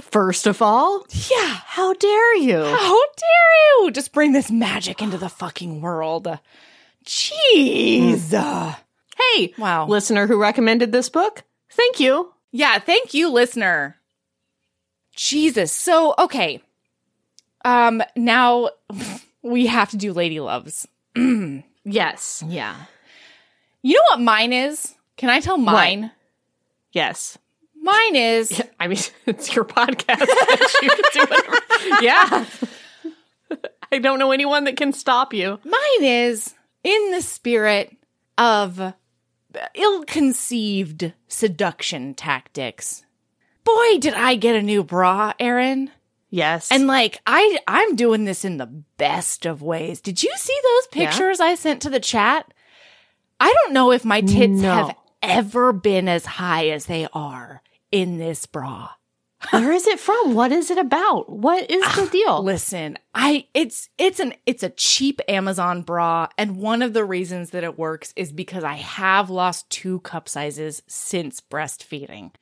First 0.00 0.46
of 0.46 0.62
all, 0.62 1.04
yeah. 1.30 1.58
how 1.64 1.92
dare 1.94 2.36
you? 2.36 2.56
How 2.62 3.00
dare 3.16 3.80
you 3.84 3.90
just 3.90 4.12
bring 4.12 4.32
this 4.32 4.50
magic 4.50 5.00
into 5.02 5.18
the 5.18 5.28
fucking 5.28 5.80
world? 5.80 6.28
Jeez. 7.04 8.32
Hey, 9.34 9.54
Wow. 9.58 9.86
listener 9.86 10.26
who 10.26 10.40
recommended 10.40 10.92
this 10.92 11.08
book, 11.08 11.42
thank 11.70 12.00
you. 12.00 12.32
Yeah, 12.52 12.78
thank 12.78 13.14
you, 13.14 13.30
listener. 13.30 13.96
Jesus. 15.14 15.72
So, 15.72 16.14
okay. 16.18 16.62
Um, 17.64 18.02
now 18.16 18.70
we 19.42 19.66
have 19.66 19.90
to 19.90 19.96
do 19.96 20.12
Lady 20.12 20.40
Loves. 20.40 20.86
Yes, 21.82 22.44
Yeah. 22.46 22.76
You 23.82 23.94
know 23.94 24.02
what 24.10 24.20
mine 24.20 24.52
is? 24.52 24.94
Can 25.16 25.30
I 25.30 25.40
tell 25.40 25.56
mine? 25.56 26.10
yes. 26.92 27.38
Mine 27.80 28.16
is 28.16 28.62
I 28.78 28.88
mean, 28.88 28.98
it's 29.26 29.54
your 29.54 29.64
podcast. 29.64 30.26
you 30.82 30.90
do 31.12 31.20
whatever. 31.20 32.02
Yeah. 32.04 32.44
I 33.92 33.98
don't 33.98 34.18
know 34.18 34.30
anyone 34.32 34.64
that 34.64 34.76
can 34.76 34.92
stop 34.92 35.32
you. 35.34 35.58
mine 35.64 36.02
is 36.04 36.54
in 36.84 37.10
the 37.12 37.20
spirit 37.22 37.96
of 38.38 38.94
ill-conceived 39.74 41.12
seduction 41.28 42.14
tactics. 42.14 43.04
Boy, 43.64 43.98
did 43.98 44.14
I 44.14 44.36
get 44.36 44.56
a 44.56 44.62
new 44.62 44.84
bra, 44.84 45.32
Erin. 45.40 45.90
Yes. 46.30 46.70
And 46.70 46.86
like 46.86 47.20
I 47.26 47.58
I'm 47.66 47.96
doing 47.96 48.24
this 48.24 48.44
in 48.44 48.56
the 48.58 48.66
best 48.96 49.46
of 49.46 49.62
ways. 49.62 50.00
Did 50.00 50.22
you 50.22 50.32
see 50.36 50.56
those 50.62 50.88
Yeah. 51.02 51.08
pictures 51.10 51.40
I 51.40 51.56
sent 51.56 51.82
to 51.82 51.90
the 51.90 51.98
chat? 52.00 52.46
I 53.40 53.52
don't 53.52 53.72
know 53.74 53.90
if 53.90 54.04
my 54.04 54.20
tits 54.20 54.60
No. 54.60 54.72
have 54.72 54.96
ever 55.22 55.72
been 55.72 56.08
as 56.08 56.24
high 56.24 56.68
as 56.68 56.86
they 56.86 57.08
are 57.12 57.62
in 57.92 58.18
this 58.18 58.46
bra. 58.46 58.90
where 59.50 59.72
is 59.72 59.86
it 59.86 59.98
from? 59.98 60.34
What 60.34 60.52
is 60.52 60.70
it 60.70 60.76
about? 60.76 61.30
What 61.30 61.70
is 61.70 61.82
the 61.94 62.08
deal? 62.12 62.42
Listen, 62.42 62.98
I 63.14 63.46
it's 63.54 63.88
it's 63.96 64.20
an 64.20 64.34
it's 64.44 64.62
a 64.62 64.68
cheap 64.70 65.20
Amazon 65.28 65.80
bra 65.82 66.28
and 66.36 66.56
one 66.58 66.82
of 66.82 66.92
the 66.92 67.04
reasons 67.06 67.50
that 67.50 67.64
it 67.64 67.78
works 67.78 68.12
is 68.16 68.32
because 68.32 68.64
I 68.64 68.74
have 68.74 69.30
lost 69.30 69.70
2 69.70 70.00
cup 70.00 70.28
sizes 70.28 70.82
since 70.86 71.40
breastfeeding. 71.40 72.32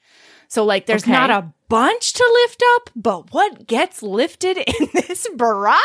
So 0.48 0.64
like 0.64 0.86
there's 0.86 1.04
Okay. 1.04 1.12
not 1.12 1.30
a 1.30 1.52
bunch 1.68 2.14
to 2.14 2.40
lift 2.44 2.62
up, 2.76 2.90
but 2.96 3.32
what 3.32 3.66
gets 3.68 4.02
lifted 4.02 4.56
in 4.80 4.88
this 4.92 5.28
bra 5.36 5.78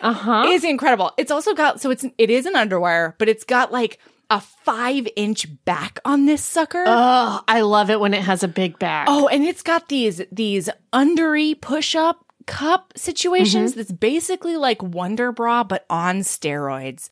Uh 0.00 0.12
huh. 0.12 0.46
is 0.48 0.62
incredible. 0.62 1.10
It's 1.16 1.32
also 1.32 1.52
got 1.52 1.80
so 1.80 1.90
it's 1.90 2.04
it 2.16 2.30
is 2.30 2.46
an 2.46 2.54
underwire, 2.54 3.14
but 3.18 3.28
it's 3.28 3.44
got 3.44 3.72
like 3.72 3.98
a 4.30 4.40
five 4.40 5.06
inch 5.16 5.46
back 5.64 5.98
on 6.04 6.26
this 6.26 6.44
sucker. 6.44 6.82
Oh, 6.86 7.40
I 7.46 7.60
love 7.60 7.90
it 7.90 8.00
when 8.00 8.12
it 8.14 8.22
has 8.22 8.42
a 8.42 8.48
big 8.48 8.78
back. 8.78 9.06
oh, 9.08 9.28
and 9.28 9.44
it's 9.44 9.62
got 9.62 9.88
these 9.88 10.20
these 10.32 10.68
undery 10.92 11.60
push 11.60 11.94
up 11.94 12.24
cup 12.46 12.92
situations 12.96 13.72
Mm-hmm. 13.72 13.78
that's 13.80 13.92
basically 13.92 14.56
like 14.56 14.82
Wonder 14.82 15.32
Bra 15.32 15.64
but 15.64 15.84
on 15.90 16.18
steroids. 16.20 17.10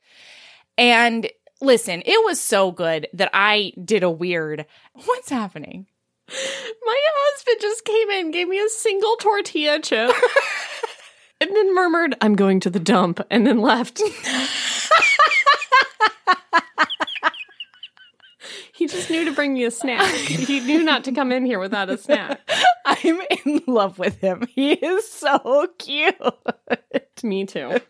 And 0.78 1.28
listen, 1.60 2.02
it 2.04 2.24
was 2.24 2.40
so 2.40 2.72
good 2.72 3.06
that 3.12 3.30
I 3.32 3.72
did 3.84 4.02
a 4.02 4.10
weird. 4.10 4.66
What's 5.04 5.30
happening? 5.30 5.86
My 6.28 7.00
husband 7.06 7.58
just 7.60 7.84
came 7.84 8.10
in, 8.10 8.30
gave 8.30 8.48
me 8.48 8.58
a 8.58 8.68
single 8.68 9.16
tortilla 9.16 9.78
chip, 9.80 10.10
and 11.40 11.54
then 11.54 11.74
murmured, 11.74 12.16
I'm 12.20 12.34
going 12.34 12.60
to 12.60 12.70
the 12.70 12.80
dump, 12.80 13.20
and 13.30 13.46
then 13.46 13.58
left. 13.60 14.00
he 18.74 18.86
just 18.86 19.10
knew 19.10 19.24
to 19.24 19.32
bring 19.32 19.54
me 19.54 19.64
a 19.64 19.70
snack. 19.70 20.12
He 20.14 20.60
knew 20.60 20.82
not 20.82 21.04
to 21.04 21.12
come 21.12 21.32
in 21.32 21.46
here 21.46 21.58
without 21.58 21.90
a 21.90 21.96
snack. 21.98 22.40
I'm 22.84 23.20
in 23.44 23.62
love 23.66 23.98
with 23.98 24.20
him. 24.20 24.46
He 24.50 24.72
is 24.72 25.08
so 25.08 25.68
cute. 25.78 26.16
Me 27.22 27.46
too. 27.46 27.80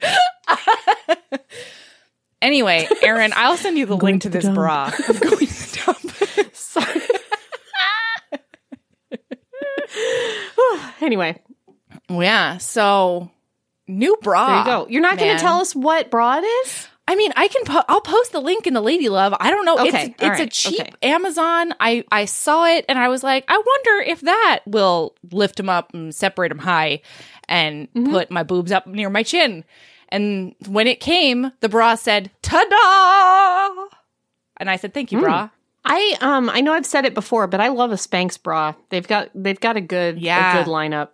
Anyway, 2.45 2.87
Erin, 3.03 3.33
I'll 3.35 3.57
send 3.57 3.79
you 3.79 3.87
the 3.87 3.97
link 3.97 4.21
to 4.21 4.29
to 4.29 4.33
this 4.35 4.45
dump. 4.45 4.57
bra. 4.57 4.93
I'm 4.93 5.19
going 5.19 5.39
to 5.39 5.47
the 5.47 5.83
dump. 5.87 6.53
Sorry. 6.55 7.01
anyway, 11.01 11.41
yeah. 12.11 12.59
So 12.59 13.31
new 13.89 14.19
bra. 14.21 14.47
there 14.47 14.59
you 14.59 14.65
go. 14.67 14.91
You're 14.91 15.01
not 15.01 15.17
going 15.17 15.35
to 15.35 15.41
tell 15.41 15.59
us 15.59 15.75
what 15.75 16.11
bra 16.11 16.37
it 16.37 16.45
is? 16.45 16.89
I 17.07 17.17
mean, 17.17 17.33
I 17.37 17.49
can. 17.49 17.65
Po- 17.65 17.85
I'll 17.89 18.01
post 18.01 18.33
the 18.33 18.41
link 18.41 18.67
in 18.67 18.73
the 18.75 18.81
Lady 18.81 19.09
Love. 19.11 19.35
I 19.39 19.51
don't 19.51 19.65
know. 19.67 19.77
Okay, 19.89 20.15
It's 20.19 20.41
it's 20.41 20.41
a 20.41 20.47
cheap 20.71 20.81
okay. 20.81 20.91
Amazon. 21.03 21.75
I 21.79 22.03
I 22.11 22.25
saw 22.25 22.65
it 22.67 22.87
and 22.89 22.99
I 22.99 23.09
was 23.09 23.23
like, 23.23 23.45
I 23.47 23.57
wonder 23.57 24.11
if 24.11 24.23
that 24.23 24.61
will 24.67 25.15
lift 25.31 25.57
them 25.57 25.69
up 25.69 25.93
and 25.93 26.15
separate 26.15 26.49
them 26.49 26.59
high, 26.61 27.03
and 27.49 27.89
Mm-hmm. 27.93 28.11
put 28.11 28.31
my 28.31 28.43
boobs 28.43 28.73
up 28.73 28.87
near 28.87 29.11
my 29.11 29.23
chin. 29.23 29.65
And 30.09 30.55
when 30.67 30.87
it 30.87 31.01
came, 31.01 31.53
the 31.61 31.69
bra 31.69 31.95
said, 31.97 32.31
"Ta-da!" 32.89 33.87
And 34.57 34.71
I 34.71 34.77
said, 34.77 34.95
"Thank 34.95 35.13
you, 35.13 35.21
bra." 35.21 35.51
I 35.85 36.17
um 36.23 36.49
I 36.49 36.61
know 36.63 36.73
I've 36.73 36.87
said 36.87 37.05
it 37.05 37.13
before, 37.15 37.47
but 37.47 37.61
I 37.61 37.69
love 37.69 37.91
a 37.93 37.97
Spanx 37.97 38.43
bra. 38.43 38.75
They've 38.89 39.07
got 39.07 39.29
they've 39.35 39.61
got 39.61 39.77
a 39.77 39.81
good 39.83 40.19
Yeah. 40.19 40.61
a 40.61 40.65
good 40.65 40.71
lineup. 40.71 41.09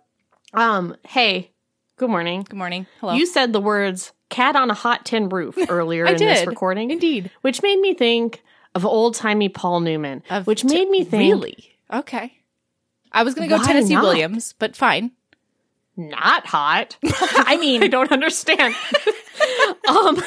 Um, 0.53 0.95
hey, 1.07 1.51
good 1.97 2.09
morning. 2.09 2.43
Good 2.49 2.57
morning. 2.57 2.87
Hello. 3.01 3.13
You 3.13 3.25
said 3.25 3.51
the 3.53 3.59
words 3.61 4.11
"cat 4.31 4.55
on 4.55 4.71
a 4.71 4.73
hot 4.73 5.05
tin 5.05 5.29
roof" 5.29 5.55
earlier 5.69 6.05
in 6.05 6.17
this 6.17 6.47
recording, 6.47 6.89
Indeed. 6.89 7.29
which 7.41 7.61
made 7.61 7.79
me 7.79 7.93
think 7.93 8.41
of 8.73 8.85
old 8.85 9.13
timey 9.15 9.49
Paul 9.49 9.81
Newman, 9.81 10.23
Of 10.29 10.47
which 10.47 10.63
made 10.65 10.89
me 10.89 11.03
think 11.03 11.21
Really? 11.35 11.75
Okay. 11.93 12.33
I 13.11 13.23
was 13.23 13.35
going 13.35 13.49
to 13.49 13.57
go 13.57 13.63
Tennessee 13.63 13.93
not? 13.93 14.03
Williams, 14.03 14.55
but 14.57 14.75
fine. 14.75 15.11
not 15.97 16.47
hot. 16.47 16.97
I 17.03 17.57
mean, 17.59 17.83
I 17.83 17.87
don't 17.87 18.11
understand. 18.11 18.73
um, 19.89 20.21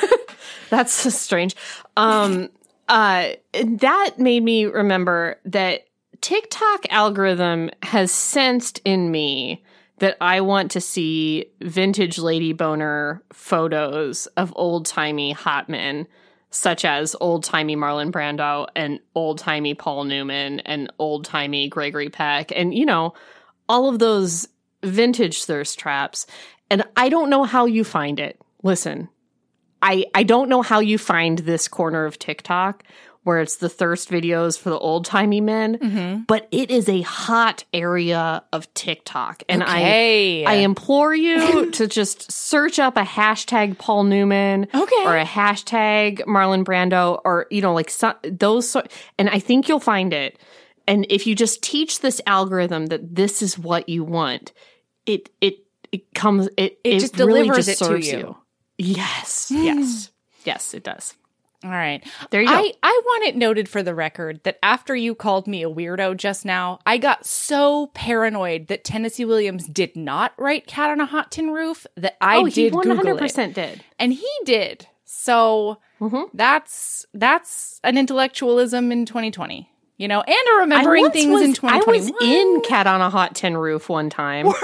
that's 0.70 0.92
strange. 0.92 1.56
Um, 1.96 2.50
uh, 2.88 3.30
that 3.54 4.10
made 4.18 4.42
me 4.42 4.66
remember 4.66 5.38
that 5.46 5.86
TikTok 6.20 6.86
algorithm 6.90 7.70
has 7.82 8.12
sensed 8.12 8.80
in 8.84 9.10
me 9.10 9.62
that 9.98 10.16
I 10.20 10.40
want 10.40 10.72
to 10.72 10.80
see 10.80 11.46
vintage 11.62 12.18
lady 12.18 12.52
boner 12.52 13.22
photos 13.32 14.26
of 14.36 14.52
old 14.56 14.86
timey 14.86 15.32
hot 15.32 15.68
men. 15.68 16.06
such 16.54 16.84
as 16.84 17.16
old 17.20 17.42
timey 17.42 17.74
Marlon 17.74 18.12
Brando 18.12 18.68
and 18.76 19.00
old 19.16 19.38
timey 19.38 19.74
Paul 19.74 20.04
Newman 20.04 20.60
and 20.60 20.92
old 21.00 21.24
timey 21.24 21.68
Gregory 21.68 22.10
Peck 22.10 22.52
and, 22.54 22.72
you 22.72 22.86
know, 22.86 23.12
all 23.68 23.88
of 23.88 23.98
those 23.98 24.46
vintage 24.84 25.44
thirst 25.44 25.78
traps. 25.78 26.26
And 26.70 26.84
I 26.96 27.08
don't 27.08 27.28
know 27.28 27.42
how 27.42 27.66
you 27.66 27.82
find 27.82 28.20
it. 28.20 28.40
Listen, 28.62 29.08
I, 29.82 30.06
I 30.14 30.22
don't 30.22 30.48
know 30.48 30.62
how 30.62 30.78
you 30.78 30.96
find 30.96 31.40
this 31.40 31.66
corner 31.66 32.06
of 32.06 32.20
TikTok 32.20 32.84
where 33.24 33.40
it's 33.40 33.56
the 33.56 33.68
thirst 33.68 34.08
videos 34.10 34.58
for 34.58 34.70
the 34.70 34.78
old 34.78 35.04
timey 35.04 35.40
men, 35.40 35.78
Mm-hmm. 35.78 36.22
but 36.28 36.46
it 36.50 36.70
is 36.70 36.88
a 36.88 37.00
hot 37.02 37.64
area 37.72 38.44
of 38.52 38.72
TikTok. 38.74 39.42
And 39.48 39.62
Okay. 39.62 40.44
I 40.46 40.50
I 40.52 40.54
implore 40.58 41.14
you 41.14 41.70
to 41.78 41.86
just 41.86 42.30
search 42.30 42.78
up 42.78 42.96
a 42.96 43.02
hashtag 43.02 43.78
Paul 43.78 44.04
Newman 44.04 44.68
Okay. 44.72 45.04
or 45.04 45.16
a 45.16 45.24
hashtag 45.24 46.20
Marlon 46.26 46.64
Brando 46.64 47.20
or 47.24 47.46
you 47.50 47.60
know 47.62 47.74
like 47.74 47.90
so, 47.90 48.14
those 48.22 48.70
so, 48.70 48.82
and 49.18 49.28
I 49.28 49.38
think 49.40 49.68
you'll 49.68 49.80
find 49.80 50.12
it. 50.12 50.38
And 50.86 51.06
if 51.08 51.26
you 51.26 51.34
just 51.34 51.62
teach 51.62 52.00
this 52.00 52.20
algorithm 52.26 52.86
that 52.86 53.14
this 53.14 53.40
is 53.42 53.58
what 53.58 53.88
you 53.88 54.04
want, 54.04 54.52
it 55.06 55.30
it 55.40 55.58
it 55.92 56.12
comes 56.14 56.48
it 56.58 56.78
It 56.84 56.98
just 57.00 57.16
really 57.18 57.42
delivers 57.44 57.66
just 57.66 57.80
it 57.80 57.84
to 57.84 57.90
serves 57.90 58.08
you. 58.12 58.36
Yes. 58.76 59.50
Yes. 59.50 60.10
yes, 60.44 60.74
it 60.74 60.82
does. 60.84 61.14
All 61.64 61.70
right. 61.70 62.04
There 62.30 62.42
you 62.42 62.48
go. 62.48 62.54
I, 62.54 62.72
I 62.82 63.00
want 63.04 63.24
it 63.24 63.36
noted 63.36 63.68
for 63.70 63.82
the 63.82 63.94
record 63.94 64.40
that 64.44 64.58
after 64.62 64.94
you 64.94 65.14
called 65.14 65.46
me 65.46 65.62
a 65.62 65.70
weirdo 65.70 66.16
just 66.16 66.44
now, 66.44 66.78
I 66.84 66.98
got 66.98 67.24
so 67.24 67.86
paranoid 67.94 68.66
that 68.68 68.84
Tennessee 68.84 69.24
Williams 69.24 69.66
did 69.66 69.96
not 69.96 70.32
write 70.36 70.66
Cat 70.66 70.90
on 70.90 71.00
a 71.00 71.06
Hot 71.06 71.32
Tin 71.32 71.50
Roof 71.50 71.86
that 71.96 72.16
I 72.20 72.36
oh, 72.38 72.44
he 72.44 72.64
did 72.64 72.72
Google 72.74 72.96
hundred 72.96 73.16
it. 73.16 73.18
percent 73.18 73.54
did. 73.54 73.82
And 73.98 74.12
he 74.12 74.28
did. 74.44 74.86
So 75.04 75.78
Mhm. 76.00 76.28
that's 76.34 77.06
that's 77.14 77.80
an 77.82 77.96
intellectualism 77.96 78.92
in 78.92 79.06
2020. 79.06 79.70
You 79.96 80.08
know, 80.08 80.20
and 80.20 80.48
a 80.54 80.60
remembering 80.60 81.10
things 81.12 81.28
was, 81.28 81.42
in 81.42 81.50
I 81.50 81.78
2020. 81.78 81.98
was 81.98 82.12
in 82.20 82.60
Cat 82.62 82.88
on 82.88 83.00
a 83.00 83.10
Hot 83.10 83.36
Tin 83.36 83.56
Roof 83.56 83.88
one 83.88 84.10
time. 84.10 84.46
Were 84.46 84.54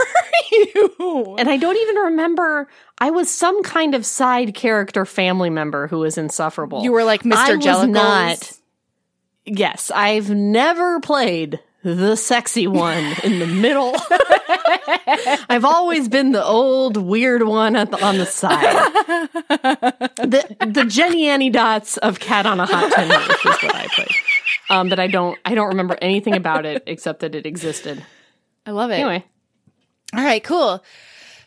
you? 0.50 1.36
And 1.38 1.48
I 1.48 1.56
don't 1.56 1.76
even 1.76 1.96
remember. 1.96 2.68
I 2.98 3.10
was 3.10 3.32
some 3.32 3.62
kind 3.62 3.94
of 3.94 4.04
side 4.04 4.54
character 4.54 5.06
family 5.06 5.50
member 5.50 5.86
who 5.86 5.98
was 5.98 6.18
insufferable. 6.18 6.82
You 6.82 6.90
were 6.90 7.04
like 7.04 7.22
Mr. 7.22 7.36
I 7.36 7.54
was 7.54 7.88
not. 7.88 8.52
Yes, 9.44 9.92
I've 9.94 10.30
never 10.30 11.00
played 11.00 11.60
the 11.82 12.16
sexy 12.16 12.66
one 12.66 13.04
in 13.24 13.38
the 13.38 13.46
middle. 13.46 13.94
I've 15.48 15.64
always 15.64 16.08
been 16.08 16.32
the 16.32 16.44
old 16.44 16.96
weird 16.96 17.44
one 17.44 17.74
at 17.76 17.90
the, 17.90 18.04
on 18.04 18.18
the 18.18 18.26
side. 18.26 18.90
The 20.18 20.56
the 20.66 20.84
Jenny 20.84 21.28
Annie 21.28 21.50
Dots 21.50 21.96
of 21.98 22.20
Cat 22.20 22.46
on 22.46 22.60
a 22.60 22.66
Hot 22.66 22.92
Tin 22.92 23.08
Roof 23.08 23.46
is 23.46 23.62
what 23.62 23.74
I 23.74 23.86
played. 23.94 24.08
Um, 24.68 24.88
but 24.88 24.98
I 25.00 25.06
don't 25.06 25.38
I 25.44 25.54
don't 25.54 25.68
remember 25.68 25.96
anything 26.00 26.34
about 26.34 26.64
it 26.66 26.84
except 26.86 27.20
that 27.20 27.34
it 27.34 27.46
existed. 27.46 28.04
I 28.66 28.70
love 28.72 28.90
it. 28.90 28.94
Anyway, 28.94 29.24
All 30.14 30.22
right, 30.24 30.42
cool. 30.44 30.82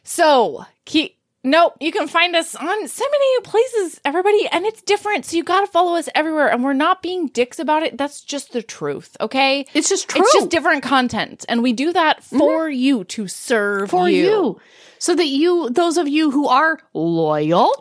So, 0.04 0.66
keep. 0.86 1.18
Nope, 1.46 1.76
you 1.82 1.92
can 1.92 2.08
find 2.08 2.38
us 2.38 2.56
on 2.56 2.88
so 2.88 3.04
many 3.12 3.42
places, 3.42 4.00
everybody, 4.06 4.48
and 4.50 4.66
it's 4.66 4.82
different. 4.82 5.26
So 5.26 5.36
you 5.36 5.44
got 5.44 5.60
to 5.60 5.68
follow 5.68 5.98
us 5.98 6.08
everywhere, 6.16 6.50
and 6.50 6.64
we're 6.64 6.72
not 6.72 7.02
being 7.02 7.28
dicks 7.28 7.60
about 7.60 7.84
it. 7.84 7.98
That's 7.98 8.22
just 8.22 8.54
the 8.54 8.64
truth, 8.64 9.18
okay? 9.20 9.66
it's 9.74 9.90
just 9.90 10.08
true. 10.08 10.22
It's 10.22 10.34
just 10.34 10.50
different 10.50 10.84
content, 10.84 11.44
and 11.50 11.62
we 11.62 11.74
do 11.74 11.92
that 11.92 12.24
for 12.24 12.70
you 12.70 13.04
to 13.04 13.28
serve 13.28 13.90
for 13.90 14.10
you. 14.10 14.62
So 15.00 15.14
that 15.16 15.28
you, 15.28 15.70
those 15.70 15.98
of 15.98 16.08
you 16.08 16.32
who 16.32 16.48
are 16.48 16.80
loyal! 16.94 17.72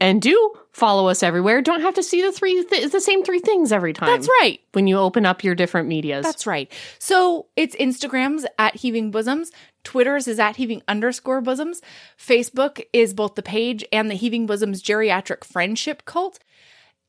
And 0.00 0.20
do 0.22 0.54
follow 0.72 1.08
us 1.08 1.22
everywhere, 1.22 1.60
don't 1.62 1.82
have 1.82 1.94
to 1.94 2.02
see 2.02 2.22
the 2.22 2.32
three, 2.32 2.64
th- 2.64 2.90
the 2.90 3.00
same 3.00 3.22
three 3.22 3.38
things 3.40 3.70
every 3.70 3.92
time. 3.92 4.08
That's 4.08 4.28
right. 4.40 4.60
When 4.72 4.86
you 4.86 4.96
open 4.98 5.26
up 5.26 5.44
your 5.44 5.54
different 5.54 5.88
medias. 5.88 6.24
That's 6.24 6.46
right. 6.46 6.72
So 6.98 7.46
it's 7.56 7.76
Instagrams 7.76 8.44
at 8.58 8.76
heaving 8.76 9.10
bosoms. 9.10 9.50
Twitter's 9.84 10.26
is 10.28 10.38
at 10.38 10.56
heaving 10.56 10.82
underscore 10.88 11.40
bosoms. 11.40 11.82
Facebook 12.18 12.82
is 12.92 13.14
both 13.14 13.34
the 13.34 13.42
page 13.42 13.84
and 13.92 14.10
the 14.10 14.14
heaving 14.14 14.46
bosoms 14.46 14.82
geriatric 14.82 15.44
friendship 15.44 16.04
cult. 16.04 16.38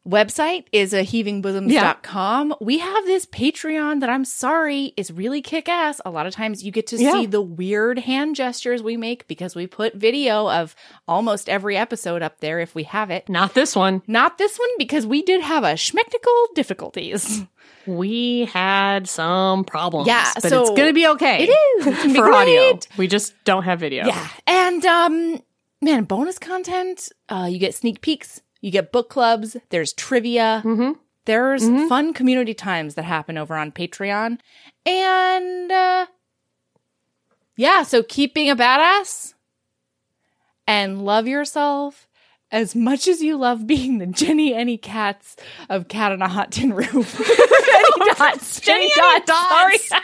website 0.07 0.65
is 0.71 0.93
a 0.93 1.03
heavingbosoms.com. 1.03 2.55
We 2.61 2.79
have 2.79 3.05
this 3.05 3.25
Patreon 3.25 3.99
that 3.99 4.09
I'm 4.09 4.25
sorry 4.25 4.93
is 4.97 5.11
really 5.11 5.41
kick 5.41 5.69
ass. 5.69 6.01
A 6.05 6.09
lot 6.09 6.25
of 6.25 6.33
times 6.33 6.63
you 6.63 6.71
get 6.71 6.87
to 6.87 6.97
Yeah. 6.97 7.11
see 7.13 7.25
the 7.25 7.41
weird 7.41 7.99
hand 7.99 8.35
gestures 8.35 8.81
we 8.81 8.97
make 8.97 9.27
because 9.27 9.55
we 9.55 9.67
put 9.67 9.95
video 9.95 10.49
of 10.49 10.75
almost 11.07 11.49
every 11.49 11.77
episode 11.77 12.21
up 12.21 12.39
there 12.39 12.59
if 12.59 12.73
we 12.75 12.83
have 12.83 13.11
it. 13.11 13.29
Not 13.29 13.53
this 13.53 13.75
one. 13.75 14.01
Not 14.07 14.37
this 14.37 14.57
one 14.57 14.69
because 14.77 15.05
we 15.05 15.21
did 15.21 15.41
have 15.41 15.63
a 15.63 15.73
schmectical 15.73 16.45
difficulties. 16.55 17.43
We 17.85 18.45
had 18.45 19.07
some 19.07 19.63
problems. 19.63 20.07
Yeah, 20.07 20.29
but 20.35 20.49
so 20.49 20.61
it's 20.61 20.71
gonna 20.71 20.93
be 20.93 21.07
okay. 21.07 21.47
It 21.47 21.87
is. 21.87 22.15
For 22.15 22.31
audio. 22.31 22.77
We 22.97 23.07
just 23.07 23.33
don't 23.45 23.63
have 23.63 23.79
video. 23.79 24.05
Yeah. 24.05 24.27
And 24.45 24.85
um 24.85 25.41
man, 25.81 26.03
bonus 26.03 26.37
content, 26.37 27.09
uh 27.29 27.47
you 27.49 27.57
get 27.57 27.73
sneak 27.73 28.01
peeks, 28.01 28.41
you 28.61 28.71
get 28.71 28.91
book 28.91 29.09
clubs, 29.09 29.57
there's 29.69 29.93
trivia. 29.93 30.61
Mm-hmm. 30.65 30.91
There's 31.25 31.63
fun 31.87 32.13
community 32.13 32.53
times 32.53 32.95
that 32.95 33.03
happen 33.03 33.37
over 33.37 33.55
on 33.55 33.71
Patreon. 33.71 34.39
And 34.85 35.71
uh 35.71 36.07
yeah, 37.55 37.83
so 37.83 38.01
keep 38.01 38.33
being 38.33 38.49
a 38.49 38.55
badass 38.55 39.33
and 40.65 41.03
love 41.03 41.27
yourself 41.27 42.07
as 42.51 42.75
much 42.75 43.07
as 43.07 43.21
you 43.21 43.37
love 43.37 43.67
being 43.67 43.97
the 43.97 44.07
Jenny 44.07 44.53
Any 44.53 44.77
Cats 44.77 45.35
of 45.69 45.87
Cat 45.87 46.11
on 46.11 46.21
a 46.21 46.27
Hot 46.27 46.51
Tin 46.51 46.73
Roof. 46.73 47.17
Jenny 47.17 48.13
Dots. 48.15 48.59
Jenny, 48.61 48.89
Jenny 48.95 49.21
Dots. 49.25 49.25
Dots. 49.25 49.87
Sorry. 49.89 50.01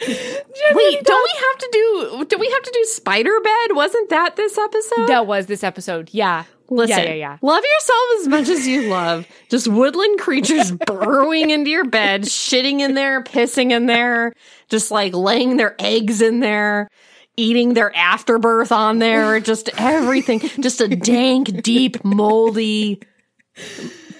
Wait, 0.08 1.04
don't 1.04 1.24
we 1.24 1.40
have 1.40 1.58
to 1.58 1.68
do? 1.72 2.24
Do 2.24 2.38
we 2.38 2.50
have 2.50 2.62
to 2.62 2.70
do 2.72 2.84
Spider 2.84 3.40
Bed? 3.42 3.74
Wasn't 3.76 4.08
that 4.10 4.36
this 4.36 4.56
episode? 4.56 5.08
That 5.08 5.26
was 5.26 5.46
this 5.46 5.64
episode. 5.64 6.10
Yeah. 6.12 6.44
Listen, 6.70 6.98
Yeah, 6.98 7.04
yeah, 7.04 7.14
yeah. 7.14 7.38
love 7.42 7.64
yourself 7.64 8.02
as 8.20 8.28
much 8.28 8.48
as 8.48 8.66
you 8.66 8.88
love 8.88 9.26
just 9.50 9.68
woodland 9.68 10.18
creatures 10.18 10.70
burrowing 10.86 11.50
into 11.50 11.70
your 11.70 11.84
bed, 11.86 12.22
shitting 12.22 12.80
in 12.80 12.94
there, 12.94 13.22
pissing 13.22 13.70
in 13.70 13.86
there, 13.86 14.32
just 14.68 14.90
like 14.90 15.14
laying 15.14 15.56
their 15.56 15.74
eggs 15.78 16.20
in 16.20 16.40
there, 16.40 16.88
eating 17.36 17.74
their 17.74 17.94
afterbirth 17.96 18.72
on 18.72 18.98
there, 18.98 19.40
just 19.40 19.70
everything, 19.78 20.40
just 20.60 20.80
a 20.80 20.88
dank, 20.88 21.62
deep, 21.62 22.04
moldy 22.04 23.00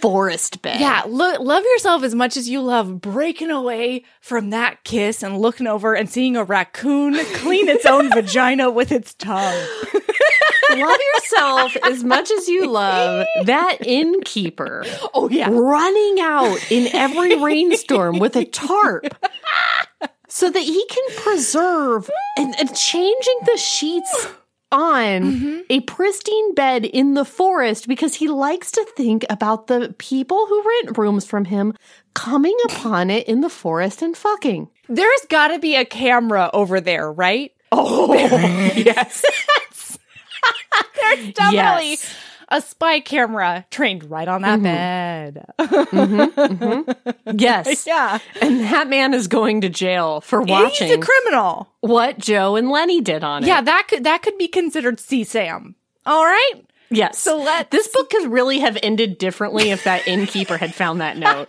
forest 0.00 0.62
bed. 0.62 0.80
Yeah, 0.80 1.02
lo- 1.06 1.40
love 1.42 1.64
yourself 1.64 2.02
as 2.02 2.14
much 2.14 2.36
as 2.36 2.48
you 2.48 2.60
love 2.62 3.00
breaking 3.00 3.50
away 3.50 4.04
from 4.20 4.50
that 4.50 4.84
kiss 4.84 5.22
and 5.22 5.38
looking 5.38 5.66
over 5.66 5.94
and 5.94 6.08
seeing 6.08 6.36
a 6.36 6.44
raccoon 6.44 7.14
clean 7.34 7.68
its 7.68 7.86
own 7.86 8.10
vagina 8.14 8.70
with 8.70 8.92
its 8.92 9.14
tongue. 9.14 9.66
love 10.70 10.98
yourself 11.14 11.76
as 11.84 12.04
much 12.04 12.30
as 12.30 12.46
you 12.48 12.66
love 12.70 13.26
that 13.44 13.78
innkeeper 13.84 14.84
Oh 15.14 15.28
yeah. 15.30 15.48
running 15.50 16.20
out 16.20 16.58
in 16.70 16.88
every 16.94 17.42
rainstorm 17.42 18.18
with 18.18 18.36
a 18.36 18.44
tarp 18.44 19.04
so 20.28 20.50
that 20.50 20.60
he 20.62 20.84
can 20.88 21.16
preserve 21.22 22.10
and, 22.36 22.54
and 22.60 22.74
changing 22.76 23.38
the 23.46 23.56
sheets 23.56 24.28
on 24.70 25.22
mm-hmm. 25.22 25.60
a 25.70 25.80
pristine 25.80 26.54
bed 26.54 26.84
in 26.84 27.14
the 27.14 27.24
forest 27.24 27.88
because 27.88 28.14
he 28.14 28.28
likes 28.28 28.70
to 28.72 28.84
think 28.96 29.24
about 29.30 29.66
the 29.66 29.94
people 29.98 30.46
who 30.46 30.62
rent 30.62 30.98
rooms 30.98 31.24
from 31.24 31.46
him 31.46 31.74
coming 32.14 32.56
upon 32.66 33.10
it 33.10 33.26
in 33.28 33.40
the 33.40 33.50
forest 33.50 34.02
and 34.02 34.16
fucking. 34.16 34.68
There's 34.88 35.26
got 35.28 35.48
to 35.48 35.58
be 35.58 35.76
a 35.76 35.84
camera 35.84 36.50
over 36.52 36.80
there, 36.80 37.10
right? 37.10 37.52
Oh, 37.72 38.12
yes. 38.76 39.24
There's 41.00 41.32
definitely 41.32 41.90
Yes. 41.90 42.14
A 42.50 42.62
spy 42.62 43.00
camera 43.00 43.66
trained 43.70 44.10
right 44.10 44.26
on 44.26 44.40
that 44.42 44.60
mm-hmm. 44.60 44.62
bed. 44.62 45.46
Mm-hmm. 45.58 46.40
Mm-hmm. 46.40 46.90
Yes. 47.38 47.86
yeah. 47.86 48.18
And 48.40 48.60
that 48.60 48.88
man 48.88 49.12
is 49.12 49.28
going 49.28 49.60
to 49.60 49.68
jail 49.68 50.22
for 50.22 50.40
watching 50.40 50.88
He's 50.88 50.96
a 50.96 51.00
criminal. 51.00 51.68
what 51.80 52.18
Joe 52.18 52.56
and 52.56 52.70
Lennie 52.70 53.02
did 53.02 53.22
on 53.22 53.44
it. 53.44 53.46
Yeah, 53.48 53.60
that 53.60 53.86
could 53.88 54.04
that 54.04 54.22
could 54.22 54.38
be 54.38 54.48
considered 54.48 54.96
CSAM. 54.96 55.74
All 56.06 56.24
right? 56.24 56.52
Yes. 56.90 57.18
So 57.18 57.36
let 57.36 57.70
this 57.70 57.86
book 57.88 58.08
could 58.08 58.32
really 58.32 58.60
have 58.60 58.78
ended 58.82 59.18
differently 59.18 59.70
if 59.70 59.84
that 59.84 60.08
innkeeper 60.08 60.56
had 60.56 60.74
found 60.74 61.02
that 61.02 61.18
note. 61.18 61.48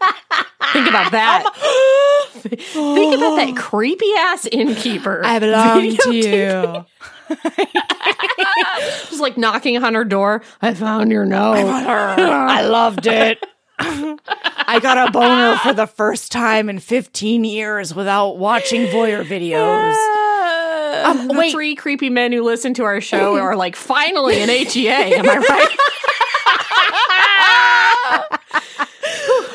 Think 0.74 0.90
about 0.90 1.12
that. 1.14 1.46
Um, 1.46 2.42
think 2.96 3.16
about 3.16 3.38
that 3.38 3.56
creepy 3.58 4.12
ass 4.18 4.46
innkeeper. 4.46 5.22
I 5.26 5.40
belong 5.40 5.96
to 5.96 6.14
you. 6.14 6.86
Just 9.10 9.22
like 9.22 9.38
knocking 9.38 9.82
on 9.84 9.94
her 9.94 10.06
door. 10.06 10.42
I 10.62 10.74
found 10.74 11.12
your 11.12 11.26
note. 11.26 11.54
I 11.56 12.62
loved 12.68 13.08
it. 13.08 13.44
I 13.80 14.80
got 14.82 15.10
a 15.10 15.12
boner 15.12 15.58
for 15.58 15.74
the 15.74 15.88
first 15.88 16.32
time 16.32 16.70
in 16.70 16.80
15 16.80 17.44
years 17.44 17.96
without 17.96 18.38
watching 18.38 18.88
voyeur 18.88 19.24
videos. 19.24 19.96
Um, 21.06 21.28
the 21.28 21.34
wait. 21.34 21.52
three 21.52 21.76
creepy 21.76 22.10
men 22.10 22.32
who 22.32 22.44
listen 22.44 22.74
to 22.76 22.84
our 22.84 23.00
show 23.00 23.38
are 23.38 23.56
like 23.56 23.76
finally 23.76 24.42
an 24.42 24.50
HEA. 24.50 24.90
Am 25.16 25.30
I 25.30 25.38
right? 25.38 25.78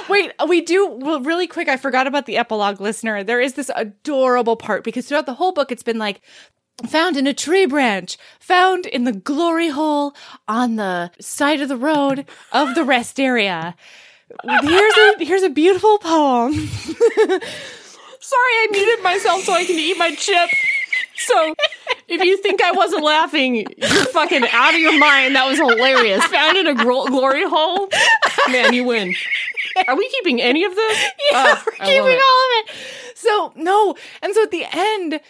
Wait, 0.09 0.33
we 0.49 0.61
do 0.61 0.87
well, 0.87 1.21
really 1.21 1.47
quick. 1.47 1.69
I 1.69 1.77
forgot 1.77 2.07
about 2.07 2.27
the 2.27 2.37
epilogue 2.37 2.81
listener. 2.81 3.25
There 3.25 3.41
is 3.41 3.55
this 3.55 3.71
adorable 3.75 4.57
part 4.57 4.85
because 4.85 5.09
throughout 5.09 5.27
the 5.27 5.35
whole 5.35 5.53
book, 5.53 5.73
it's 5.73 5.83
been 5.83 5.99
like 5.99 6.21
found 6.87 7.17
in 7.17 7.27
a 7.27 7.35
tree 7.35 7.67
branch, 7.67 8.17
found 8.41 8.87
in 8.87 9.05
the 9.05 9.13
glory 9.13 9.69
hole 9.69 10.15
on 10.49 10.77
the 10.77 11.11
side 11.21 11.61
of 11.61 11.69
the 11.69 11.77
road 11.77 12.27
of 12.53 12.75
the 12.75 12.85
rest 12.85 13.19
area. 13.21 13.75
Here's 14.63 14.95
a 14.97 15.25
here's 15.25 15.43
a 15.43 15.51
beautiful 15.51 15.99
poem. 15.99 16.53
Sorry, 18.21 18.55
I 18.63 18.69
muted 18.71 19.03
myself 19.05 19.43
so 19.43 19.53
I 19.53 19.65
can 19.65 19.79
eat 19.79 19.99
my 19.99 20.15
chip. 20.15 20.51
So, 21.17 21.55
if 22.09 22.23
you 22.23 22.37
think 22.39 22.63
I 22.63 22.73
wasn't 22.73 23.05
laughing, 23.05 23.57
you're 23.57 23.89
fucking 24.07 24.45
out 24.51 24.75
of 24.75 24.81
your 24.81 24.99
mind. 24.99 25.37
That 25.37 25.47
was 25.47 25.59
hilarious. 25.59 26.25
Found 26.27 26.57
in 26.57 26.67
a 26.67 26.75
gro- 26.75 27.05
glory 27.07 27.45
hole. 27.49 27.89
Man, 28.51 28.73
you 28.73 28.85
win. 28.85 29.15
Are 29.87 29.97
we 29.97 30.09
keeping 30.09 30.41
any 30.41 30.65
of 30.65 30.75
this? 30.75 30.99
Yeah, 31.31 31.55
Oh, 31.57 31.63
we're 31.67 31.73
keeping 31.73 32.01
all 32.01 32.09
of 32.11 32.69
it. 32.69 32.71
So 33.17 33.53
no, 33.57 33.95
and 34.23 34.35
so 34.35 34.43
at 34.43 34.51
the 34.51 34.67
end, 34.73 35.21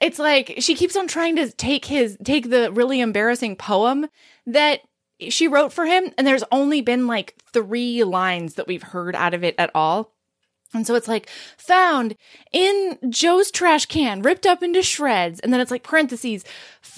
it's 0.00 0.18
like 0.18 0.56
she 0.58 0.74
keeps 0.74 0.96
on 0.96 1.08
trying 1.08 1.36
to 1.36 1.50
take 1.50 1.84
his 1.84 2.16
take 2.24 2.50
the 2.50 2.70
really 2.72 3.00
embarrassing 3.00 3.56
poem 3.56 4.06
that 4.46 4.80
she 5.28 5.48
wrote 5.48 5.72
for 5.72 5.84
him, 5.86 6.12
and 6.16 6.26
there's 6.26 6.44
only 6.52 6.80
been 6.80 7.06
like 7.06 7.34
three 7.52 8.04
lines 8.04 8.54
that 8.54 8.68
we've 8.68 8.82
heard 8.82 9.16
out 9.16 9.34
of 9.34 9.42
it 9.42 9.54
at 9.58 9.70
all. 9.74 10.12
And 10.74 10.86
so 10.86 10.94
it's 10.94 11.08
like 11.08 11.28
found 11.56 12.14
in 12.52 12.98
Joe's 13.08 13.50
trash 13.50 13.86
can, 13.86 14.20
ripped 14.20 14.46
up 14.46 14.62
into 14.62 14.82
shreds. 14.82 15.40
And 15.40 15.50
then 15.50 15.60
it's 15.60 15.70
like 15.70 15.82
parentheses, 15.82 16.44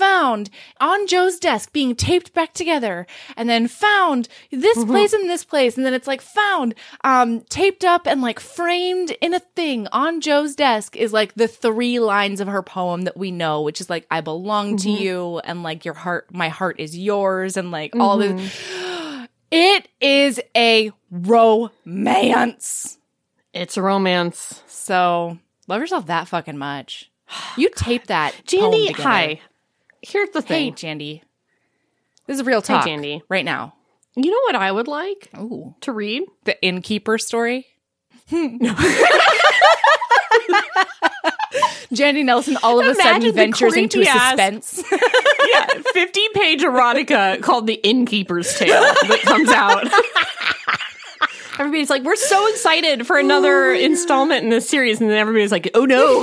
found 0.01 0.48
on 0.81 1.06
Joe's 1.06 1.39
desk 1.39 1.72
being 1.72 1.94
taped 1.94 2.32
back 2.32 2.55
together. 2.55 3.06
And 3.36 3.48
then 3.48 3.68
found 3.68 4.28
this 4.51 4.82
place 4.86 5.12
and 5.12 5.28
this 5.28 5.44
place. 5.44 5.77
And 5.77 5.85
then 5.85 5.93
it's 5.93 6.06
like 6.06 6.22
found, 6.22 6.74
um, 7.05 7.43
taped 7.43 7.85
up 7.85 8.06
and 8.06 8.22
like 8.22 8.40
framed 8.40 9.10
in 9.20 9.35
a 9.35 9.40
thing 9.40 9.86
on 9.93 10.22
Joe's 10.22 10.56
desk 10.56 10.97
is 10.97 11.12
like 11.12 11.35
the 11.35 11.48
three 11.48 12.01
lines 12.01 12.40
of 12.40 12.48
her 12.48 12.62
poem 12.62 13.02
that 13.02 13.16
we 13.16 13.31
know, 13.31 13.60
which 13.60 13.81
is 13.81 13.90
like, 13.90 14.06
I 14.10 14.22
belong 14.22 14.78
to 14.78 14.90
you. 14.90 15.39
And 15.40 15.62
like 15.62 15.85
your 15.85 15.94
heart, 15.94 16.32
my 16.32 16.48
heart 16.48 16.81
is 16.81 16.97
yours. 16.97 17.56
And 17.59 17.70
like 17.70 17.94
all 17.94 18.16
this. 18.18 18.60
It 19.52 19.89
is 20.01 20.40
a 20.56 20.93
romance. 21.10 22.98
It's 23.52 23.77
a 23.77 23.82
romance. 23.82 24.62
So 24.68 25.39
love 25.66 25.81
yourself 25.81 26.06
that 26.06 26.28
fucking 26.28 26.56
much. 26.56 27.10
You 27.56 27.70
tape 27.74 28.06
that. 28.06 28.35
Jandy, 28.47 28.94
hi. 28.94 29.40
Here's 30.02 30.31
the 30.31 30.40
Hey, 30.40 30.70
thing. 30.70 30.74
Jandy. 30.74 31.22
This 32.27 32.39
is 32.39 32.47
real 32.47 32.62
talk. 32.62 32.86
Jandy. 32.86 33.22
Right 33.28 33.44
now. 33.44 33.74
You 34.16 34.31
know 34.31 34.40
what 34.44 34.56
I 34.56 34.72
would 34.72 34.89
like 34.89 35.28
Ooh. 35.39 35.74
to 35.82 35.93
read? 35.93 36.24
The 36.44 36.60
innkeeper 36.64 37.18
story. 37.18 37.66
Jandy 41.93 42.24
Nelson 42.24 42.56
all 42.62 42.78
of 42.78 42.86
a 42.86 42.90
Imagine 42.90 43.22
sudden 43.22 43.35
ventures 43.35 43.74
into 43.77 43.98
creepy-ass- 43.98 44.31
suspense. 44.31 44.82
Yeah, 45.52 45.66
50 45.94 46.20
page 46.35 46.60
erotica 46.60 47.43
called 47.43 47.66
The 47.66 47.74
Innkeeper's 47.74 48.56
Tale 48.56 48.70
that 48.82 49.20
comes 49.24 49.48
out. 49.48 49.85
Everybody's 51.59 51.90
like, 51.90 52.05
we're 52.05 52.14
so 52.14 52.47
excited 52.48 53.05
for 53.05 53.18
another 53.18 53.72
oh, 53.72 53.77
installment 53.77 54.44
in 54.44 54.51
this 54.51 54.68
series. 54.68 55.01
And 55.01 55.10
then 55.10 55.16
everybody's 55.16 55.51
like, 55.51 55.68
oh 55.74 55.86
no. 55.86 56.22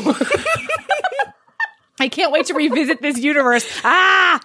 I 2.00 2.10
can't 2.10 2.32
wait 2.32 2.46
to 2.48 2.54
revisit 2.54 3.02
this 3.02 3.18
universe. 3.18 3.66
Ah! 3.84 4.40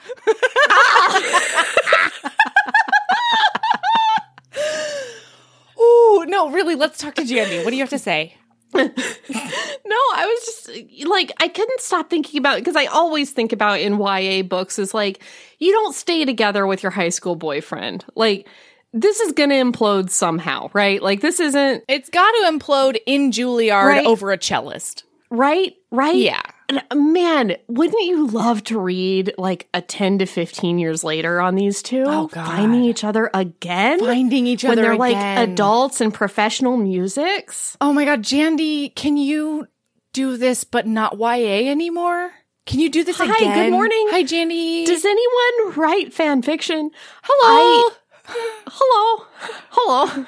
Ooh, 5.81 6.25
no, 6.29 6.51
really, 6.51 6.75
let's 6.75 6.99
talk 6.99 7.15
to 7.17 7.23
Jandy. 7.23 7.65
What 7.65 7.71
do 7.71 7.77
you 7.77 7.83
have 7.83 7.91
to 7.91 7.99
say? 7.99 8.37
No, 8.75 9.97
I 10.15 10.25
was 10.27 10.45
just 10.47 11.07
like, 11.07 11.33
I 11.41 11.49
couldn't 11.49 11.81
stop 11.81 12.09
thinking 12.09 12.39
about 12.39 12.57
because 12.59 12.77
I 12.77 12.87
always 12.87 13.31
think 13.31 13.53
about 13.53 13.81
in 13.81 13.99
YA 13.99 14.43
books 14.43 14.79
is 14.79 14.95
like, 14.95 15.23
you 15.59 15.73
don't 15.73 15.95
stay 15.95 16.25
together 16.25 16.67
with 16.67 16.83
your 16.83 16.93
high 16.93 17.11
school 17.11 17.37
boyfriend. 17.37 18.05
Like, 18.15 18.49
this 18.95 19.21
is 19.21 19.33
going 19.33 19.51
to 19.51 19.57
implode 19.57 20.09
somehow, 20.11 20.71
right? 20.73 21.03
Like, 21.03 21.21
this 21.21 21.41
isn't 21.41 21.85
It's 21.89 22.09
got 22.09 22.31
to 22.31 22.51
implode 22.51 22.97
in 23.07 23.31
Juilliard 23.33 23.85
Right. 23.87 24.07
over 24.07 24.33
a 24.33 24.39
cellist. 24.39 25.05
right, 25.31 25.75
right? 25.91 26.17
Yeah. 26.17 26.43
Uh, 26.91 26.95
man, 26.95 27.57
wouldn't 27.69 28.03
you 28.05 28.27
love 28.27 28.63
to 28.65 28.79
read 28.79 29.33
like 29.39 29.69
a 29.75 29.81
10 29.83 30.19
to 30.19 30.27
15 30.27 30.79
years 30.79 31.05
later 31.05 31.41
on 31.41 31.55
these 31.55 31.83
two? 31.83 32.05
Oh, 32.07 32.29
God. 32.29 32.47
Finding 32.47 32.85
each 32.85 33.05
other 33.05 33.31
again? 33.35 34.01
Finding 34.01 34.47
each 34.47 34.65
other 34.65 34.77
when 34.77 34.83
they're 34.83 34.97
like 34.97 35.17
adults 35.49 36.01
and 36.01 36.13
professional 36.13 36.77
musics? 36.77 37.77
Oh 37.81 37.93
my 37.93 38.05
god, 38.05 38.23
Jandy, 38.23 38.95
can 38.95 39.17
you 39.17 39.67
do 40.13 40.37
this 40.37 40.65
but 40.65 40.87
not 40.87 41.19
YA 41.19 41.71
anymore? 41.71 42.31
Can 42.67 42.79
you 42.81 42.89
do 42.91 43.03
this 43.03 43.19
Hi, 43.19 43.25
again? 43.25 43.55
good 43.55 43.73
morning. 43.73 44.07
Hi, 44.11 44.23
Jandy. 44.23 44.87
Does 44.87 45.05
anyone 45.05 45.77
write 45.77 46.13
fan 46.15 46.43
fiction? 46.43 46.91
Hello. 47.23 47.91
Hello. 48.25 49.27
Hello. 49.71 50.07
do 50.07 50.21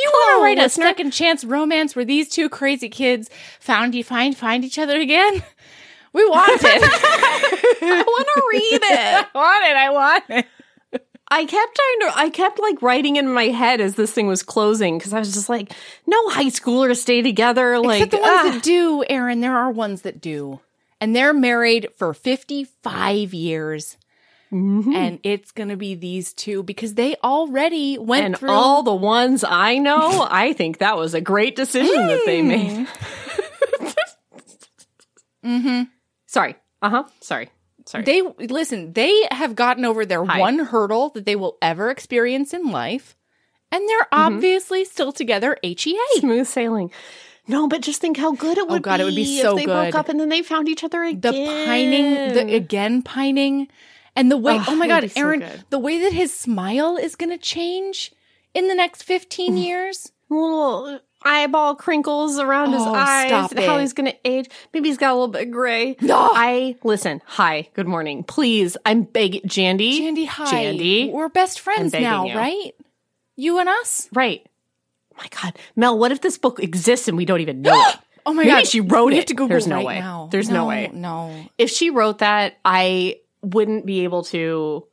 you 0.00 0.10
Hello, 0.12 0.38
want 0.38 0.40
to 0.40 0.44
write 0.44 0.58
listener. 0.58 0.84
a 0.84 0.88
second 0.88 1.10
chance 1.10 1.44
romance 1.44 1.96
where 1.96 2.04
these 2.04 2.28
two 2.28 2.48
crazy 2.48 2.88
kids 2.88 3.28
found 3.58 3.94
you 3.94 4.04
find 4.04 4.36
find 4.36 4.64
each 4.64 4.78
other 4.78 5.00
again? 5.00 5.42
We 6.12 6.24
want 6.24 6.60
it. 6.62 6.82
I 7.82 8.04
want 8.06 8.28
to 8.34 8.42
read 8.52 8.80
it. 8.82 9.26
I 9.34 9.34
want 9.34 9.64
it. 9.64 9.76
I 9.76 9.90
want 9.90 10.24
it. 10.28 10.46
I 11.32 11.44
kept 11.44 11.76
trying 11.76 12.10
to, 12.10 12.18
I 12.18 12.30
kept 12.30 12.58
like 12.58 12.82
writing 12.82 13.14
in 13.14 13.32
my 13.32 13.44
head 13.44 13.80
as 13.80 13.94
this 13.94 14.12
thing 14.12 14.26
was 14.26 14.42
closing 14.42 14.98
because 14.98 15.12
I 15.12 15.20
was 15.20 15.32
just 15.32 15.48
like, 15.48 15.72
no 16.04 16.28
high 16.30 16.46
schoolers 16.46 16.96
stay 16.96 17.22
together. 17.22 17.78
Like, 17.78 18.02
Except 18.02 18.10
the 18.10 18.18
ones 18.18 18.40
ah. 18.40 18.50
that 18.50 18.62
do, 18.64 19.04
Erin. 19.08 19.40
There 19.40 19.56
are 19.56 19.70
ones 19.70 20.02
that 20.02 20.20
do, 20.20 20.58
and 21.00 21.14
they're 21.14 21.32
married 21.32 21.86
for 21.96 22.12
fifty-five 22.12 23.32
years. 23.32 23.96
And 24.52 25.20
it's 25.22 25.52
gonna 25.52 25.76
be 25.76 25.94
these 25.94 26.32
two 26.32 26.64
because 26.64 26.94
they 26.94 27.14
already 27.22 27.98
went 27.98 28.26
and 28.26 28.36
through 28.36 28.50
all 28.50 28.82
the 28.82 28.92
ones 28.92 29.44
I 29.44 29.78
know, 29.78 30.26
I 30.28 30.54
think 30.54 30.78
that 30.78 30.96
was 30.96 31.14
a 31.14 31.20
great 31.20 31.54
decision 31.54 32.08
that 32.08 32.22
they 32.26 32.42
made. 32.42 32.88
mm-hmm. 35.44 35.82
Sorry. 36.30 36.54
Uh 36.80 36.90
huh. 36.90 37.04
Sorry. 37.20 37.50
Sorry. 37.86 38.04
They 38.04 38.22
listen, 38.22 38.92
they 38.92 39.26
have 39.32 39.56
gotten 39.56 39.84
over 39.84 40.06
their 40.06 40.24
Hi. 40.24 40.38
one 40.38 40.60
hurdle 40.60 41.08
that 41.10 41.24
they 41.26 41.34
will 41.34 41.56
ever 41.60 41.90
experience 41.90 42.54
in 42.54 42.70
life, 42.70 43.16
and 43.72 43.88
they're 43.88 43.98
Mm-hmm. 44.12 44.34
obviously 44.36 44.84
still 44.84 45.10
together 45.12 45.56
E 45.62 45.74
HEA. 45.76 45.98
Smooth 46.20 46.46
sailing. 46.46 46.92
No, 47.48 47.66
but 47.66 47.80
just 47.80 48.00
think 48.00 48.16
how 48.16 48.30
good 48.32 48.58
it 48.58 48.68
would 48.68 48.76
Oh, 48.76 48.80
God, 48.80 48.98
be. 48.98 49.02
it 49.02 49.04
would 49.06 49.14
be 49.16 49.38
if 49.38 49.42
so 49.42 49.56
they 49.56 49.66
broke 49.66 49.94
up 49.96 50.08
and 50.08 50.20
then 50.20 50.28
they 50.28 50.42
found 50.42 50.68
each 50.68 50.84
other 50.84 51.02
again. 51.02 51.20
The 51.20 51.64
pining, 51.66 52.14
the 52.34 52.54
again 52.54 53.02
pining, 53.02 53.66
and 54.14 54.30
the 54.30 54.36
way 54.36 54.56
Ugh, 54.56 54.64
oh 54.68 54.76
my 54.76 54.86
god, 54.86 55.10
so 55.10 55.20
Erin, 55.20 55.40
good. 55.40 55.64
the 55.70 55.78
way 55.80 55.98
that 56.00 56.12
his 56.12 56.32
smile 56.32 56.96
is 56.96 57.16
gonna 57.16 57.38
change 57.38 58.12
in 58.54 58.68
the 58.68 58.74
next 58.76 59.02
15 59.02 59.56
years. 59.66 60.12
little 60.28 61.00
eyeball 61.22 61.74
crinkles 61.76 62.38
around 62.38 62.72
his 62.72 62.82
Oh, 62.82 62.94
eyes. 62.94 63.52
How 63.56 63.78
he's 63.78 63.92
going 63.92 64.10
to 64.10 64.16
age. 64.24 64.48
Maybe 64.72 64.88
he's 64.88 64.98
got 64.98 65.10
a 65.10 65.14
little 65.14 65.28
bit 65.28 65.50
gray. 65.50 65.96
No. 66.00 66.16
I 66.32 66.76
listen. 66.82 67.20
Hi. 67.26 67.68
Good 67.74 67.86
morning. 67.86 68.24
Please. 68.24 68.76
I'm 68.86 69.02
begging 69.02 69.42
Jandy. 69.42 69.98
Jandy, 70.00 70.26
hi. 70.26 70.46
Jandy. 70.52 71.12
We're 71.12 71.28
best 71.28 71.60
friends 71.60 71.92
now, 71.92 72.26
you. 72.26 72.34
right? 72.36 72.72
You 73.36 73.58
and 73.58 73.68
us? 73.68 74.08
Right. 74.14 74.46
Oh 75.12 75.16
my 75.18 75.28
God, 75.42 75.58
Mel. 75.76 75.98
What 75.98 76.12
if 76.12 76.20
this 76.20 76.38
book 76.38 76.60
exists 76.62 77.08
and 77.08 77.16
we 77.16 77.24
don't 77.24 77.40
even 77.40 77.62
know 77.62 77.74
it? 77.74 77.96
Oh 78.26 78.34
my 78.34 78.42
Maybe 78.44 78.50
god. 78.54 78.66
she 78.66 78.82
wrote 78.82 79.06
we 79.06 79.14
it. 79.14 79.16
Have 79.16 79.24
to 79.26 79.34
Google 79.34 79.48
There's 79.48 79.66
no 79.66 79.76
right 79.76 79.86
way. 79.86 79.98
now. 79.98 80.28
There's 80.30 80.50
no 80.50 80.66
way. 80.66 80.90
No. 80.92 81.34
If 81.56 81.70
she 81.70 81.88
wrote 81.88 82.18
that, 82.18 82.58
I 82.66 83.16
wouldn't 83.40 83.86
be 83.86 84.04
able 84.04 84.24
to 84.24 84.86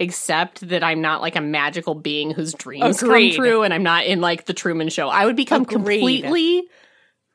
accept 0.00 0.68
that 0.68 0.82
I'm 0.84 1.00
not 1.00 1.20
like 1.22 1.36
a 1.36 1.40
magical 1.40 1.94
being 1.94 2.30
whose 2.30 2.52
dreams 2.52 3.02
Agreed. 3.02 3.34
come 3.34 3.44
true 3.44 3.62
and 3.62 3.72
I'm 3.72 3.82
not 3.82 4.04
in 4.06 4.20
like 4.20 4.44
the 4.46 4.52
Truman 4.54 4.88
show. 4.90 5.08
I 5.08 5.24
would 5.26 5.36
become 5.36 5.62
Agreed. 5.62 5.74
completely 5.74 6.62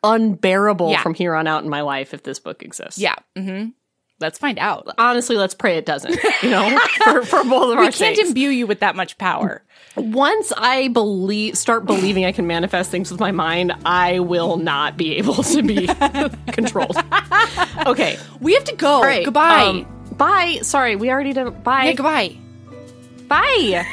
unbearable 0.04 0.92
Yeah. 0.92 1.02
from 1.02 1.14
here 1.14 1.36
on 1.36 1.48
out 1.48 1.64
in 1.64 1.70
my 1.70 1.82
life 1.82 2.14
if 2.14 2.24
this 2.24 2.40
book 2.40 2.64
exists. 2.64 2.98
Yeah. 3.00 3.16
Mm-hmm. 3.38 3.70
Let's 4.20 4.38
find 4.38 4.60
out. 4.60 4.88
honestly, 5.00 5.36
let's 5.36 5.56
pray 5.56 5.78
it 5.78 5.86
doesn't. 5.88 6.16
You 6.44 6.52
know, 6.52 6.78
for, 7.04 7.24
for 7.24 7.44
both 7.44 7.72
of 7.74 7.80
We 7.80 7.86
our 7.86 7.92
can't 7.92 7.96
sakes. 8.16 8.20
imbue 8.20 8.50
you 8.50 8.68
with 8.68 8.82
that 8.82 8.96
much 8.96 9.18
power. 9.18 9.64
Once 9.96 10.54
I 10.56 10.90
believe, 10.90 11.58
start 11.58 11.88
believing 11.88 12.26
I 12.26 12.32
can 12.32 12.46
manifest 12.46 12.92
things 12.92 13.10
with 13.10 13.20
my 13.20 13.32
mind, 13.32 13.74
I 13.84 14.20
will 14.20 14.58
not 14.58 14.96
be 14.96 15.16
able 15.18 15.42
to 15.42 15.64
be 15.64 15.88
controlled. 16.52 16.98
Okay, 17.88 18.20
We 18.40 18.54
have 18.54 18.64
to 18.66 18.76
go. 18.76 19.02
right. 19.02 19.26
Goodbye. 19.26 19.64
um, 19.64 19.88
bye. 20.18 20.60
Sorry, 20.62 20.96
we 20.96 21.10
already 21.10 21.34
did. 21.34 21.64
Bye. 21.64 21.86
yeah, 21.86 21.94
goodbye. 21.94 22.38
Bye. 23.32 23.88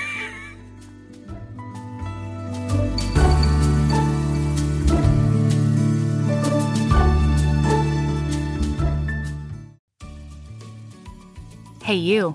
Hey, 11.85 11.94
you. 11.94 12.35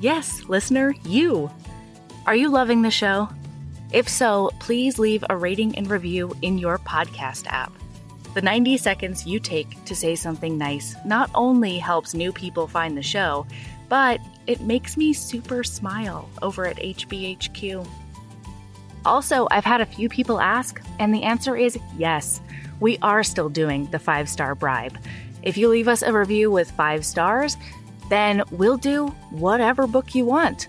Yes, 0.00 0.44
listener, 0.44 0.94
you. 1.04 1.50
Are 2.24 2.36
you 2.36 2.50
loving 2.50 2.82
the 2.82 2.90
show? 2.92 3.28
If 3.92 4.08
so, 4.08 4.52
please 4.60 5.00
leave 5.00 5.24
a 5.28 5.36
rating 5.36 5.76
and 5.76 5.90
review 5.90 6.34
in 6.40 6.56
your 6.56 6.78
podcast 6.78 7.48
app. 7.48 7.72
The 8.34 8.42
90 8.42 8.76
seconds 8.76 9.26
you 9.26 9.40
take 9.40 9.84
to 9.86 9.96
say 9.96 10.14
something 10.14 10.56
nice 10.56 10.94
not 11.04 11.30
only 11.34 11.78
helps 11.78 12.14
new 12.14 12.32
people 12.32 12.68
find 12.68 12.96
the 12.96 13.02
show, 13.02 13.44
but 13.88 14.20
it 14.46 14.60
makes 14.60 14.96
me 14.96 15.12
super 15.12 15.62
smile 15.64 16.28
over 16.40 16.66
at 16.66 16.76
HBHQ. 16.76 17.86
Also, 19.04 19.48
I've 19.50 19.64
had 19.64 19.80
a 19.80 19.86
few 19.86 20.08
people 20.08 20.40
ask, 20.40 20.80
and 20.98 21.14
the 21.14 21.24
answer 21.24 21.56
is 21.56 21.78
yes. 21.96 22.40
We 22.80 22.98
are 23.02 23.22
still 23.22 23.48
doing 23.48 23.86
the 23.86 23.98
five 23.98 24.28
star 24.28 24.54
bribe. 24.54 24.98
If 25.42 25.56
you 25.56 25.68
leave 25.68 25.88
us 25.88 26.02
a 26.02 26.12
review 26.12 26.50
with 26.50 26.70
five 26.70 27.04
stars, 27.04 27.56
then 28.08 28.42
we'll 28.50 28.76
do 28.76 29.08
whatever 29.30 29.86
book 29.86 30.14
you 30.14 30.24
want. 30.24 30.68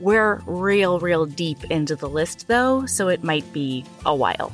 We're 0.00 0.42
real, 0.46 0.98
real 0.98 1.26
deep 1.26 1.64
into 1.64 1.96
the 1.96 2.08
list 2.08 2.48
though, 2.48 2.86
so 2.86 3.08
it 3.08 3.22
might 3.22 3.50
be 3.52 3.84
a 4.04 4.14
while. 4.14 4.52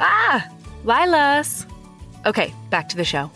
Ah! 0.00 0.48
Lilas! 0.84 1.66
Okay, 2.26 2.52
back 2.70 2.88
to 2.90 2.96
the 2.96 3.04
show. 3.04 3.30